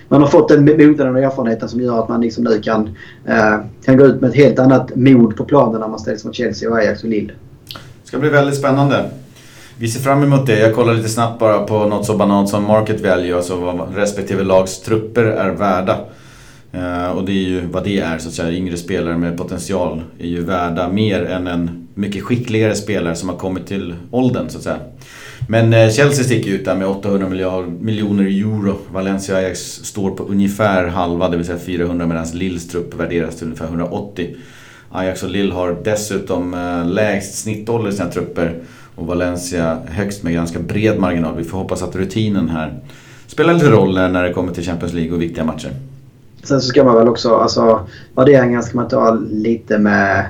man 0.09 0.23
har 0.23 0.29
fått 0.29 0.49
den 0.49 0.65
mognaden 0.65 1.17
och 1.17 1.23
erfarenheten 1.23 1.69
som 1.69 1.81
gör 1.81 2.03
att 2.03 2.09
man 2.09 2.21
liksom 2.21 2.45
nu 2.45 2.61
kan, 2.63 2.97
eh, 3.27 3.59
kan 3.85 3.97
gå 3.97 4.05
ut 4.05 4.21
med 4.21 4.31
ett 4.31 4.37
helt 4.37 4.59
annat 4.59 4.97
mod 4.97 5.37
på 5.37 5.45
planen 5.45 5.81
när 5.81 5.89
man 5.89 5.99
ställs 5.99 6.25
mot 6.25 6.35
Chelsea 6.35 6.71
och 6.71 6.77
Ajax 6.77 7.03
och 7.03 7.09
Lille. 7.09 7.33
Det 8.03 8.09
ska 8.09 8.19
bli 8.19 8.29
väldigt 8.29 8.57
spännande. 8.57 9.11
Vi 9.79 9.89
ser 9.89 10.01
fram 10.01 10.23
emot 10.23 10.47
det. 10.47 10.59
Jag 10.59 10.75
kollar 10.75 10.95
lite 10.95 11.09
snabbt 11.09 11.39
bara 11.39 11.59
på 11.59 11.85
något 11.85 12.07
så 12.07 12.17
banalt 12.17 12.49
som 12.49 12.65
market 12.65 13.01
value, 13.01 13.37
alltså 13.37 13.57
vad 13.57 13.97
respektive 13.97 14.45
lags 14.45 14.81
trupper 14.81 15.25
är 15.25 15.51
värda. 15.51 15.99
Eh, 16.73 17.11
och 17.11 17.25
det 17.25 17.33
är 17.33 17.49
ju 17.49 17.67
vad 17.67 17.85
det 17.85 17.99
är 17.99 18.19
så 18.19 18.29
att 18.29 18.35
säga. 18.35 18.53
Yngre 18.53 18.77
spelare 18.77 19.17
med 19.17 19.39
potential 19.39 20.03
är 20.19 20.27
ju 20.27 20.45
värda 20.45 20.89
mer 20.89 21.25
än 21.25 21.47
en 21.47 21.89
mycket 21.95 22.23
skickligare 22.23 22.75
spelare 22.75 23.15
som 23.15 23.29
har 23.29 23.37
kommit 23.37 23.67
till 23.67 23.95
åldern 24.11 24.49
så 24.49 24.59
att 24.59 24.65
säga. 24.65 24.79
Men 25.49 25.73
eh, 25.73 25.91
Chelsea 25.91 26.25
sticker 26.25 26.51
ut 26.51 26.65
där 26.65 26.75
med 26.75 26.89
800 26.89 27.29
miljoner 27.81 28.25
euro. 28.25 28.79
Valencia 28.93 29.35
och 29.35 29.41
Ajax 29.41 29.61
står 29.61 30.11
på 30.11 30.23
ungefär 30.23 30.87
halva, 30.87 31.29
det 31.29 31.37
vill 31.37 31.47
säga 31.47 31.59
400 31.59 32.07
medan 32.07 32.27
Lills 32.33 32.69
trupp 32.69 33.01
värderas 33.01 33.37
till 33.37 33.47
ungefär 33.47 33.67
180. 33.67 34.37
Ajax 34.91 35.23
och 35.23 35.31
Lill 35.31 35.53
har 35.53 35.77
dessutom 35.85 36.55
eh, 36.55 36.87
lägst 36.87 37.39
snittålder 37.39 37.91
i 37.91 37.93
sina 37.93 38.11
trupper 38.11 38.61
och 38.95 39.07
Valencia 39.07 39.79
högst 39.87 40.23
med 40.23 40.35
ganska 40.35 40.59
bred 40.59 40.99
marginal. 40.99 41.37
Vi 41.37 41.45
får 41.45 41.59
hoppas 41.59 41.83
att 41.83 41.97
rutinen 41.97 42.49
här 42.49 42.81
spelar 43.27 43.55
lite 43.55 43.71
roll 43.71 43.95
när 43.95 44.23
det 44.23 44.33
kommer 44.33 44.53
till 44.53 44.65
Champions 44.65 44.93
League 44.93 45.15
och 45.15 45.23
viktiga 45.23 45.45
matcher. 45.45 45.71
Sen 46.43 46.61
så 46.61 46.69
ska 46.69 46.85
man 46.85 46.97
väl 46.97 47.09
också, 47.09 47.37
alltså 47.37 47.87
värderingar 48.15 48.63
ska 48.63 48.77
man 48.77 48.89
ta 48.89 49.15
lite 49.31 49.79
med 49.79 50.27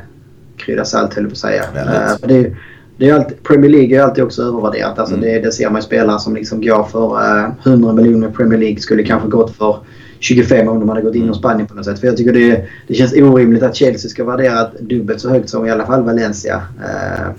krydda 0.56 0.84
salt 0.84 1.14
höll 1.14 1.24
jag 1.24 1.30
på 1.30 1.34
att 1.34 1.38
säga. 1.38 1.64
Väldigt. 1.74 2.46
Uh, 2.46 2.56
det 2.96 3.08
är 3.08 3.14
alltid, 3.14 3.42
Premier 3.42 3.70
League 3.70 3.98
är 3.98 4.02
alltid 4.02 4.24
också 4.24 4.42
övervärderat. 4.42 4.98
Alltså 4.98 5.14
mm. 5.14 5.26
det, 5.26 5.40
det 5.40 5.52
ser 5.52 5.70
man 5.70 5.80
ju 5.80 5.82
spelare 5.82 6.18
som 6.18 6.34
liksom 6.34 6.60
går 6.60 6.84
för 6.84 7.38
eh, 7.44 7.50
100 7.64 7.92
miljoner 7.92 8.30
Premier 8.30 8.58
League 8.58 8.78
skulle 8.78 9.02
kanske 9.02 9.28
gått 9.28 9.56
för 9.56 9.78
25 10.18 10.68
om 10.68 10.80
de 10.80 10.88
hade 10.88 11.02
gått 11.02 11.14
in 11.14 11.22
mm. 11.22 11.34
i 11.34 11.38
Spanien 11.38 11.66
på 11.66 11.74
något 11.74 11.84
sätt. 11.84 12.00
För 12.00 12.06
jag 12.06 12.16
tycker 12.16 12.32
det, 12.32 12.64
det 12.88 12.94
känns 12.94 13.12
orimligt 13.12 13.62
att 13.62 13.76
Chelsea 13.76 14.10
ska 14.10 14.24
värdera 14.24 14.70
dubbelt 14.80 15.20
så 15.20 15.28
högt 15.28 15.48
som 15.48 15.66
i 15.66 15.70
alla 15.70 15.86
fall 15.86 16.02
Valencia. 16.02 16.56
Uh, 16.56 17.30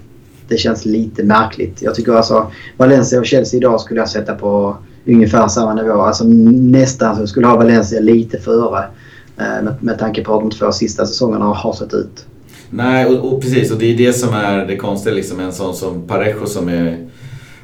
det 0.48 0.58
känns 0.58 0.86
lite 0.86 1.24
märkligt. 1.24 1.82
Jag 1.82 1.96
tycker 1.96 2.14
alltså 2.14 2.52
Valencia 2.78 3.20
och 3.20 3.26
Chelsea 3.26 3.58
idag 3.58 3.82
skulle 3.82 4.00
jag 4.00 4.10
sätta 4.10 4.36
på 4.36 4.78
ungefär 5.06 5.48
samma 5.48 5.74
nivå. 5.74 6.02
Alltså 6.02 6.24
nästan 6.24 7.16
så 7.16 7.28
skulle 7.28 7.48
ha 7.48 7.58
Valencia 7.58 8.00
lite 8.00 8.38
före. 8.38 8.84
med, 9.36 9.76
med 9.80 10.00
tanke 10.00 10.24
på 10.24 10.34
hur 10.34 10.42
de 10.42 10.52
två 10.52 10.72
sista 10.72 11.06
säsongerna 11.06 11.46
har 11.46 11.74
sett 11.74 11.94
ut. 11.94 12.26
Nej, 12.70 13.06
och, 13.06 13.34
och, 13.34 13.42
precis. 13.42 13.72
Och 13.72 13.78
det 13.78 13.94
är 13.94 13.98
det 13.98 14.14
som 14.14 14.34
är 14.34 14.66
det 14.66 14.76
konstiga. 14.76 15.16
Liksom, 15.16 15.40
en 15.40 15.54
sån 15.54 15.76
som 15.76 16.08
Parejo 16.08 16.46
som 16.46 16.70
är, 16.70 16.98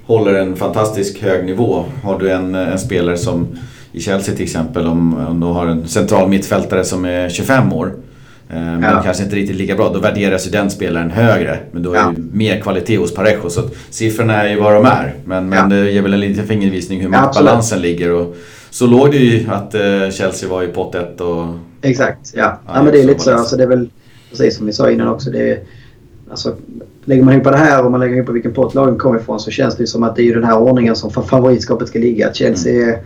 håller 0.06 0.34
en 0.34 0.56
fantastisk 0.56 1.22
hög 1.22 1.46
nivå. 1.46 1.86
Har 2.04 2.20
du 2.20 2.32
en, 2.32 2.56
en 2.56 2.80
spelare 2.80 3.18
som 3.18 3.48
i 3.92 4.00
Chelsea 4.02 4.36
till 4.36 4.44
exempel, 4.44 4.88
om, 4.88 5.28
om 5.28 5.40
du 5.40 5.48
har 5.48 5.68
en 5.68 5.88
central 5.88 6.30
mittfältare 6.30 6.84
som 6.84 7.06
är 7.06 7.30
25 7.30 7.74
år. 7.74 7.94
Eh, 8.50 8.56
men 8.56 8.84
ja. 8.84 9.02
kanske 9.04 9.24
inte 9.24 9.36
riktigt 9.36 9.58
lika 9.58 9.76
bra. 9.76 9.90
Då 9.94 10.00
värderas 10.00 10.48
ju 10.48 10.52
den 10.52 10.70
spelaren 10.70 11.12
högre. 11.12 11.60
Men 11.72 11.84
då 11.84 11.94
är 11.94 11.98
ja. 11.98 12.14
ju 12.18 12.24
mer 12.32 12.60
kvalitet 12.62 12.98
hos 12.98 13.14
Parejo. 13.14 13.50
Så 13.50 13.62
siffrorna 13.90 14.44
är 14.44 14.50
ju 14.50 14.60
vad 14.60 14.74
de 14.74 14.86
är. 14.86 15.14
Men, 15.26 15.50
men 15.50 15.72
ja. 15.72 15.78
det 15.78 15.92
ger 15.92 16.02
väl 16.02 16.14
en 16.14 16.20
liten 16.20 16.48
fingervisning 16.48 17.02
hur 17.02 17.10
maktbalansen 17.10 17.82
ligger. 17.82 18.12
Och 18.12 18.36
så 18.70 18.88
låg 18.88 19.12
det 19.12 19.18
ju 19.18 19.50
att 19.50 19.76
eh, 19.76 20.10
Chelsea 20.12 20.50
var 20.50 20.64
i 20.64 20.68
pott 20.68 20.96
1 20.96 21.22
och... 21.22 21.46
Exakt, 21.82 22.34
ja. 22.36 22.60
ja 22.68 22.84
men 22.84 22.94
det 22.94 23.00
är 23.00 23.04
lite 23.04 23.20
så. 23.20 23.34
Alltså, 23.34 23.58
det 23.58 23.64
är 23.64 23.68
väl 23.68 23.90
precis 24.34 24.58
som 24.58 24.66
vi 24.66 24.74
sa 24.74 24.92
innan 24.92 25.08
också. 25.08 25.30
Det 25.30 25.52
är, 25.52 25.60
alltså, 26.30 26.56
lägger 27.06 27.24
man 27.24 27.34
ihop 27.34 27.44
det 27.44 27.58
här 27.58 27.86
och 27.86 27.92
man 27.92 28.00
lägger 28.00 28.16
ihop 28.16 28.30
vilken 28.30 28.54
pott 28.54 28.76
lagen 28.76 28.98
kommer 28.98 29.20
ifrån 29.20 29.40
så 29.40 29.52
känns 29.52 29.76
det 29.76 29.88
som 29.88 30.04
att 30.04 30.16
det 30.16 30.30
är 30.30 30.34
den 30.34 30.44
här 30.44 30.58
ordningen 30.58 30.96
som 30.96 31.12
favoritskapet 31.12 31.88
ska 31.88 32.00
ligga. 32.00 32.34
Chelsea 32.34 32.84
mm. 32.84 33.00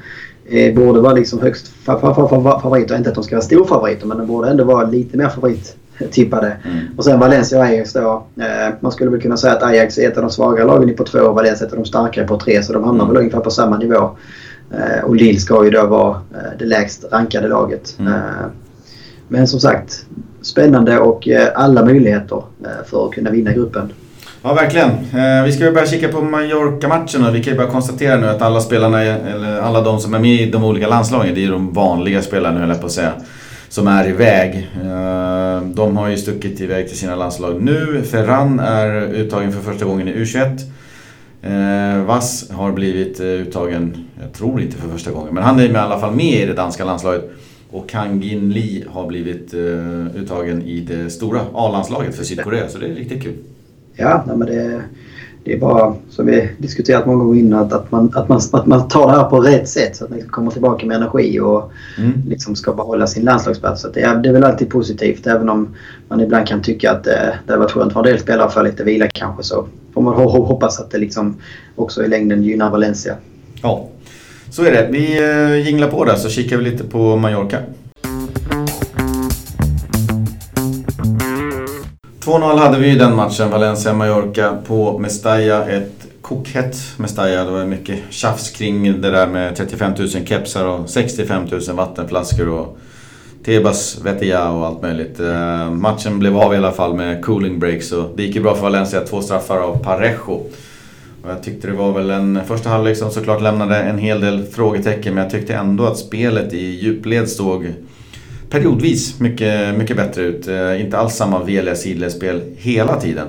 är, 0.50 0.74
borde 0.74 1.00
vara 1.00 1.14
liksom 1.14 1.40
högst 1.40 1.68
favoriter. 1.86 2.98
Inte 2.98 3.10
att 3.10 3.16
de 3.16 3.24
ska 3.24 3.36
vara 3.36 3.46
storfavoriter 3.46 4.08
men 4.08 4.18
de 4.18 4.28
borde 4.28 4.50
ändå 4.50 4.64
vara 4.64 4.88
lite 4.88 5.18
mer 5.18 5.30
favorittippade. 5.30 6.58
Mm. 6.66 6.78
Och 6.98 7.04
sen 7.04 7.20
Valencia 7.20 7.60
och 7.60 7.66
Ajax 7.66 7.94
då. 7.94 8.26
Eh, 8.36 8.74
man 8.80 8.92
skulle 8.92 9.12
väl 9.12 9.22
kunna 9.22 9.38
säga 9.38 9.54
att 9.54 9.64
Ajax 9.64 9.98
är 9.98 10.08
ett 10.08 10.18
av 10.18 10.24
de 10.24 10.32
svagare 10.32 10.66
lagen 10.66 10.96
på 10.96 11.04
två 11.04 11.20
och 11.20 11.36
Valencia 11.36 11.68
ett 11.68 11.74
av 11.74 11.80
de 11.80 11.86
starkare 11.86 12.28
på 12.28 12.40
tre. 12.40 12.64
Så 12.64 12.74
de 12.74 12.84
hamnar 12.84 13.04
mm. 13.04 13.14
väl 13.14 13.24
ungefär 13.24 13.40
på 13.42 13.52
samma 13.52 13.78
nivå. 13.78 14.10
Eh, 14.72 15.04
och 15.04 15.16
Lille 15.16 15.40
ska 15.40 15.64
ju 15.66 15.70
då 15.70 15.88
vara 15.88 16.22
eh, 16.34 16.58
det 16.60 16.66
lägst 16.66 17.06
rankade 17.12 17.48
laget. 17.48 17.96
Mm. 18.00 18.14
Eh, 18.14 18.46
men 19.28 19.48
som 19.48 19.60
sagt, 19.60 20.06
spännande 20.48 21.00
och 21.00 21.28
eh, 21.28 21.48
alla 21.56 21.86
möjligheter 21.86 22.44
eh, 22.64 22.86
för 22.90 23.06
att 23.06 23.12
kunna 23.12 23.30
vinna 23.30 23.54
gruppen. 23.54 23.94
Ja, 24.42 24.54
verkligen. 24.54 24.90
Eh, 24.90 25.44
vi 25.46 25.52
ska 25.52 25.72
börja 25.72 25.88
kika 25.88 26.08
på 26.08 26.22
Mallorca-matchen 26.22 27.26
och 27.26 27.36
vi 27.36 27.44
kan 27.44 27.54
ju 27.54 27.60
bara 27.60 27.68
konstatera 27.68 28.18
nu 28.18 28.28
att 28.28 28.42
alla 28.42 28.62
spelarna, 28.62 29.04
eller 29.04 29.62
alla 29.62 29.82
de 29.82 30.00
som 30.00 30.14
är 30.14 30.20
med 30.20 30.42
i 30.42 30.52
de 30.52 30.64
olika 30.64 30.88
landslagen, 30.88 31.34
det 31.34 31.40
är 31.40 31.44
ju 31.44 31.52
de 31.52 31.74
vanliga 31.74 32.22
spelarna 32.22 32.60
höll 32.60 32.70
jag 32.70 32.80
på 32.80 32.86
att 32.86 32.92
säga, 32.92 33.14
som 33.70 33.88
är 33.88 34.08
iväg. 34.08 34.70
De 35.64 35.98
har 35.98 36.10
ju 36.10 36.18
stuckit 36.18 36.62
iväg 36.62 36.88
till 36.88 36.98
sina 36.98 37.16
landslag 37.16 37.62
nu. 37.62 38.04
Ferran 38.12 38.60
är 38.60 39.02
uttagen 39.02 39.52
för 39.52 39.72
första 39.72 39.86
gången 39.86 40.08
i 40.08 40.14
U21. 40.14 40.60
Vass 42.06 42.52
har 42.52 42.72
blivit 42.72 43.20
uttagen, 43.20 44.08
jag 44.22 44.34
tror 44.34 44.62
inte 44.62 44.78
för 44.78 44.90
första 44.90 45.12
gången, 45.12 45.34
men 45.34 45.44
han 45.44 45.60
är 45.60 45.64
i 45.64 45.76
alla 45.76 46.00
fall 46.00 46.16
med 46.16 46.42
i 46.42 46.46
det 46.46 46.54
danska 46.54 46.86
landslaget. 46.86 47.32
Och 47.72 47.90
Kang 47.90 48.22
Gin 48.22 48.50
Lee 48.50 48.86
har 48.90 49.08
blivit 49.08 49.54
uh, 49.54 50.16
uttagen 50.16 50.62
i 50.62 50.80
det 50.80 51.10
stora 51.10 51.42
A-landslaget 51.54 52.16
för 52.16 52.24
Sydkorea. 52.24 52.70
Så 52.70 52.78
det 52.78 52.86
är 52.86 52.96
riktigt 52.96 53.24
kul. 53.24 53.36
Ja, 53.96 54.24
nej, 54.28 54.38
men 54.38 54.48
det, 54.48 54.82
det 55.44 55.54
är 55.54 55.60
bara 55.60 55.96
som 56.10 56.26
vi 56.26 56.50
diskuterat 56.58 57.06
många 57.06 57.24
gånger 57.24 57.40
innan 57.40 57.60
att, 57.60 57.74
att, 57.74 57.92
man, 57.92 58.12
att, 58.16 58.30
man, 58.30 58.42
att 58.52 58.66
man 58.66 58.88
tar 58.88 59.08
det 59.08 59.18
här 59.18 59.24
på 59.24 59.40
rätt 59.40 59.70
sätt 59.70 59.96
så 59.96 60.04
att 60.04 60.10
man 60.10 60.22
kommer 60.22 60.52
tillbaka 60.52 60.86
med 60.86 60.98
energi 60.98 61.40
och 61.40 61.72
mm. 61.98 62.14
liksom 62.28 62.56
ska 62.56 62.74
behålla 62.74 63.08
sin 63.08 63.24
landslagsplats. 63.24 63.82
Så 63.82 63.88
det, 63.88 64.02
är, 64.02 64.16
det 64.16 64.30
är 64.30 64.34
väl 64.34 64.44
alltid 64.44 64.70
positivt 64.70 65.28
även 65.28 65.50
om 65.50 65.76
man 66.08 66.22
ibland 66.22 66.48
kan 66.48 66.62
tycka 66.62 66.92
att 66.92 67.04
det, 67.04 67.40
det 67.46 67.52
hade 67.54 67.60
varit 67.60 67.72
skönt 67.72 67.94
för 67.94 68.00
en 68.00 68.06
del 68.06 68.20
spelare 68.20 68.46
att 68.46 68.54
få 68.54 68.62
lite 68.62 68.84
vila 68.84 69.08
kanske 69.08 69.44
så 69.44 69.68
får 69.94 70.02
man 70.02 70.14
hoppas 70.14 70.80
att 70.80 70.92
det 70.92 70.98
liksom 70.98 71.38
också 71.76 72.04
i 72.04 72.08
längden 72.08 72.44
gynnar 72.44 72.72
Valencia. 72.72 73.16
Ja, 73.62 73.88
så 74.50 74.64
är 74.64 74.72
det. 74.72 74.88
Vi 74.92 75.18
eh, 75.18 75.68
jinglar 75.68 75.88
på 75.88 76.06
där 76.06 76.16
så 76.16 76.30
kikar 76.30 76.58
vi 76.58 76.64
lite 76.64 76.84
på 76.84 77.16
Mallorca. 77.16 77.58
2-0 82.24 82.58
hade 82.58 82.80
vi 82.80 82.88
i 82.92 82.96
den 82.96 83.16
matchen, 83.16 83.50
Valencia-Mallorca 83.50 84.58
på 84.68 85.00
Mestalla. 85.00 85.70
Ett 85.70 86.08
kokhett 86.22 86.78
Mestalla. 86.98 87.44
Det 87.44 87.52
var 87.52 87.66
mycket 87.66 88.00
tjafs 88.10 88.50
kring 88.50 89.02
det 89.02 89.12
där 89.12 89.28
med 89.28 89.56
35 89.56 89.94
000 89.98 90.10
kepsar 90.10 90.66
och 90.66 90.90
65 90.90 91.46
000 91.52 91.62
vattenflaskor 91.76 92.50
och 92.50 92.78
Tebas 93.46 94.02
Vetia 94.04 94.50
och 94.50 94.66
allt 94.66 94.82
möjligt. 94.82 95.20
Eh, 95.20 95.72
matchen 95.72 96.20
blev 96.20 96.38
av 96.38 96.54
i 96.54 96.58
alla 96.58 96.72
fall 96.72 96.94
med 96.94 97.26
cooling 97.26 97.60
breaks 97.60 97.92
och 97.92 98.12
det 98.16 98.24
gick 98.24 98.36
ju 98.36 98.42
bra 98.42 98.56
för 98.56 98.62
Valencia. 98.62 99.02
Två 99.02 99.22
straffar 99.22 99.58
av 99.58 99.84
Parejo. 99.84 100.44
Och 101.28 101.34
jag 101.34 101.44
tyckte 101.44 101.68
det 101.68 101.74
var 101.74 101.94
väl 101.94 102.10
en 102.10 102.40
första 102.48 102.70
halvlek 102.70 102.98
som 102.98 103.12
såklart 103.12 103.42
lämnade 103.42 103.76
en 103.78 103.98
hel 103.98 104.22
del 104.22 104.46
frågetecken 104.46 105.14
men 105.14 105.24
jag 105.24 105.32
tyckte 105.32 105.54
ändå 105.54 105.86
att 105.86 105.98
spelet 105.98 106.54
i 106.54 106.66
djupled 106.66 107.30
såg 107.30 107.74
periodvis 108.50 109.20
mycket, 109.20 109.78
mycket 109.78 109.98
bättre 109.98 110.22
ut. 110.22 110.48
Eh, 110.48 110.82
inte 110.82 110.98
alls 110.98 111.16
samma 111.16 111.44
veliga 111.44 111.76
sidledsspel 111.76 112.42
hela 112.58 113.00
tiden. 113.02 113.28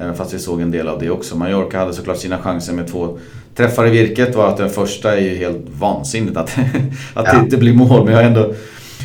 Eh, 0.00 0.12
fast 0.12 0.34
vi 0.34 0.38
såg 0.38 0.60
en 0.60 0.70
del 0.70 0.88
av 0.88 0.98
det 0.98 1.10
också. 1.10 1.36
Mallorca 1.36 1.78
hade 1.78 1.92
såklart 1.92 2.18
sina 2.18 2.38
chanser 2.38 2.72
med 2.72 2.88
två 2.88 3.18
träffar 3.54 3.86
i 3.86 3.90
virket. 3.90 4.34
Var 4.34 4.48
att 4.48 4.56
den 4.56 4.70
första 4.70 5.16
är 5.16 5.20
ju 5.20 5.36
helt 5.36 5.64
vansinnigt 5.78 6.36
att, 6.36 6.58
att 7.14 7.26
ja. 7.26 7.32
det 7.32 7.38
inte 7.44 7.56
blir 7.56 7.74
mål. 7.74 8.04
Men 8.04 8.14
jag 8.14 8.22
är 8.22 8.26
ändå 8.26 8.54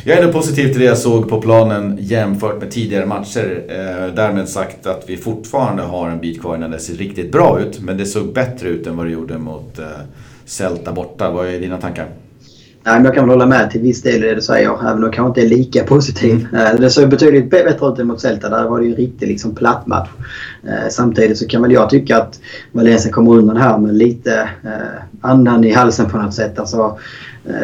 jag 0.04 0.18
är 0.18 0.22
ändå 0.22 0.32
positiv 0.32 0.68
till 0.68 0.80
det 0.80 0.86
jag 0.86 0.98
såg 0.98 1.28
på 1.28 1.40
planen 1.40 1.98
jämfört 2.00 2.60
med 2.60 2.70
tidigare 2.70 3.06
matcher. 3.06 3.64
Eh, 3.68 4.14
därmed 4.14 4.48
sagt 4.48 4.86
att 4.86 5.04
vi 5.06 5.16
fortfarande 5.16 5.82
har 5.82 6.10
en 6.10 6.20
bit 6.20 6.40
kvar 6.40 6.56
innan 6.56 6.70
det 6.70 6.78
ser 6.78 6.94
riktigt 6.94 7.32
bra 7.32 7.60
ut. 7.60 7.80
Men 7.80 7.96
det 7.96 8.06
såg 8.06 8.32
bättre 8.32 8.68
ut 8.68 8.86
än 8.86 8.96
vad 8.96 9.06
det 9.06 9.12
gjorde 9.12 9.38
mot 9.38 9.78
eh, 9.78 9.84
Celta 10.44 10.92
borta. 10.92 11.30
Vad 11.30 11.46
är 11.46 11.60
dina 11.60 11.78
tankar? 11.78 12.08
Nej, 12.84 12.94
men 12.94 13.04
jag 13.04 13.14
kan 13.14 13.24
väl 13.24 13.30
hålla 13.30 13.46
med 13.46 13.70
till 13.70 13.80
viss 13.80 14.02
del 14.02 14.24
i 14.24 14.28
det 14.28 14.34
du 14.34 14.40
säger. 14.40 14.70
Även 14.80 14.96
om 14.96 15.02
jag 15.02 15.12
kanske 15.12 15.40
inte 15.40 15.54
är 15.54 15.58
lika 15.58 15.84
positiv. 15.84 16.46
Mm. 16.52 16.66
Eh, 16.66 16.80
det 16.80 16.90
såg 16.90 17.08
betydligt 17.08 17.50
bättre 17.50 17.88
ut 17.88 17.98
än 17.98 18.06
mot 18.06 18.20
Celta. 18.20 18.48
Där 18.48 18.68
var 18.68 18.78
det 18.78 18.84
ju 18.84 18.90
en 18.90 18.96
riktig 18.96 19.28
liksom, 19.28 19.54
platt 19.54 19.86
match. 19.86 20.08
Eh, 20.62 20.88
samtidigt 20.90 21.38
så 21.38 21.46
kan 21.46 21.62
väl 21.62 21.72
jag 21.72 21.90
tycka 21.90 22.16
att 22.16 22.40
Valencia 22.72 23.12
kommer 23.12 23.32
undan 23.32 23.56
här 23.56 23.78
med 23.78 23.94
lite 23.94 24.50
eh, 24.64 25.02
andan 25.20 25.64
i 25.64 25.72
halsen 25.72 26.10
på 26.10 26.18
något 26.18 26.34
sätt. 26.34 26.58
Alltså, 26.58 26.98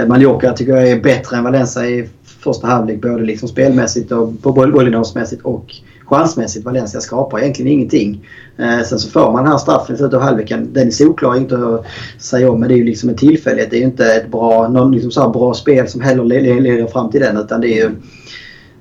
Mallorca 0.07 0.53
tycker 0.53 0.73
jag 0.73 0.89
är 0.89 1.01
bättre 1.01 1.37
än 1.37 1.45
Valencia 1.45 1.87
i 1.87 2.09
första 2.39 2.67
halvlek 2.67 3.03
både 3.03 3.25
liksom 3.25 3.49
spelmässigt 3.49 4.13
och 4.13 4.43
på 4.43 4.53
bollinnehavsmässigt 4.53 5.43
och 5.43 5.75
chansmässigt. 6.09 6.65
Valencia 6.65 7.01
skapar 7.01 7.39
egentligen 7.39 7.73
ingenting. 7.73 8.29
Eh, 8.57 8.83
sen 8.83 8.99
så 8.99 9.11
får 9.11 9.33
man 9.33 9.43
den 9.43 9.53
här 9.53 9.59
straffen 9.59 9.95
i 9.95 9.99
slutet 9.99 10.15
av 10.15 10.23
halvleken. 10.23 10.73
Den 10.73 10.87
är 10.87 10.91
solklar, 10.91 11.37
inte 11.37 11.57
att 11.57 11.87
säga 12.23 12.51
om, 12.51 12.61
men 12.61 12.69
det 12.69 12.75
är 12.75 12.79
ju 12.79 12.85
liksom 12.85 13.09
en 13.09 13.17
tillfällighet. 13.17 13.71
Det 13.71 13.77
är 13.77 13.81
ju 13.81 13.87
inte 13.87 14.15
ett 14.15 14.31
bra, 14.31 14.69
någon 14.69 14.93
liksom 14.93 15.11
så 15.11 15.31
bra 15.31 15.55
spel 15.55 15.89
som 15.89 16.01
heller 16.01 16.25
leder 16.25 16.87
fram 16.87 17.11
till 17.11 17.21
den 17.21 17.37
utan 17.37 17.61
det 17.61 17.69
är 17.69 17.85
ju... 17.85 17.91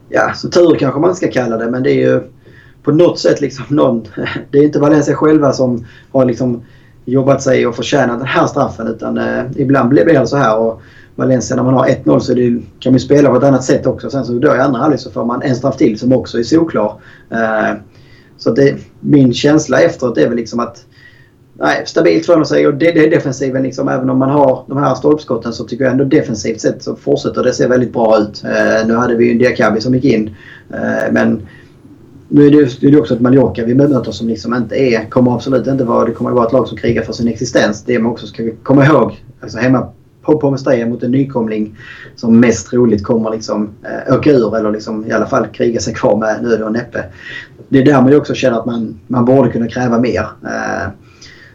Ja, 0.10 0.34
så 0.36 0.50
tur 0.50 0.76
kanske 0.80 1.00
man 1.00 1.16
ska 1.16 1.32
kalla 1.32 1.58
det 1.58 1.72
men 1.72 1.84
det 1.84 1.92
är 1.92 2.14
ju 2.14 2.22
på 2.84 2.92
något 2.92 3.20
sätt 3.20 3.42
liksom 3.42 3.66
någon... 3.70 4.08
Det 4.52 4.58
är 4.58 4.64
inte 4.64 4.80
Valencia 4.80 5.16
själva 5.16 5.54
som 5.54 5.86
har 6.12 6.26
liksom 6.26 6.64
jobbat 7.06 7.42
sig 7.42 7.68
och 7.68 7.76
förtjänat 7.76 8.20
den 8.20 8.28
här 8.28 8.48
straffen 8.48 8.88
utan 8.88 9.18
eh, 9.18 9.44
ibland 9.56 9.90
blir 9.90 10.06
det 10.06 10.28
så 10.28 10.38
här. 10.38 10.58
Och, 10.58 10.82
Valencia 11.18 11.56
när 11.56 11.64
man 11.64 11.74
har 11.74 11.88
1-0 11.88 12.20
så 12.20 12.34
det, 12.34 12.62
kan 12.80 12.94
man 12.94 13.00
spela 13.00 13.30
på 13.30 13.38
ett 13.38 13.44
annat 13.44 13.64
sätt 13.64 13.86
också. 13.86 14.10
Sen 14.10 14.26
så 14.26 14.34
då 14.34 14.56
i 14.56 14.60
andra 14.60 14.80
halvlek 14.80 15.00
så 15.00 15.12
får 15.12 15.26
man 15.26 15.42
en 15.42 15.56
straff 15.56 15.78
till 15.78 16.00
som 16.00 16.14
också 16.14 16.40
är 16.40 16.44
solklar. 16.44 17.02
Eh, 17.30 17.78
så 18.38 18.52
det, 18.52 18.76
min 19.00 19.34
känsla 19.34 19.82
efteråt 19.82 20.18
är 20.18 20.28
väl 20.28 20.38
liksom 20.38 20.60
att 20.60 20.86
nej, 21.54 21.84
stabilt 21.86 22.28
2-0-seger. 22.28 22.72
det, 22.72 22.92
det 22.92 23.06
är 23.06 23.10
defensiven 23.10 23.64
liksom. 23.64 23.88
Även 23.88 24.10
om 24.10 24.18
man 24.18 24.30
har 24.30 24.64
de 24.68 24.78
här 24.78 24.96
stolpskotten 24.96 25.54
så 25.54 25.64
tycker 25.64 25.84
jag 25.84 25.92
ändå 25.92 26.04
defensivt 26.04 26.62
sett 26.62 26.84
så 26.84 26.96
fortsätter 26.96 27.44
det 27.44 27.54
se 27.54 27.68
väldigt 27.68 27.94
bra 27.94 28.18
ut. 28.20 28.44
Eh, 28.44 28.88
nu 28.88 28.96
hade 28.96 29.16
vi 29.16 29.26
ju 29.26 29.32
en 29.32 29.38
Diakabi 29.38 29.82
som 29.82 29.96
gick 29.96 30.06
in. 30.06 30.36
Eh, 30.74 31.12
men 31.12 31.48
nu 32.30 32.46
är 32.48 32.52
det, 32.52 32.84
ju 32.88 33.00
också 33.00 33.14
ett 33.14 33.22
Mallorca 33.22 33.66
vi 33.66 33.74
möter 33.74 34.12
som 34.12 34.28
liksom 34.28 34.54
inte 34.54 34.76
är, 34.76 35.10
kommer 35.10 35.36
absolut 35.36 35.68
inte 35.68 35.84
vara, 35.84 36.06
det 36.06 36.12
kommer 36.12 36.30
att 36.30 36.36
vara 36.36 36.48
ett 36.48 36.54
lag 36.54 36.68
som 36.68 36.78
krigar 36.78 37.04
för 37.04 37.14
sin 37.14 37.28
existens. 37.28 37.84
Det 37.84 38.00
man 38.00 38.12
också 38.12 38.28
ska 38.28 38.44
komma 38.64 38.86
ihåg, 38.86 39.24
alltså 39.42 39.58
hemma 39.58 39.88
på, 40.36 40.48
med 40.48 40.52
Mestalla 40.52 40.86
mot 40.86 41.04
en 41.04 41.12
nykomling 41.12 41.78
som 42.16 42.40
mest 42.40 42.70
troligt 42.70 43.04
kommer 43.04 43.32
liksom, 43.32 43.70
eh, 43.84 44.16
åka 44.16 44.32
ur 44.32 44.58
eller 44.58 44.72
liksom, 44.72 45.06
i 45.06 45.12
alla 45.12 45.26
fall 45.26 45.48
kriga 45.48 45.80
sig 45.80 45.94
kvar 45.94 46.18
med 46.18 46.44
nöd 46.44 46.62
och 46.62 46.72
näppe. 46.72 47.04
Det 47.70 47.80
är 47.80 47.86
där 47.86 48.02
man 48.02 48.16
också 48.16 48.34
känner 48.34 48.60
att 48.60 48.66
man, 48.66 49.00
man 49.08 49.26
borde 49.26 49.50
kunna 49.50 49.68
kräva 49.68 50.00
mer. 50.00 50.28
Eh, 50.44 50.90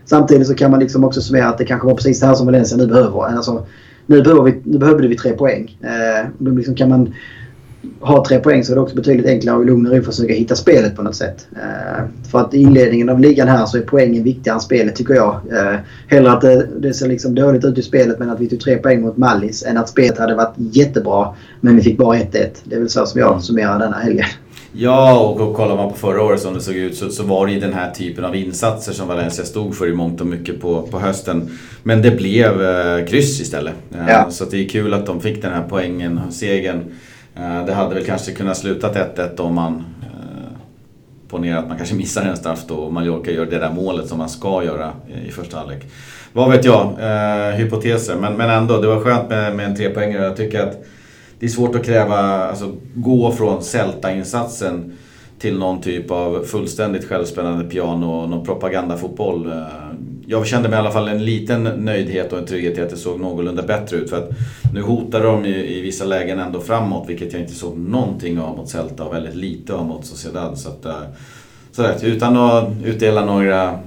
samtidigt 0.05 0.47
så 0.47 0.55
kan 0.55 0.71
man 0.71 0.81
liksom 0.81 1.05
också 1.05 1.21
summera 1.21 1.49
att 1.49 1.59
det 1.59 1.65
kanske 1.65 1.87
var 1.87 1.95
precis 1.95 2.21
det 2.21 2.27
här 2.27 2.35
som 2.35 2.47
Valencia 2.47 2.79
nu 2.79 2.87
behöver. 2.87 3.23
Alltså, 3.23 3.67
nu, 4.07 4.23
behöver 4.23 4.43
vi, 4.43 4.61
nu 4.65 4.79
behövde 4.79 5.09
vi 5.09 5.17
tre 5.17 5.33
poäng. 5.33 5.79
Eh, 5.81 6.29
då 6.39 6.51
liksom 6.51 6.75
kan 6.75 6.89
man 6.89 7.15
har 8.03 8.25
tre 8.25 8.39
poäng 8.39 8.65
så 8.65 8.73
är 8.73 8.77
det 8.77 8.83
också 8.83 8.97
betydligt 8.97 9.27
enklare 9.27 9.57
och 9.57 9.67
lugnare 9.67 9.99
att 9.99 10.05
försöka 10.05 10.33
hitta 10.33 10.55
spelet 10.55 10.97
på 10.97 11.03
något 11.03 11.17
sätt. 11.17 11.47
Eh, 11.57 12.05
för 12.31 12.39
att 12.39 12.55
i 12.55 12.61
inledningen 12.61 13.09
av 13.09 13.21
ligan 13.21 13.49
här 13.49 13.67
så 13.67 13.77
är 13.77 13.83
poängen 13.83 14.23
viktigare 14.23 14.55
än 14.55 14.61
spelet 14.61 14.97
tycker 14.97 15.15
jag. 15.15 15.41
Eh, 15.53 15.79
hellre 16.09 16.33
att 16.33 16.41
det, 16.41 16.67
det 16.79 16.95
ser 16.95 17.09
liksom 17.09 17.35
dåligt 17.35 17.65
ut 17.65 17.79
i 17.79 17.83
spelet 17.83 18.19
men 18.19 18.31
att 18.31 18.41
vi 18.41 18.49
tog 18.49 18.61
tre 18.61 18.77
poäng 18.77 19.01
mot 19.01 19.17
Mallis 19.17 19.63
än 19.63 19.77
att 19.77 19.89
spelet 19.89 20.19
hade 20.19 20.35
varit 20.35 20.55
jättebra 20.57 21.35
men 21.61 21.77
vi 21.77 21.83
fick 21.83 21.99
bara 21.99 22.17
1-1. 22.17 22.49
Det 22.65 22.75
är 22.75 22.79
väl 22.79 22.89
så 22.89 23.07
som 23.07 23.21
jag 23.21 23.43
summerar 23.43 23.79
denna 23.79 23.97
helgen. 23.97 24.27
Ja, 24.75 25.21
och, 25.21 25.41
och 25.41 25.57
kollar 25.57 25.77
man 25.77 25.91
på 25.91 25.97
förra 25.97 26.23
året 26.23 26.41
som 26.41 26.55
det 26.55 26.61
såg 26.61 26.75
ut 26.75 26.97
så, 26.97 27.11
så 27.11 27.23
var 27.23 27.47
det 27.47 27.53
ju 27.53 27.61
den 27.61 27.73
här 27.73 27.91
typen 27.91 28.25
av 28.25 28.37
insatser 28.37 28.93
som 28.93 29.09
Valencia 29.09 29.45
stod 29.45 29.77
för 29.77 29.89
i 29.89 29.93
mångt 29.93 30.21
och 30.21 30.27
mycket 30.27 30.61
på, 30.61 30.83
på 30.83 30.99
hösten. 30.99 31.59
Men 31.83 32.03
det 32.03 32.11
blev 32.11 32.63
eh, 32.63 33.07
kryss 33.07 33.41
istället. 33.41 33.75
Ja. 34.09 34.31
Så 34.31 34.45
det 34.45 34.65
är 34.65 34.69
kul 34.69 34.95
att 34.95 35.07
de 35.07 35.21
fick 35.21 35.43
den 35.43 35.53
här 35.53 35.65
poängen, 35.69 36.21
segern. 36.31 36.85
Eh, 37.35 37.67
det 37.67 37.73
hade 37.73 37.95
väl 37.95 38.05
kanske 38.05 38.33
kunnat 38.33 38.57
sluta 38.57 38.93
1-1 38.93 39.41
om 39.41 39.55
man 39.55 39.85
eh, 40.03 40.09
ponerar 41.29 41.57
ponera 41.57 41.59
att 41.59 41.69
man 41.69 41.77
kanske 41.77 41.95
missar 41.95 42.25
en 42.25 42.37
straff 42.37 42.65
då 42.69 42.75
och 42.75 42.93
Mallorca 42.93 43.31
gör 43.31 43.47
det 43.47 43.59
där 43.59 43.71
målet 43.71 44.09
som 44.09 44.19
man 44.19 44.29
ska 44.29 44.65
göra 44.65 44.93
eh, 45.15 45.29
i 45.29 45.31
första 45.31 45.59
halvlek. 45.59 45.87
Vad 46.33 46.51
vet 46.51 46.65
jag, 46.65 46.97
eh, 47.01 47.55
hypoteser. 47.55 48.17
Men, 48.17 48.37
men 48.37 48.51
ändå, 48.51 48.81
det 48.81 48.87
var 48.87 49.01
skönt 49.01 49.29
med, 49.29 49.57
med 49.57 49.67
en 49.67 49.77
trepoängare. 49.77 50.25
Jag 50.25 50.37
tycker 50.37 50.63
att 50.63 50.85
det 51.39 51.47
är 51.47 51.51
svårt 51.51 51.75
att 51.75 51.85
kräva, 51.85 52.19
alltså 52.19 52.73
gå 52.95 53.33
från 53.33 53.63
Celta-insatsen 53.63 54.93
till 55.39 55.59
någon 55.59 55.81
typ 55.81 56.11
av 56.11 56.45
fullständigt 56.45 57.09
självspännande 57.09 57.65
piano 57.65 58.07
och 58.07 58.29
någon 58.29 58.47
propagandafotboll. 58.47 59.47
Eh, 59.47 59.67
jag 60.33 60.47
kände 60.47 60.69
mig 60.69 60.77
i 60.77 60.81
alla 60.81 60.91
fall 60.91 61.09
en 61.09 61.25
liten 61.25 61.63
nöjdhet 61.63 62.33
och 62.33 62.39
en 62.39 62.47
trygghet 62.47 62.79
i 62.79 62.81
att 62.81 62.91
det 62.91 62.97
såg 62.97 63.21
någorlunda 63.21 63.63
bättre 63.63 63.97
ut. 63.97 64.11
För 64.11 64.19
att 64.19 64.31
nu 64.75 64.83
hotar 64.83 65.23
de 65.23 65.45
i, 65.45 65.79
i 65.79 65.81
vissa 65.81 66.05
lägen 66.05 66.39
ändå 66.39 66.61
framåt, 66.61 67.09
vilket 67.09 67.33
jag 67.33 67.43
inte 67.43 67.55
såg 67.55 67.79
någonting 67.79 68.41
av 68.41 68.57
mot 68.57 68.69
Celta 68.69 69.05
och 69.05 69.15
väldigt 69.15 69.35
lite 69.35 69.75
av 69.75 69.87
mot 69.87 70.07
Sociedad. 70.07 70.59
Så 70.59 70.69
att, 70.69 70.85
eh, 70.85 71.03
sådär, 71.73 71.97
utan 72.03 72.37
att 72.37 72.69
utdela 72.85 73.25
några 73.25 73.79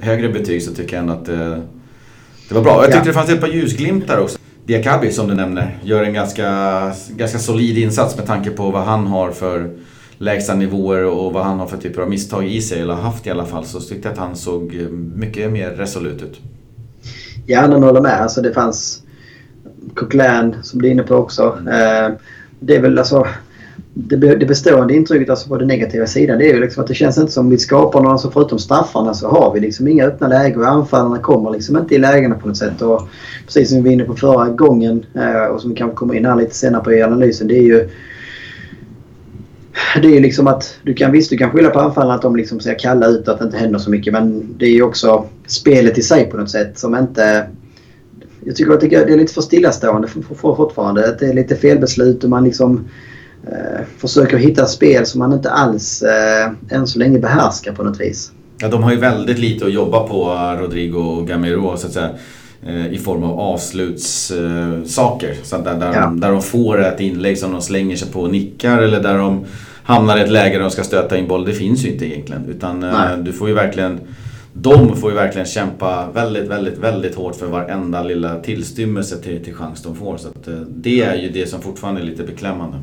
högre 0.00 0.28
betyg 0.28 0.62
så 0.62 0.74
tycker 0.74 0.96
jag 0.96 1.00
ändå 1.00 1.12
att 1.12 1.26
det, 1.26 1.62
det 2.48 2.54
var 2.54 2.62
bra. 2.62 2.74
Jag 2.74 2.84
tyckte 2.84 2.98
ja. 2.98 3.04
det 3.04 3.12
fanns 3.12 3.30
ett 3.30 3.40
par 3.40 3.48
ljusglimtar 3.48 4.18
också. 4.18 4.38
Diakabi 4.66 5.12
som 5.12 5.28
du 5.28 5.34
nämner 5.34 5.78
gör 5.82 6.02
en 6.02 6.12
ganska, 6.12 6.92
ganska 7.08 7.38
solid 7.38 7.78
insats 7.78 8.16
med 8.16 8.26
tanke 8.26 8.50
på 8.50 8.70
vad 8.70 8.82
han 8.82 9.06
har 9.06 9.30
för 9.30 9.70
lägsta 10.18 10.54
nivåer 10.54 11.04
och 11.04 11.32
vad 11.32 11.44
han 11.44 11.58
har 11.58 11.66
för 11.66 11.76
typer 11.76 12.02
av 12.02 12.10
misstag 12.10 12.46
i 12.46 12.60
sig, 12.60 12.80
eller 12.80 12.94
haft 12.94 13.26
i 13.26 13.30
alla 13.30 13.44
fall, 13.44 13.64
så 13.64 13.80
tyckte 13.80 14.08
jag 14.08 14.12
att 14.12 14.18
han 14.18 14.36
såg 14.36 14.74
mycket 15.14 15.52
mer 15.52 15.70
resolut 15.70 16.22
ut. 16.22 16.40
Ja, 17.46 17.62
jag 17.62 17.80
håller 17.80 18.00
med. 18.00 18.20
Alltså 18.20 18.42
det 18.42 18.52
fanns 18.52 19.02
Coquelin 19.94 20.56
som 20.62 20.82
du 20.82 20.88
är 20.88 20.92
inne 20.92 21.02
på 21.02 21.14
också. 21.14 21.58
Mm. 21.60 22.12
det 22.60 22.76
är 22.76 22.80
väl 22.80 22.98
alltså 22.98 23.26
det, 23.94 24.16
det 24.16 24.46
bestående 24.46 24.94
intrycket 24.94 25.30
alltså 25.30 25.48
på 25.48 25.56
den 25.56 25.68
negativa 25.68 26.06
sidan 26.06 26.38
det 26.38 26.50
är 26.50 26.54
ju 26.54 26.60
liksom 26.60 26.82
att 26.82 26.88
det 26.88 26.94
känns 26.94 27.18
inte 27.18 27.32
som 27.32 27.50
vi 27.50 27.58
skapar 27.58 28.00
några, 28.00 28.12
alltså 28.12 28.30
förutom 28.30 28.58
straffarna 28.58 29.14
så 29.14 29.28
har 29.28 29.54
vi 29.54 29.60
liksom 29.60 29.88
inga 29.88 30.04
öppna 30.04 30.28
lägen 30.28 30.60
och 30.60 30.68
anfallarna 30.68 31.18
kommer 31.18 31.50
liksom 31.50 31.76
inte 31.76 31.94
i 31.94 31.98
lägena 31.98 32.34
på 32.34 32.48
något 32.48 32.56
sätt. 32.56 32.82
Och 32.82 33.08
precis 33.46 33.68
som 33.68 33.76
vi 33.76 33.82
var 33.82 33.90
inne 33.90 34.04
på 34.04 34.14
förra 34.14 34.48
gången 34.48 35.06
eh, 35.14 35.44
och 35.44 35.60
som 35.60 35.70
vi 35.70 35.76
kanske 35.76 35.96
kommer 35.96 36.14
in 36.14 36.24
här 36.24 36.36
lite 36.36 36.54
senare 36.54 36.84
på 36.84 36.92
i 36.92 37.02
analysen 37.02 37.48
det 37.48 37.58
är 37.58 37.62
ju 37.62 37.88
det 40.02 40.16
är 40.16 40.20
liksom 40.20 40.46
att 40.46 40.78
du 40.82 40.94
kan 40.94 41.12
visst 41.12 41.30
du 41.30 41.36
kan 41.36 41.50
skylla 41.50 41.70
på 41.70 41.80
anfallarna 41.80 42.14
att 42.14 42.22
de 42.22 42.36
liksom 42.36 42.60
ser 42.60 42.78
kalla 42.78 43.06
ut 43.06 43.28
och 43.28 43.34
att 43.34 43.40
det 43.40 43.44
inte 43.44 43.58
händer 43.58 43.78
så 43.78 43.90
mycket 43.90 44.12
men 44.12 44.54
det 44.58 44.66
är 44.66 44.72
ju 44.72 44.82
också 44.82 45.24
spelet 45.46 45.98
i 45.98 46.02
sig 46.02 46.30
på 46.30 46.36
något 46.36 46.50
sätt 46.50 46.78
som 46.78 46.94
inte 46.94 47.46
jag 48.44 48.56
tycker 48.56 48.72
att 48.72 48.80
det 48.80 49.12
är 49.12 49.16
lite 49.16 49.34
för 49.34 49.40
stillastående 49.40 50.08
fortfarande. 50.36 51.16
Det 51.20 51.26
är 51.26 51.34
lite 51.34 51.56
felbeslut 51.56 52.24
och 52.24 52.30
man 52.30 52.44
liksom 52.44 52.88
eh, 53.46 53.80
försöker 53.98 54.36
hitta 54.36 54.66
spel 54.66 55.06
som 55.06 55.18
man 55.18 55.32
inte 55.32 55.50
alls 55.50 56.02
eh, 56.02 56.50
än 56.70 56.86
så 56.86 56.98
länge 56.98 57.18
behärskar 57.18 57.72
på 57.72 57.82
något 57.82 58.00
vis. 58.00 58.32
Ja, 58.58 58.68
de 58.68 58.82
har 58.82 58.92
ju 58.92 58.96
väldigt 58.98 59.38
lite 59.38 59.66
att 59.66 59.72
jobba 59.72 60.08
på, 60.08 60.24
Rodrigo 60.60 60.98
och 60.98 61.26
Gamero, 61.26 61.76
så 61.76 61.86
att 61.86 61.92
säga. 61.92 62.10
Eh, 62.66 62.92
I 62.92 62.98
form 62.98 63.22
av 63.22 63.40
avslutssaker. 63.40 65.34
Så 65.42 65.58
där, 65.58 65.74
där, 65.74 65.92
ja. 65.94 66.12
där 66.16 66.32
de 66.32 66.42
får 66.42 66.80
ett 66.84 67.00
inlägg 67.00 67.38
som 67.38 67.52
de 67.52 67.62
slänger 67.62 67.96
sig 67.96 68.12
på 68.12 68.20
och 68.20 68.30
nickar 68.30 68.78
eller 68.82 69.02
där 69.02 69.18
de 69.18 69.44
hamnar 69.88 70.18
i 70.18 70.20
ett 70.20 70.30
läge 70.30 70.54
där 70.54 70.60
de 70.60 70.70
ska 70.70 70.82
stöta 70.82 71.18
in 71.18 71.28
boll. 71.28 71.44
Det 71.44 71.52
finns 71.52 71.84
ju 71.84 71.92
inte 71.92 72.06
egentligen. 72.06 72.44
Utan 72.48 72.82
eh, 72.82 72.92
Nej. 72.92 73.16
du 73.18 73.32
får 73.32 73.48
ju 73.48 73.54
verkligen 73.54 74.00
de 74.52 74.96
får 74.96 75.10
ju 75.10 75.16
verkligen 75.16 75.46
kämpa 75.46 76.08
väldigt, 76.14 76.48
väldigt, 76.48 76.78
väldigt 76.78 77.14
hårt 77.14 77.36
för 77.36 77.46
varenda 77.46 78.02
lilla 78.02 78.38
tillstymmelse 78.38 79.16
till, 79.16 79.44
till 79.44 79.54
chans 79.54 79.82
de 79.82 79.94
får. 79.94 80.16
Så 80.16 80.28
att, 80.28 80.48
eh, 80.48 80.54
det 80.54 81.02
är 81.02 81.14
ju 81.14 81.28
det 81.28 81.48
som 81.48 81.60
fortfarande 81.60 82.00
är 82.00 82.04
lite 82.04 82.22
beklämmande. 82.22 82.78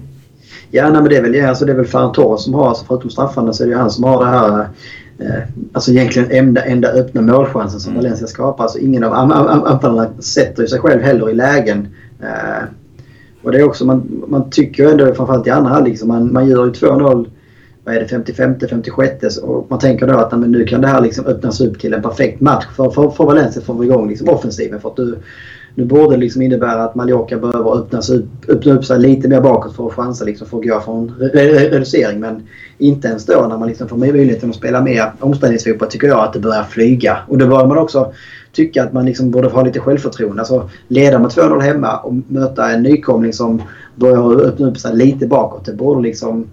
Ja, 0.71 0.89
nej, 0.89 1.01
men 1.01 1.09
det 1.09 1.17
är 1.17 1.21
väl, 1.21 1.45
alltså, 1.45 1.65
det 1.65 1.71
är 1.71 1.75
väl 1.75 1.85
Ferran 1.85 2.11
Torres 2.11 2.43
som 2.43 2.53
har, 2.53 2.69
alltså, 2.69 2.85
förutom 2.87 3.09
straffarna 3.09 3.53
så 3.53 3.63
är 3.63 3.67
det 3.67 3.73
ju 3.73 3.79
han 3.79 3.91
som 3.91 4.03
har 4.03 4.25
det 4.25 4.29
här 4.29 4.59
eh, 5.19 5.43
Alltså 5.73 5.91
egentligen 5.91 6.31
enda, 6.31 6.61
enda 6.61 6.87
öppna 6.87 7.21
målchansen 7.21 7.79
som 7.79 7.91
mm. 7.91 8.03
Valencia 8.03 8.27
skapar. 8.27 8.63
Alltså 8.63 8.79
ingen 8.79 9.03
av 9.03 9.13
anfallarna 9.13 10.09
sätter 10.19 10.67
sig 10.67 10.79
själv 10.79 11.01
heller 11.01 11.29
i 11.29 11.33
lägen. 11.33 11.87
Eh, 12.21 12.63
och 13.45 13.51
det 13.51 13.59
är 13.59 13.63
också, 13.63 13.85
man, 13.85 14.23
man 14.27 14.49
tycker 14.49 14.91
ändå 14.91 15.13
framförallt 15.13 15.47
i 15.47 15.49
andra 15.49 15.69
halvlek, 15.69 15.91
liksom, 15.91 16.07
man, 16.07 16.33
man 16.33 16.47
gör 16.47 16.65
ju 16.65 16.71
2-0 16.71 17.27
vad 17.85 17.95
är 17.95 17.99
det, 17.99 18.07
55, 18.07 18.55
56 18.69 19.37
och 19.37 19.67
man 19.69 19.79
tänker 19.79 20.07
då 20.07 20.17
att 20.17 20.39
men 20.39 20.51
nu 20.51 20.65
kan 20.65 20.81
det 20.81 20.87
här 20.87 21.01
liksom 21.01 21.25
öppnas 21.25 21.61
upp 21.61 21.79
till 21.79 21.93
en 21.93 22.01
perfekt 22.01 22.41
match 22.41 22.65
för, 22.75 22.89
för, 22.89 23.09
för 23.09 23.25
Valencia 23.25 23.61
för 23.61 23.73
att 23.73 23.77
få 23.77 23.83
igång 23.83 24.09
liksom 24.09 24.29
offensiven. 24.29 24.81
För 24.81 24.89
att 24.89 24.95
du, 24.95 25.17
nu 25.75 25.85
borde 25.85 26.15
det 26.15 26.19
liksom 26.19 26.41
innebära 26.41 26.83
att 26.83 26.95
Mallorca 26.95 27.37
behöver 27.37 27.77
öppnas 27.77 28.09
upp, 28.09 28.25
öppna 28.47 28.73
upp 28.73 28.85
sig 28.85 28.99
lite 28.99 29.27
mer 29.27 29.41
bakåt 29.41 29.75
för 29.75 29.87
att 29.87 29.93
chansa 29.93 30.25
liksom 30.25 30.47
för 30.47 30.57
att 30.57 30.67
gå 30.67 30.79
från 30.79 31.15
reducering. 31.19 32.19
Men 32.19 32.47
inte 32.77 33.07
ens 33.07 33.25
då 33.25 33.47
när 33.49 33.57
man 33.57 33.67
liksom 33.67 33.87
får 33.87 33.97
möjligheten 33.97 34.49
att 34.49 34.55
spela 34.55 34.81
mer 34.81 35.11
omställningsfotboll 35.19 35.89
tycker 35.89 36.07
jag 36.07 36.19
att 36.19 36.33
det 36.33 36.39
börjar 36.39 36.63
flyga. 36.63 37.17
Och 37.27 37.37
då 37.37 37.47
börjar 37.47 37.67
man 37.67 37.77
också 37.77 38.13
tycka 38.55 38.83
att 38.83 38.93
man 38.93 39.05
liksom 39.05 39.31
borde 39.31 39.47
ha 39.47 39.63
lite 39.63 39.79
självförtroende. 39.79 40.41
Alltså 40.41 40.69
leda 40.87 41.19
med 41.19 41.29
2-0 41.29 41.61
hemma 41.61 41.97
och 41.97 42.13
möta 42.27 42.71
en 42.71 42.83
nykomling 42.83 43.33
som 43.33 43.61
börjar 43.95 44.45
öppna 44.45 44.67
upp 44.67 44.77
sig 44.77 44.95
lite 44.95 45.27
bakåt. 45.27 45.65
Det 45.65 45.73
borde 45.73 46.01
liksom 46.01 46.47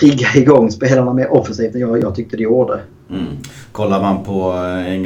trigga 0.00 0.26
igång 0.34 0.70
spelarna 0.70 1.12
mer 1.12 1.32
offensivt 1.32 1.74
än 1.74 1.80
jag, 1.80 2.02
jag 2.02 2.14
tyckte 2.14 2.36
det 2.36 2.42
gjorde. 2.42 2.80
Mm. 3.10 3.26
Kollar 3.72 4.02
man 4.02 4.24
på 4.24 4.54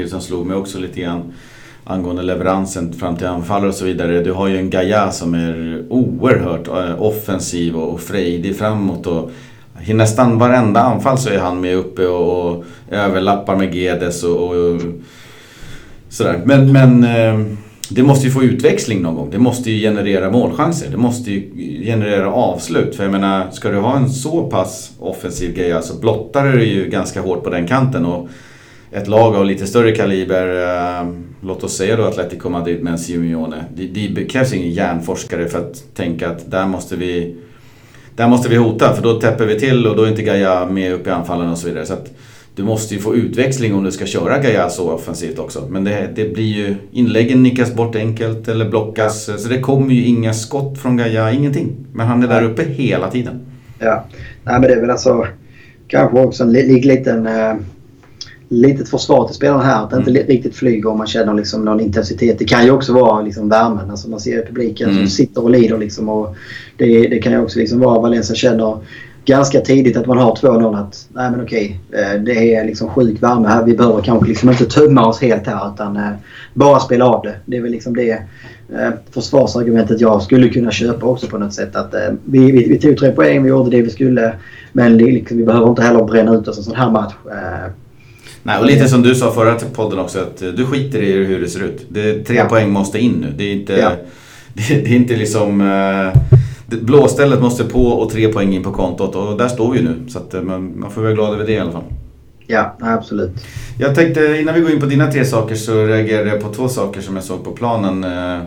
eh, 0.00 0.06
som 0.06 0.20
slog 0.20 0.46
mig 0.46 0.56
också 0.56 0.78
lite 0.78 1.00
grann 1.00 1.32
angående 1.84 2.22
leveransen 2.22 2.92
fram 2.92 3.16
till 3.16 3.26
anfallare 3.26 3.68
och 3.68 3.74
så 3.74 3.84
vidare. 3.84 4.20
Du 4.20 4.32
har 4.32 4.48
ju 4.48 4.58
en 4.58 4.70
Gaia 4.70 5.10
som 5.10 5.34
är 5.34 5.84
oerhört 5.88 6.68
eh, 6.68 7.02
offensiv 7.02 7.76
och 7.76 8.00
frejdig 8.00 8.58
framåt. 8.58 9.06
Och 9.06 9.30
I 9.86 9.94
nästan 9.94 10.38
varenda 10.38 10.80
anfall 10.80 11.18
så 11.18 11.30
är 11.30 11.38
han 11.38 11.60
med 11.60 11.76
uppe 11.76 12.06
och, 12.06 12.46
och 12.46 12.64
överlappar 12.90 13.56
med 13.56 13.74
Gedes 13.74 14.24
och, 14.24 14.50
och 14.50 14.80
sådär. 16.10 16.42
Men, 16.44 16.72
men 16.72 17.04
eh, 17.04 17.46
det 17.90 18.02
måste 18.02 18.26
ju 18.26 18.32
få 18.32 18.42
utväxling 18.42 19.02
någon 19.02 19.14
gång. 19.14 19.30
Det 19.30 19.38
måste 19.38 19.70
ju 19.70 19.80
generera 19.80 20.30
målchanser. 20.30 20.90
Det 20.90 20.96
måste 20.96 21.30
ju 21.30 21.42
generera 21.84 22.32
avslut. 22.32 22.96
För 22.96 23.04
jag 23.04 23.12
menar, 23.12 23.50
ska 23.50 23.70
du 23.70 23.78
ha 23.78 23.96
en 23.96 24.10
så 24.10 24.50
pass 24.50 24.90
offensiv 24.98 25.54
grej 25.54 25.82
så 25.82 26.00
blottar 26.00 26.44
du 26.44 26.64
ju 26.64 26.90
ganska 26.90 27.20
hårt 27.20 27.44
på 27.44 27.50
den 27.50 27.66
kanten. 27.66 28.06
Och 28.06 28.28
ett 28.92 29.08
lag 29.08 29.36
av 29.36 29.44
lite 29.44 29.66
större 29.66 29.92
kaliber, 29.92 30.46
äh, 31.00 31.08
låt 31.40 31.64
oss 31.64 31.76
säga 31.76 31.96
då 31.96 32.04
Atletico 32.04 32.48
Madrid 32.48 32.82
med 32.82 32.92
en 32.92 32.98
Simeone. 32.98 33.64
Det, 33.74 33.86
det 33.86 34.24
krävs 34.24 34.52
ingen 34.52 34.70
hjärnforskare 34.70 35.48
för 35.48 35.58
att 35.58 35.94
tänka 35.94 36.30
att 36.30 36.50
där 36.50 36.66
måste 36.66 36.96
vi 36.96 37.36
där 38.16 38.28
måste 38.28 38.48
vi 38.48 38.56
hota 38.56 38.94
för 38.94 39.02
då 39.02 39.20
täpper 39.20 39.46
vi 39.46 39.60
till 39.60 39.86
och 39.86 39.96
då 39.96 40.02
är 40.02 40.08
inte 40.08 40.22
Gaia 40.22 40.66
med 40.66 40.92
upp 40.92 41.06
i 41.06 41.10
anfallen 41.10 41.50
och 41.50 41.58
så 41.58 41.68
vidare. 41.68 41.86
Så 41.86 41.92
att 41.92 42.10
du 42.54 42.62
måste 42.62 42.94
ju 42.94 43.00
få 43.00 43.14
utväxling 43.14 43.74
om 43.74 43.84
du 43.84 43.92
ska 43.92 44.06
köra 44.06 44.38
Gaia 44.38 44.68
så 44.68 44.90
offensivt 44.90 45.38
också. 45.38 45.66
Men 45.68 45.84
det, 45.84 46.08
det 46.14 46.34
blir 46.34 46.44
ju... 46.44 46.74
Inläggen 46.92 47.42
nickas 47.42 47.74
bort 47.74 47.96
enkelt 47.96 48.48
eller 48.48 48.68
blockas. 48.68 49.28
Ja. 49.28 49.38
Så 49.38 49.48
det 49.48 49.60
kommer 49.60 49.94
ju 49.94 50.04
inga 50.04 50.34
skott 50.34 50.78
från 50.78 50.96
Gaia, 50.96 51.32
ingenting. 51.32 51.76
Men 51.92 52.06
han 52.06 52.22
är 52.22 52.28
där 52.28 52.42
uppe 52.42 52.62
hela 52.62 53.10
tiden. 53.10 53.40
Ja, 53.78 54.04
nej 54.44 54.60
men 54.60 54.62
det 54.62 54.74
är 54.74 54.80
väl 54.80 54.90
alltså 54.90 55.26
kanske 55.88 56.20
också 56.20 56.44
en 56.44 56.52
liten... 56.52 57.26
Uh 57.26 57.54
litet 58.52 58.88
försvar 58.88 59.26
till 59.26 59.36
spelarna 59.36 59.62
här. 59.62 59.84
Att 59.84 59.90
det 59.90 59.96
inte 59.96 60.10
mm. 60.10 60.26
riktigt 60.26 60.54
flyger 60.54 60.90
om 60.90 60.98
man 60.98 61.06
känner 61.06 61.34
liksom 61.34 61.64
någon 61.64 61.80
intensitet. 61.80 62.38
Det 62.38 62.44
kan 62.44 62.64
ju 62.64 62.70
också 62.70 62.92
vara 62.92 63.22
liksom 63.22 63.48
värmen. 63.48 63.90
Alltså 63.90 64.10
man 64.10 64.20
ser 64.20 64.46
publiken 64.46 64.90
mm. 64.90 65.02
som 65.02 65.10
sitter 65.10 65.44
och 65.44 65.50
lider. 65.50 65.78
Liksom 65.78 66.08
och 66.08 66.36
det, 66.76 67.08
det 67.08 67.18
kan 67.18 67.32
ju 67.32 67.40
också 67.40 67.58
liksom 67.58 67.80
vara 67.80 68.00
Valencia 68.00 68.36
känner 68.36 68.78
ganska 69.30 69.60
tidigt 69.60 69.96
att 69.96 70.06
man 70.06 70.18
har 70.18 70.34
2-0 70.34 70.80
att 70.80 71.08
nej 71.12 71.30
men 71.30 71.42
okej, 71.42 71.80
eh, 71.92 72.20
det 72.22 72.54
är 72.54 72.64
liksom 72.64 72.88
sjuk 72.88 73.22
värme 73.22 73.48
här. 73.48 73.64
Vi 73.64 73.76
behöver 73.76 74.02
kanske 74.02 74.28
liksom 74.28 74.50
inte 74.50 74.64
tömma 74.64 75.06
oss 75.06 75.20
helt 75.20 75.46
här 75.46 75.74
utan 75.74 75.96
eh, 75.96 76.10
bara 76.54 76.80
spela 76.80 77.04
av 77.04 77.22
det. 77.22 77.34
Det 77.44 77.56
är 77.56 77.60
väl 77.60 77.70
liksom 77.70 77.96
det 77.96 78.10
eh, 78.10 78.90
försvarsargumentet 79.10 80.00
jag 80.00 80.22
skulle 80.22 80.48
kunna 80.48 80.70
köpa 80.70 81.06
också 81.06 81.26
på 81.26 81.38
något 81.38 81.54
sätt. 81.54 81.76
Att 81.76 81.94
vi, 82.24 82.52
vi, 82.52 82.68
vi 82.68 82.78
tog 82.78 82.96
tre 82.96 83.12
poäng, 83.12 83.42
vi 83.42 83.48
gjorde 83.48 83.70
det 83.70 83.82
vi 83.82 83.90
skulle. 83.90 84.32
Men 84.72 84.98
liksom, 84.98 85.36
vi 85.36 85.44
behöver 85.44 85.68
inte 85.68 85.82
heller 85.82 86.04
bränna 86.04 86.34
ut 86.34 86.48
oss 86.48 86.58
en 86.58 86.64
sån 86.64 86.76
här 86.76 86.90
match. 86.90 87.14
Nej, 88.42 88.58
och 88.58 88.66
lite 88.66 88.88
som 88.88 89.02
du 89.02 89.14
sa 89.14 89.32
förra 89.32 89.54
podden 89.54 89.98
också 89.98 90.18
att 90.18 90.38
du 90.38 90.66
skiter 90.66 91.02
i 91.02 91.12
hur 91.12 91.40
det 91.40 91.48
ser 91.48 91.64
ut. 91.64 91.86
Det, 91.88 92.24
tre 92.24 92.36
ja. 92.36 92.44
poäng 92.44 92.70
måste 92.70 92.98
in 92.98 93.12
nu. 93.12 93.34
Det 93.36 93.44
är 93.44 93.52
inte, 93.52 93.72
ja. 93.72 93.90
det, 94.54 94.74
det, 94.74 94.90
är 94.90 94.96
inte 94.96 95.16
liksom... 95.16 95.60
Blåstället 96.70 97.40
måste 97.40 97.64
på 97.64 97.86
och 97.86 98.10
tre 98.10 98.32
poäng 98.32 98.54
in 98.54 98.62
på 98.62 98.72
kontot 98.72 99.16
och 99.16 99.36
där 99.36 99.48
står 99.48 99.72
vi 99.72 99.82
nu. 99.82 99.94
Så 100.08 100.18
att 100.18 100.34
eh, 100.34 100.42
man, 100.42 100.90
får 100.90 101.02
vara 101.02 101.12
glad 101.12 101.34
över 101.34 101.46
det 101.46 101.52
i 101.52 101.58
alla 101.58 101.72
fall. 101.72 101.84
Ja, 102.46 102.76
absolut. 102.80 103.30
Jag 103.78 103.94
tänkte 103.94 104.36
innan 104.40 104.54
vi 104.54 104.60
går 104.60 104.70
in 104.70 104.80
på 104.80 104.86
dina 104.86 105.12
tre 105.12 105.24
saker 105.24 105.54
så 105.54 105.84
reagerade 105.84 106.30
jag 106.30 106.40
på 106.40 106.52
två 106.52 106.68
saker 106.68 107.00
som 107.00 107.16
jag 107.16 107.24
såg 107.24 107.44
på 107.44 107.50
planen. 107.50 108.04
Eh, 108.04 108.42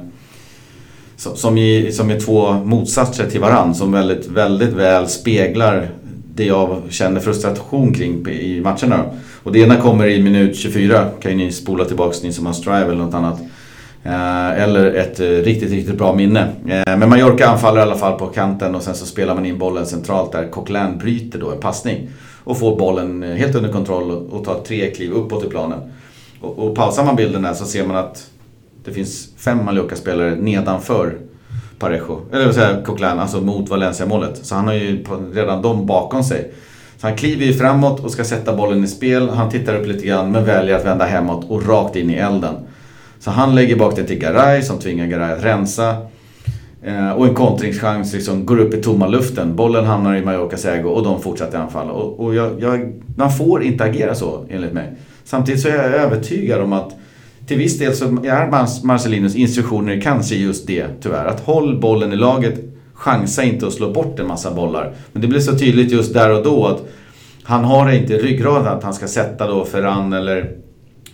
som, 1.15 1.57
i, 1.57 1.91
som 1.91 2.09
är 2.09 2.19
två 2.19 2.53
motsatser 2.53 3.29
till 3.29 3.41
varann 3.41 3.75
som 3.75 3.91
väldigt, 3.91 4.27
väldigt 4.27 4.73
väl 4.73 5.07
speglar 5.07 5.89
det 6.35 6.45
jag 6.45 6.81
känner 6.89 7.19
frustration 7.19 7.93
kring 7.93 8.27
i 8.27 8.61
matcherna. 8.61 9.05
Och 9.43 9.51
det 9.51 9.59
ena 9.59 9.75
kommer 9.75 10.07
i 10.07 10.23
minut 10.23 10.55
24, 10.55 11.05
kan 11.21 11.31
ju 11.31 11.37
ni 11.37 11.51
spola 11.51 11.85
tillbaks 11.85 12.23
ni 12.23 12.33
som 12.33 12.45
har 12.45 12.53
Strive 12.53 12.85
eller 12.85 12.95
något 12.95 13.13
annat. 13.13 13.39
Eh, 14.05 14.61
eller 14.61 14.93
ett 14.93 15.19
eh, 15.19 15.25
riktigt, 15.25 15.71
riktigt 15.71 15.97
bra 15.97 16.15
minne. 16.15 16.41
Eh, 16.67 16.97
men 16.97 17.09
Mallorca 17.09 17.47
anfaller 17.47 17.79
i 17.79 17.83
alla 17.83 17.95
fall 17.95 18.19
på 18.19 18.27
kanten 18.27 18.75
och 18.75 18.81
sen 18.81 18.95
så 18.95 19.05
spelar 19.05 19.35
man 19.35 19.45
in 19.45 19.57
bollen 19.57 19.85
centralt 19.85 20.31
där 20.31 20.47
Coquelin 20.51 20.97
bryter 20.97 21.39
då 21.39 21.51
en 21.51 21.59
passning. 21.59 22.09
Och 22.43 22.59
får 22.59 22.77
bollen 22.77 23.23
helt 23.23 23.55
under 23.55 23.71
kontroll 23.71 24.11
och 24.11 24.45
tar 24.45 24.59
tre 24.59 24.91
kliv 24.91 25.11
uppåt 25.11 25.45
i 25.45 25.49
planen. 25.49 25.79
Och, 26.41 26.59
och 26.59 26.75
pausar 26.75 27.03
man 27.03 27.15
bilden 27.15 27.41
där 27.41 27.53
så 27.53 27.65
ser 27.65 27.87
man 27.87 27.95
att 27.95 28.29
det 28.85 28.91
finns 28.91 29.29
fem 29.37 29.65
Mallorca-spelare 29.65 30.35
nedanför 30.35 31.17
Parejo. 31.79 32.21
Eller 32.31 32.45
vad 32.45 32.55
säger 32.55 32.83
Coquelin, 32.83 33.19
alltså 33.19 33.41
mot 33.41 33.69
Valencia-målet. 33.69 34.39
Så 34.45 34.55
han 34.55 34.67
har 34.67 34.73
ju 34.73 35.03
redan 35.33 35.61
dem 35.61 35.85
bakom 35.85 36.23
sig. 36.23 36.51
Så 36.97 37.07
han 37.07 37.17
kliver 37.17 37.45
ju 37.45 37.53
framåt 37.53 38.03
och 38.03 38.11
ska 38.11 38.23
sätta 38.23 38.55
bollen 38.55 38.83
i 38.83 38.87
spel. 38.87 39.29
Han 39.29 39.49
tittar 39.49 39.75
upp 39.75 39.87
lite 39.87 40.05
grann 40.07 40.31
men 40.31 40.45
väljer 40.45 40.75
att 40.75 40.85
vända 40.85 41.05
hemåt 41.05 41.45
och 41.49 41.67
rakt 41.67 41.95
in 41.95 42.09
i 42.09 42.13
elden. 42.13 42.53
Så 43.23 43.31
han 43.31 43.55
lägger 43.55 43.75
bak 43.75 43.95
det 43.95 44.03
till 44.03 44.19
Garay 44.19 44.61
som 44.61 44.79
tvingar 44.79 45.07
Garay 45.07 45.31
att 45.31 45.43
rensa. 45.43 45.97
Eh, 46.83 47.11
och 47.11 47.27
en 47.27 47.33
kontringschans 47.33 48.13
liksom 48.13 48.45
går 48.45 48.59
upp 48.59 48.73
i 48.73 48.81
tomma 48.81 49.07
luften. 49.07 49.55
Bollen 49.55 49.85
hamnar 49.85 50.15
i 50.15 50.21
Mallorcas 50.21 50.65
ägo 50.65 50.89
och 50.89 51.03
de 51.03 51.21
fortsätter 51.21 51.57
anfalla. 51.57 51.91
Och, 51.91 52.25
och 52.25 52.35
jag, 52.35 52.61
jag, 52.61 53.01
man 53.15 53.31
får 53.31 53.63
inte 53.63 53.83
agera 53.83 54.15
så 54.15 54.45
enligt 54.49 54.73
mig. 54.73 54.93
Samtidigt 55.23 55.61
så 55.61 55.67
är 55.67 55.75
jag 55.75 55.85
övertygad 55.85 56.61
om 56.61 56.73
att 56.73 56.95
till 57.47 57.57
viss 57.57 57.79
del 57.79 57.95
så 57.95 58.05
är 58.05 58.85
Marcelinos 58.85 59.35
instruktioner 59.35 60.01
kanske 60.01 60.35
just 60.35 60.67
det 60.67 60.85
tyvärr. 61.01 61.25
Att 61.25 61.39
håll 61.39 61.79
bollen 61.79 62.13
i 62.13 62.15
laget, 62.15 62.59
chansa 62.93 63.43
inte 63.43 63.67
att 63.67 63.73
slå 63.73 63.91
bort 63.91 64.19
en 64.19 64.27
massa 64.27 64.51
bollar. 64.51 64.93
Men 65.11 65.21
det 65.21 65.27
blir 65.27 65.39
så 65.39 65.57
tydligt 65.57 65.91
just 65.91 66.13
där 66.13 66.29
och 66.37 66.43
då 66.43 66.67
att 66.67 66.85
han 67.43 67.63
har 67.63 67.91
inte 67.91 68.17
ryggraden 68.17 68.67
att 68.67 68.83
han 68.83 68.93
ska 68.93 69.07
sätta 69.07 69.47
då 69.47 69.65
Ferran 69.65 70.13
eller 70.13 70.51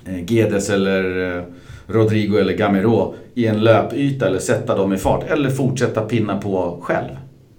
eh, 0.05 0.31
Gedes 0.33 0.69
eller 0.69 1.37
eh, 1.37 1.43
Rodrigo 1.89 2.37
eller 2.37 2.53
Gamero 2.53 3.13
i 3.33 3.45
en 3.45 3.63
löpyta 3.63 4.27
eller 4.27 4.39
sätta 4.39 4.75
dem 4.75 4.93
i 4.93 4.97
fart. 4.97 5.23
Eller 5.29 5.49
fortsätta 5.49 6.01
pinna 6.01 6.37
på 6.37 6.77
själv. 6.81 7.09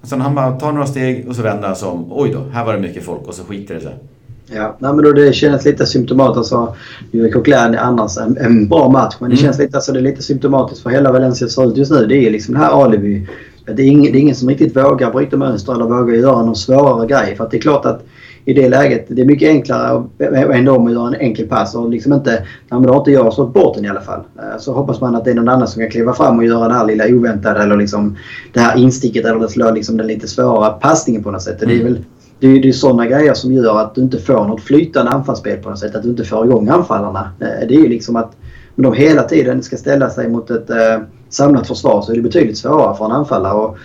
Alltså 0.01 0.17
han 0.17 0.35
bara 0.35 0.53
tar 0.53 0.73
några 0.73 0.87
steg 0.87 1.29
och 1.29 1.37
så 1.37 1.43
vänder 1.43 1.67
han 1.67 1.77
sig 1.77 1.89
om. 1.89 2.07
Oj 2.11 2.31
då, 2.33 2.41
här 2.53 2.65
var 2.65 2.73
det 2.73 2.81
mycket 2.81 3.05
folk 3.05 3.29
och 3.29 3.35
så 3.35 3.45
skiter 3.45 3.75
det 3.75 3.81
sig. 3.81 3.95
Ja, 4.55 4.77
nej, 4.79 4.93
men 4.93 5.05
då 5.05 5.13
det 5.13 5.33
känns 5.33 5.65
lite 5.65 5.87
symptomatiskt. 5.87 6.53
Alltså, 6.53 6.77
Coquelin 7.33 7.75
är 7.75 7.79
annars 7.79 8.19
en, 8.19 8.37
en 8.37 8.69
bra 8.69 8.89
match 8.89 9.15
men 9.19 9.31
det 9.31 9.37
mm. 9.37 9.45
känns 9.45 9.59
lite, 9.59 9.77
alltså, 9.77 9.93
det 9.93 9.99
är 9.99 10.03
lite 10.03 10.23
symptomatiskt 10.23 10.83
för 10.83 10.91
hela 10.91 11.13
Valencia 11.13 11.49
ser 11.49 11.69
ut 11.69 11.77
just 11.77 11.93
nu. 11.93 12.07
Det 12.07 12.27
är 12.27 12.31
liksom 12.31 12.55
det 12.55 12.61
här 12.61 12.85
alibi. 12.85 13.29
Det 13.67 13.83
är, 13.83 13.87
ingen, 13.87 14.13
det 14.13 14.19
är 14.19 14.21
ingen 14.21 14.35
som 14.35 14.49
riktigt 14.49 14.77
vågar 14.77 15.13
bryta 15.13 15.37
mönster 15.37 15.73
eller 15.73 15.85
vågar 15.85 16.15
göra 16.15 16.43
någon 16.43 16.57
svårare 16.57 17.07
grej. 17.07 17.37
För 17.37 17.45
att 17.45 17.51
det 17.51 17.57
är 17.57 17.61
klart 17.61 17.87
att 17.87 18.07
i 18.45 18.55
det 18.55 18.69
läget, 18.69 19.07
det 19.09 19.23
är 19.23 19.27
mycket 19.27 19.49
enklare 19.49 19.99
att 19.99 20.55
ändå 20.55 20.87
att 20.87 20.93
göra 20.93 21.07
en 21.07 21.15
enkel 21.15 21.47
pass 21.47 21.75
och 21.75 21.91
liksom 21.91 22.13
inte, 22.13 22.31
nej 22.69 22.83
då 22.83 22.89
har 22.89 22.99
inte 22.99 23.11
jag 23.11 23.33
slått 23.33 23.55
bort 23.55 23.75
den 23.75 23.85
i 23.85 23.89
alla 23.89 24.01
fall. 24.01 24.21
Eh, 24.39 24.59
så 24.59 24.73
hoppas 24.73 25.01
man 25.01 25.15
att 25.15 25.25
det 25.25 25.31
är 25.31 25.35
någon 25.35 25.49
annan 25.49 25.69
som 25.69 25.83
kan 25.83 25.91
kliva 25.91 26.13
fram 26.13 26.39
och 26.39 26.45
göra 26.45 26.69
det 26.69 26.75
här 26.75 26.87
lilla 26.87 27.05
oväntade 27.09 27.63
eller 27.63 27.77
liksom 27.77 28.17
det 28.53 28.61
här 28.61 28.79
insticket 28.79 29.25
eller 29.25 29.47
slå 29.47 29.71
liksom 29.71 29.97
den 29.97 30.07
lite 30.07 30.29
svåra 30.29 30.71
passningen 30.71 31.23
på 31.23 31.31
något 31.31 31.43
sätt. 31.43 31.63
Mm. 31.63 31.69
Det 31.69 31.81
är 31.83 31.87
mm. 31.87 31.93
väl 31.93 32.05
det 32.41 32.47
är, 32.47 32.63
det 32.63 32.69
är 32.69 32.73
sådana 32.73 33.07
grejer 33.07 33.35
som 33.35 33.53
gör 33.53 33.81
att 33.81 33.95
du 33.95 34.01
inte 34.01 34.19
får 34.19 34.45
något 34.49 34.61
flytande 34.61 35.11
anfallsspel 35.11 35.59
på 35.59 35.71
något 35.71 35.79
sätt. 35.79 35.95
Att 35.95 36.03
du 36.03 36.09
inte 36.09 36.25
får 36.25 36.47
igång 36.47 36.69
anfallarna. 36.69 37.31
Eh, 37.41 37.69
det 37.69 37.75
är 37.75 37.81
ju 37.81 37.89
liksom 37.89 38.17
att 38.17 38.37
om 38.77 38.83
de 38.83 38.93
hela 38.93 39.23
tiden 39.23 39.63
ska 39.63 39.77
ställa 39.77 40.11
sig 40.11 40.29
mot 40.29 40.51
ett 40.51 40.71
eh, 40.71 40.99
samlat 41.29 41.67
försvar 41.67 42.03
så 42.03 42.13
är 42.13 42.17
det 42.17 42.23
betydligt 42.23 42.59
svårare 42.59 42.97
för 42.97 43.05
en 43.05 43.13
anfallare. 43.13 43.55
Och 43.55 43.79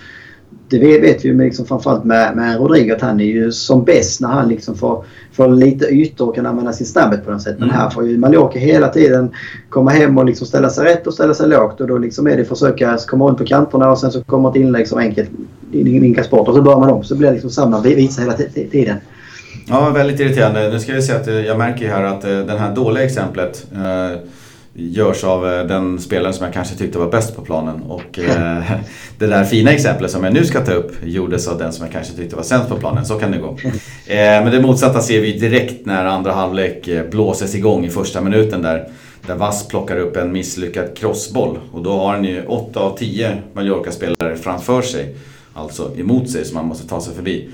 det 0.67 0.79
vet 0.79 1.25
vi 1.25 1.29
ju 1.29 1.37
liksom 1.37 1.65
framförallt 1.65 2.03
med, 2.03 2.35
med 2.35 2.57
Rodrigo 2.57 2.93
att 2.93 3.01
han 3.01 3.19
är 3.19 3.25
ju 3.25 3.51
som 3.51 3.83
bäst 3.83 4.21
när 4.21 4.27
han 4.27 4.49
liksom 4.49 4.75
får, 4.75 5.05
får 5.33 5.47
lite 5.47 5.85
ytor 5.85 6.29
och 6.29 6.35
kan 6.35 6.45
använda 6.45 6.73
sin 6.73 6.87
snabbhet 6.87 7.25
på 7.25 7.31
något 7.31 7.41
sätt. 7.41 7.55
Men 7.59 7.69
mm. 7.69 7.81
här 7.81 7.89
får 7.89 8.07
ju 8.07 8.17
Mallorca 8.17 8.59
hela 8.59 8.87
tiden 8.87 9.31
komma 9.69 9.91
hem 9.91 10.17
och 10.17 10.25
liksom 10.25 10.47
ställa 10.47 10.69
sig 10.69 10.85
rätt 10.85 11.07
och 11.07 11.13
ställa 11.13 11.33
sig 11.33 11.49
lågt. 11.49 11.81
Och 11.81 11.87
då 11.87 11.97
liksom 11.97 12.27
är 12.27 12.37
det 12.37 12.45
försöka 12.45 12.97
komma 13.07 13.25
runt 13.25 13.37
på 13.37 13.45
kanterna 13.45 13.91
och 13.91 13.99
sen 13.99 14.11
så 14.11 14.23
kommer 14.23 14.49
ett 14.49 14.55
inlägg 14.55 14.87
som 14.87 14.99
enkelt 14.99 15.29
vinkas 15.71 16.29
bort. 16.29 16.47
Och 16.47 16.55
så 16.55 16.61
börjar 16.61 16.79
man 16.79 16.89
om. 16.89 17.03
Så 17.03 17.15
blir 17.15 17.27
det 17.27 17.33
liksom 17.33 17.49
samma 17.49 17.81
visa 17.81 18.21
hela 18.21 18.33
tiden. 18.71 18.97
Ja, 19.67 19.89
väldigt 19.89 20.19
irriterande. 20.19 20.69
Nu 20.69 20.79
ska 20.79 20.93
vi 20.93 21.01
se 21.01 21.13
att 21.13 21.27
jag 21.27 21.57
märker 21.57 21.89
här 21.89 22.03
att 22.03 22.23
eh, 22.23 22.39
det 22.39 22.57
här 22.57 22.75
dåliga 22.75 23.03
exemplet 23.03 23.65
eh, 23.73 24.19
görs 24.75 25.23
av 25.23 25.47
eh, 25.47 25.65
den 25.65 25.99
spelaren 25.99 26.33
som 26.33 26.45
jag 26.45 26.53
kanske 26.53 26.75
tyckte 26.75 26.99
var 26.99 27.11
bäst 27.11 27.35
på 27.35 27.41
planen. 27.41 27.81
Och 27.81 28.19
eh, 28.19 28.63
det 29.17 29.27
där 29.27 29.43
fina 29.43 29.71
exemplet 29.71 30.11
som 30.11 30.23
jag 30.23 30.33
nu 30.33 30.45
ska 30.45 30.65
ta 30.65 30.71
upp 30.71 30.91
gjordes 31.03 31.47
av 31.47 31.57
den 31.57 31.73
som 31.73 31.85
jag 31.85 31.93
kanske 31.93 32.13
tyckte 32.13 32.35
var 32.35 32.43
sämst 32.43 32.69
på 32.69 32.75
planen. 32.75 33.05
Så 33.05 33.19
kan 33.19 33.31
det 33.31 33.37
gå. 33.37 33.57
Eh, 33.67 33.73
men 34.15 34.51
det 34.51 34.61
motsatta 34.61 35.01
ser 35.01 35.21
vi 35.21 35.39
direkt 35.39 35.85
när 35.85 36.05
andra 36.05 36.31
halvlek 36.31 36.87
eh, 36.87 37.09
blåses 37.09 37.55
igång 37.55 37.85
i 37.85 37.89
första 37.89 38.21
minuten 38.21 38.61
där. 38.61 38.89
Där 39.27 39.35
Vass 39.35 39.67
plockar 39.67 39.97
upp 39.97 40.17
en 40.17 40.31
misslyckad 40.31 40.97
crossboll. 40.97 41.59
Och 41.71 41.83
då 41.83 41.97
har 41.97 42.13
han 42.13 42.23
ju 42.23 42.45
8 42.45 42.79
av 42.79 42.97
10 42.97 43.37
Mallorca-spelare 43.53 44.35
framför 44.35 44.81
sig. 44.81 45.15
Alltså 45.53 45.91
emot 45.97 46.29
sig 46.29 46.45
som 46.45 46.57
han 46.57 46.65
måste 46.65 46.87
ta 46.87 47.01
sig 47.01 47.15
förbi 47.15 47.49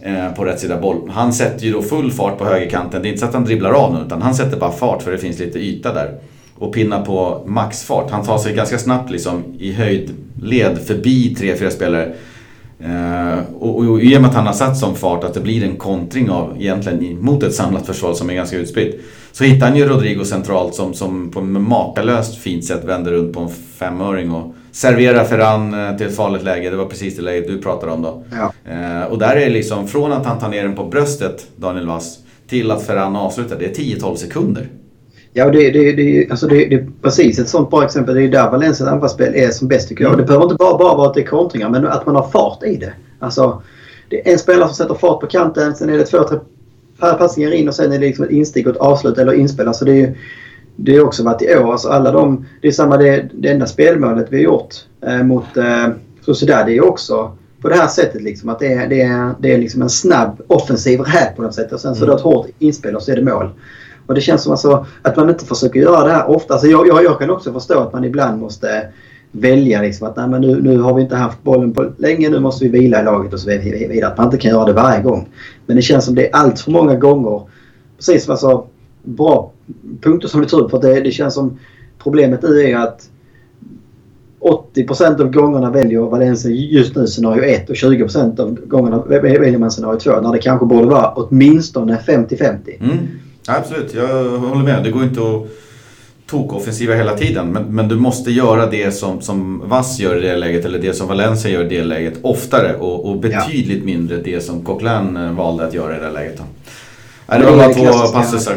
eh, 0.00 0.32
på 0.32 0.44
rätt 0.44 0.60
sida 0.60 0.80
boll. 0.80 1.10
Han 1.10 1.32
sätter 1.32 1.64
ju 1.64 1.72
då 1.72 1.82
full 1.82 2.12
fart 2.12 2.38
på 2.38 2.44
högerkanten. 2.44 3.02
Det 3.02 3.08
är 3.08 3.10
inte 3.10 3.20
så 3.20 3.26
att 3.26 3.34
han 3.34 3.44
dribblar 3.44 3.70
av 3.70 3.94
nu 3.94 4.00
utan 4.06 4.22
han 4.22 4.34
sätter 4.34 4.56
bara 4.56 4.72
fart 4.72 5.02
för 5.02 5.12
det 5.12 5.18
finns 5.18 5.38
lite 5.38 5.58
yta 5.58 5.94
där 5.94 6.18
och 6.58 6.72
pinnar 6.72 7.04
på 7.04 7.42
maxfart. 7.46 8.10
Han 8.10 8.24
tar 8.24 8.38
sig 8.38 8.54
ganska 8.54 8.78
snabbt 8.78 9.10
liksom 9.10 9.44
i 9.58 9.72
höjdled 9.72 10.78
förbi 10.86 11.34
tre, 11.34 11.56
fyra 11.56 11.70
spelare. 11.70 12.14
Eh, 12.80 13.38
och, 13.58 13.78
och 13.78 14.02
i 14.02 14.16
och 14.16 14.20
med 14.20 14.30
att 14.30 14.36
han 14.36 14.46
har 14.46 14.52
satt 14.52 14.78
som 14.78 14.94
fart 14.94 15.24
att 15.24 15.34
det 15.34 15.40
blir 15.40 15.64
en 15.64 15.76
kontring 15.76 16.30
av 16.30 16.56
egentligen 16.58 17.24
mot 17.24 17.42
ett 17.42 17.54
samlat 17.54 17.86
försvar 17.86 18.14
som 18.14 18.30
är 18.30 18.34
ganska 18.34 18.56
utspritt. 18.56 19.00
Så 19.32 19.44
hittar 19.44 19.66
han 19.66 19.76
ju 19.76 19.88
Rodrigo 19.88 20.24
centralt 20.24 20.74
som, 20.74 20.94
som 20.94 21.30
på 21.30 21.40
ett 21.40 21.46
makalöst 21.46 22.38
fint 22.38 22.64
sätt 22.64 22.84
vänder 22.84 23.12
runt 23.12 23.32
på 23.32 23.40
en 23.40 23.48
femöring 23.78 24.30
och 24.30 24.54
serverar 24.72 25.24
Ferran 25.24 25.74
eh, 25.74 25.96
till 25.96 26.06
ett 26.06 26.16
farligt 26.16 26.42
läge. 26.44 26.70
Det 26.70 26.76
var 26.76 26.86
precis 26.86 27.16
det 27.16 27.22
läget 27.22 27.46
du 27.46 27.58
pratade 27.58 27.92
om 27.92 28.02
då. 28.02 28.24
Ja. 28.30 28.72
Eh, 28.72 29.04
och 29.04 29.18
där 29.18 29.36
är 29.36 29.40
det 29.40 29.50
liksom 29.50 29.88
från 29.88 30.12
att 30.12 30.26
han 30.26 30.38
tar 30.38 30.48
ner 30.48 30.62
den 30.62 30.74
på 30.74 30.84
bröstet, 30.84 31.46
Daniel 31.56 31.86
Vass, 31.86 32.18
till 32.48 32.70
att 32.70 32.86
Ferran 32.86 33.16
avslutar. 33.16 33.56
Det 33.58 33.78
är 33.78 33.84
10-12 33.84 34.14
sekunder. 34.14 34.68
Ja, 35.38 35.50
det, 35.50 35.70
det, 35.70 35.92
det, 35.92 36.30
alltså 36.30 36.46
det, 36.46 36.54
det 36.68 36.74
är 36.74 36.86
precis 37.02 37.38
ett 37.38 37.48
sånt 37.48 37.70
bra 37.70 37.84
exempel. 37.84 38.14
Det 38.14 38.22
är 38.22 38.28
där 38.28 38.50
Valencias 38.50 38.88
anfallsspel 38.88 39.34
är 39.34 39.50
som 39.50 39.68
bäst 39.68 39.88
tycker 39.88 40.04
jag. 40.04 40.12
Mm. 40.12 40.20
Det 40.20 40.26
behöver 40.26 40.44
inte 40.44 40.56
bara, 40.56 40.78
bara 40.78 40.96
vara 40.96 41.08
att 41.08 41.14
det 41.14 41.20
är 41.20 41.26
kontringar, 41.26 41.70
men 41.70 41.86
att 41.86 42.06
man 42.06 42.16
har 42.16 42.28
fart 42.28 42.62
i 42.62 42.76
det. 42.76 42.92
Alltså, 43.18 43.62
det 44.08 44.28
är 44.28 44.32
en 44.32 44.38
spelare 44.38 44.68
som 44.68 44.74
sätter 44.74 44.94
fart 44.94 45.20
på 45.20 45.26
kanten, 45.26 45.74
sen 45.74 45.90
är 45.90 45.98
det 45.98 46.04
två, 46.04 46.22
tre 46.22 46.38
passningar 46.98 47.50
in 47.50 47.68
och 47.68 47.74
sen 47.74 47.92
är 47.92 47.98
det 47.98 48.06
liksom 48.06 48.24
ett 48.24 48.30
instick 48.30 48.66
och 48.66 48.72
ett 48.72 48.78
avslut 48.78 49.18
eller 49.18 49.32
inspel. 49.32 49.68
Alltså 49.68 49.84
det, 49.84 50.02
är, 50.02 50.18
det 50.76 50.96
har 50.96 51.04
också 51.04 51.22
varit 51.22 51.42
i 51.42 51.56
år. 51.56 51.72
Alltså 51.72 51.88
alla 51.88 52.12
de, 52.12 52.46
det 52.62 52.68
är 52.68 52.72
samma 52.72 52.96
det, 52.96 53.28
det 53.32 53.48
enda 53.48 53.66
spelmålet 53.66 54.26
vi 54.30 54.36
har 54.36 54.44
gjort 54.44 54.74
eh, 55.06 55.22
mot 55.22 55.56
eh, 55.56 55.88
Sociedad. 56.20 56.66
Det 56.66 56.76
är 56.76 56.84
också 56.84 57.36
på 57.62 57.68
det 57.68 57.74
här 57.74 57.88
sättet. 57.88 58.22
Liksom, 58.22 58.48
att 58.48 58.58
det 58.58 58.72
är, 58.72 58.88
det 58.88 59.00
är, 59.00 59.34
det 59.38 59.54
är 59.54 59.58
liksom 59.58 59.82
en 59.82 59.90
snabb 59.90 60.42
offensiv 60.46 61.00
räd 61.00 61.28
på 61.36 61.42
något 61.42 61.54
sätt. 61.54 61.72
Och 61.72 61.80
sen 61.80 61.94
så 61.94 62.04
mm. 62.04 62.10
är 62.10 62.14
det 62.14 62.18
ett 62.18 62.24
hårt 62.24 62.46
inspel 62.58 62.96
och 62.96 63.02
så 63.02 63.12
är 63.12 63.16
det 63.16 63.22
mål. 63.22 63.50
Och 64.06 64.14
det 64.14 64.20
känns 64.20 64.42
som 64.42 64.52
alltså 64.52 64.86
att 65.02 65.16
man 65.16 65.28
inte 65.28 65.44
försöker 65.44 65.80
göra 65.80 66.04
det 66.04 66.12
här 66.12 66.30
ofta. 66.30 66.54
Alltså 66.54 66.68
jag, 66.68 66.88
jag, 66.88 67.04
jag 67.04 67.18
kan 67.18 67.30
också 67.30 67.52
förstå 67.52 67.80
att 67.80 67.92
man 67.92 68.04
ibland 68.04 68.40
måste 68.40 68.88
välja 69.30 69.82
liksom 69.82 70.08
att 70.08 70.16
nej, 70.16 70.28
men 70.28 70.40
nu, 70.40 70.62
nu 70.62 70.78
har 70.78 70.94
vi 70.94 71.02
inte 71.02 71.16
haft 71.16 71.42
bollen 71.42 71.72
på 71.72 71.92
länge, 71.98 72.28
nu 72.28 72.40
måste 72.40 72.64
vi 72.64 72.70
vila 72.70 73.00
i 73.00 73.04
laget 73.04 73.32
och 73.32 73.40
så 73.40 73.50
vidare. 73.50 74.06
Att 74.06 74.18
man 74.18 74.26
inte 74.26 74.38
kan 74.38 74.50
göra 74.50 74.64
det 74.64 74.72
varje 74.72 75.02
gång. 75.02 75.28
Men 75.66 75.76
det 75.76 75.82
känns 75.82 76.04
som 76.04 76.14
det 76.14 76.28
är 76.28 76.36
allt 76.36 76.60
för 76.60 76.70
många 76.70 76.94
gånger. 76.94 77.42
Precis 77.96 78.24
som 78.24 78.32
alltså, 78.32 78.66
bra 79.02 79.52
punkter 80.00 80.28
som 80.28 80.40
du 80.40 80.46
tar 80.46 80.60
upp. 80.60 80.70
För 80.70 80.80
det, 80.80 81.00
det 81.00 81.10
känns 81.10 81.34
som 81.34 81.58
problemet 81.98 82.42
nu 82.42 82.60
är 82.60 82.76
att 82.76 83.10
80% 84.74 85.20
av 85.20 85.30
gångerna 85.30 85.70
väljer 85.70 86.00
Valencia 86.00 86.50
just 86.50 86.96
nu 86.96 87.06
scenario 87.06 87.42
1 87.42 87.70
och 87.70 87.76
20% 87.76 88.40
av 88.40 88.60
gångerna 88.66 89.02
väljer 89.02 89.58
man 89.58 89.70
scenario 89.70 89.98
2. 89.98 90.20
När 90.20 90.32
det 90.32 90.38
kanske 90.38 90.66
borde 90.66 90.86
vara 90.86 91.10
åtminstone 91.10 91.98
50-50. 92.06 92.58
Mm. 92.80 92.96
Absolut, 93.48 93.94
jag 93.94 94.28
håller 94.28 94.64
med. 94.64 94.84
Det 94.84 94.90
går 94.90 95.02
inte 95.02 95.20
att 95.20 95.46
tokoffensiva 96.26 96.94
hela 96.94 97.16
tiden. 97.16 97.52
Men, 97.52 97.62
men 97.62 97.88
du 97.88 97.96
måste 97.96 98.30
göra 98.30 98.66
det 98.66 98.94
som, 98.94 99.20
som 99.20 99.62
Vass 99.68 99.98
gör 99.98 100.16
i 100.16 100.20
det 100.20 100.36
läget 100.36 100.64
eller 100.64 100.78
det 100.78 100.92
som 100.92 101.08
Valencia 101.08 101.50
gör 101.50 101.64
i 101.64 101.68
det 101.68 101.84
läget 101.84 102.14
oftare 102.22 102.76
och, 102.76 103.10
och 103.10 103.16
betydligt 103.16 103.78
ja. 103.78 103.84
mindre 103.84 104.16
det 104.16 104.40
som 104.40 104.64
Coquelin 104.64 105.16
eh, 105.16 105.32
valde 105.32 105.66
att 105.66 105.74
göra 105.74 105.96
i 105.96 106.00
det 106.00 106.10
läget. 106.10 106.42
Ja, 107.26 107.38
det 107.38 107.44
var 107.44 107.56
bara 107.56 107.74
två 107.74 108.12
passusar. 108.12 108.54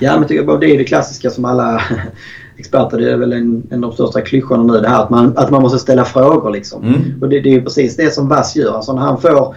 Ja, 0.00 0.18
men 0.18 0.28
tycker 0.28 0.58
det 0.58 0.66
är 0.66 0.78
det 0.78 0.84
klassiska 0.84 1.30
som 1.30 1.44
alla 1.44 1.82
experter, 2.58 2.98
det 2.98 3.12
är 3.12 3.16
väl 3.16 3.32
en, 3.32 3.62
en 3.70 3.84
av 3.84 3.90
de 3.90 3.94
största 3.94 4.20
klyschorna 4.20 4.62
nu 4.62 4.80
det 4.80 4.88
här 4.88 5.02
att 5.02 5.10
man, 5.10 5.38
att 5.38 5.50
man 5.50 5.62
måste 5.62 5.78
ställa 5.78 6.04
frågor 6.04 6.50
liksom. 6.50 6.84
Mm. 6.84 7.22
Och 7.22 7.28
det, 7.28 7.40
det 7.40 7.48
är 7.48 7.52
ju 7.52 7.62
precis 7.62 7.96
det 7.96 8.14
som 8.14 8.28
Vass 8.28 8.56
gör. 8.56 8.74
Alltså 8.74 8.92
när 8.92 9.02
han 9.02 9.20
får 9.20 9.54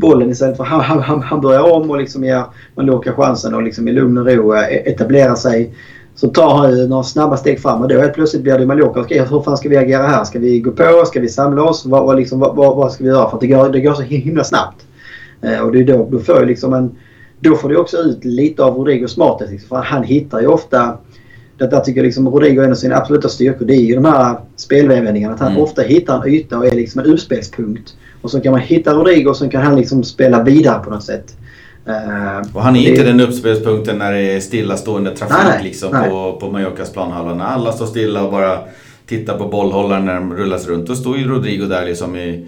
bollen 0.00 0.30
istället 0.30 0.56
för 0.56 0.64
han, 0.64 1.00
han, 1.00 1.22
han 1.22 1.40
börjar 1.40 1.72
om 1.72 1.90
och 1.90 1.98
liksom 1.98 2.24
ger 2.24 2.44
Mallorca 2.74 3.12
chansen 3.12 3.54
och 3.54 3.62
liksom 3.62 3.88
i 3.88 3.92
lugn 3.92 4.18
och 4.18 4.26
ro 4.26 4.54
eh, 4.54 4.64
etablera 4.68 5.36
sig. 5.36 5.74
Så 6.14 6.28
tar 6.28 6.54
han 6.54 6.88
några 6.88 7.02
snabba 7.02 7.36
steg 7.36 7.60
fram 7.60 7.82
och 7.82 7.88
då 7.88 7.98
helt 7.98 8.14
plötsligt 8.14 8.42
blir 8.42 8.58
det 8.58 8.66
Mallorca. 8.66 9.00
Okej, 9.00 9.26
hur 9.30 9.42
fan 9.42 9.56
ska 9.56 9.68
vi 9.68 9.76
agera 9.76 10.02
här? 10.02 10.24
Ska 10.24 10.38
vi 10.38 10.60
gå 10.60 10.70
på? 10.70 11.04
Ska 11.06 11.20
vi 11.20 11.28
samla 11.28 11.62
oss? 11.62 11.86
Vad, 11.86 12.04
vad, 12.04 12.16
liksom, 12.16 12.40
vad, 12.40 12.56
vad 12.56 12.92
ska 12.92 13.04
vi 13.04 13.10
göra? 13.10 13.30
För 13.30 13.36
att 13.36 13.40
det 13.40 13.46
går, 13.46 13.68
det 13.68 13.80
går 13.80 13.94
så 13.94 14.02
himla 14.02 14.44
snabbt. 14.44 14.86
Eh, 15.42 15.60
och 15.60 15.72
det 15.72 15.78
är 15.80 15.84
då, 15.84 16.08
då 16.10 16.18
får 16.18 16.46
liksom 16.46 16.72
en... 16.74 16.90
Då 17.42 17.54
får 17.54 17.68
du 17.68 17.76
också 17.76 17.96
ut 17.96 18.24
lite 18.24 18.62
av 18.62 18.76
Rodrigos 18.76 19.12
smarthet. 19.12 19.50
Liksom, 19.50 19.68
för 19.68 19.76
han 19.76 20.02
hittar 20.02 20.40
ju 20.40 20.46
ofta 20.46 20.98
det 21.60 21.66
där 21.66 21.80
tycker 21.80 22.00
jag 22.00 22.04
liksom 22.04 22.28
Rodrigo 22.28 22.60
är 22.60 22.64
en 22.64 22.70
av 22.70 22.76
sina 22.76 22.96
absoluta 22.96 23.28
styrkor. 23.28 23.66
Det 23.66 23.74
är 23.74 23.80
ju 23.80 23.94
de 23.94 24.04
här 24.04 24.36
spelvändningarna. 24.56 25.34
Att 25.34 25.40
han 25.40 25.50
mm. 25.50 25.62
ofta 25.62 25.82
hittar 25.82 26.22
en 26.22 26.34
yta 26.34 26.58
och 26.58 26.66
är 26.66 26.74
liksom 26.74 27.00
en 27.00 27.06
utspelspunkt. 27.06 27.94
Och 28.22 28.30
så 28.30 28.40
kan 28.40 28.52
man 28.52 28.60
hitta 28.60 28.94
Rodrigo 28.94 29.30
och 29.30 29.36
så 29.36 29.48
kan 29.48 29.62
han 29.62 29.76
liksom 29.76 30.04
spela 30.04 30.42
vidare 30.42 30.84
på 30.84 30.90
något 30.90 31.04
sätt. 31.04 31.36
Uh, 31.88 32.56
och 32.56 32.62
han 32.62 32.76
är 32.76 32.90
inte 32.90 33.02
den 33.02 33.20
uppspelspunkten 33.20 33.98
när 33.98 34.12
det 34.12 34.20
är 34.20 34.40
stillastående 34.40 35.16
trafik 35.16 35.36
nej, 35.44 35.64
liksom 35.64 35.90
nej. 35.92 36.10
på, 36.10 36.36
på 36.40 36.50
Mallorcas 36.50 36.92
planhalva. 36.92 37.34
När 37.34 37.44
alla 37.44 37.72
står 37.72 37.86
stilla 37.86 38.22
och 38.24 38.32
bara 38.32 38.58
tittar 39.06 39.38
på 39.38 39.48
bollhållaren 39.48 40.04
när 40.04 40.14
de 40.14 40.36
rullas 40.36 40.68
runt. 40.68 40.86
Då 40.86 40.94
står 40.94 41.18
ju 41.18 41.28
Rodrigo 41.28 41.66
där 41.66 41.86
liksom 41.86 42.16
i 42.16 42.46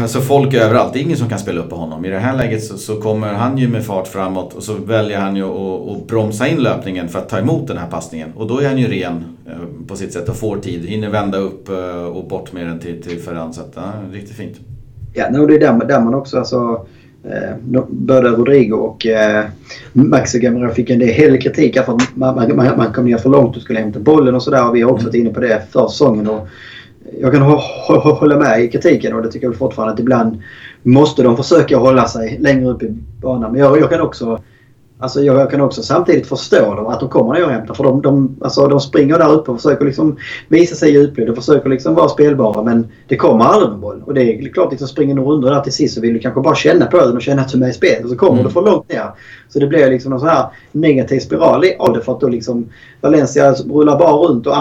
Alltså 0.00 0.20
folk 0.20 0.54
överallt, 0.54 0.92
det 0.92 0.98
är 0.98 1.02
ingen 1.02 1.16
som 1.16 1.28
kan 1.28 1.38
spela 1.38 1.60
upp 1.60 1.70
på 1.70 1.76
honom. 1.76 2.04
I 2.04 2.10
det 2.10 2.18
här 2.18 2.36
läget 2.36 2.64
så, 2.64 2.78
så 2.78 3.00
kommer 3.00 3.32
han 3.32 3.58
ju 3.58 3.68
med 3.68 3.84
fart 3.84 4.08
framåt 4.08 4.54
och 4.54 4.62
så 4.62 4.74
väljer 4.74 5.20
han 5.20 5.36
ju 5.36 5.44
att, 5.44 5.96
att 5.96 6.06
bromsa 6.06 6.48
in 6.48 6.62
löpningen 6.62 7.08
för 7.08 7.18
att 7.18 7.28
ta 7.28 7.38
emot 7.38 7.68
den 7.68 7.78
här 7.78 7.86
passningen. 7.86 8.32
Och 8.36 8.46
då 8.46 8.58
är 8.58 8.68
han 8.68 8.78
ju 8.78 8.86
ren 8.86 9.24
eh, 9.46 9.86
på 9.86 9.96
sitt 9.96 10.12
sätt 10.12 10.28
och 10.28 10.36
får 10.36 10.56
tid. 10.56 10.84
Hinner 10.84 11.10
vända 11.10 11.38
upp 11.38 11.68
eh, 11.68 12.04
och 12.04 12.28
bort 12.28 12.52
med 12.52 12.66
den 12.66 12.78
till, 12.78 13.02
till 13.02 13.18
Ferran. 13.18 13.52
Så 13.52 13.60
att, 13.60 13.72
ja, 13.74 13.92
riktigt 14.12 14.36
fint. 14.36 14.56
Ja, 15.14 15.40
och 15.40 15.48
det 15.48 15.54
är 15.54 15.60
där, 15.60 15.86
där 15.86 16.00
man 16.00 16.14
också 16.14 16.38
alltså 16.38 16.86
eh, 17.24 17.82
både 17.88 18.28
Rodrigo 18.28 18.74
och 18.74 19.06
eh, 19.06 19.44
Maxi 19.92 20.38
Gamera 20.38 20.74
fick 20.74 20.90
en 20.90 20.98
del 20.98 21.40
kritik 21.40 21.74
för 21.74 21.92
att 21.92 22.16
man, 22.16 22.34
man, 22.34 22.76
man 22.76 22.92
kom 22.92 23.04
ner 23.04 23.18
för 23.18 23.30
långt 23.30 23.56
och 23.56 23.62
skulle 23.62 23.80
hämta 23.80 23.98
bollen 23.98 24.34
och 24.34 24.42
sådär. 24.42 24.72
Vi 24.72 24.82
har 24.82 24.92
också 24.92 25.06
varit 25.06 25.14
inne 25.14 25.30
på 25.30 25.40
det 25.40 25.62
för 25.72 25.88
säsongen. 25.88 26.28
Och, 26.28 26.48
jag 27.18 27.32
kan 27.32 27.42
hålla 27.42 28.38
med 28.38 28.64
i 28.64 28.68
kritiken 28.68 29.14
och 29.14 29.22
det 29.22 29.32
tycker 29.32 29.46
jag 29.46 29.56
fortfarande 29.56 29.94
att 29.94 30.00
ibland 30.00 30.42
måste 30.82 31.22
de 31.22 31.36
försöka 31.36 31.78
hålla 31.78 32.08
sig 32.08 32.38
längre 32.38 32.68
upp 32.70 32.82
i 32.82 32.96
banan. 33.20 33.52
Men 33.52 33.60
jag, 33.60 33.80
jag 33.80 33.90
kan 33.90 34.00
också 34.00 34.40
Alltså 35.02 35.22
jag 35.22 35.50
kan 35.50 35.60
också 35.60 35.82
samtidigt 35.82 36.26
förstå 36.26 36.74
dem 36.74 36.86
att 36.86 37.00
de 37.00 37.08
kommer 37.08 37.34
ner 37.34 37.44
och 37.44 37.50
hämtar. 37.50 37.74
För 37.74 37.84
de, 37.84 38.02
de, 38.02 38.36
alltså 38.40 38.68
de 38.68 38.80
springer 38.80 39.18
där 39.18 39.32
uppe 39.32 39.50
och 39.50 39.56
försöker 39.56 39.84
liksom 39.84 40.16
visa 40.48 40.74
sig 40.74 40.90
i 40.90 40.92
djupled 40.92 41.28
och 41.30 41.36
försöker 41.36 41.68
liksom 41.68 41.94
vara 41.94 42.08
spelbara. 42.08 42.62
Men 42.62 42.88
det 43.08 43.16
kommer 43.16 43.44
aldrig 43.44 43.70
någon 43.70 43.80
boll. 43.80 44.02
Och 44.06 44.14
det 44.14 44.22
är 44.22 44.52
klart, 44.52 44.70
liksom 44.70 44.88
springer 44.88 45.14
du 45.14 45.22
runt 45.22 45.44
där 45.44 45.60
till 45.60 45.72
sist 45.72 45.94
så 45.94 46.00
vill 46.00 46.14
du 46.14 46.18
kanske 46.18 46.40
bara 46.40 46.54
känna 46.54 46.86
på 46.86 46.96
den 46.96 47.16
och 47.16 47.22
känna 47.22 47.42
att 47.42 47.48
du 47.48 47.56
är 47.56 47.60
med 47.60 47.70
i 47.70 47.72
spelet. 47.72 48.04
Och 48.04 48.10
så 48.10 48.16
kommer 48.16 48.32
mm. 48.32 48.44
du 48.44 48.50
för 48.50 48.62
långt 48.62 48.92
ner. 48.92 49.10
Så 49.48 49.58
det 49.58 49.66
blir 49.66 49.90
liksom 49.90 50.10
någon 50.10 50.20
sån 50.20 50.28
här 50.28 50.46
negativ 50.72 51.20
spiral 51.20 51.64
av 51.78 51.92
det. 51.92 52.00
För 52.00 52.12
att 52.12 52.20
då 52.20 52.28
liksom 52.28 52.68
Valencia 53.00 53.52
rullar 53.52 53.98
bara 53.98 54.12
runt 54.12 54.46
och 54.46 54.56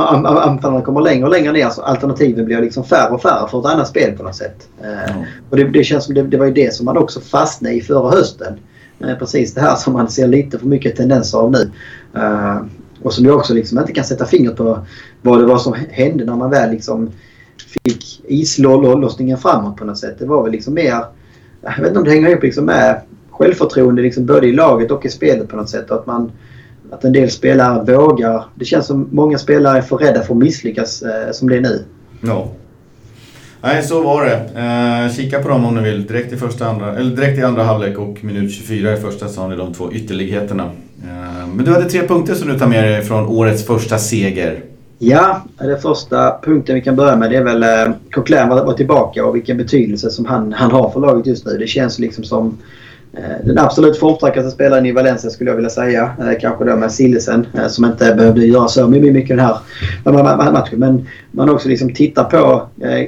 anfallarna 0.47 0.81
kommer 0.81 1.01
längre 1.01 1.25
och 1.25 1.31
längre 1.31 1.51
ner. 1.51 1.69
Så 1.69 1.81
alternativen 1.81 2.45
blir 2.45 2.61
liksom 2.61 2.83
färre 2.83 3.13
och 3.13 3.21
färre 3.21 3.47
för 3.47 3.59
ett 3.59 3.65
annat 3.65 3.87
spel 3.87 4.17
på 4.17 4.23
något 4.23 4.35
sätt. 4.35 4.67
Mm. 4.83 5.25
Och 5.49 5.57
det, 5.57 5.63
det, 5.63 5.83
känns 5.83 6.05
som 6.05 6.15
det, 6.15 6.23
det 6.23 6.37
var 6.37 6.45
ju 6.45 6.53
det 6.53 6.73
som 6.73 6.85
man 6.85 6.97
också 6.97 7.19
fastnade 7.19 7.75
i 7.75 7.81
förra 7.81 8.09
hösten. 8.09 8.59
Eh, 8.99 9.17
precis 9.17 9.53
det 9.53 9.61
här 9.61 9.75
som 9.75 9.93
man 9.93 10.09
ser 10.09 10.27
lite 10.27 10.59
för 10.59 10.67
mycket 10.67 10.95
tendenser 10.95 11.37
av 11.37 11.51
nu. 11.51 11.71
Uh, 12.15 12.61
och 13.03 13.13
som 13.13 13.25
jag 13.25 13.37
också 13.37 13.53
liksom 13.53 13.79
inte 13.79 13.91
kan 13.91 14.03
sätta 14.03 14.25
fingret 14.25 14.55
på 14.55 14.85
vad 15.21 15.39
det 15.39 15.45
var 15.45 15.57
som 15.57 15.75
hände 15.89 16.25
när 16.25 16.35
man 16.35 16.49
väl 16.49 16.71
liksom 16.71 17.11
fick 17.83 18.21
islossningen 18.27 19.37
framåt 19.37 19.77
på 19.77 19.85
något 19.85 19.97
sätt. 19.97 20.15
Det 20.19 20.25
var 20.25 20.43
väl 20.43 20.51
liksom 20.51 20.73
mer... 20.73 21.05
Jag 21.61 21.77
vet 21.77 21.87
inte 21.87 21.99
om 21.99 22.05
det 22.05 22.11
hänger 22.11 22.29
ihop 22.29 22.43
liksom 22.43 22.65
med 22.65 23.01
självförtroende 23.31 24.01
liksom 24.01 24.25
både 24.25 24.47
i 24.47 24.51
laget 24.51 24.91
och 24.91 25.05
i 25.05 25.09
spelet 25.09 25.49
på 25.49 25.55
något 25.55 25.69
sätt. 25.69 25.91
Att, 25.91 26.05
man, 26.05 26.31
att 26.91 27.03
en 27.03 27.13
del 27.13 27.31
spelare 27.31 27.95
vågar. 27.95 28.45
Det 28.55 28.65
känns 28.65 28.85
som 28.85 29.07
många 29.11 29.37
spelare 29.37 29.77
är 29.77 29.81
för 29.81 29.97
rädda 29.97 30.21
för 30.21 30.33
att 30.33 30.39
misslyckas 30.39 31.01
eh, 31.01 31.31
som 31.31 31.49
det 31.49 31.57
är 31.57 31.61
nu. 31.61 31.83
Ja. 32.21 32.51
Nej, 33.61 33.83
så 33.83 34.01
var 34.01 34.25
det. 34.25 34.35
Eh, 34.55 35.15
kika 35.15 35.39
på 35.39 35.49
dem 35.49 35.65
om 35.65 35.75
ni 35.75 35.81
vill. 35.81 36.07
Direkt 36.07 36.33
i, 36.33 36.37
första, 36.37 36.65
andra, 36.65 36.95
eller 36.95 37.15
direkt 37.15 37.39
i 37.39 37.43
andra 37.43 37.63
halvlek 37.63 37.97
och 37.97 38.23
minut 38.23 38.51
24 38.51 38.93
i 38.93 38.97
första 38.97 39.27
så 39.27 39.41
har 39.41 39.49
ni 39.49 39.55
de 39.55 39.73
två 39.73 39.91
ytterligheterna. 39.91 40.63
Eh, 41.03 41.47
men 41.53 41.65
du 41.65 41.71
hade 41.71 41.89
tre 41.89 42.07
punkter 42.07 42.35
som 42.35 42.47
du 42.47 42.59
tar 42.59 42.67
med 42.67 42.83
dig 42.83 43.01
från 43.01 43.27
årets 43.27 43.65
första 43.65 43.97
seger. 43.97 44.63
Ja, 44.97 45.41
den 45.57 45.81
första 45.81 46.39
punkten 46.43 46.75
vi 46.75 46.81
kan 46.81 46.95
börja 46.95 47.15
med 47.15 47.31
det 47.31 47.37
är 47.37 47.43
väl 47.43 47.63
eh, 47.63 47.95
Coquelin 48.11 48.49
var, 48.49 48.73
tillbaka 48.73 49.25
och 49.25 49.35
vilken 49.35 49.57
betydelse 49.57 50.09
som 50.09 50.25
han, 50.25 50.53
han 50.53 50.71
har 50.71 50.89
för 50.89 50.99
laget 50.99 51.27
just 51.27 51.45
nu. 51.45 51.57
Det 51.57 51.67
känns 51.67 51.99
liksom 51.99 52.23
som 52.23 52.57
Eh, 53.13 53.45
den 53.45 53.57
absolut 53.57 53.99
formstarkaste 53.99 54.51
spelaren 54.51 54.85
i 54.85 54.91
Valencia 54.91 55.29
skulle 55.29 55.49
jag 55.49 55.55
vilja 55.55 55.69
säga. 55.69 56.11
Eh, 56.19 56.39
kanske 56.41 56.65
då 56.65 56.75
med 56.75 56.91
Sillesen 56.91 57.47
eh, 57.53 57.67
som 57.67 57.85
inte 57.85 58.15
behövde 58.15 58.45
göra 58.45 58.67
så 58.67 58.87
mycket 58.87 59.27
den 59.27 59.39
här 59.39 60.51
matchen. 60.51 60.79
Men 60.79 61.07
man 61.31 61.49
också 61.49 61.69
liksom 61.69 61.93
tittar 61.93 62.23
på 62.23 62.67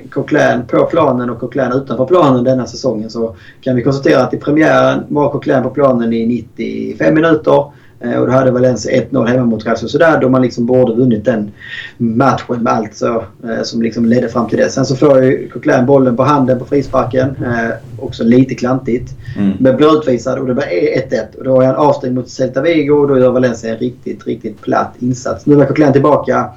Coquelin 0.09 0.65
på 0.67 0.85
planen 0.85 1.29
och 1.29 1.39
Coquelin 1.39 1.71
utanför 1.71 2.05
planen 2.05 2.43
denna 2.43 2.65
säsongen 2.65 3.09
så 3.09 3.35
kan 3.61 3.75
vi 3.75 3.83
konstatera 3.83 4.23
att 4.23 4.33
i 4.33 4.37
premiären 4.37 5.03
var 5.07 5.31
Coquelin 5.31 5.63
på 5.63 5.69
planen 5.69 6.13
i 6.13 6.27
95 6.27 7.13
minuter. 7.13 7.71
Eh, 8.03 8.19
och 8.19 8.27
då 8.27 8.33
hade 8.33 8.51
Valencia 8.51 9.01
1-0 9.01 9.27
hemma 9.27 9.45
mot 9.45 9.65
Real 9.65 9.77
Sociedad 9.77 10.21
då 10.21 10.29
man 10.29 10.41
liksom 10.41 10.65
borde 10.65 10.93
vunnit 10.93 11.25
den 11.25 11.51
matchen 11.97 12.63
med 12.63 12.73
allt 12.73 12.95
så, 12.95 13.23
eh, 13.43 13.63
som 13.63 13.81
liksom 13.81 14.05
ledde 14.05 14.29
fram 14.29 14.47
till 14.47 14.57
det. 14.57 14.69
Sen 14.69 14.85
så 14.85 14.95
får 14.95 15.23
ju 15.23 15.49
Coquelin 15.49 15.85
bollen 15.85 16.17
på 16.17 16.23
handen 16.23 16.59
på 16.59 16.65
frisparken. 16.65 17.35
Eh, 17.45 17.71
också 17.99 18.23
lite 18.23 18.55
klantigt. 18.55 19.11
Mm. 19.37 19.51
Men 19.59 19.77
blir 19.77 19.97
utvisad 19.97 20.39
och 20.39 20.47
det 20.47 20.53
blir 20.53 20.65
1-1. 20.65 21.35
Och 21.37 21.43
då 21.43 21.61
är 21.61 21.65
han 21.65 21.75
avstängd 21.75 22.15
mot 22.15 22.29
Celta 22.29 22.61
Vigo 22.61 22.93
och 22.93 23.07
då 23.07 23.19
gör 23.19 23.31
Valencia 23.31 23.73
en 23.73 23.77
riktigt, 23.77 24.27
riktigt 24.27 24.61
platt 24.61 24.93
insats. 24.99 25.45
Nu 25.45 25.61
är 25.61 25.65
Coquelin 25.65 25.93
tillbaka. 25.93 26.49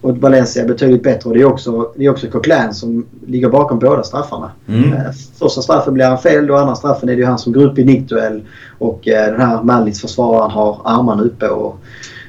Och 0.00 0.18
Valencia 0.18 0.62
är 0.62 0.68
betydligt 0.68 1.02
bättre. 1.02 1.30
Och 1.30 1.36
det 1.36 1.40
är 1.40 1.44
också, 1.44 1.92
det 1.96 2.04
är 2.04 2.10
också 2.10 2.26
Coquelin 2.26 2.74
som 2.74 3.06
ligger 3.26 3.48
bakom 3.48 3.78
båda 3.78 4.02
straffarna. 4.02 4.50
Mm. 4.68 4.92
Eh, 4.92 5.00
första 5.38 5.62
straffen 5.62 5.94
blir 5.94 6.04
han 6.04 6.18
fel 6.18 6.50
och 6.50 6.60
andra 6.60 6.74
straffen 6.74 7.08
är 7.08 7.12
det 7.12 7.18
ju 7.18 7.26
han 7.26 7.38
som 7.38 7.52
går 7.52 7.62
upp 7.64 7.78
i 7.78 7.84
nickduell. 7.84 8.42
Och 8.78 9.08
eh, 9.08 9.30
den 9.32 9.40
här 9.40 9.62
Mallits 9.62 10.00
försvararen 10.00 10.50
har 10.50 10.80
armarna 10.84 11.22
uppe 11.22 11.48
och 11.48 11.78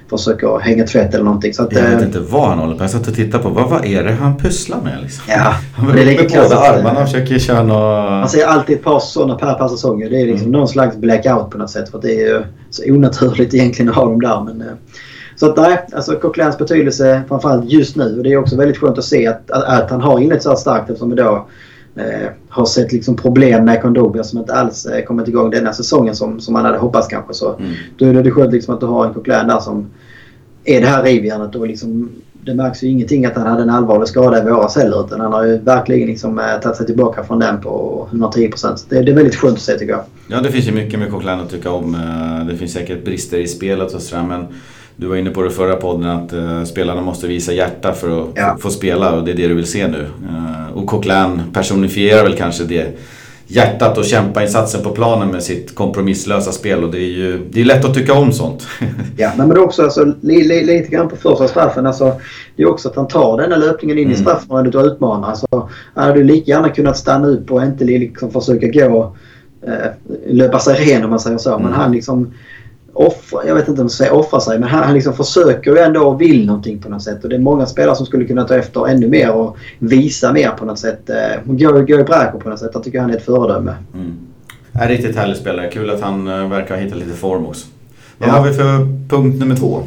försöker 0.10 0.60
hänga 0.60 0.84
tvätt 0.84 1.14
eller 1.14 1.24
någonting. 1.24 1.54
Så 1.54 1.64
att, 1.64 1.74
jag 1.74 1.84
vet 1.84 2.02
eh, 2.02 2.06
inte 2.06 2.20
vad 2.20 2.50
han 2.50 2.60
håller 2.60 2.76
på 2.76 2.84
Jag 2.84 2.90
satt 2.90 3.08
och 3.08 3.16
tittade 3.16 3.44
på. 3.44 3.50
Vad, 3.50 3.70
vad 3.70 3.86
är 3.86 4.04
det 4.04 4.12
han 4.12 4.38
pysslar 4.38 4.82
med 4.82 5.02
liksom? 5.02 5.24
Ja, 5.28 5.54
han 5.74 5.96
det 5.96 6.02
är 6.02 6.06
lika 6.06 6.22
med 6.22 6.50
båda 6.50 6.60
armarna 6.60 7.00
och 7.00 7.06
försöker 7.06 7.40
köra 7.40 7.64
något... 7.64 8.10
Han 8.10 8.30
säger 8.30 8.48
alltid 8.48 8.78
ett 8.78 8.84
par 8.84 9.00
sådana 9.00 9.36
per, 9.36 9.54
per 9.54 9.68
säsong. 9.68 10.00
Det 10.00 10.22
är 10.22 10.26
liksom 10.26 10.48
mm. 10.48 10.52
någon 10.52 10.68
slags 10.68 10.98
blackout 10.98 11.50
på 11.50 11.58
något 11.58 11.70
sätt. 11.70 11.90
För 11.90 12.02
det 12.02 12.12
är 12.12 12.28
ju 12.28 12.44
så 12.70 12.84
onaturligt 12.92 13.54
egentligen 13.54 13.90
att 13.90 13.96
ha 13.96 14.06
dem 14.06 14.22
där. 14.22 14.44
Men, 14.44 14.64
så 15.40 15.46
att 15.46 15.58
nej, 15.58 15.86
alltså 15.94 16.16
Coquelins 16.16 16.58
betydelse 16.58 17.22
framförallt 17.28 17.72
just 17.72 17.96
nu. 17.96 18.18
Och 18.18 18.24
det 18.24 18.34
är 18.34 18.38
också 18.38 18.56
väldigt 18.56 18.78
skönt 18.78 18.98
att 18.98 19.04
se 19.04 19.28
att, 19.28 19.52
att, 19.52 19.64
att 19.64 19.92
han 19.92 20.02
har 20.02 20.20
inlett 20.20 20.44
så 20.44 20.50
här 20.50 20.56
starkt 20.56 20.90
eftersom 20.90 21.10
vi 21.10 21.16
då 21.16 21.48
eh, 21.96 22.30
har 22.50 22.66
sett 22.66 22.92
liksom 22.92 23.16
problem 23.16 23.66
med 23.66 23.82
Kondobia 23.82 24.24
som 24.24 24.40
inte 24.40 24.54
alls 24.54 24.86
eh, 24.86 25.04
kommit 25.04 25.28
igång 25.28 25.50
denna 25.50 25.74
säsongen 25.74 26.16
som, 26.16 26.40
som 26.40 26.54
man 26.54 26.66
hade 26.66 26.78
hoppats 26.78 27.08
kanske. 27.08 27.34
Så 27.34 27.56
mm. 27.56 27.72
då 27.98 28.06
är 28.06 28.14
det 28.14 28.32
skönt 28.32 28.54
liksom 28.54 28.74
att 28.74 28.80
du 28.80 28.86
har 28.86 29.06
en 29.06 29.14
Coquelin 29.14 29.48
där 29.48 29.60
som 29.60 29.90
är 30.64 30.82
det 30.82 30.88
här 30.88 31.04
rivjärnet 31.04 31.56
och 31.56 31.68
liksom 31.68 32.10
det 32.48 32.54
märks 32.54 32.84
ju 32.84 32.88
ingenting 32.88 33.26
att 33.26 33.36
han 33.36 33.48
hade 33.48 33.62
en 33.62 33.70
allvarlig 33.70 34.08
skada 34.08 34.42
i 34.42 34.50
våras 34.50 34.76
heller. 34.76 35.06
Utan 35.06 35.20
han 35.20 35.34
har 35.34 35.46
ju 35.46 35.58
verkligen 35.58 36.08
liksom, 36.08 36.40
äh, 36.40 36.60
tagit 36.62 36.78
sig 36.78 36.86
tillbaka 36.86 37.24
från 37.24 37.40
den 37.40 37.62
på 37.62 38.08
110 38.12 38.48
procent. 38.48 38.86
Det, 38.90 39.02
det, 39.02 39.12
är 39.12 39.16
väldigt 39.16 39.36
skönt 39.36 39.56
att 39.56 39.62
se 39.62 39.74
tycker 39.74 39.94
jag. 39.94 40.04
Ja, 40.28 40.42
det 40.42 40.52
finns 40.52 40.68
ju 40.68 40.72
mycket 40.72 41.00
med 41.00 41.12
Coquelin 41.12 41.40
att 41.40 41.50
tycka 41.50 41.72
om. 41.72 41.96
Eh, 41.96 42.48
det 42.48 42.58
finns 42.58 42.74
säkert 42.74 43.06
brister 43.06 43.38
i 43.38 43.48
spelet 43.48 43.94
och 43.94 44.02
sådär. 44.02 44.24
Men 44.24 44.46
du 45.00 45.08
var 45.08 45.16
inne 45.16 45.30
på 45.30 45.42
det 45.42 45.50
förra 45.50 45.76
podden 45.76 46.10
att 46.10 46.34
uh, 46.34 46.64
spelarna 46.64 47.02
måste 47.02 47.28
visa 47.28 47.54
hjärta 47.54 47.94
för 47.94 48.22
att 48.22 48.28
ja. 48.36 48.58
få 48.60 48.70
spela 48.70 49.16
och 49.16 49.24
det 49.24 49.32
är 49.32 49.36
det 49.36 49.48
du 49.48 49.54
vill 49.54 49.68
se 49.68 49.88
nu. 49.88 50.02
Uh, 50.02 50.78
och 50.78 50.88
Coquelin 50.88 51.42
personifierar 51.54 52.24
väl 52.24 52.36
kanske 52.38 52.64
det 52.64 52.98
hjärtat 53.48 53.98
och 53.98 54.06
kämpainsatsen 54.06 54.84
på 54.84 54.90
planen 54.90 55.28
med 55.28 55.44
sitt 55.44 55.76
kompromisslösa 55.76 56.52
spel 56.52 56.84
och 56.84 56.92
det 56.92 56.98
är 56.98 57.12
ju 57.12 57.48
det 57.52 57.62
är 57.62 57.66
lätt 57.66 57.86
att 57.86 57.94
tycka 57.94 58.14
om 58.14 58.32
sånt. 58.32 58.68
ja, 59.18 59.32
men 59.38 59.50
det 59.50 59.56
är 59.56 59.64
också 59.64 59.84
alltså, 59.84 60.14
li, 60.22 60.44
li, 60.44 60.64
lite 60.64 60.90
grann 60.90 61.10
på 61.10 61.16
första 61.16 61.48
straffen. 61.48 61.86
Alltså, 61.86 62.14
det 62.56 62.64
är 62.64 62.68
också 62.70 62.90
att 62.90 62.96
han 62.96 63.08
tar 63.08 63.38
den 63.42 63.52
här 63.52 63.60
löpningen 63.60 63.98
in 63.98 64.04
mm. 64.04 64.16
i 64.16 64.18
straffområdet 64.18 64.76
och 64.76 64.86
utmanar. 64.86 65.30
Alltså, 65.30 65.70
han 65.94 66.08
hade 66.08 66.24
lika 66.24 66.52
gärna 66.52 66.70
kunnat 66.70 66.98
stanna 66.98 67.28
upp 67.28 67.52
och 67.52 67.64
inte 67.64 67.84
liksom 67.84 68.32
försöka 68.32 68.68
gå 68.68 69.16
eh, 69.68 69.92
löpa 70.28 70.60
sig 70.60 70.86
ren 70.86 71.04
om 71.04 71.10
man 71.10 71.20
säger 71.20 71.38
så. 71.38 71.50
Mm. 71.50 71.64
Men 71.64 71.74
han 71.74 71.92
liksom 71.92 72.34
offra, 72.98 73.48
jag 73.48 73.56
vet 73.56 73.68
inte 73.68 73.82
om 73.82 73.86
man 73.86 73.90
säger 73.90 74.14
offra 74.14 74.40
sig, 74.40 74.60
men 74.60 74.70
han, 74.70 74.84
han 74.84 74.94
liksom 74.94 75.14
försöker 75.14 75.72
ju 75.72 75.78
ändå 75.78 76.02
och 76.02 76.22
vill 76.22 76.46
någonting 76.46 76.80
på 76.80 76.90
något 76.90 77.04
sätt. 77.04 77.24
Och 77.24 77.30
det 77.30 77.36
är 77.36 77.40
många 77.40 77.66
spelare 77.66 77.96
som 77.96 78.06
skulle 78.06 78.26
kunna 78.26 78.44
ta 78.44 78.56
efter 78.56 78.88
ännu 78.88 79.08
mer 79.08 79.32
och 79.32 79.58
visa 79.80 80.34
mer 80.34 80.50
på 80.50 80.66
något 80.66 80.80
sätt. 80.80 81.10
Eh, 81.10 81.42
gå, 81.46 81.72
gå 81.72 82.00
i 82.00 82.04
bräko 82.04 82.40
på 82.40 82.50
något 82.50 82.60
sätt. 82.60 82.72
Jag 82.74 82.84
tycker 82.84 83.00
han 83.00 83.10
är 83.10 83.18
ett 83.18 83.26
föredöme. 83.26 83.76
Mm. 83.94 84.14
En 84.72 84.88
riktigt 84.88 85.16
härlig 85.16 85.38
spelare. 85.38 85.70
Kul 85.72 85.90
att 85.90 86.02
han 86.02 86.28
eh, 86.28 86.50
verkar 86.50 86.76
ha 86.76 86.82
hittat 86.82 86.98
lite 86.98 87.14
form 87.14 87.46
också. 87.46 87.68
Vad 88.18 88.30
ja. 88.30 88.34
har 88.34 88.48
vi 88.48 88.54
för 88.54 88.78
punkt 89.10 89.40
nummer 89.40 89.56
två? 89.56 89.84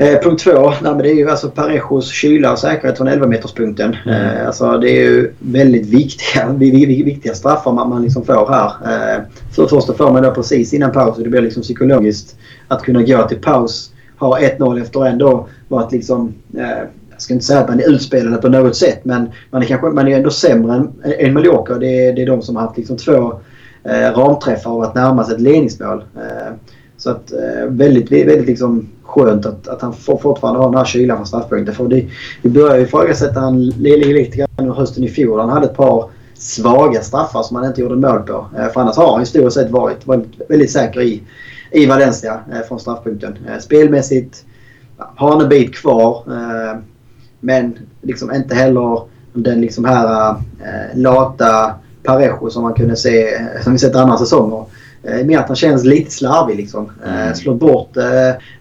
Eh, 0.00 0.20
punkt 0.22 0.42
två, 0.42 0.72
nej, 0.82 0.94
det 1.02 1.10
är 1.10 1.14
ju 1.14 1.30
alltså 1.30 1.50
Parejos 1.50 2.12
kyla 2.12 2.52
och 2.52 2.58
säkerhet 2.58 2.96
från 2.96 3.08
11-meterspunkten. 3.08 3.96
Mm. 4.06 4.36
Eh, 4.36 4.46
alltså 4.46 4.78
det 4.78 4.90
är 4.90 5.02
ju 5.02 5.32
väldigt 5.38 5.86
viktiga, 5.86 6.52
viktiga 7.04 7.34
straffar 7.34 7.72
man, 7.72 7.88
man 7.88 8.02
liksom 8.02 8.24
får 8.24 8.48
här. 8.48 8.66
Eh, 8.66 9.22
för 9.54 9.62
det 9.62 9.68
första 9.68 9.94
får 9.94 10.12
man 10.12 10.22
då 10.22 10.30
precis 10.30 10.74
innan 10.74 10.92
paus 10.92 11.16
och 11.16 11.24
det 11.24 11.30
blir 11.30 11.40
liksom 11.40 11.62
psykologiskt 11.62 12.36
att 12.68 12.82
kunna 12.82 13.02
gå 13.02 13.28
till 13.28 13.38
paus, 13.38 13.92
ha 14.18 14.38
1-0 14.38 14.82
efter 14.82 15.06
ändå 15.06 15.48
varit 15.68 15.92
liksom 15.92 16.34
eh, 16.56 16.84
jag 17.10 17.22
ska 17.22 17.34
inte 17.34 17.46
säga 17.46 17.60
att 17.60 17.68
man 17.68 17.80
är 17.80 17.90
utspelade 17.90 18.36
på 18.36 18.48
något 18.48 18.76
sätt 18.76 19.04
men 19.04 19.30
man 19.50 19.62
är, 19.62 19.66
kanske, 19.66 19.86
man 19.86 20.08
är 20.08 20.16
ändå 20.16 20.30
sämre 20.30 20.74
än, 20.74 20.92
än 21.18 21.34
Mallorca. 21.34 21.74
Det 21.74 22.06
är, 22.06 22.12
det 22.12 22.22
är 22.22 22.26
de 22.26 22.42
som 22.42 22.56
har 22.56 22.62
haft 22.62 22.76
liksom 22.76 22.96
två 22.96 23.40
eh, 23.84 24.16
ramträffar 24.16 24.70
och 24.70 24.78
varit 24.78 24.94
närmast 24.94 25.32
ett 25.32 25.40
ledningsmål. 25.40 26.04
Eh, 26.16 26.54
så 26.96 27.10
att 27.10 27.32
eh, 27.32 27.66
väldigt, 27.68 28.12
väldigt 28.12 28.46
liksom 28.46 28.88
skönt 29.18 29.46
att, 29.46 29.68
att 29.68 29.82
han 29.82 29.92
får, 29.92 30.18
fortfarande 30.18 30.60
har 30.60 30.68
den 30.68 30.78
här 30.78 30.84
kylan 30.84 31.16
från 31.16 31.26
straffpunkten. 31.26 31.74
För 31.74 31.88
det, 31.88 32.06
vi 32.42 32.50
börjar 32.50 32.76
ju 32.76 32.82
ifrågasätta 32.82 33.40
han 33.40 33.66
lite 33.66 34.36
grann 34.36 34.70
hösten 34.70 35.04
i 35.04 35.08
fjol. 35.08 35.40
Han 35.40 35.48
hade 35.48 35.66
ett 35.66 35.76
par 35.76 36.10
svaga 36.34 37.02
straffar 37.02 37.42
som 37.42 37.56
han 37.56 37.66
inte 37.66 37.80
gjorde 37.80 37.96
mål 37.96 38.22
på. 38.22 38.46
Eh, 38.58 38.68
för 38.68 38.80
annars 38.80 38.96
har 38.96 39.12
han 39.12 39.20
historiskt 39.20 39.56
sett 39.56 39.70
varit, 39.70 40.06
varit 40.06 40.26
väldigt 40.48 40.70
säker 40.70 41.00
i, 41.00 41.22
i 41.70 41.86
Valencia 41.86 42.40
eh, 42.52 42.60
från 42.68 42.80
straffpunkten. 42.80 43.38
Eh, 43.48 43.58
spelmässigt 43.58 44.44
har 44.96 45.30
han 45.30 45.40
en 45.40 45.48
bit 45.48 45.74
kvar. 45.74 46.22
Men 47.40 47.78
liksom 48.02 48.34
inte 48.34 48.54
heller 48.54 49.02
den 49.32 49.60
liksom 49.60 49.84
här 49.84 50.36
lata 50.94 51.74
Parejo 52.02 52.50
som 52.50 52.62
man 52.62 52.74
kunde 52.74 52.96
se, 52.96 53.38
som 53.62 53.72
vi 53.72 53.78
sett 53.78 53.96
andra 53.96 54.18
säsonger. 54.18 54.64
Mer 55.24 55.38
att 55.38 55.48
han 55.48 55.56
känns 55.56 55.84
lite 55.84 56.10
slarvig 56.10 56.56
liksom. 56.56 56.90
Mm. 57.06 57.34
Slår 57.34 57.54
bort 57.54 57.96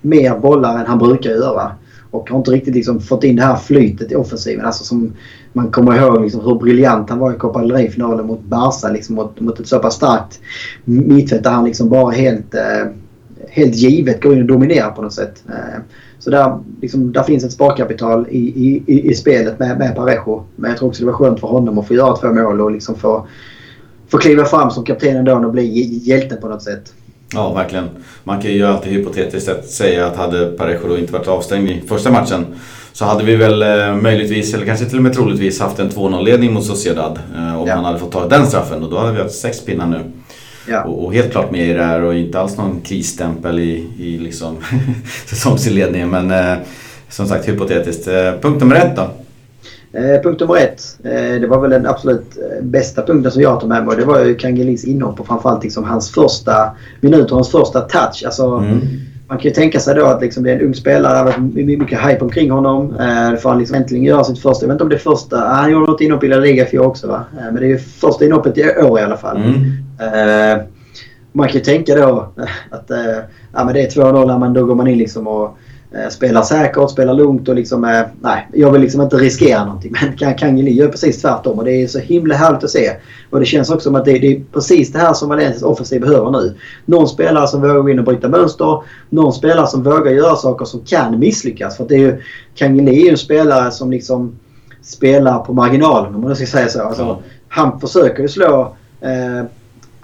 mer 0.01 0.39
bollar 0.39 0.79
än 0.79 0.85
han 0.85 0.99
brukar 0.99 1.29
göra. 1.29 1.71
Och 2.11 2.29
har 2.29 2.37
inte 2.37 2.51
riktigt 2.51 2.75
liksom 2.75 3.01
fått 3.01 3.23
in 3.23 3.35
det 3.35 3.41
här 3.41 3.55
flytet 3.55 4.11
i 4.11 4.15
offensiven. 4.15 4.65
Alltså 4.65 4.83
som 4.83 5.13
man 5.53 5.71
kommer 5.71 5.97
ihåg 5.97 6.21
liksom 6.21 6.41
hur 6.41 6.55
briljant 6.55 7.09
han 7.09 7.19
var 7.19 7.33
i 7.33 7.35
Copa 7.35 7.61
del 7.61 7.71
Rey-finalen 7.71 8.27
mot 8.27 8.43
Barca. 8.43 8.89
Liksom 8.89 9.15
mot, 9.15 9.39
mot 9.39 9.59
ett 9.59 9.67
så 9.67 9.79
pass 9.79 9.95
starkt 9.95 10.39
mittfält 10.83 11.43
där 11.43 11.51
han 11.51 11.65
liksom 11.65 11.89
bara 11.89 12.11
helt, 12.11 12.55
eh, 12.55 12.91
helt 13.49 13.75
givet 13.75 14.23
går 14.23 14.33
in 14.33 14.41
och 14.41 14.47
dominerar 14.47 14.91
på 14.91 15.01
något 15.01 15.13
sätt. 15.13 15.43
Eh, 15.49 15.81
så 16.19 16.29
där, 16.29 16.59
liksom, 16.81 17.11
där 17.11 17.23
finns 17.23 17.43
ett 17.43 17.51
sparkapital 17.51 18.27
i, 18.29 18.37
i, 18.37 18.83
i, 18.87 19.09
i 19.09 19.13
spelet 19.13 19.59
med, 19.59 19.77
med 19.77 19.95
Parejo. 19.95 20.43
Men 20.55 20.69
jag 20.69 20.77
tror 20.77 20.89
också 20.89 21.03
det 21.03 21.11
var 21.11 21.17
skönt 21.17 21.39
för 21.39 21.47
honom 21.47 21.77
att 21.77 21.87
få 21.87 21.93
göra 21.93 22.15
två 22.15 22.33
mål 22.33 22.61
och 22.61 22.71
liksom 22.71 22.95
få, 22.95 23.27
få 24.09 24.17
kliva 24.17 24.45
fram 24.45 24.71
som 24.71 24.85
kapten 24.85 25.17
ändå 25.17 25.33
och 25.33 25.51
bli 25.51 26.01
hjälten 26.03 26.41
på 26.41 26.47
något 26.47 26.63
sätt. 26.63 26.93
Ja, 27.33 27.53
verkligen. 27.53 27.89
Man 28.23 28.41
kan 28.41 28.51
ju 28.51 28.65
alltid 28.65 28.93
hypotetiskt 28.93 29.69
säga 29.69 30.07
att 30.07 30.15
hade 30.15 30.45
Parejo 30.45 30.87
då 30.87 30.97
inte 30.97 31.13
varit 31.13 31.27
avstängd 31.27 31.69
i 31.69 31.83
första 31.87 32.11
matchen 32.11 32.45
så 32.93 33.05
hade 33.05 33.23
vi 33.23 33.35
väl 33.35 33.61
eh, 33.61 33.95
möjligtvis, 33.95 34.53
eller 34.53 34.65
kanske 34.65 34.85
till 34.85 34.97
och 34.97 35.03
med 35.03 35.13
troligtvis, 35.13 35.59
haft 35.59 35.79
en 35.79 35.89
2-0-ledning 35.89 36.53
mot 36.53 36.65
Sociedad. 36.65 37.19
Eh, 37.35 37.61
om 37.61 37.67
ja. 37.67 37.75
han 37.75 37.85
hade 37.85 37.99
fått 37.99 38.11
ta 38.11 38.27
den 38.27 38.47
straffen 38.47 38.83
och 38.83 38.89
då 38.89 38.97
hade 38.97 39.11
vi 39.11 39.21
haft 39.21 39.35
sex 39.35 39.65
pinnar 39.65 39.85
nu. 39.85 39.99
Ja. 40.69 40.83
Och, 40.83 41.05
och, 41.05 41.13
helt 41.13 41.31
klart 41.31 41.51
med 41.51 41.67
i 41.67 41.73
det 41.73 41.83
här 41.83 42.01
och 42.01 42.15
inte 42.15 42.39
alls 42.39 42.57
någon 42.57 42.81
krisstämpel 42.81 43.59
i, 43.59 43.87
i 43.99 44.17
liksom 44.17 44.57
säsongsinledningen. 45.25 46.09
Men 46.09 46.31
eh, 46.31 46.57
som 47.09 47.27
sagt 47.27 47.47
hypotetiskt. 47.47 48.07
Eh, 48.07 48.31
punkt 48.41 48.59
nummer 48.59 48.75
ett 48.75 48.95
då? 48.95 49.09
Eh, 49.91 50.21
punkt 50.21 50.39
nummer 50.39 50.57
ett. 50.57 50.99
Eh, 51.03 51.41
det 51.41 51.47
var 51.47 51.59
väl 51.59 51.69
den 51.69 51.85
absolut 51.85 52.37
eh, 52.37 52.63
bästa 52.63 53.01
punkten 53.01 53.31
som 53.31 53.41
jag 53.41 53.59
tog 53.59 53.69
med 53.69 53.85
mig. 53.85 53.97
Det 53.97 54.05
var 54.05 54.25
ju 54.25 54.35
Kangelis 54.35 54.85
inhopp 54.85 55.19
och 55.19 55.27
framförallt 55.27 55.63
liksom 55.63 55.83
hans 55.83 56.11
första 56.11 56.71
minuter, 57.01 57.35
hans 57.35 57.51
första 57.51 57.81
touch. 57.81 58.23
Alltså, 58.25 58.45
mm. 58.45 58.79
Man 59.27 59.37
kan 59.37 59.43
ju 59.43 59.55
tänka 59.55 59.79
sig 59.79 59.95
då 59.95 60.05
att 60.05 60.21
liksom 60.21 60.43
det 60.43 60.51
är 60.51 60.55
en 60.55 60.61
ung 60.61 60.73
spelare. 60.73 61.23
Det 61.25 61.31
har 61.31 61.77
mycket 61.77 61.99
hype 61.99 62.19
omkring 62.19 62.51
honom. 62.51 62.95
Eh, 62.95 63.39
får 63.39 63.49
han 63.49 63.59
liksom 63.59 63.75
äntligen 63.75 64.03
göra 64.03 64.23
sitt 64.23 64.39
första. 64.39 64.65
Jag 64.65 64.67
vet 64.67 64.75
inte 64.75 64.83
om 64.83 64.89
det 64.89 64.95
är 64.95 64.99
första. 64.99 65.37
Han 65.37 65.71
gjorde 65.71 65.91
något 65.91 66.01
inhopp 66.01 66.23
i 66.23 66.27
La 66.27 66.37
Liga 66.37 66.65
fjol 66.65 66.85
också 66.85 67.07
va? 67.07 67.25
Men 67.35 67.55
det 67.55 67.65
är 67.65 67.69
ju 67.69 67.77
första 67.77 68.25
inhoppet 68.25 68.57
i 68.57 68.63
år 68.63 68.99
i 68.99 69.03
alla 69.03 69.17
fall. 69.17 69.37
Mm. 69.37 70.61
Man 71.31 71.47
kan 71.47 71.57
ju 71.57 71.63
tänka 71.63 71.95
då 71.95 72.33
att 72.69 72.91
ja, 73.53 73.65
men 73.65 73.73
det 73.73 73.81
är 73.81 73.89
2-0 73.89 74.39
men 74.39 74.53
då 74.53 74.65
går 74.65 74.75
man 74.75 74.87
in 74.87 74.97
liksom 74.97 75.27
och 75.27 75.57
Eh, 75.66 75.66
spelar 76.09 76.41
säkert, 76.41 76.89
spelar 76.89 77.13
lugnt 77.13 77.49
och 77.49 77.55
liksom... 77.55 77.83
Eh, 77.83 78.01
nej, 78.21 78.47
jag 78.53 78.71
vill 78.71 78.81
liksom 78.81 79.01
inte 79.01 79.15
riskera 79.15 79.65
någonting. 79.65 79.93
Men 80.19 80.35
Kangeli 80.35 80.71
gör 80.71 80.87
precis 80.87 81.21
tvärtom 81.21 81.59
och 81.59 81.65
det 81.65 81.71
är 81.71 81.87
så 81.87 81.99
himla 81.99 82.35
härligt 82.35 82.63
att 82.63 82.69
se. 82.69 82.91
Och 83.29 83.39
det 83.39 83.45
känns 83.45 83.69
också 83.69 83.83
som 83.83 83.95
att 83.95 84.05
det, 84.05 84.19
det 84.19 84.27
är 84.27 84.43
precis 84.53 84.91
det 84.91 84.99
här 84.99 85.13
som 85.13 85.29
Valencias 85.29 85.63
offensiv 85.63 86.01
behöver 86.01 86.31
nu. 86.31 86.55
Någon 86.85 87.07
spelare 87.07 87.47
som 87.47 87.61
vågar 87.61 87.79
gå 87.79 87.89
in 87.89 87.99
och 87.99 88.05
bryta 88.05 88.29
mönster. 88.29 88.81
Någon 89.09 89.33
spelare 89.33 89.67
som 89.67 89.83
vågar 89.83 90.11
göra 90.11 90.35
saker 90.35 90.65
som 90.65 90.79
kan 90.79 91.19
misslyckas. 91.19 91.77
För 91.77 91.85
det 91.87 91.95
är 91.95 91.99
ju... 91.99 92.21
Kangeli 92.55 93.01
är 93.01 93.03
ju 93.05 93.09
en 93.09 93.17
spelare 93.17 93.71
som 93.71 93.91
liksom 93.91 94.35
spelar 94.81 95.39
på 95.39 95.53
marginalen 95.53 96.15
om 96.15 96.21
man 96.21 96.35
ska 96.35 96.45
säga 96.45 96.69
så. 96.69 96.81
Alltså. 96.81 97.23
Han 97.47 97.79
försöker 97.79 98.21
ju 98.21 98.29
slå... 98.29 98.75
Eh, 99.01 99.45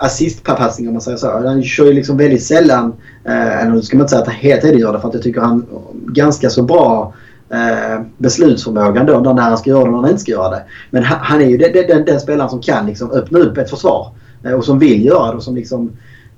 assistpassning 0.04 0.88
om 0.88 0.94
man 0.94 1.02
säger 1.02 1.18
så. 1.18 1.32
Han 1.32 1.64
kör 1.64 1.86
ju 1.86 1.94
liksom 1.94 2.18
väldigt 2.18 2.44
sällan, 2.44 2.94
eh, 3.26 3.62
eller 3.62 3.72
nu 3.72 3.82
ska 3.82 3.98
man 3.98 4.04
inte 4.04 4.10
säga 4.10 4.22
att 4.22 4.28
han 4.28 4.36
hela 4.36 4.62
tiden 4.62 4.80
gör 4.80 4.94
det 4.94 5.00
för 5.00 5.08
att 5.08 5.14
jag 5.14 5.24
tycker 5.24 5.42
han 5.42 5.66
eh, 5.72 6.12
ganska 6.12 6.50
så 6.50 6.64
bra 6.64 7.14
eh, 7.50 8.02
beslutsförmåga 8.18 9.04
då 9.04 9.20
när 9.20 9.42
han 9.42 9.58
ska 9.58 9.70
göra 9.70 9.84
det 9.84 9.86
och 9.86 9.92
när 9.92 10.02
han 10.02 10.10
inte 10.10 10.22
ska 10.22 10.32
göra 10.32 10.50
det. 10.50 10.64
Men 10.90 11.04
han, 11.04 11.20
han 11.22 11.42
är 11.42 11.46
ju 11.46 11.58
den, 11.58 11.72
den, 11.88 12.06
den, 12.06 12.20
spelaren 12.20 12.50
som 12.50 12.62
kan 12.62 12.86
liksom 12.86 13.12
öppna 13.12 13.40
upp 13.40 13.58
ett 13.58 13.70
försvar 13.70 14.12
eh, 14.44 14.54
och 14.54 14.66
som 14.66 14.80
vill 14.80 15.06
göra 15.06 15.32
det 15.32 15.38
och 15.38 15.44
som 15.44 15.56
liksom 15.56 15.92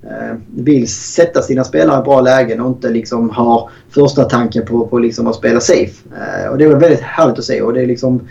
eh, 0.04 0.38
vill 0.56 0.88
sätta 0.88 1.42
sina 1.42 1.64
spelare 1.64 2.02
i 2.02 2.04
bra 2.04 2.22
lägen 2.22 2.62
och 2.62 2.68
inte 2.68 2.90
liksom 2.90 3.30
har 3.30 3.70
första 3.90 4.24
tanken 4.24 4.66
på, 4.66 4.88
på 4.88 5.00
liksom 5.00 5.28
att 5.28 5.36
spela 5.36 5.60
safe. 5.60 6.10
Eh, 6.18 6.50
och 6.52 6.58
det 6.58 6.68
var 6.68 6.76
väldigt 6.76 7.02
härligt 7.02 7.40
att 7.40 7.46
se 7.46 7.62
och 7.62 7.74
det 7.74 7.82
är 7.82 7.88
liksom 7.88 8.22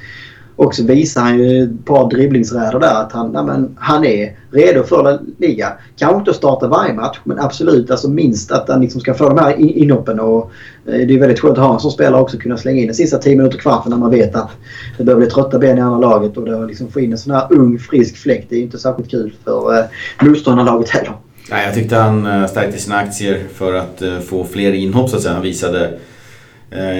och 0.56 0.74
så 0.74 0.84
visar 0.84 1.20
han 1.20 1.38
ju 1.38 1.62
ett 1.64 1.84
par 1.84 2.10
dribblingsräder 2.10 2.78
där 2.78 2.94
att 2.94 3.12
han, 3.12 3.30
men, 3.30 3.76
han 3.78 4.04
är 4.04 4.36
redo 4.50 4.82
för 4.82 5.02
La 5.02 5.18
Liga. 5.38 5.72
Kanske 5.96 6.18
inte 6.18 6.30
att 6.30 6.36
starta 6.36 6.68
varje 6.68 6.92
match 6.92 7.18
men 7.24 7.38
absolut 7.38 7.90
alltså 7.90 8.08
minst 8.08 8.52
att 8.52 8.68
han 8.68 8.80
liksom 8.80 9.00
ska 9.00 9.14
få 9.14 9.28
de 9.28 9.38
här 9.38 9.56
inhoppen. 9.58 10.20
Och, 10.20 10.50
eh, 10.86 11.06
det 11.06 11.14
är 11.14 11.18
väldigt 11.18 11.40
skönt 11.40 11.58
att 11.58 11.64
ha 11.64 11.74
en 11.74 11.80
sån 11.80 11.90
spelare 11.90 12.20
också 12.20 12.38
kunna 12.38 12.56
slänga 12.56 12.80
in 12.80 12.86
den 12.86 12.94
sista 12.94 13.18
10 13.18 13.36
minuter 13.36 13.58
kvarten 13.58 13.90
när 13.90 13.98
man 13.98 14.10
vet 14.10 14.36
att 14.36 14.50
det 14.98 15.04
börjar 15.04 15.18
bli 15.18 15.26
trötta 15.26 15.58
ben 15.58 15.78
i 15.78 15.80
andra 15.80 15.98
laget. 15.98 16.36
Och 16.36 16.46
då 16.46 16.64
liksom 16.64 16.90
få 16.90 17.00
in 17.00 17.12
en 17.12 17.18
sån 17.18 17.34
här 17.34 17.46
ung 17.50 17.78
frisk 17.78 18.16
fläkt 18.16 18.46
det 18.50 18.56
är 18.56 18.60
inte 18.60 18.78
särskilt 18.78 19.10
kul 19.10 19.34
för 19.44 19.78
eh, 19.78 19.84
motståndarlaget 20.22 20.88
heller. 20.88 21.12
Nej, 21.50 21.64
jag 21.64 21.74
tyckte 21.74 21.96
han 21.96 22.26
eh, 22.26 22.46
stärkte 22.46 22.78
sina 22.78 22.96
aktier 22.96 23.42
för 23.54 23.74
att 23.74 24.02
eh, 24.02 24.18
få 24.18 24.44
fler 24.44 24.72
inhopp 24.72 25.10
så 25.10 25.16
att 25.16 25.22
säga. 25.22 25.34
Han 25.34 25.42
visade 25.42 25.98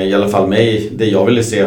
i 0.04 0.14
alla 0.14 0.28
fall 0.28 0.48
mig 0.48 0.92
det 0.96 1.04
jag 1.04 1.26
ville 1.26 1.42
se 1.42 1.66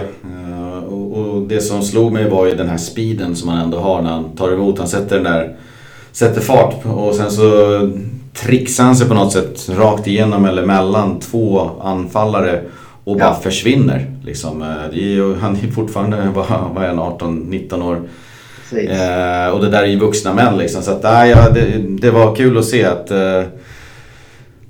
det 1.47 1.61
som 1.61 1.81
slog 1.81 2.11
mig 2.11 2.29
var 2.29 2.45
ju 2.45 2.55
den 2.55 2.69
här 2.69 2.77
speeden 2.77 3.35
som 3.35 3.49
han 3.49 3.63
ändå 3.63 3.79
har 3.79 4.01
när 4.01 4.09
han 4.09 4.35
tar 4.35 4.51
emot. 4.51 4.79
Han 4.79 4.87
sätter 4.87 5.15
den 5.15 5.23
där, 5.23 5.55
sätter 6.11 6.41
fart 6.41 6.85
och 6.85 7.15
sen 7.15 7.31
så 7.31 7.43
trixar 8.33 8.83
han 8.83 8.95
sig 8.95 9.07
på 9.07 9.13
något 9.13 9.33
sätt 9.33 9.69
rakt 9.69 10.07
igenom 10.07 10.45
eller 10.45 10.65
mellan 10.65 11.19
två 11.19 11.71
anfallare 11.81 12.61
och 13.03 13.17
bara 13.17 13.29
ja. 13.29 13.39
försvinner. 13.43 14.11
Liksom. 14.23 14.61
Eh, 14.61 14.67
är, 14.67 15.39
han 15.39 15.55
är 15.55 15.71
fortfarande 15.71 16.17
bara, 16.35 16.71
vad 16.73 16.83
är 16.83 16.87
han, 16.87 16.99
18-19 16.99 17.83
år. 17.83 18.01
Eh, 18.71 19.53
och 19.53 19.61
det 19.61 19.69
där 19.69 19.83
är 19.83 19.87
ju 19.87 19.99
vuxna 19.99 20.33
män 20.33 20.57
liksom. 20.57 20.83
Så 20.83 20.91
att, 20.91 21.03
äh, 21.03 21.29
ja, 21.29 21.49
det, 21.49 21.83
det, 22.01 22.11
var 22.11 22.35
kul 22.35 22.57
att 22.57 22.65
se 22.65 22.85
att 22.85 23.11
eh, 23.11 23.43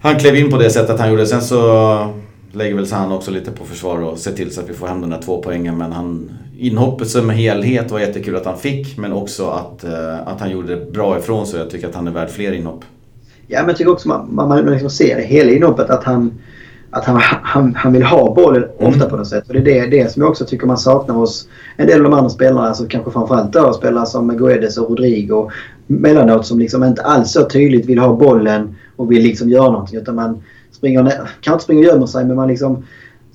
han 0.02 0.20
klev 0.20 0.36
in 0.36 0.52
på 0.52 0.58
det 0.58 0.70
sättet 0.70 1.00
han 1.00 1.10
gjorde. 1.10 1.26
Sen 1.26 1.42
så 1.42 2.14
lägger 2.52 2.76
väl 2.76 2.88
sig 2.88 2.98
han 2.98 3.12
också 3.12 3.32
lite 3.32 3.52
på 3.52 3.66
försvar 3.66 4.04
och 4.04 4.18
ser 4.18 4.32
till 4.32 4.54
så 4.54 4.62
att 4.62 4.70
vi 4.70 4.74
får 4.74 4.88
hem 4.88 5.02
den 5.02 5.10
där 5.10 5.22
två 5.22 5.42
poängen. 5.42 5.78
Men 5.78 5.92
han, 5.92 6.32
inhoppet 6.60 7.10
som 7.10 7.30
helhet 7.30 7.92
var 7.92 8.00
jättekul 8.00 8.36
att 8.36 8.46
han 8.46 8.58
fick 8.58 8.98
men 8.98 9.14
också 9.14 9.50
att, 9.50 9.84
uh, 9.84 10.28
att 10.28 10.40
han 10.40 10.52
gjorde 10.52 10.76
det 10.76 10.92
bra 10.92 11.18
ifrån 11.18 11.48
sig. 11.48 11.60
Jag 11.60 11.70
tycker 11.70 11.88
att 11.88 11.96
han 11.96 12.08
är 12.08 12.12
värd 12.12 12.30
fler 12.30 12.52
inhopp. 12.52 12.86
Ja 13.48 13.60
men 13.60 13.68
jag 13.68 13.78
tycker 13.78 13.92
också 13.92 14.08
man, 14.08 14.36
man, 14.36 14.48
man 14.50 14.66
liksom 14.66 14.90
ser 14.90 15.22
hela 15.22 15.52
inhoppet 15.52 15.90
att 15.90 16.04
han 16.04 16.40
att 16.90 17.06
han, 17.06 17.20
han, 17.22 17.76
han 17.76 17.94
vill 17.94 18.04
ha 18.04 18.34
bollen 18.34 18.64
mm. 18.64 18.94
ofta 18.94 19.10
på 19.10 19.18
något 19.18 19.28
sätt. 19.28 19.48
Och 19.48 19.54
det 19.54 19.60
är 19.60 19.64
det, 19.64 19.98
det 19.98 20.12
som 20.12 20.22
jag 20.22 20.30
också 20.30 20.46
tycker 20.46 20.68
man 20.68 20.78
saknar 20.78 21.16
hos 21.16 21.48
en 21.78 21.88
del 21.88 21.98
av 21.98 22.12
de 22.12 22.14
andra 22.14 22.30
spelarna. 22.30 22.68
Alltså 22.68 22.86
kanske 22.90 23.12
framförallt 23.12 23.54
då 23.54 23.74
spelare 23.74 24.06
som 24.06 24.38
Guedes 24.38 24.78
och 24.78 24.90
Rodrigo. 24.90 25.52
Mellanåt 25.88 26.46
som 26.46 26.60
liksom 26.60 26.84
inte 26.84 27.02
alls 27.02 27.32
så 27.32 27.44
tydligt 27.44 27.86
vill 27.86 28.00
ha 28.00 28.16
bollen 28.16 28.76
och 28.96 29.12
vill 29.12 29.24
liksom 29.24 29.50
göra 29.50 29.72
någonting. 29.72 30.00
Utan 30.00 30.16
man 30.16 30.44
springer, 30.72 31.04
kanske 31.42 31.52
inte 31.52 31.64
springer 31.64 31.88
och 31.88 31.94
gömmer 31.94 32.08
sig 32.08 32.26
men 32.26 32.36
man 32.36 32.48
liksom 32.48 32.84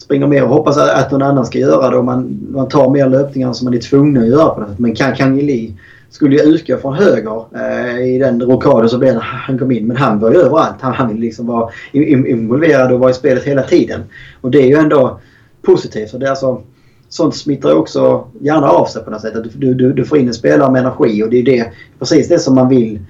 springer 0.03 0.27
mer 0.27 0.43
och 0.43 0.49
hoppas 0.49 0.79
att 0.79 1.11
någon 1.11 1.23
annan 1.23 1.47
ska 1.47 1.59
göra 1.59 1.91
det. 1.91 1.97
Och 1.97 2.05
man, 2.05 2.49
man 2.51 2.69
tar 2.69 2.91
mer 2.91 3.09
löpningar 3.09 3.53
som 3.53 3.65
man 3.65 3.75
är 3.75 3.79
tvungen 3.79 4.23
att 4.23 4.29
göra 4.29 4.49
på 4.49 4.61
något 4.61 4.69
sätt. 4.69 4.79
Men 4.79 4.95
Kangeli 4.95 5.75
skulle 6.11 6.37
ju 6.37 6.43
utgå 6.43 6.77
från 6.77 6.95
höger 6.95 7.45
eh, 7.55 8.15
i 8.15 8.19
den 8.19 8.43
rockaden 8.43 8.89
som 8.89 9.01
blev 9.01 9.15
när 9.15 9.21
han 9.21 9.59
kom 9.59 9.71
in. 9.71 9.87
Men 9.87 9.97
han 9.97 10.19
var 10.19 10.31
ju 10.31 10.37
överallt. 10.37 10.77
Han, 10.81 10.93
han 10.93 11.09
ville 11.09 11.21
liksom 11.21 11.47
vara 11.47 11.71
involverad 11.93 12.93
och 12.93 13.01
vara 13.01 13.11
i 13.11 13.15
spelet 13.15 13.45
hela 13.45 13.63
tiden. 13.63 14.01
Och 14.41 14.51
det 14.51 14.59
är 14.59 14.67
ju 14.67 14.77
ändå 14.77 15.21
positivt. 15.63 16.11
Så 16.11 16.19
det 16.19 16.27
är 16.27 16.31
alltså, 16.31 16.63
sånt 17.09 17.37
smittar 17.37 17.69
ju 17.69 17.75
också 17.75 18.25
gärna 18.41 18.69
av 18.69 18.87
sig 18.87 19.05
på 19.05 19.11
något 19.11 19.21
sätt. 19.21 19.37
Att 19.37 19.45
du, 19.55 19.75
du, 19.75 19.93
du 19.93 20.05
får 20.05 20.19
in 20.19 20.29
en 20.29 20.35
spelare 20.35 20.73
med 20.73 20.81
energi 20.81 21.23
och 21.23 21.31
det 21.31 21.39
är 21.39 21.43
det, 21.43 21.73
precis 21.99 22.29
det 22.29 22.39
som 22.39 22.55
man 22.55 22.69
vill 22.69 23.01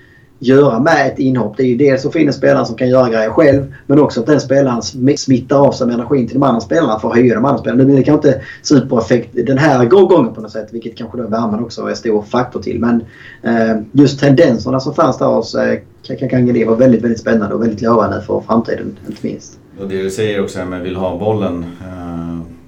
göra 0.43 0.81
med 0.81 1.07
ett 1.07 1.19
inhopp. 1.19 1.57
Det 1.57 1.63
är 1.63 1.67
ju 1.67 1.77
dels 1.77 2.07
att 2.07 2.13
få 2.13 2.19
in 2.19 2.27
en 2.27 2.33
spelare 2.33 2.67
som 2.67 2.77
kan 2.77 2.89
göra 2.89 3.09
grejer 3.09 3.31
själv 3.31 3.75
men 3.87 3.99
också 3.99 4.21
att 4.21 4.27
den 4.27 4.41
spelaren 4.41 4.83
smittar 5.17 5.67
av 5.67 5.73
sig 5.73 5.87
med 5.87 5.95
energin 5.95 6.27
till 6.27 6.35
de 6.35 6.43
andra 6.43 6.61
spelarna 6.61 6.99
för 6.99 7.09
att 7.09 7.15
höja 7.15 7.35
de 7.35 7.45
andra 7.45 7.59
spelarna. 7.59 7.79
Nu 7.79 7.85
blir 7.85 7.97
det 7.97 8.03
kanske 8.03 8.29
inte 8.29 8.43
supereffekt 8.63 9.29
den 9.33 9.59
här 9.59 9.85
gången 9.85 10.35
på 10.35 10.41
något 10.41 10.53
sätt 10.53 10.69
vilket 10.71 10.97
kanske 10.97 11.19
då 11.19 11.27
värmen 11.27 11.61
också 11.61 11.83
är 11.83 11.91
en 11.91 11.97
stor 11.97 12.23
faktor 12.23 12.63
till. 12.63 12.81
Men 12.81 13.05
eh, 13.43 13.83
just 13.93 14.21
tendenserna 14.21 14.81
som 14.81 14.95
fanns 14.95 15.19
där 15.19 15.27
hos 15.27 15.55
eh, 15.55 15.79
Kakangeli 16.03 16.65
var 16.65 16.77
väldigt, 16.77 17.03
väldigt 17.03 17.21
spännande 17.21 17.55
och 17.55 17.63
väldigt 17.63 17.83
lovande 17.83 18.23
för 18.27 18.41
framtiden 18.41 18.97
inte 19.09 19.27
minst. 19.27 19.59
Och 19.81 19.89
det 19.89 20.03
du 20.03 20.11
säger 20.11 20.43
också 20.43 20.59
här 20.59 20.67
med 20.67 20.81
vill 20.81 20.97
ha 20.97 21.19
bollen. 21.19 21.65
Eh 21.81 22.62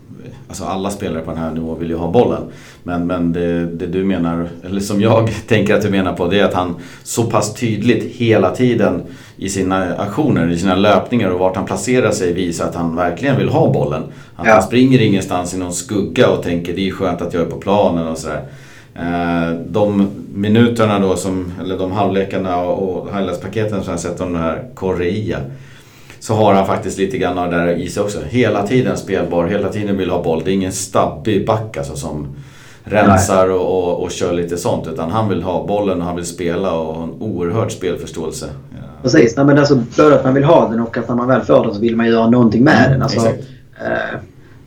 Alltså 0.54 0.64
alla 0.64 0.90
spelare 0.90 1.22
på 1.22 1.30
den 1.30 1.40
här 1.40 1.50
nivån 1.50 1.78
vill 1.78 1.90
ju 1.90 1.96
ha 1.96 2.10
bollen. 2.10 2.42
Men, 2.82 3.06
men 3.06 3.32
det, 3.32 3.66
det, 3.66 3.86
du 3.86 4.04
menar, 4.04 4.48
eller 4.64 4.80
som 4.80 5.00
jag 5.00 5.30
tänker 5.48 5.74
att 5.74 5.82
du 5.82 5.90
menar 5.90 6.12
på, 6.12 6.26
det 6.26 6.40
är 6.40 6.44
att 6.44 6.54
han 6.54 6.74
så 7.02 7.24
pass 7.24 7.54
tydligt 7.54 8.16
hela 8.16 8.50
tiden 8.50 9.02
i 9.36 9.48
sina 9.48 9.96
aktioner, 9.96 10.50
i 10.50 10.58
sina 10.58 10.74
löpningar 10.74 11.30
och 11.30 11.38
vart 11.38 11.56
han 11.56 11.64
placerar 11.64 12.10
sig 12.10 12.32
visar 12.32 12.68
att 12.68 12.74
han 12.74 12.96
verkligen 12.96 13.36
vill 13.36 13.48
ha 13.48 13.72
bollen. 13.72 14.02
Att 14.36 14.46
ja. 14.46 14.52
han 14.52 14.62
springer 14.62 15.02
ingenstans 15.02 15.54
i 15.54 15.58
någon 15.58 15.72
skugga 15.72 16.30
och 16.30 16.42
tänker 16.42 16.72
det 16.72 16.88
är 16.88 16.92
skönt 16.92 17.22
att 17.22 17.34
jag 17.34 17.42
är 17.42 17.50
på 17.50 17.56
planen 17.56 18.08
och 18.08 18.18
sådär. 18.18 18.44
Eh, 18.94 19.56
de 19.66 20.08
minuterna 20.34 20.98
då, 20.98 21.16
som, 21.16 21.52
eller 21.60 21.78
de 21.78 21.92
halvlekarna 21.92 22.56
och 22.62 23.08
highlights-paketen 23.16 23.82
som 23.82 23.90
jag 23.90 24.00
sett 24.00 24.20
om 24.20 24.32
den 24.32 24.42
här 24.42 24.64
Correia 24.74 25.38
så 26.24 26.34
har 26.34 26.54
han 26.54 26.66
faktiskt 26.66 26.98
lite 26.98 27.18
grann 27.18 27.38
av 27.38 27.50
det 27.50 27.56
där 27.56 27.68
i 27.68 27.88
sig 27.88 28.02
också. 28.02 28.18
Hela 28.28 28.66
tiden 28.66 28.96
spelbar, 28.96 29.46
hela 29.46 29.68
tiden 29.68 29.96
vill 29.96 30.10
ha 30.10 30.22
boll. 30.22 30.42
Det 30.44 30.50
är 30.50 30.54
ingen 30.54 30.72
stabbig 30.72 31.46
back 31.46 31.76
alltså 31.76 31.96
som 31.96 32.36
rensar 32.84 33.48
och, 33.50 33.88
och, 33.88 34.02
och, 34.02 34.10
kör 34.10 34.32
lite 34.32 34.56
sånt. 34.56 34.86
Utan 34.86 35.10
han 35.10 35.28
vill 35.28 35.42
ha 35.42 35.66
bollen 35.66 36.00
och 36.00 36.06
han 36.06 36.16
vill 36.16 36.26
spela 36.26 36.72
och 36.72 36.94
har 36.94 37.02
en 37.02 37.12
oerhörd 37.20 37.72
spelförståelse. 37.72 38.46
Precis, 39.02 39.36
Nej, 39.36 39.46
men 39.46 39.58
alltså, 39.58 39.82
både 39.96 40.14
att 40.14 40.24
man 40.24 40.34
vill 40.34 40.44
ha 40.44 40.68
den 40.68 40.80
och 40.80 40.96
att 40.98 41.08
när 41.08 41.16
man 41.16 41.28
väl 41.28 41.40
får 41.40 41.64
den 41.64 41.74
så 41.74 41.80
vill 41.80 41.96
man 41.96 42.06
göra 42.06 42.30
någonting 42.30 42.64
med 42.64 42.90
den. 42.90 43.02
Alltså, 43.02 43.26
eh, 43.26 44.18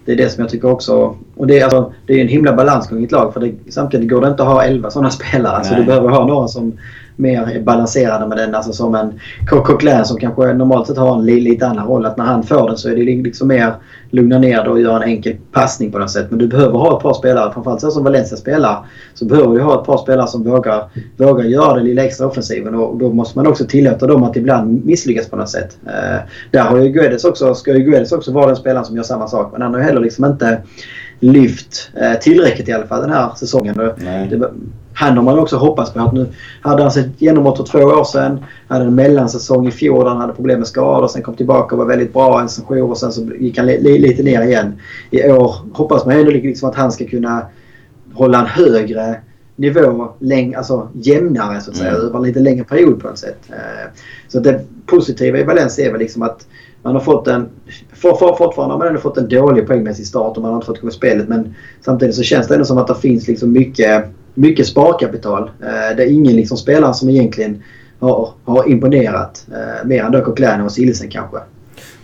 det 0.05 0.11
är 0.11 0.15
det 0.15 0.29
som 0.29 0.41
jag 0.41 0.49
tycker 0.51 0.71
också. 0.71 1.15
Och 1.35 1.47
det, 1.47 1.59
är, 1.59 1.63
alltså, 1.63 1.93
det 2.07 2.13
är 2.13 2.21
en 2.21 2.27
himla 2.27 2.53
balansgång 2.53 3.01
i 3.01 3.03
ett 3.03 3.11
lag. 3.11 3.33
För 3.33 3.39
det, 3.39 3.53
samtidigt 3.69 4.09
går 4.09 4.21
det 4.21 4.27
inte 4.27 4.43
att 4.43 4.49
ha 4.49 4.63
11 4.63 4.91
sådana 4.91 5.09
spelare. 5.11 5.55
Alltså, 5.55 5.75
du 5.75 5.83
behöver 5.83 6.09
ha 6.09 6.27
några 6.27 6.47
som 6.47 6.77
mer 7.17 7.61
balanserade 7.61 8.27
med 8.27 8.37
den. 8.37 8.55
Alltså 8.55 8.73
som 8.73 8.95
en 8.95 9.19
Coquelin 9.49 10.05
som 10.05 10.17
kanske 10.17 10.53
normalt 10.53 10.87
sett 10.87 10.97
har 10.97 11.19
en 11.19 11.25
lite 11.25 11.67
annan 11.67 11.87
roll. 11.87 12.05
Att 12.05 12.17
när 12.17 12.25
han 12.25 12.43
får 12.43 12.67
den 12.67 12.77
så 12.77 12.89
är 12.89 12.95
det 12.95 13.03
liksom 13.03 13.47
mer 13.47 13.73
lugna 14.09 14.39
ner 14.39 14.63
det 14.63 14.69
och 14.69 14.81
göra 14.81 15.03
en 15.03 15.09
enkel 15.09 15.35
passning 15.51 15.91
på 15.91 15.99
något 15.99 16.11
sätt. 16.11 16.27
Men 16.29 16.39
du 16.39 16.47
behöver 16.47 16.79
ha 16.79 16.97
ett 16.97 17.03
par 17.03 17.13
spelare, 17.13 17.53
framförallt 17.53 17.81
så 17.81 17.91
som 17.91 18.03
Valencia 18.03 18.37
spelar, 18.37 18.85
så 19.13 19.25
behöver 19.25 19.55
du 19.55 19.61
ha 19.61 19.81
ett 19.81 19.85
par 19.85 19.97
spelare 19.97 20.27
som 20.27 20.43
vågar, 20.43 20.89
vågar 21.17 21.45
göra 21.45 21.73
den 21.73 21.83
lilla 21.83 22.03
extra 22.03 22.27
offensiven. 22.27 22.75
Och 22.75 22.97
då 22.97 23.13
måste 23.13 23.37
man 23.37 23.47
också 23.47 23.65
tillåta 23.65 24.07
dem 24.07 24.23
att 24.23 24.35
ibland 24.35 24.85
misslyckas 24.85 25.29
på 25.29 25.35
något 25.35 25.49
sätt. 25.49 25.77
Eh, 25.85 26.19
där 26.51 26.61
har 26.61 26.77
ju 26.77 26.89
Guedes 26.89 27.25
också, 27.25 27.55
ska 27.55 27.73
ju 27.73 27.83
Guedes 27.83 28.11
också 28.11 28.31
vara 28.31 28.47
den 28.47 28.55
spelaren 28.55 28.85
som 28.85 28.95
gör 28.95 29.03
samma 29.03 29.27
sak. 29.27 29.51
Men 29.51 29.61
han 29.61 29.73
har 29.73 29.79
ju 29.81 29.85
heller 29.85 30.01
liksom 30.01 30.25
inte 30.25 30.61
lyft 31.19 31.91
eh, 32.01 32.19
tillräckligt 32.19 32.69
i 32.69 32.73
alla 32.73 32.87
fall 32.87 33.01
den 33.01 33.11
här 33.11 33.29
säsongen. 33.35 33.77
Det, 33.77 34.51
han 34.97 35.17
har 35.17 35.23
man 35.23 35.39
också 35.39 35.57
hoppats 35.57 35.93
på. 35.93 35.99
Att 35.99 36.13
nu 36.13 36.27
hade 36.61 36.81
han 36.81 36.91
sitt 36.91 37.21
genombrott 37.21 37.57
för 37.57 37.63
två 37.63 37.79
år 37.79 38.03
sedan. 38.03 38.45
Hade 38.67 38.85
en 38.85 38.95
mellansäsong 38.95 39.67
i 39.67 39.71
fjol 39.71 40.03
där 40.03 40.09
han 40.09 40.21
hade 40.21 40.33
problem 40.33 40.59
med 40.59 40.67
skador. 40.67 41.07
Sen 41.07 41.21
kom 41.21 41.35
tillbaka 41.35 41.75
och 41.75 41.79
var 41.79 41.85
väldigt 41.85 42.13
bra 42.13 42.41
en 42.41 42.49
session 42.49 42.89
och 42.89 42.97
sen 42.97 43.11
så 43.11 43.21
gick 43.39 43.57
han 43.57 43.67
li, 43.67 43.97
lite 43.97 44.23
ner 44.23 44.41
igen. 44.41 44.79
I 45.09 45.31
år 45.31 45.55
hoppas 45.73 46.05
man 46.05 46.15
ändå 46.15 46.31
liksom 46.31 46.69
att 46.69 46.75
han 46.75 46.91
ska 46.91 47.05
kunna 47.05 47.45
hålla 48.13 48.39
en 48.39 48.45
högre 48.45 49.21
nivå 49.55 50.13
läng, 50.19 50.53
alltså 50.53 50.89
jämnare 50.93 51.61
så 51.61 51.71
att 51.71 51.77
säga, 51.77 51.89
mm. 51.89 52.01
över 52.01 52.17
en 52.17 52.23
lite 52.23 52.39
längre 52.39 52.63
period 52.63 53.01
på 53.01 53.07
något 53.07 53.19
sätt. 53.19 53.39
Eh, 53.49 53.89
så 54.27 54.39
det 54.39 54.61
positiva 54.85 55.37
i 55.37 55.43
Valencia 55.43 55.85
är 55.87 55.91
väl 55.91 55.99
liksom 55.99 56.21
att 56.21 56.47
man 56.81 56.93
har 56.93 57.01
fått 57.01 57.27
en... 57.27 57.49
For, 57.93 58.15
for, 58.15 58.35
fortfarande 58.35 58.73
har 58.73 58.79
man 58.79 58.87
ändå 58.87 58.99
fått 58.99 59.17
en 59.17 59.29
dålig 59.29 59.67
poängmässig 59.67 60.07
start 60.07 60.37
och 60.37 60.43
man 60.43 60.51
har 60.51 60.57
inte 60.57 60.67
fått 60.67 60.77
igång 60.77 60.91
spelet 60.91 61.27
men 61.27 61.55
samtidigt 61.81 62.15
så 62.15 62.23
känns 62.23 62.47
det 62.47 62.53
ändå 62.53 62.65
som 62.65 62.77
att 62.77 62.87
det 62.87 62.95
finns 62.95 63.27
liksom 63.27 63.51
mycket 63.51 64.05
mycket 64.37 64.67
sparkapital. 64.67 65.43
Eh, 65.43 65.95
det 65.97 66.03
är 66.03 66.11
ingen 66.11 66.35
liksom 66.35 66.57
spelare 66.57 66.93
som 66.93 67.09
egentligen 67.09 67.63
har, 67.99 68.29
har 68.45 68.69
imponerat. 68.69 69.45
Eh, 69.51 69.87
mer 69.87 70.03
än 70.03 70.11
då 70.11 70.21
Coquelin 70.21 70.61
och 70.61 70.71
Silsen 70.71 71.09
kanske. 71.09 71.37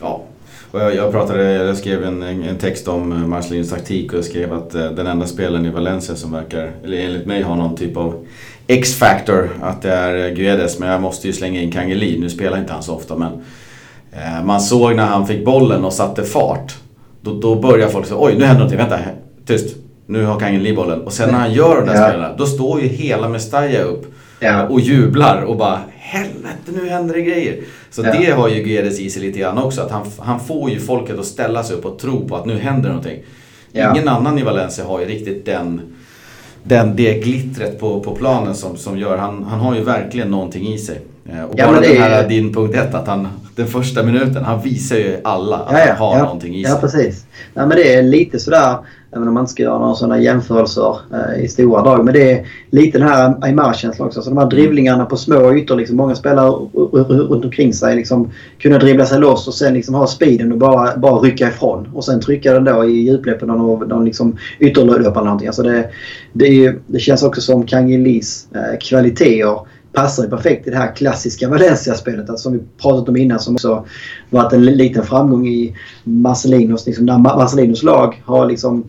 Ja, 0.01 0.23
och 0.71 0.79
jag, 0.79 1.11
pratade, 1.11 1.51
jag 1.51 1.77
skrev 1.77 2.03
en, 2.03 2.23
en 2.23 2.57
text 2.57 2.87
om 2.87 3.11
eh, 3.11 3.17
Marcelins 3.17 3.69
taktik 3.69 4.11
och 4.11 4.17
jag 4.17 4.25
skrev 4.25 4.53
att 4.53 4.71
den 4.71 5.07
enda 5.07 5.25
spelaren 5.25 5.65
i 5.65 5.69
Valencia 5.69 6.15
som 6.15 6.31
verkar, 6.31 6.71
eller 6.83 6.97
enligt 6.97 7.25
mig 7.25 7.41
har 7.41 7.55
någon 7.55 7.75
typ 7.75 7.97
av 7.97 8.25
X-factor, 8.67 9.49
att 9.61 9.81
det 9.81 9.91
är 9.91 10.35
Guedes. 10.35 10.79
Men 10.79 10.89
jag 10.89 11.01
måste 11.01 11.27
ju 11.27 11.33
slänga 11.33 11.61
in 11.61 11.71
Kangeli. 11.71 12.19
Nu 12.19 12.29
spelar 12.29 12.57
inte 12.57 12.73
han 12.73 12.83
så 12.83 12.95
ofta 12.95 13.15
men 13.15 13.31
man 14.45 14.61
såg 14.61 14.95
när 14.95 15.05
han 15.05 15.27
fick 15.27 15.45
bollen 15.45 15.85
och 15.85 15.93
satte 15.93 16.23
fart. 16.23 16.75
Då, 17.21 17.33
då 17.33 17.55
började 17.55 17.91
folk 17.91 18.05
säga 18.05 18.17
oj 18.19 18.35
nu 18.37 18.45
händer 18.45 18.53
någonting, 18.53 18.77
vänta, 18.77 18.99
tyst 19.45 19.82
nu 20.05 20.25
har 20.25 20.39
Kangeli 20.39 20.73
bollen. 20.73 21.01
Och 21.01 21.13
sen 21.13 21.29
när 21.29 21.39
han 21.39 21.53
gör 21.53 21.75
de 21.75 21.85
där 21.85 21.95
ja. 21.95 22.09
spelarna, 22.09 22.35
då 22.37 22.45
står 22.45 22.81
ju 22.81 22.87
hela 22.87 23.29
Mestalla 23.29 23.81
upp 23.81 24.13
ja. 24.39 24.67
och 24.67 24.79
jublar 24.79 25.41
och 25.41 25.57
bara 25.57 25.79
helvete 25.97 26.71
nu 26.81 26.89
händer 26.89 27.13
det 27.15 27.21
grejer. 27.21 27.57
Så 27.91 28.01
ja. 28.05 28.11
det 28.11 28.31
har 28.31 28.49
ju 28.49 28.63
Guedes 28.63 28.99
i 28.99 29.09
sig 29.09 29.21
lite 29.21 29.39
grann 29.39 29.57
också. 29.57 29.81
Att 29.81 29.91
han, 29.91 30.05
han 30.19 30.39
får 30.39 30.69
ju 30.69 30.79
folket 30.79 31.19
att 31.19 31.25
ställa 31.25 31.63
sig 31.63 31.75
upp 31.75 31.85
och 31.85 31.99
tro 31.99 32.27
på 32.27 32.35
att 32.35 32.45
nu 32.45 32.57
händer 32.57 32.89
någonting. 32.89 33.19
Ingen 33.73 34.07
annan 34.07 34.39
i 34.39 34.43
Valencia 34.43 34.85
har 34.85 34.99
ju 34.99 35.05
riktigt 35.05 35.45
den, 35.45 35.81
den, 36.63 36.95
det 36.95 37.13
glittret 37.13 37.79
på, 37.79 37.99
på 37.99 38.15
planen 38.15 38.55
som, 38.55 38.77
som 38.77 38.97
gör, 38.97 39.17
han, 39.17 39.43
han 39.43 39.59
har 39.59 39.75
ju 39.75 39.83
verkligen 39.83 40.31
någonting 40.31 40.67
i 40.67 40.77
sig. 40.77 41.01
Eh, 41.29 41.43
och 41.43 41.55
bara 41.55 41.81
den 41.81 41.97
här 41.97 42.23
är... 42.23 42.29
din 42.29 42.53
punkt 42.53 42.75
ett, 42.75 42.93
att 42.93 43.07
han, 43.07 43.27
den 43.55 43.67
första 43.67 44.03
minuten, 44.03 44.43
han 44.43 44.61
visar 44.61 44.95
ju 44.95 45.17
alla 45.23 45.57
att 45.57 45.89
han 45.89 45.97
har 45.97 46.19
någonting 46.19 46.55
i 46.55 46.63
sig. 46.63 46.73
Ja, 46.73 46.79
precis. 46.81 47.25
Nej, 47.53 47.67
men 47.67 47.77
det 47.77 47.93
är 47.93 48.03
lite 48.03 48.39
sådär 48.39 48.77
Även 49.15 49.27
om 49.27 49.33
man 49.33 49.41
inte 49.41 49.51
ska 49.51 49.63
göra 49.63 49.79
några 49.79 49.95
sådana 49.95 50.19
jämförelser 50.19 50.97
eh, 51.13 51.43
i 51.43 51.47
stora 51.47 51.81
drag. 51.81 52.05
Men 52.05 52.13
det 52.13 52.31
är 52.31 52.45
lite 52.69 52.97
den 52.97 53.07
här 53.07 53.35
Aymar-känslan 53.41 54.07
också. 54.07 54.21
Så 54.21 54.29
de 54.29 54.37
här 54.37 54.49
drivlingarna 54.49 55.05
på 55.05 55.17
små 55.17 55.53
ytor. 55.53 55.75
Liksom, 55.75 55.97
många 55.97 56.15
spelare 56.15 56.49
runt 57.07 57.45
omkring 57.45 57.73
sig. 57.73 57.95
Liksom, 57.95 58.31
kunna 58.59 58.77
dribbla 58.77 59.05
sig 59.05 59.19
loss 59.19 59.47
och 59.47 59.53
sen 59.53 59.73
liksom 59.73 59.95
ha 59.95 60.07
speeden 60.07 60.51
och 60.51 60.57
bara, 60.57 60.97
bara 60.97 61.19
rycka 61.19 61.47
ifrån. 61.47 61.89
Och 61.93 62.05
sen 62.05 62.21
trycka 62.21 62.53
den 62.53 62.63
då 62.63 62.85
i 62.85 62.91
djupleppen 62.91 63.49
av 63.49 63.57
någon, 63.57 63.87
någon 63.87 64.05
liksom 64.05 64.37
ytterlöp 64.59 64.99
eller 64.99 65.25
någonting. 65.25 65.47
Alltså 65.47 65.63
det, 65.63 65.89
det, 66.33 66.65
är, 66.65 66.79
det 66.87 66.99
känns 66.99 67.23
också 67.23 67.41
som 67.41 67.65
Kangelis 67.65 68.47
eh, 68.55 68.79
kvaliteter 68.79 69.59
passar 69.93 70.23
ju 70.23 70.29
perfekt 70.29 70.67
i 70.67 70.69
det 70.69 70.77
här 70.77 70.95
klassiska 70.95 71.49
Valencia-spelet. 71.49 72.29
Alltså, 72.29 72.43
som 72.43 72.53
vi 72.53 72.59
pratat 72.81 73.09
om 73.09 73.17
innan 73.17 73.39
som 73.39 73.55
också 73.55 73.85
varit 74.29 74.53
en 74.53 74.65
liten 74.65 75.03
framgång 75.03 75.47
i 75.47 75.75
Marcelinos. 76.03 76.85
Liksom, 76.85 77.05
när 77.05 77.17
Marcelinos 77.17 77.83
lag 77.83 78.21
har 78.25 78.45
liksom 78.45 78.83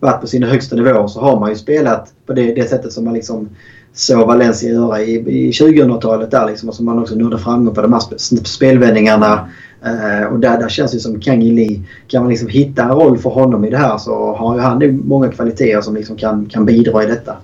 varit 0.00 0.20
på 0.20 0.26
sina 0.26 0.46
högsta 0.46 0.76
nivåer 0.76 1.06
så 1.06 1.20
har 1.20 1.40
man 1.40 1.50
ju 1.50 1.56
spelat 1.56 2.12
på 2.26 2.32
det, 2.32 2.54
det 2.54 2.68
sättet 2.68 2.92
som 2.92 3.04
man 3.04 3.14
liksom 3.14 3.48
såg 3.92 4.26
Valencia 4.26 4.70
göra 4.70 5.00
i, 5.00 5.14
i 5.14 5.50
2000-talet 5.50 6.30
där 6.30 6.46
liksom. 6.46 6.68
Och 6.68 6.74
som 6.74 6.86
man 6.86 6.98
också 6.98 7.14
nådde 7.14 7.38
framgång 7.38 7.74
på 7.74 7.82
de 7.82 7.92
här 7.92 8.00
spelvändningarna. 8.44 9.48
Uh, 9.86 10.32
och 10.32 10.40
där, 10.40 10.58
där 10.58 10.68
känns 10.68 10.92
det 10.92 11.00
som 11.00 11.20
Kang 11.20 11.42
Lee, 11.42 11.82
kan 12.08 12.22
man 12.22 12.30
liksom 12.30 12.48
hitta 12.48 12.82
en 12.82 12.90
roll 12.90 13.18
för 13.18 13.30
honom 13.30 13.64
i 13.64 13.70
det 13.70 13.76
här 13.76 13.98
så 13.98 14.34
har 14.34 14.54
ju 14.54 14.60
han 14.60 14.78
nu 14.78 14.92
många 14.92 15.28
kvaliteter 15.28 15.80
som 15.80 15.94
liksom 15.94 16.16
kan, 16.16 16.46
kan 16.46 16.66
bidra 16.66 17.04
i 17.04 17.06
detta. 17.06 17.36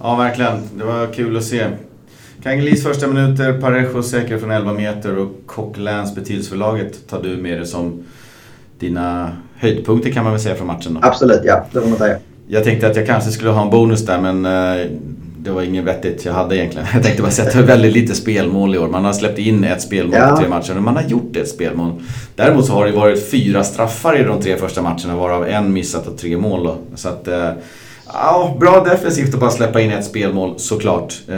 Ja, 0.00 0.16
verkligen. 0.16 0.56
Det 0.78 0.84
var 0.84 1.12
kul 1.12 1.36
att 1.36 1.44
se. 1.44 1.66
Kangelis 2.44 2.82
första 2.82 3.06
minuter, 3.06 3.52
Parejo 3.52 4.02
säker 4.02 4.38
från 4.38 4.50
11 4.50 4.72
meter 4.72 5.18
och 5.18 5.28
Coquelins 5.46 6.14
betydelse 6.14 6.50
för 6.50 6.56
laget 6.56 7.08
tar 7.08 7.22
du 7.22 7.36
med 7.36 7.58
dig 7.58 7.66
som 7.66 8.04
dina 8.78 9.32
höjdpunkter 9.56 10.10
kan 10.10 10.24
man 10.24 10.32
väl 10.32 10.42
säga 10.42 10.54
från 10.54 10.66
matchen? 10.66 10.94
Då. 10.94 11.08
Absolut, 11.08 11.40
ja. 11.44 11.64
Det 11.72 11.80
får 11.80 11.88
man 11.88 11.98
säga. 11.98 12.18
Jag 12.46 12.64
tänkte 12.64 12.86
att 12.86 12.96
jag 12.96 13.06
kanske 13.06 13.30
skulle 13.30 13.50
ha 13.50 13.62
en 13.62 13.70
bonus 13.70 14.06
där 14.06 14.20
men 14.20 14.46
uh, 14.46 14.90
det 15.38 15.50
var 15.50 15.62
inget 15.62 15.84
vettigt 15.84 16.24
jag 16.24 16.32
hade 16.32 16.56
egentligen. 16.56 16.86
Jag 16.94 17.02
tänkte 17.02 17.22
bara 17.22 17.32
sätta 17.32 17.62
väldigt 17.62 17.92
lite 17.92 18.14
spelmål 18.14 18.74
i 18.74 18.78
år. 18.78 18.88
Man 18.88 19.04
har 19.04 19.12
släppt 19.12 19.38
in 19.38 19.64
ett 19.64 19.82
spelmål 19.82 20.14
ja. 20.14 20.28
på 20.28 20.36
tre 20.36 20.48
matcher. 20.48 20.74
Men 20.74 20.84
man 20.84 20.96
har 20.96 21.02
gjort 21.02 21.36
ett 21.36 21.48
spelmål. 21.48 21.92
Däremot 22.36 22.66
så 22.66 22.72
har 22.72 22.86
det 22.86 22.92
varit 22.92 23.30
fyra 23.30 23.64
straffar 23.64 24.20
i 24.20 24.22
de 24.22 24.40
tre 24.40 24.56
första 24.56 24.82
matcherna 24.82 25.16
varav 25.16 25.48
en 25.48 25.72
missat 25.72 26.06
och 26.06 26.18
tre 26.18 26.36
mål. 26.36 26.64
Då. 26.64 26.76
Så 26.94 27.08
att, 27.08 27.28
uh, 27.28 27.50
Ja, 28.12 28.56
bra 28.60 28.84
defensivt 28.84 29.34
att 29.34 29.40
bara 29.40 29.50
släppa 29.50 29.80
in 29.80 29.90
ett 29.90 30.04
spelmål 30.04 30.54
såklart. 30.56 31.14
Eh, 31.28 31.34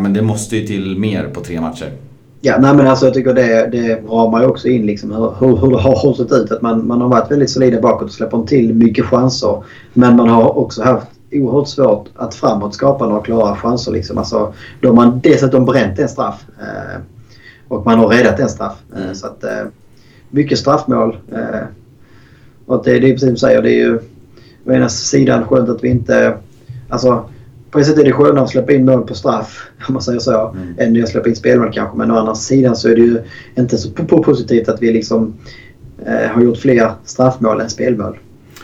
men 0.00 0.12
det 0.12 0.22
måste 0.22 0.56
ju 0.56 0.66
till 0.66 0.98
mer 0.98 1.24
på 1.24 1.40
tre 1.40 1.60
matcher. 1.60 1.92
Ja, 2.40 2.56
nej 2.58 2.74
men 2.74 2.86
alltså 2.86 3.04
jag 3.06 3.14
tycker 3.14 3.34
det, 3.34 3.68
det 3.72 3.94
ramar 4.08 4.40
ju 4.40 4.46
också 4.46 4.68
in 4.68 4.86
liksom 4.86 5.10
hur, 5.10 5.56
hur, 5.56 5.70
det 5.70 5.78
har 5.78 6.14
sett 6.16 6.32
ut. 6.32 6.52
Att 6.52 6.62
man, 6.62 6.86
man 6.86 7.00
har 7.00 7.08
varit 7.08 7.30
väldigt 7.30 7.50
solida 7.50 7.80
bakåt 7.80 8.08
och 8.08 8.12
släpper 8.12 8.42
till 8.42 8.74
mycket 8.74 9.04
chanser. 9.04 9.64
Men 9.92 10.16
man 10.16 10.28
har 10.28 10.58
också 10.58 10.82
haft 10.82 11.06
oerhört 11.32 11.68
svårt 11.68 12.08
att 12.16 12.34
framåt 12.34 12.74
skapa 12.74 13.06
några 13.06 13.22
klara 13.22 13.56
chanser. 13.56 13.92
Liksom. 13.92 14.18
Alltså, 14.18 14.52
då 14.80 14.88
har 14.88 14.94
man 14.94 15.20
dessutom 15.20 15.64
bränt 15.64 15.98
en 15.98 16.08
straff. 16.08 16.44
Eh, 16.60 17.00
och 17.68 17.86
man 17.86 17.98
har 17.98 18.08
räddat 18.08 18.40
en 18.40 18.48
straff. 18.48 18.76
Eh, 18.94 19.02
mm. 19.02 19.14
så 19.14 19.26
att, 19.26 19.44
eh, 19.44 19.64
mycket 20.30 20.58
straffmål. 20.58 21.18
Eh, 21.32 21.60
och 22.66 22.84
det, 22.84 22.98
det 22.98 23.06
är 23.06 23.12
precis 23.12 23.20
som 23.20 23.30
du 23.30 23.36
säger. 23.36 23.62
Det 23.62 23.70
är 23.70 23.84
ju, 23.84 24.00
å 24.70 24.74
ena 24.74 24.88
sidan 24.88 25.44
skönt 25.44 25.68
att 25.68 25.84
vi 25.84 25.88
inte... 25.88 26.34
Alltså, 26.88 27.24
på 27.70 27.78
ett 27.78 27.86
sätt 27.86 27.98
är 27.98 28.04
det 28.04 28.12
skönare 28.12 28.44
att 28.44 28.50
släppa 28.50 28.72
in 28.72 28.84
mål 28.84 29.06
på 29.06 29.14
straff, 29.14 29.68
om 29.88 29.94
man 29.94 30.02
säger 30.02 30.18
så, 30.18 30.48
mm. 30.48 30.74
än 30.78 31.02
att 31.02 31.08
släppa 31.08 31.28
in 31.28 31.36
spelmål 31.36 31.72
kanske. 31.72 31.98
Men 31.98 32.10
å 32.10 32.16
andra 32.16 32.34
sidan 32.34 32.76
så 32.76 32.88
är 32.88 32.94
det 32.94 33.00
ju 33.00 33.22
inte 33.58 33.78
så 33.78 33.90
positivt 34.22 34.68
att 34.68 34.82
vi 34.82 34.92
liksom 34.92 35.34
eh, 36.06 36.30
har 36.30 36.42
gjort 36.42 36.58
fler 36.58 36.92
straffmål 37.04 37.60
än 37.60 37.70
spelmål. 37.70 38.18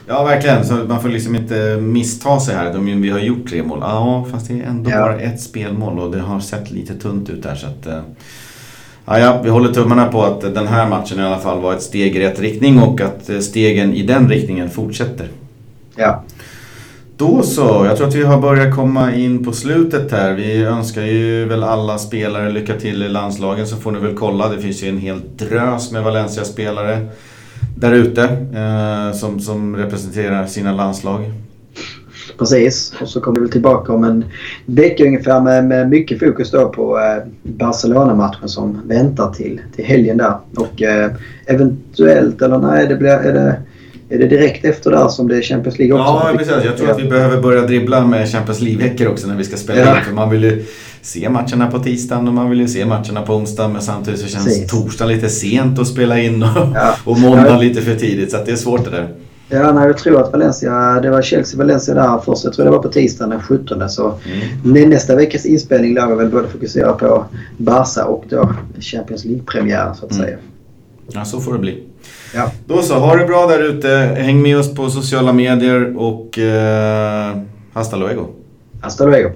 Ja, 0.08 0.24
verkligen. 0.24 0.64
Så 0.64 0.74
man 0.74 1.02
får 1.02 1.08
liksom 1.08 1.36
inte 1.36 1.76
missta 1.80 2.40
sig 2.40 2.54
här. 2.54 2.78
vi 2.78 3.10
har 3.10 3.18
gjort 3.18 3.48
tre 3.48 3.62
mål. 3.62 3.78
Ja, 3.82 4.26
fast 4.32 4.48
det 4.48 4.60
är 4.60 4.66
ändå 4.66 4.90
ja. 4.90 5.00
bara 5.00 5.20
ett 5.20 5.40
spelmål 5.40 5.98
och 5.98 6.10
det 6.10 6.20
har 6.20 6.40
sett 6.40 6.70
lite 6.70 6.94
tunt 6.94 7.30
ut 7.30 7.42
där. 7.42 7.54
Så 7.54 7.66
att, 7.66 7.86
eh, 7.86 8.00
ja, 9.04 9.18
ja, 9.18 9.40
vi 9.44 9.50
håller 9.50 9.72
tummarna 9.72 10.06
på 10.06 10.22
att 10.22 10.40
den 10.40 10.66
här 10.66 10.88
matchen 10.88 11.20
i 11.20 11.22
alla 11.22 11.38
fall 11.38 11.60
var 11.60 11.74
ett 11.74 11.82
steg 11.82 12.16
i 12.16 12.20
rätt 12.20 12.40
riktning 12.40 12.78
och 12.78 13.00
att 13.00 13.30
eh, 13.30 13.38
stegen 13.38 13.92
i 13.92 14.02
den 14.02 14.28
riktningen 14.28 14.70
fortsätter. 14.70 15.28
Ja. 15.96 16.24
Då 17.16 17.42
så, 17.42 17.84
jag 17.86 17.96
tror 17.96 18.08
att 18.08 18.14
vi 18.14 18.24
har 18.24 18.40
börjat 18.40 18.74
komma 18.74 19.14
in 19.14 19.44
på 19.44 19.52
slutet 19.52 20.12
här. 20.12 20.34
Vi 20.34 20.62
önskar 20.62 21.02
ju 21.02 21.44
väl 21.44 21.62
alla 21.62 21.98
spelare 21.98 22.50
lycka 22.50 22.74
till 22.74 23.02
i 23.02 23.08
landslagen 23.08 23.66
så 23.66 23.76
får 23.76 23.92
ni 23.92 23.98
väl 23.98 24.16
kolla. 24.16 24.48
Det 24.48 24.58
finns 24.58 24.82
ju 24.82 24.88
en 24.88 24.98
hel 24.98 25.20
drös 25.36 25.92
med 25.92 26.02
Valencia-spelare 26.02 27.06
där 27.76 27.92
ute 27.92 28.22
eh, 28.54 29.18
som, 29.18 29.40
som 29.40 29.76
representerar 29.76 30.46
sina 30.46 30.72
landslag. 30.72 31.32
Precis, 32.38 32.94
och 33.00 33.08
så 33.08 33.20
kommer 33.20 33.40
vi 33.40 33.48
tillbaka 33.48 33.92
om 33.92 34.04
en 34.04 34.24
vecka 34.66 35.04
ungefär 35.04 35.40
med, 35.40 35.64
med 35.64 35.88
mycket 35.88 36.18
fokus 36.18 36.50
då 36.50 36.68
på 36.68 36.98
eh, 36.98 37.28
Barcelona-matchen 37.42 38.48
som 38.48 38.80
väntar 38.88 39.32
till, 39.32 39.60
till 39.76 39.84
helgen 39.84 40.16
där. 40.16 40.34
Och 40.56 40.82
eh, 40.82 41.10
eventuellt, 41.46 42.42
eller 42.42 42.58
nej, 42.58 42.86
det 42.86 42.96
blir, 42.96 43.10
är, 43.10 43.32
det, 43.32 43.62
är 44.08 44.18
det 44.18 44.26
direkt 44.26 44.64
efter 44.64 44.90
där 44.90 45.08
som 45.08 45.28
det 45.28 45.36
är 45.36 45.42
Champions 45.42 45.78
League 45.78 45.94
också? 46.00 46.12
Ja, 46.12 46.32
precis. 46.38 46.54
Jag 46.64 46.76
tror 46.76 46.90
att 46.90 47.00
vi 47.00 47.08
behöver 47.08 47.42
börja 47.42 47.62
dribbla 47.66 48.06
med 48.06 48.28
Champions 48.28 48.60
League-veckor 48.60 49.06
också 49.08 49.26
när 49.28 49.36
vi 49.36 49.44
ska 49.44 49.56
spela 49.56 49.80
Ja. 49.80 50.00
För 50.06 50.14
man 50.14 50.30
vill 50.30 50.42
ju 50.42 50.64
se 51.02 51.28
matcherna 51.28 51.70
på 51.70 51.78
tisdagen 51.78 52.28
och 52.28 52.34
man 52.34 52.50
vill 52.50 52.60
ju 52.60 52.68
se 52.68 52.86
matcherna 52.86 53.22
på 53.22 53.34
onsdagen. 53.34 53.72
Men 53.72 53.82
samtidigt 53.82 54.20
så 54.20 54.26
känns 54.26 54.44
Precis. 54.44 54.70
torsdag 54.70 55.06
lite 55.06 55.28
sent 55.28 55.78
att 55.78 55.86
spela 55.86 56.20
in 56.20 56.42
och, 56.42 56.48
Ja. 56.74 56.94
och 57.04 57.18
måndag 57.20 57.46
Ja. 57.48 57.60
lite 57.60 57.82
för 57.82 57.94
tidigt. 57.94 58.30
Så 58.30 58.36
det 58.46 58.52
är 58.52 58.56
svårt 58.56 58.84
det 58.84 58.90
där. 58.90 59.08
Ja, 59.48 59.72
nej, 59.72 59.86
jag 59.86 59.98
tror 59.98 60.20
att 60.22 60.32
Valencia, 60.32 61.00
det 61.00 61.10
var 61.10 61.22
Chelsea-Valencia 61.22 61.94
där 61.94 62.20
först. 62.24 62.44
Jag 62.44 62.52
tror 62.52 62.64
det 62.64 62.70
var 62.70 62.78
på 62.78 62.88
tisdagen 62.88 63.30
den 63.30 63.40
17. 63.42 63.88
Så 63.90 64.14
Mm. 64.64 64.90
nästa 64.90 65.16
veckas 65.16 65.44
inspelning 65.46 65.94
lär 65.94 66.06
vi 66.06 66.14
väl 66.14 66.28
både 66.30 66.48
fokusera 66.48 66.92
på 66.92 67.24
Barca 67.56 68.04
och 68.04 68.24
då 68.28 68.54
Champions 68.80 69.24
League-premiären 69.24 69.94
så 69.94 70.06
att 70.06 70.12
Mm. 70.12 70.24
säga. 70.24 70.36
Ja, 71.12 71.24
så 71.24 71.40
får 71.40 71.52
det 71.52 71.58
bli. 71.58 71.82
Ja. 72.36 72.50
Då 72.66 72.82
så, 72.82 72.94
ha 72.94 73.16
det 73.16 73.26
bra 73.26 73.46
där 73.46 73.62
ute. 73.62 73.88
Häng 74.18 74.42
med 74.42 74.58
oss 74.58 74.74
på 74.74 74.90
sociala 74.90 75.32
medier 75.32 75.96
och 75.96 76.38
eh, 76.38 77.36
hasta 77.72 77.96
luego. 77.96 78.26
Hasta 78.80 79.04
luego. 79.04 79.30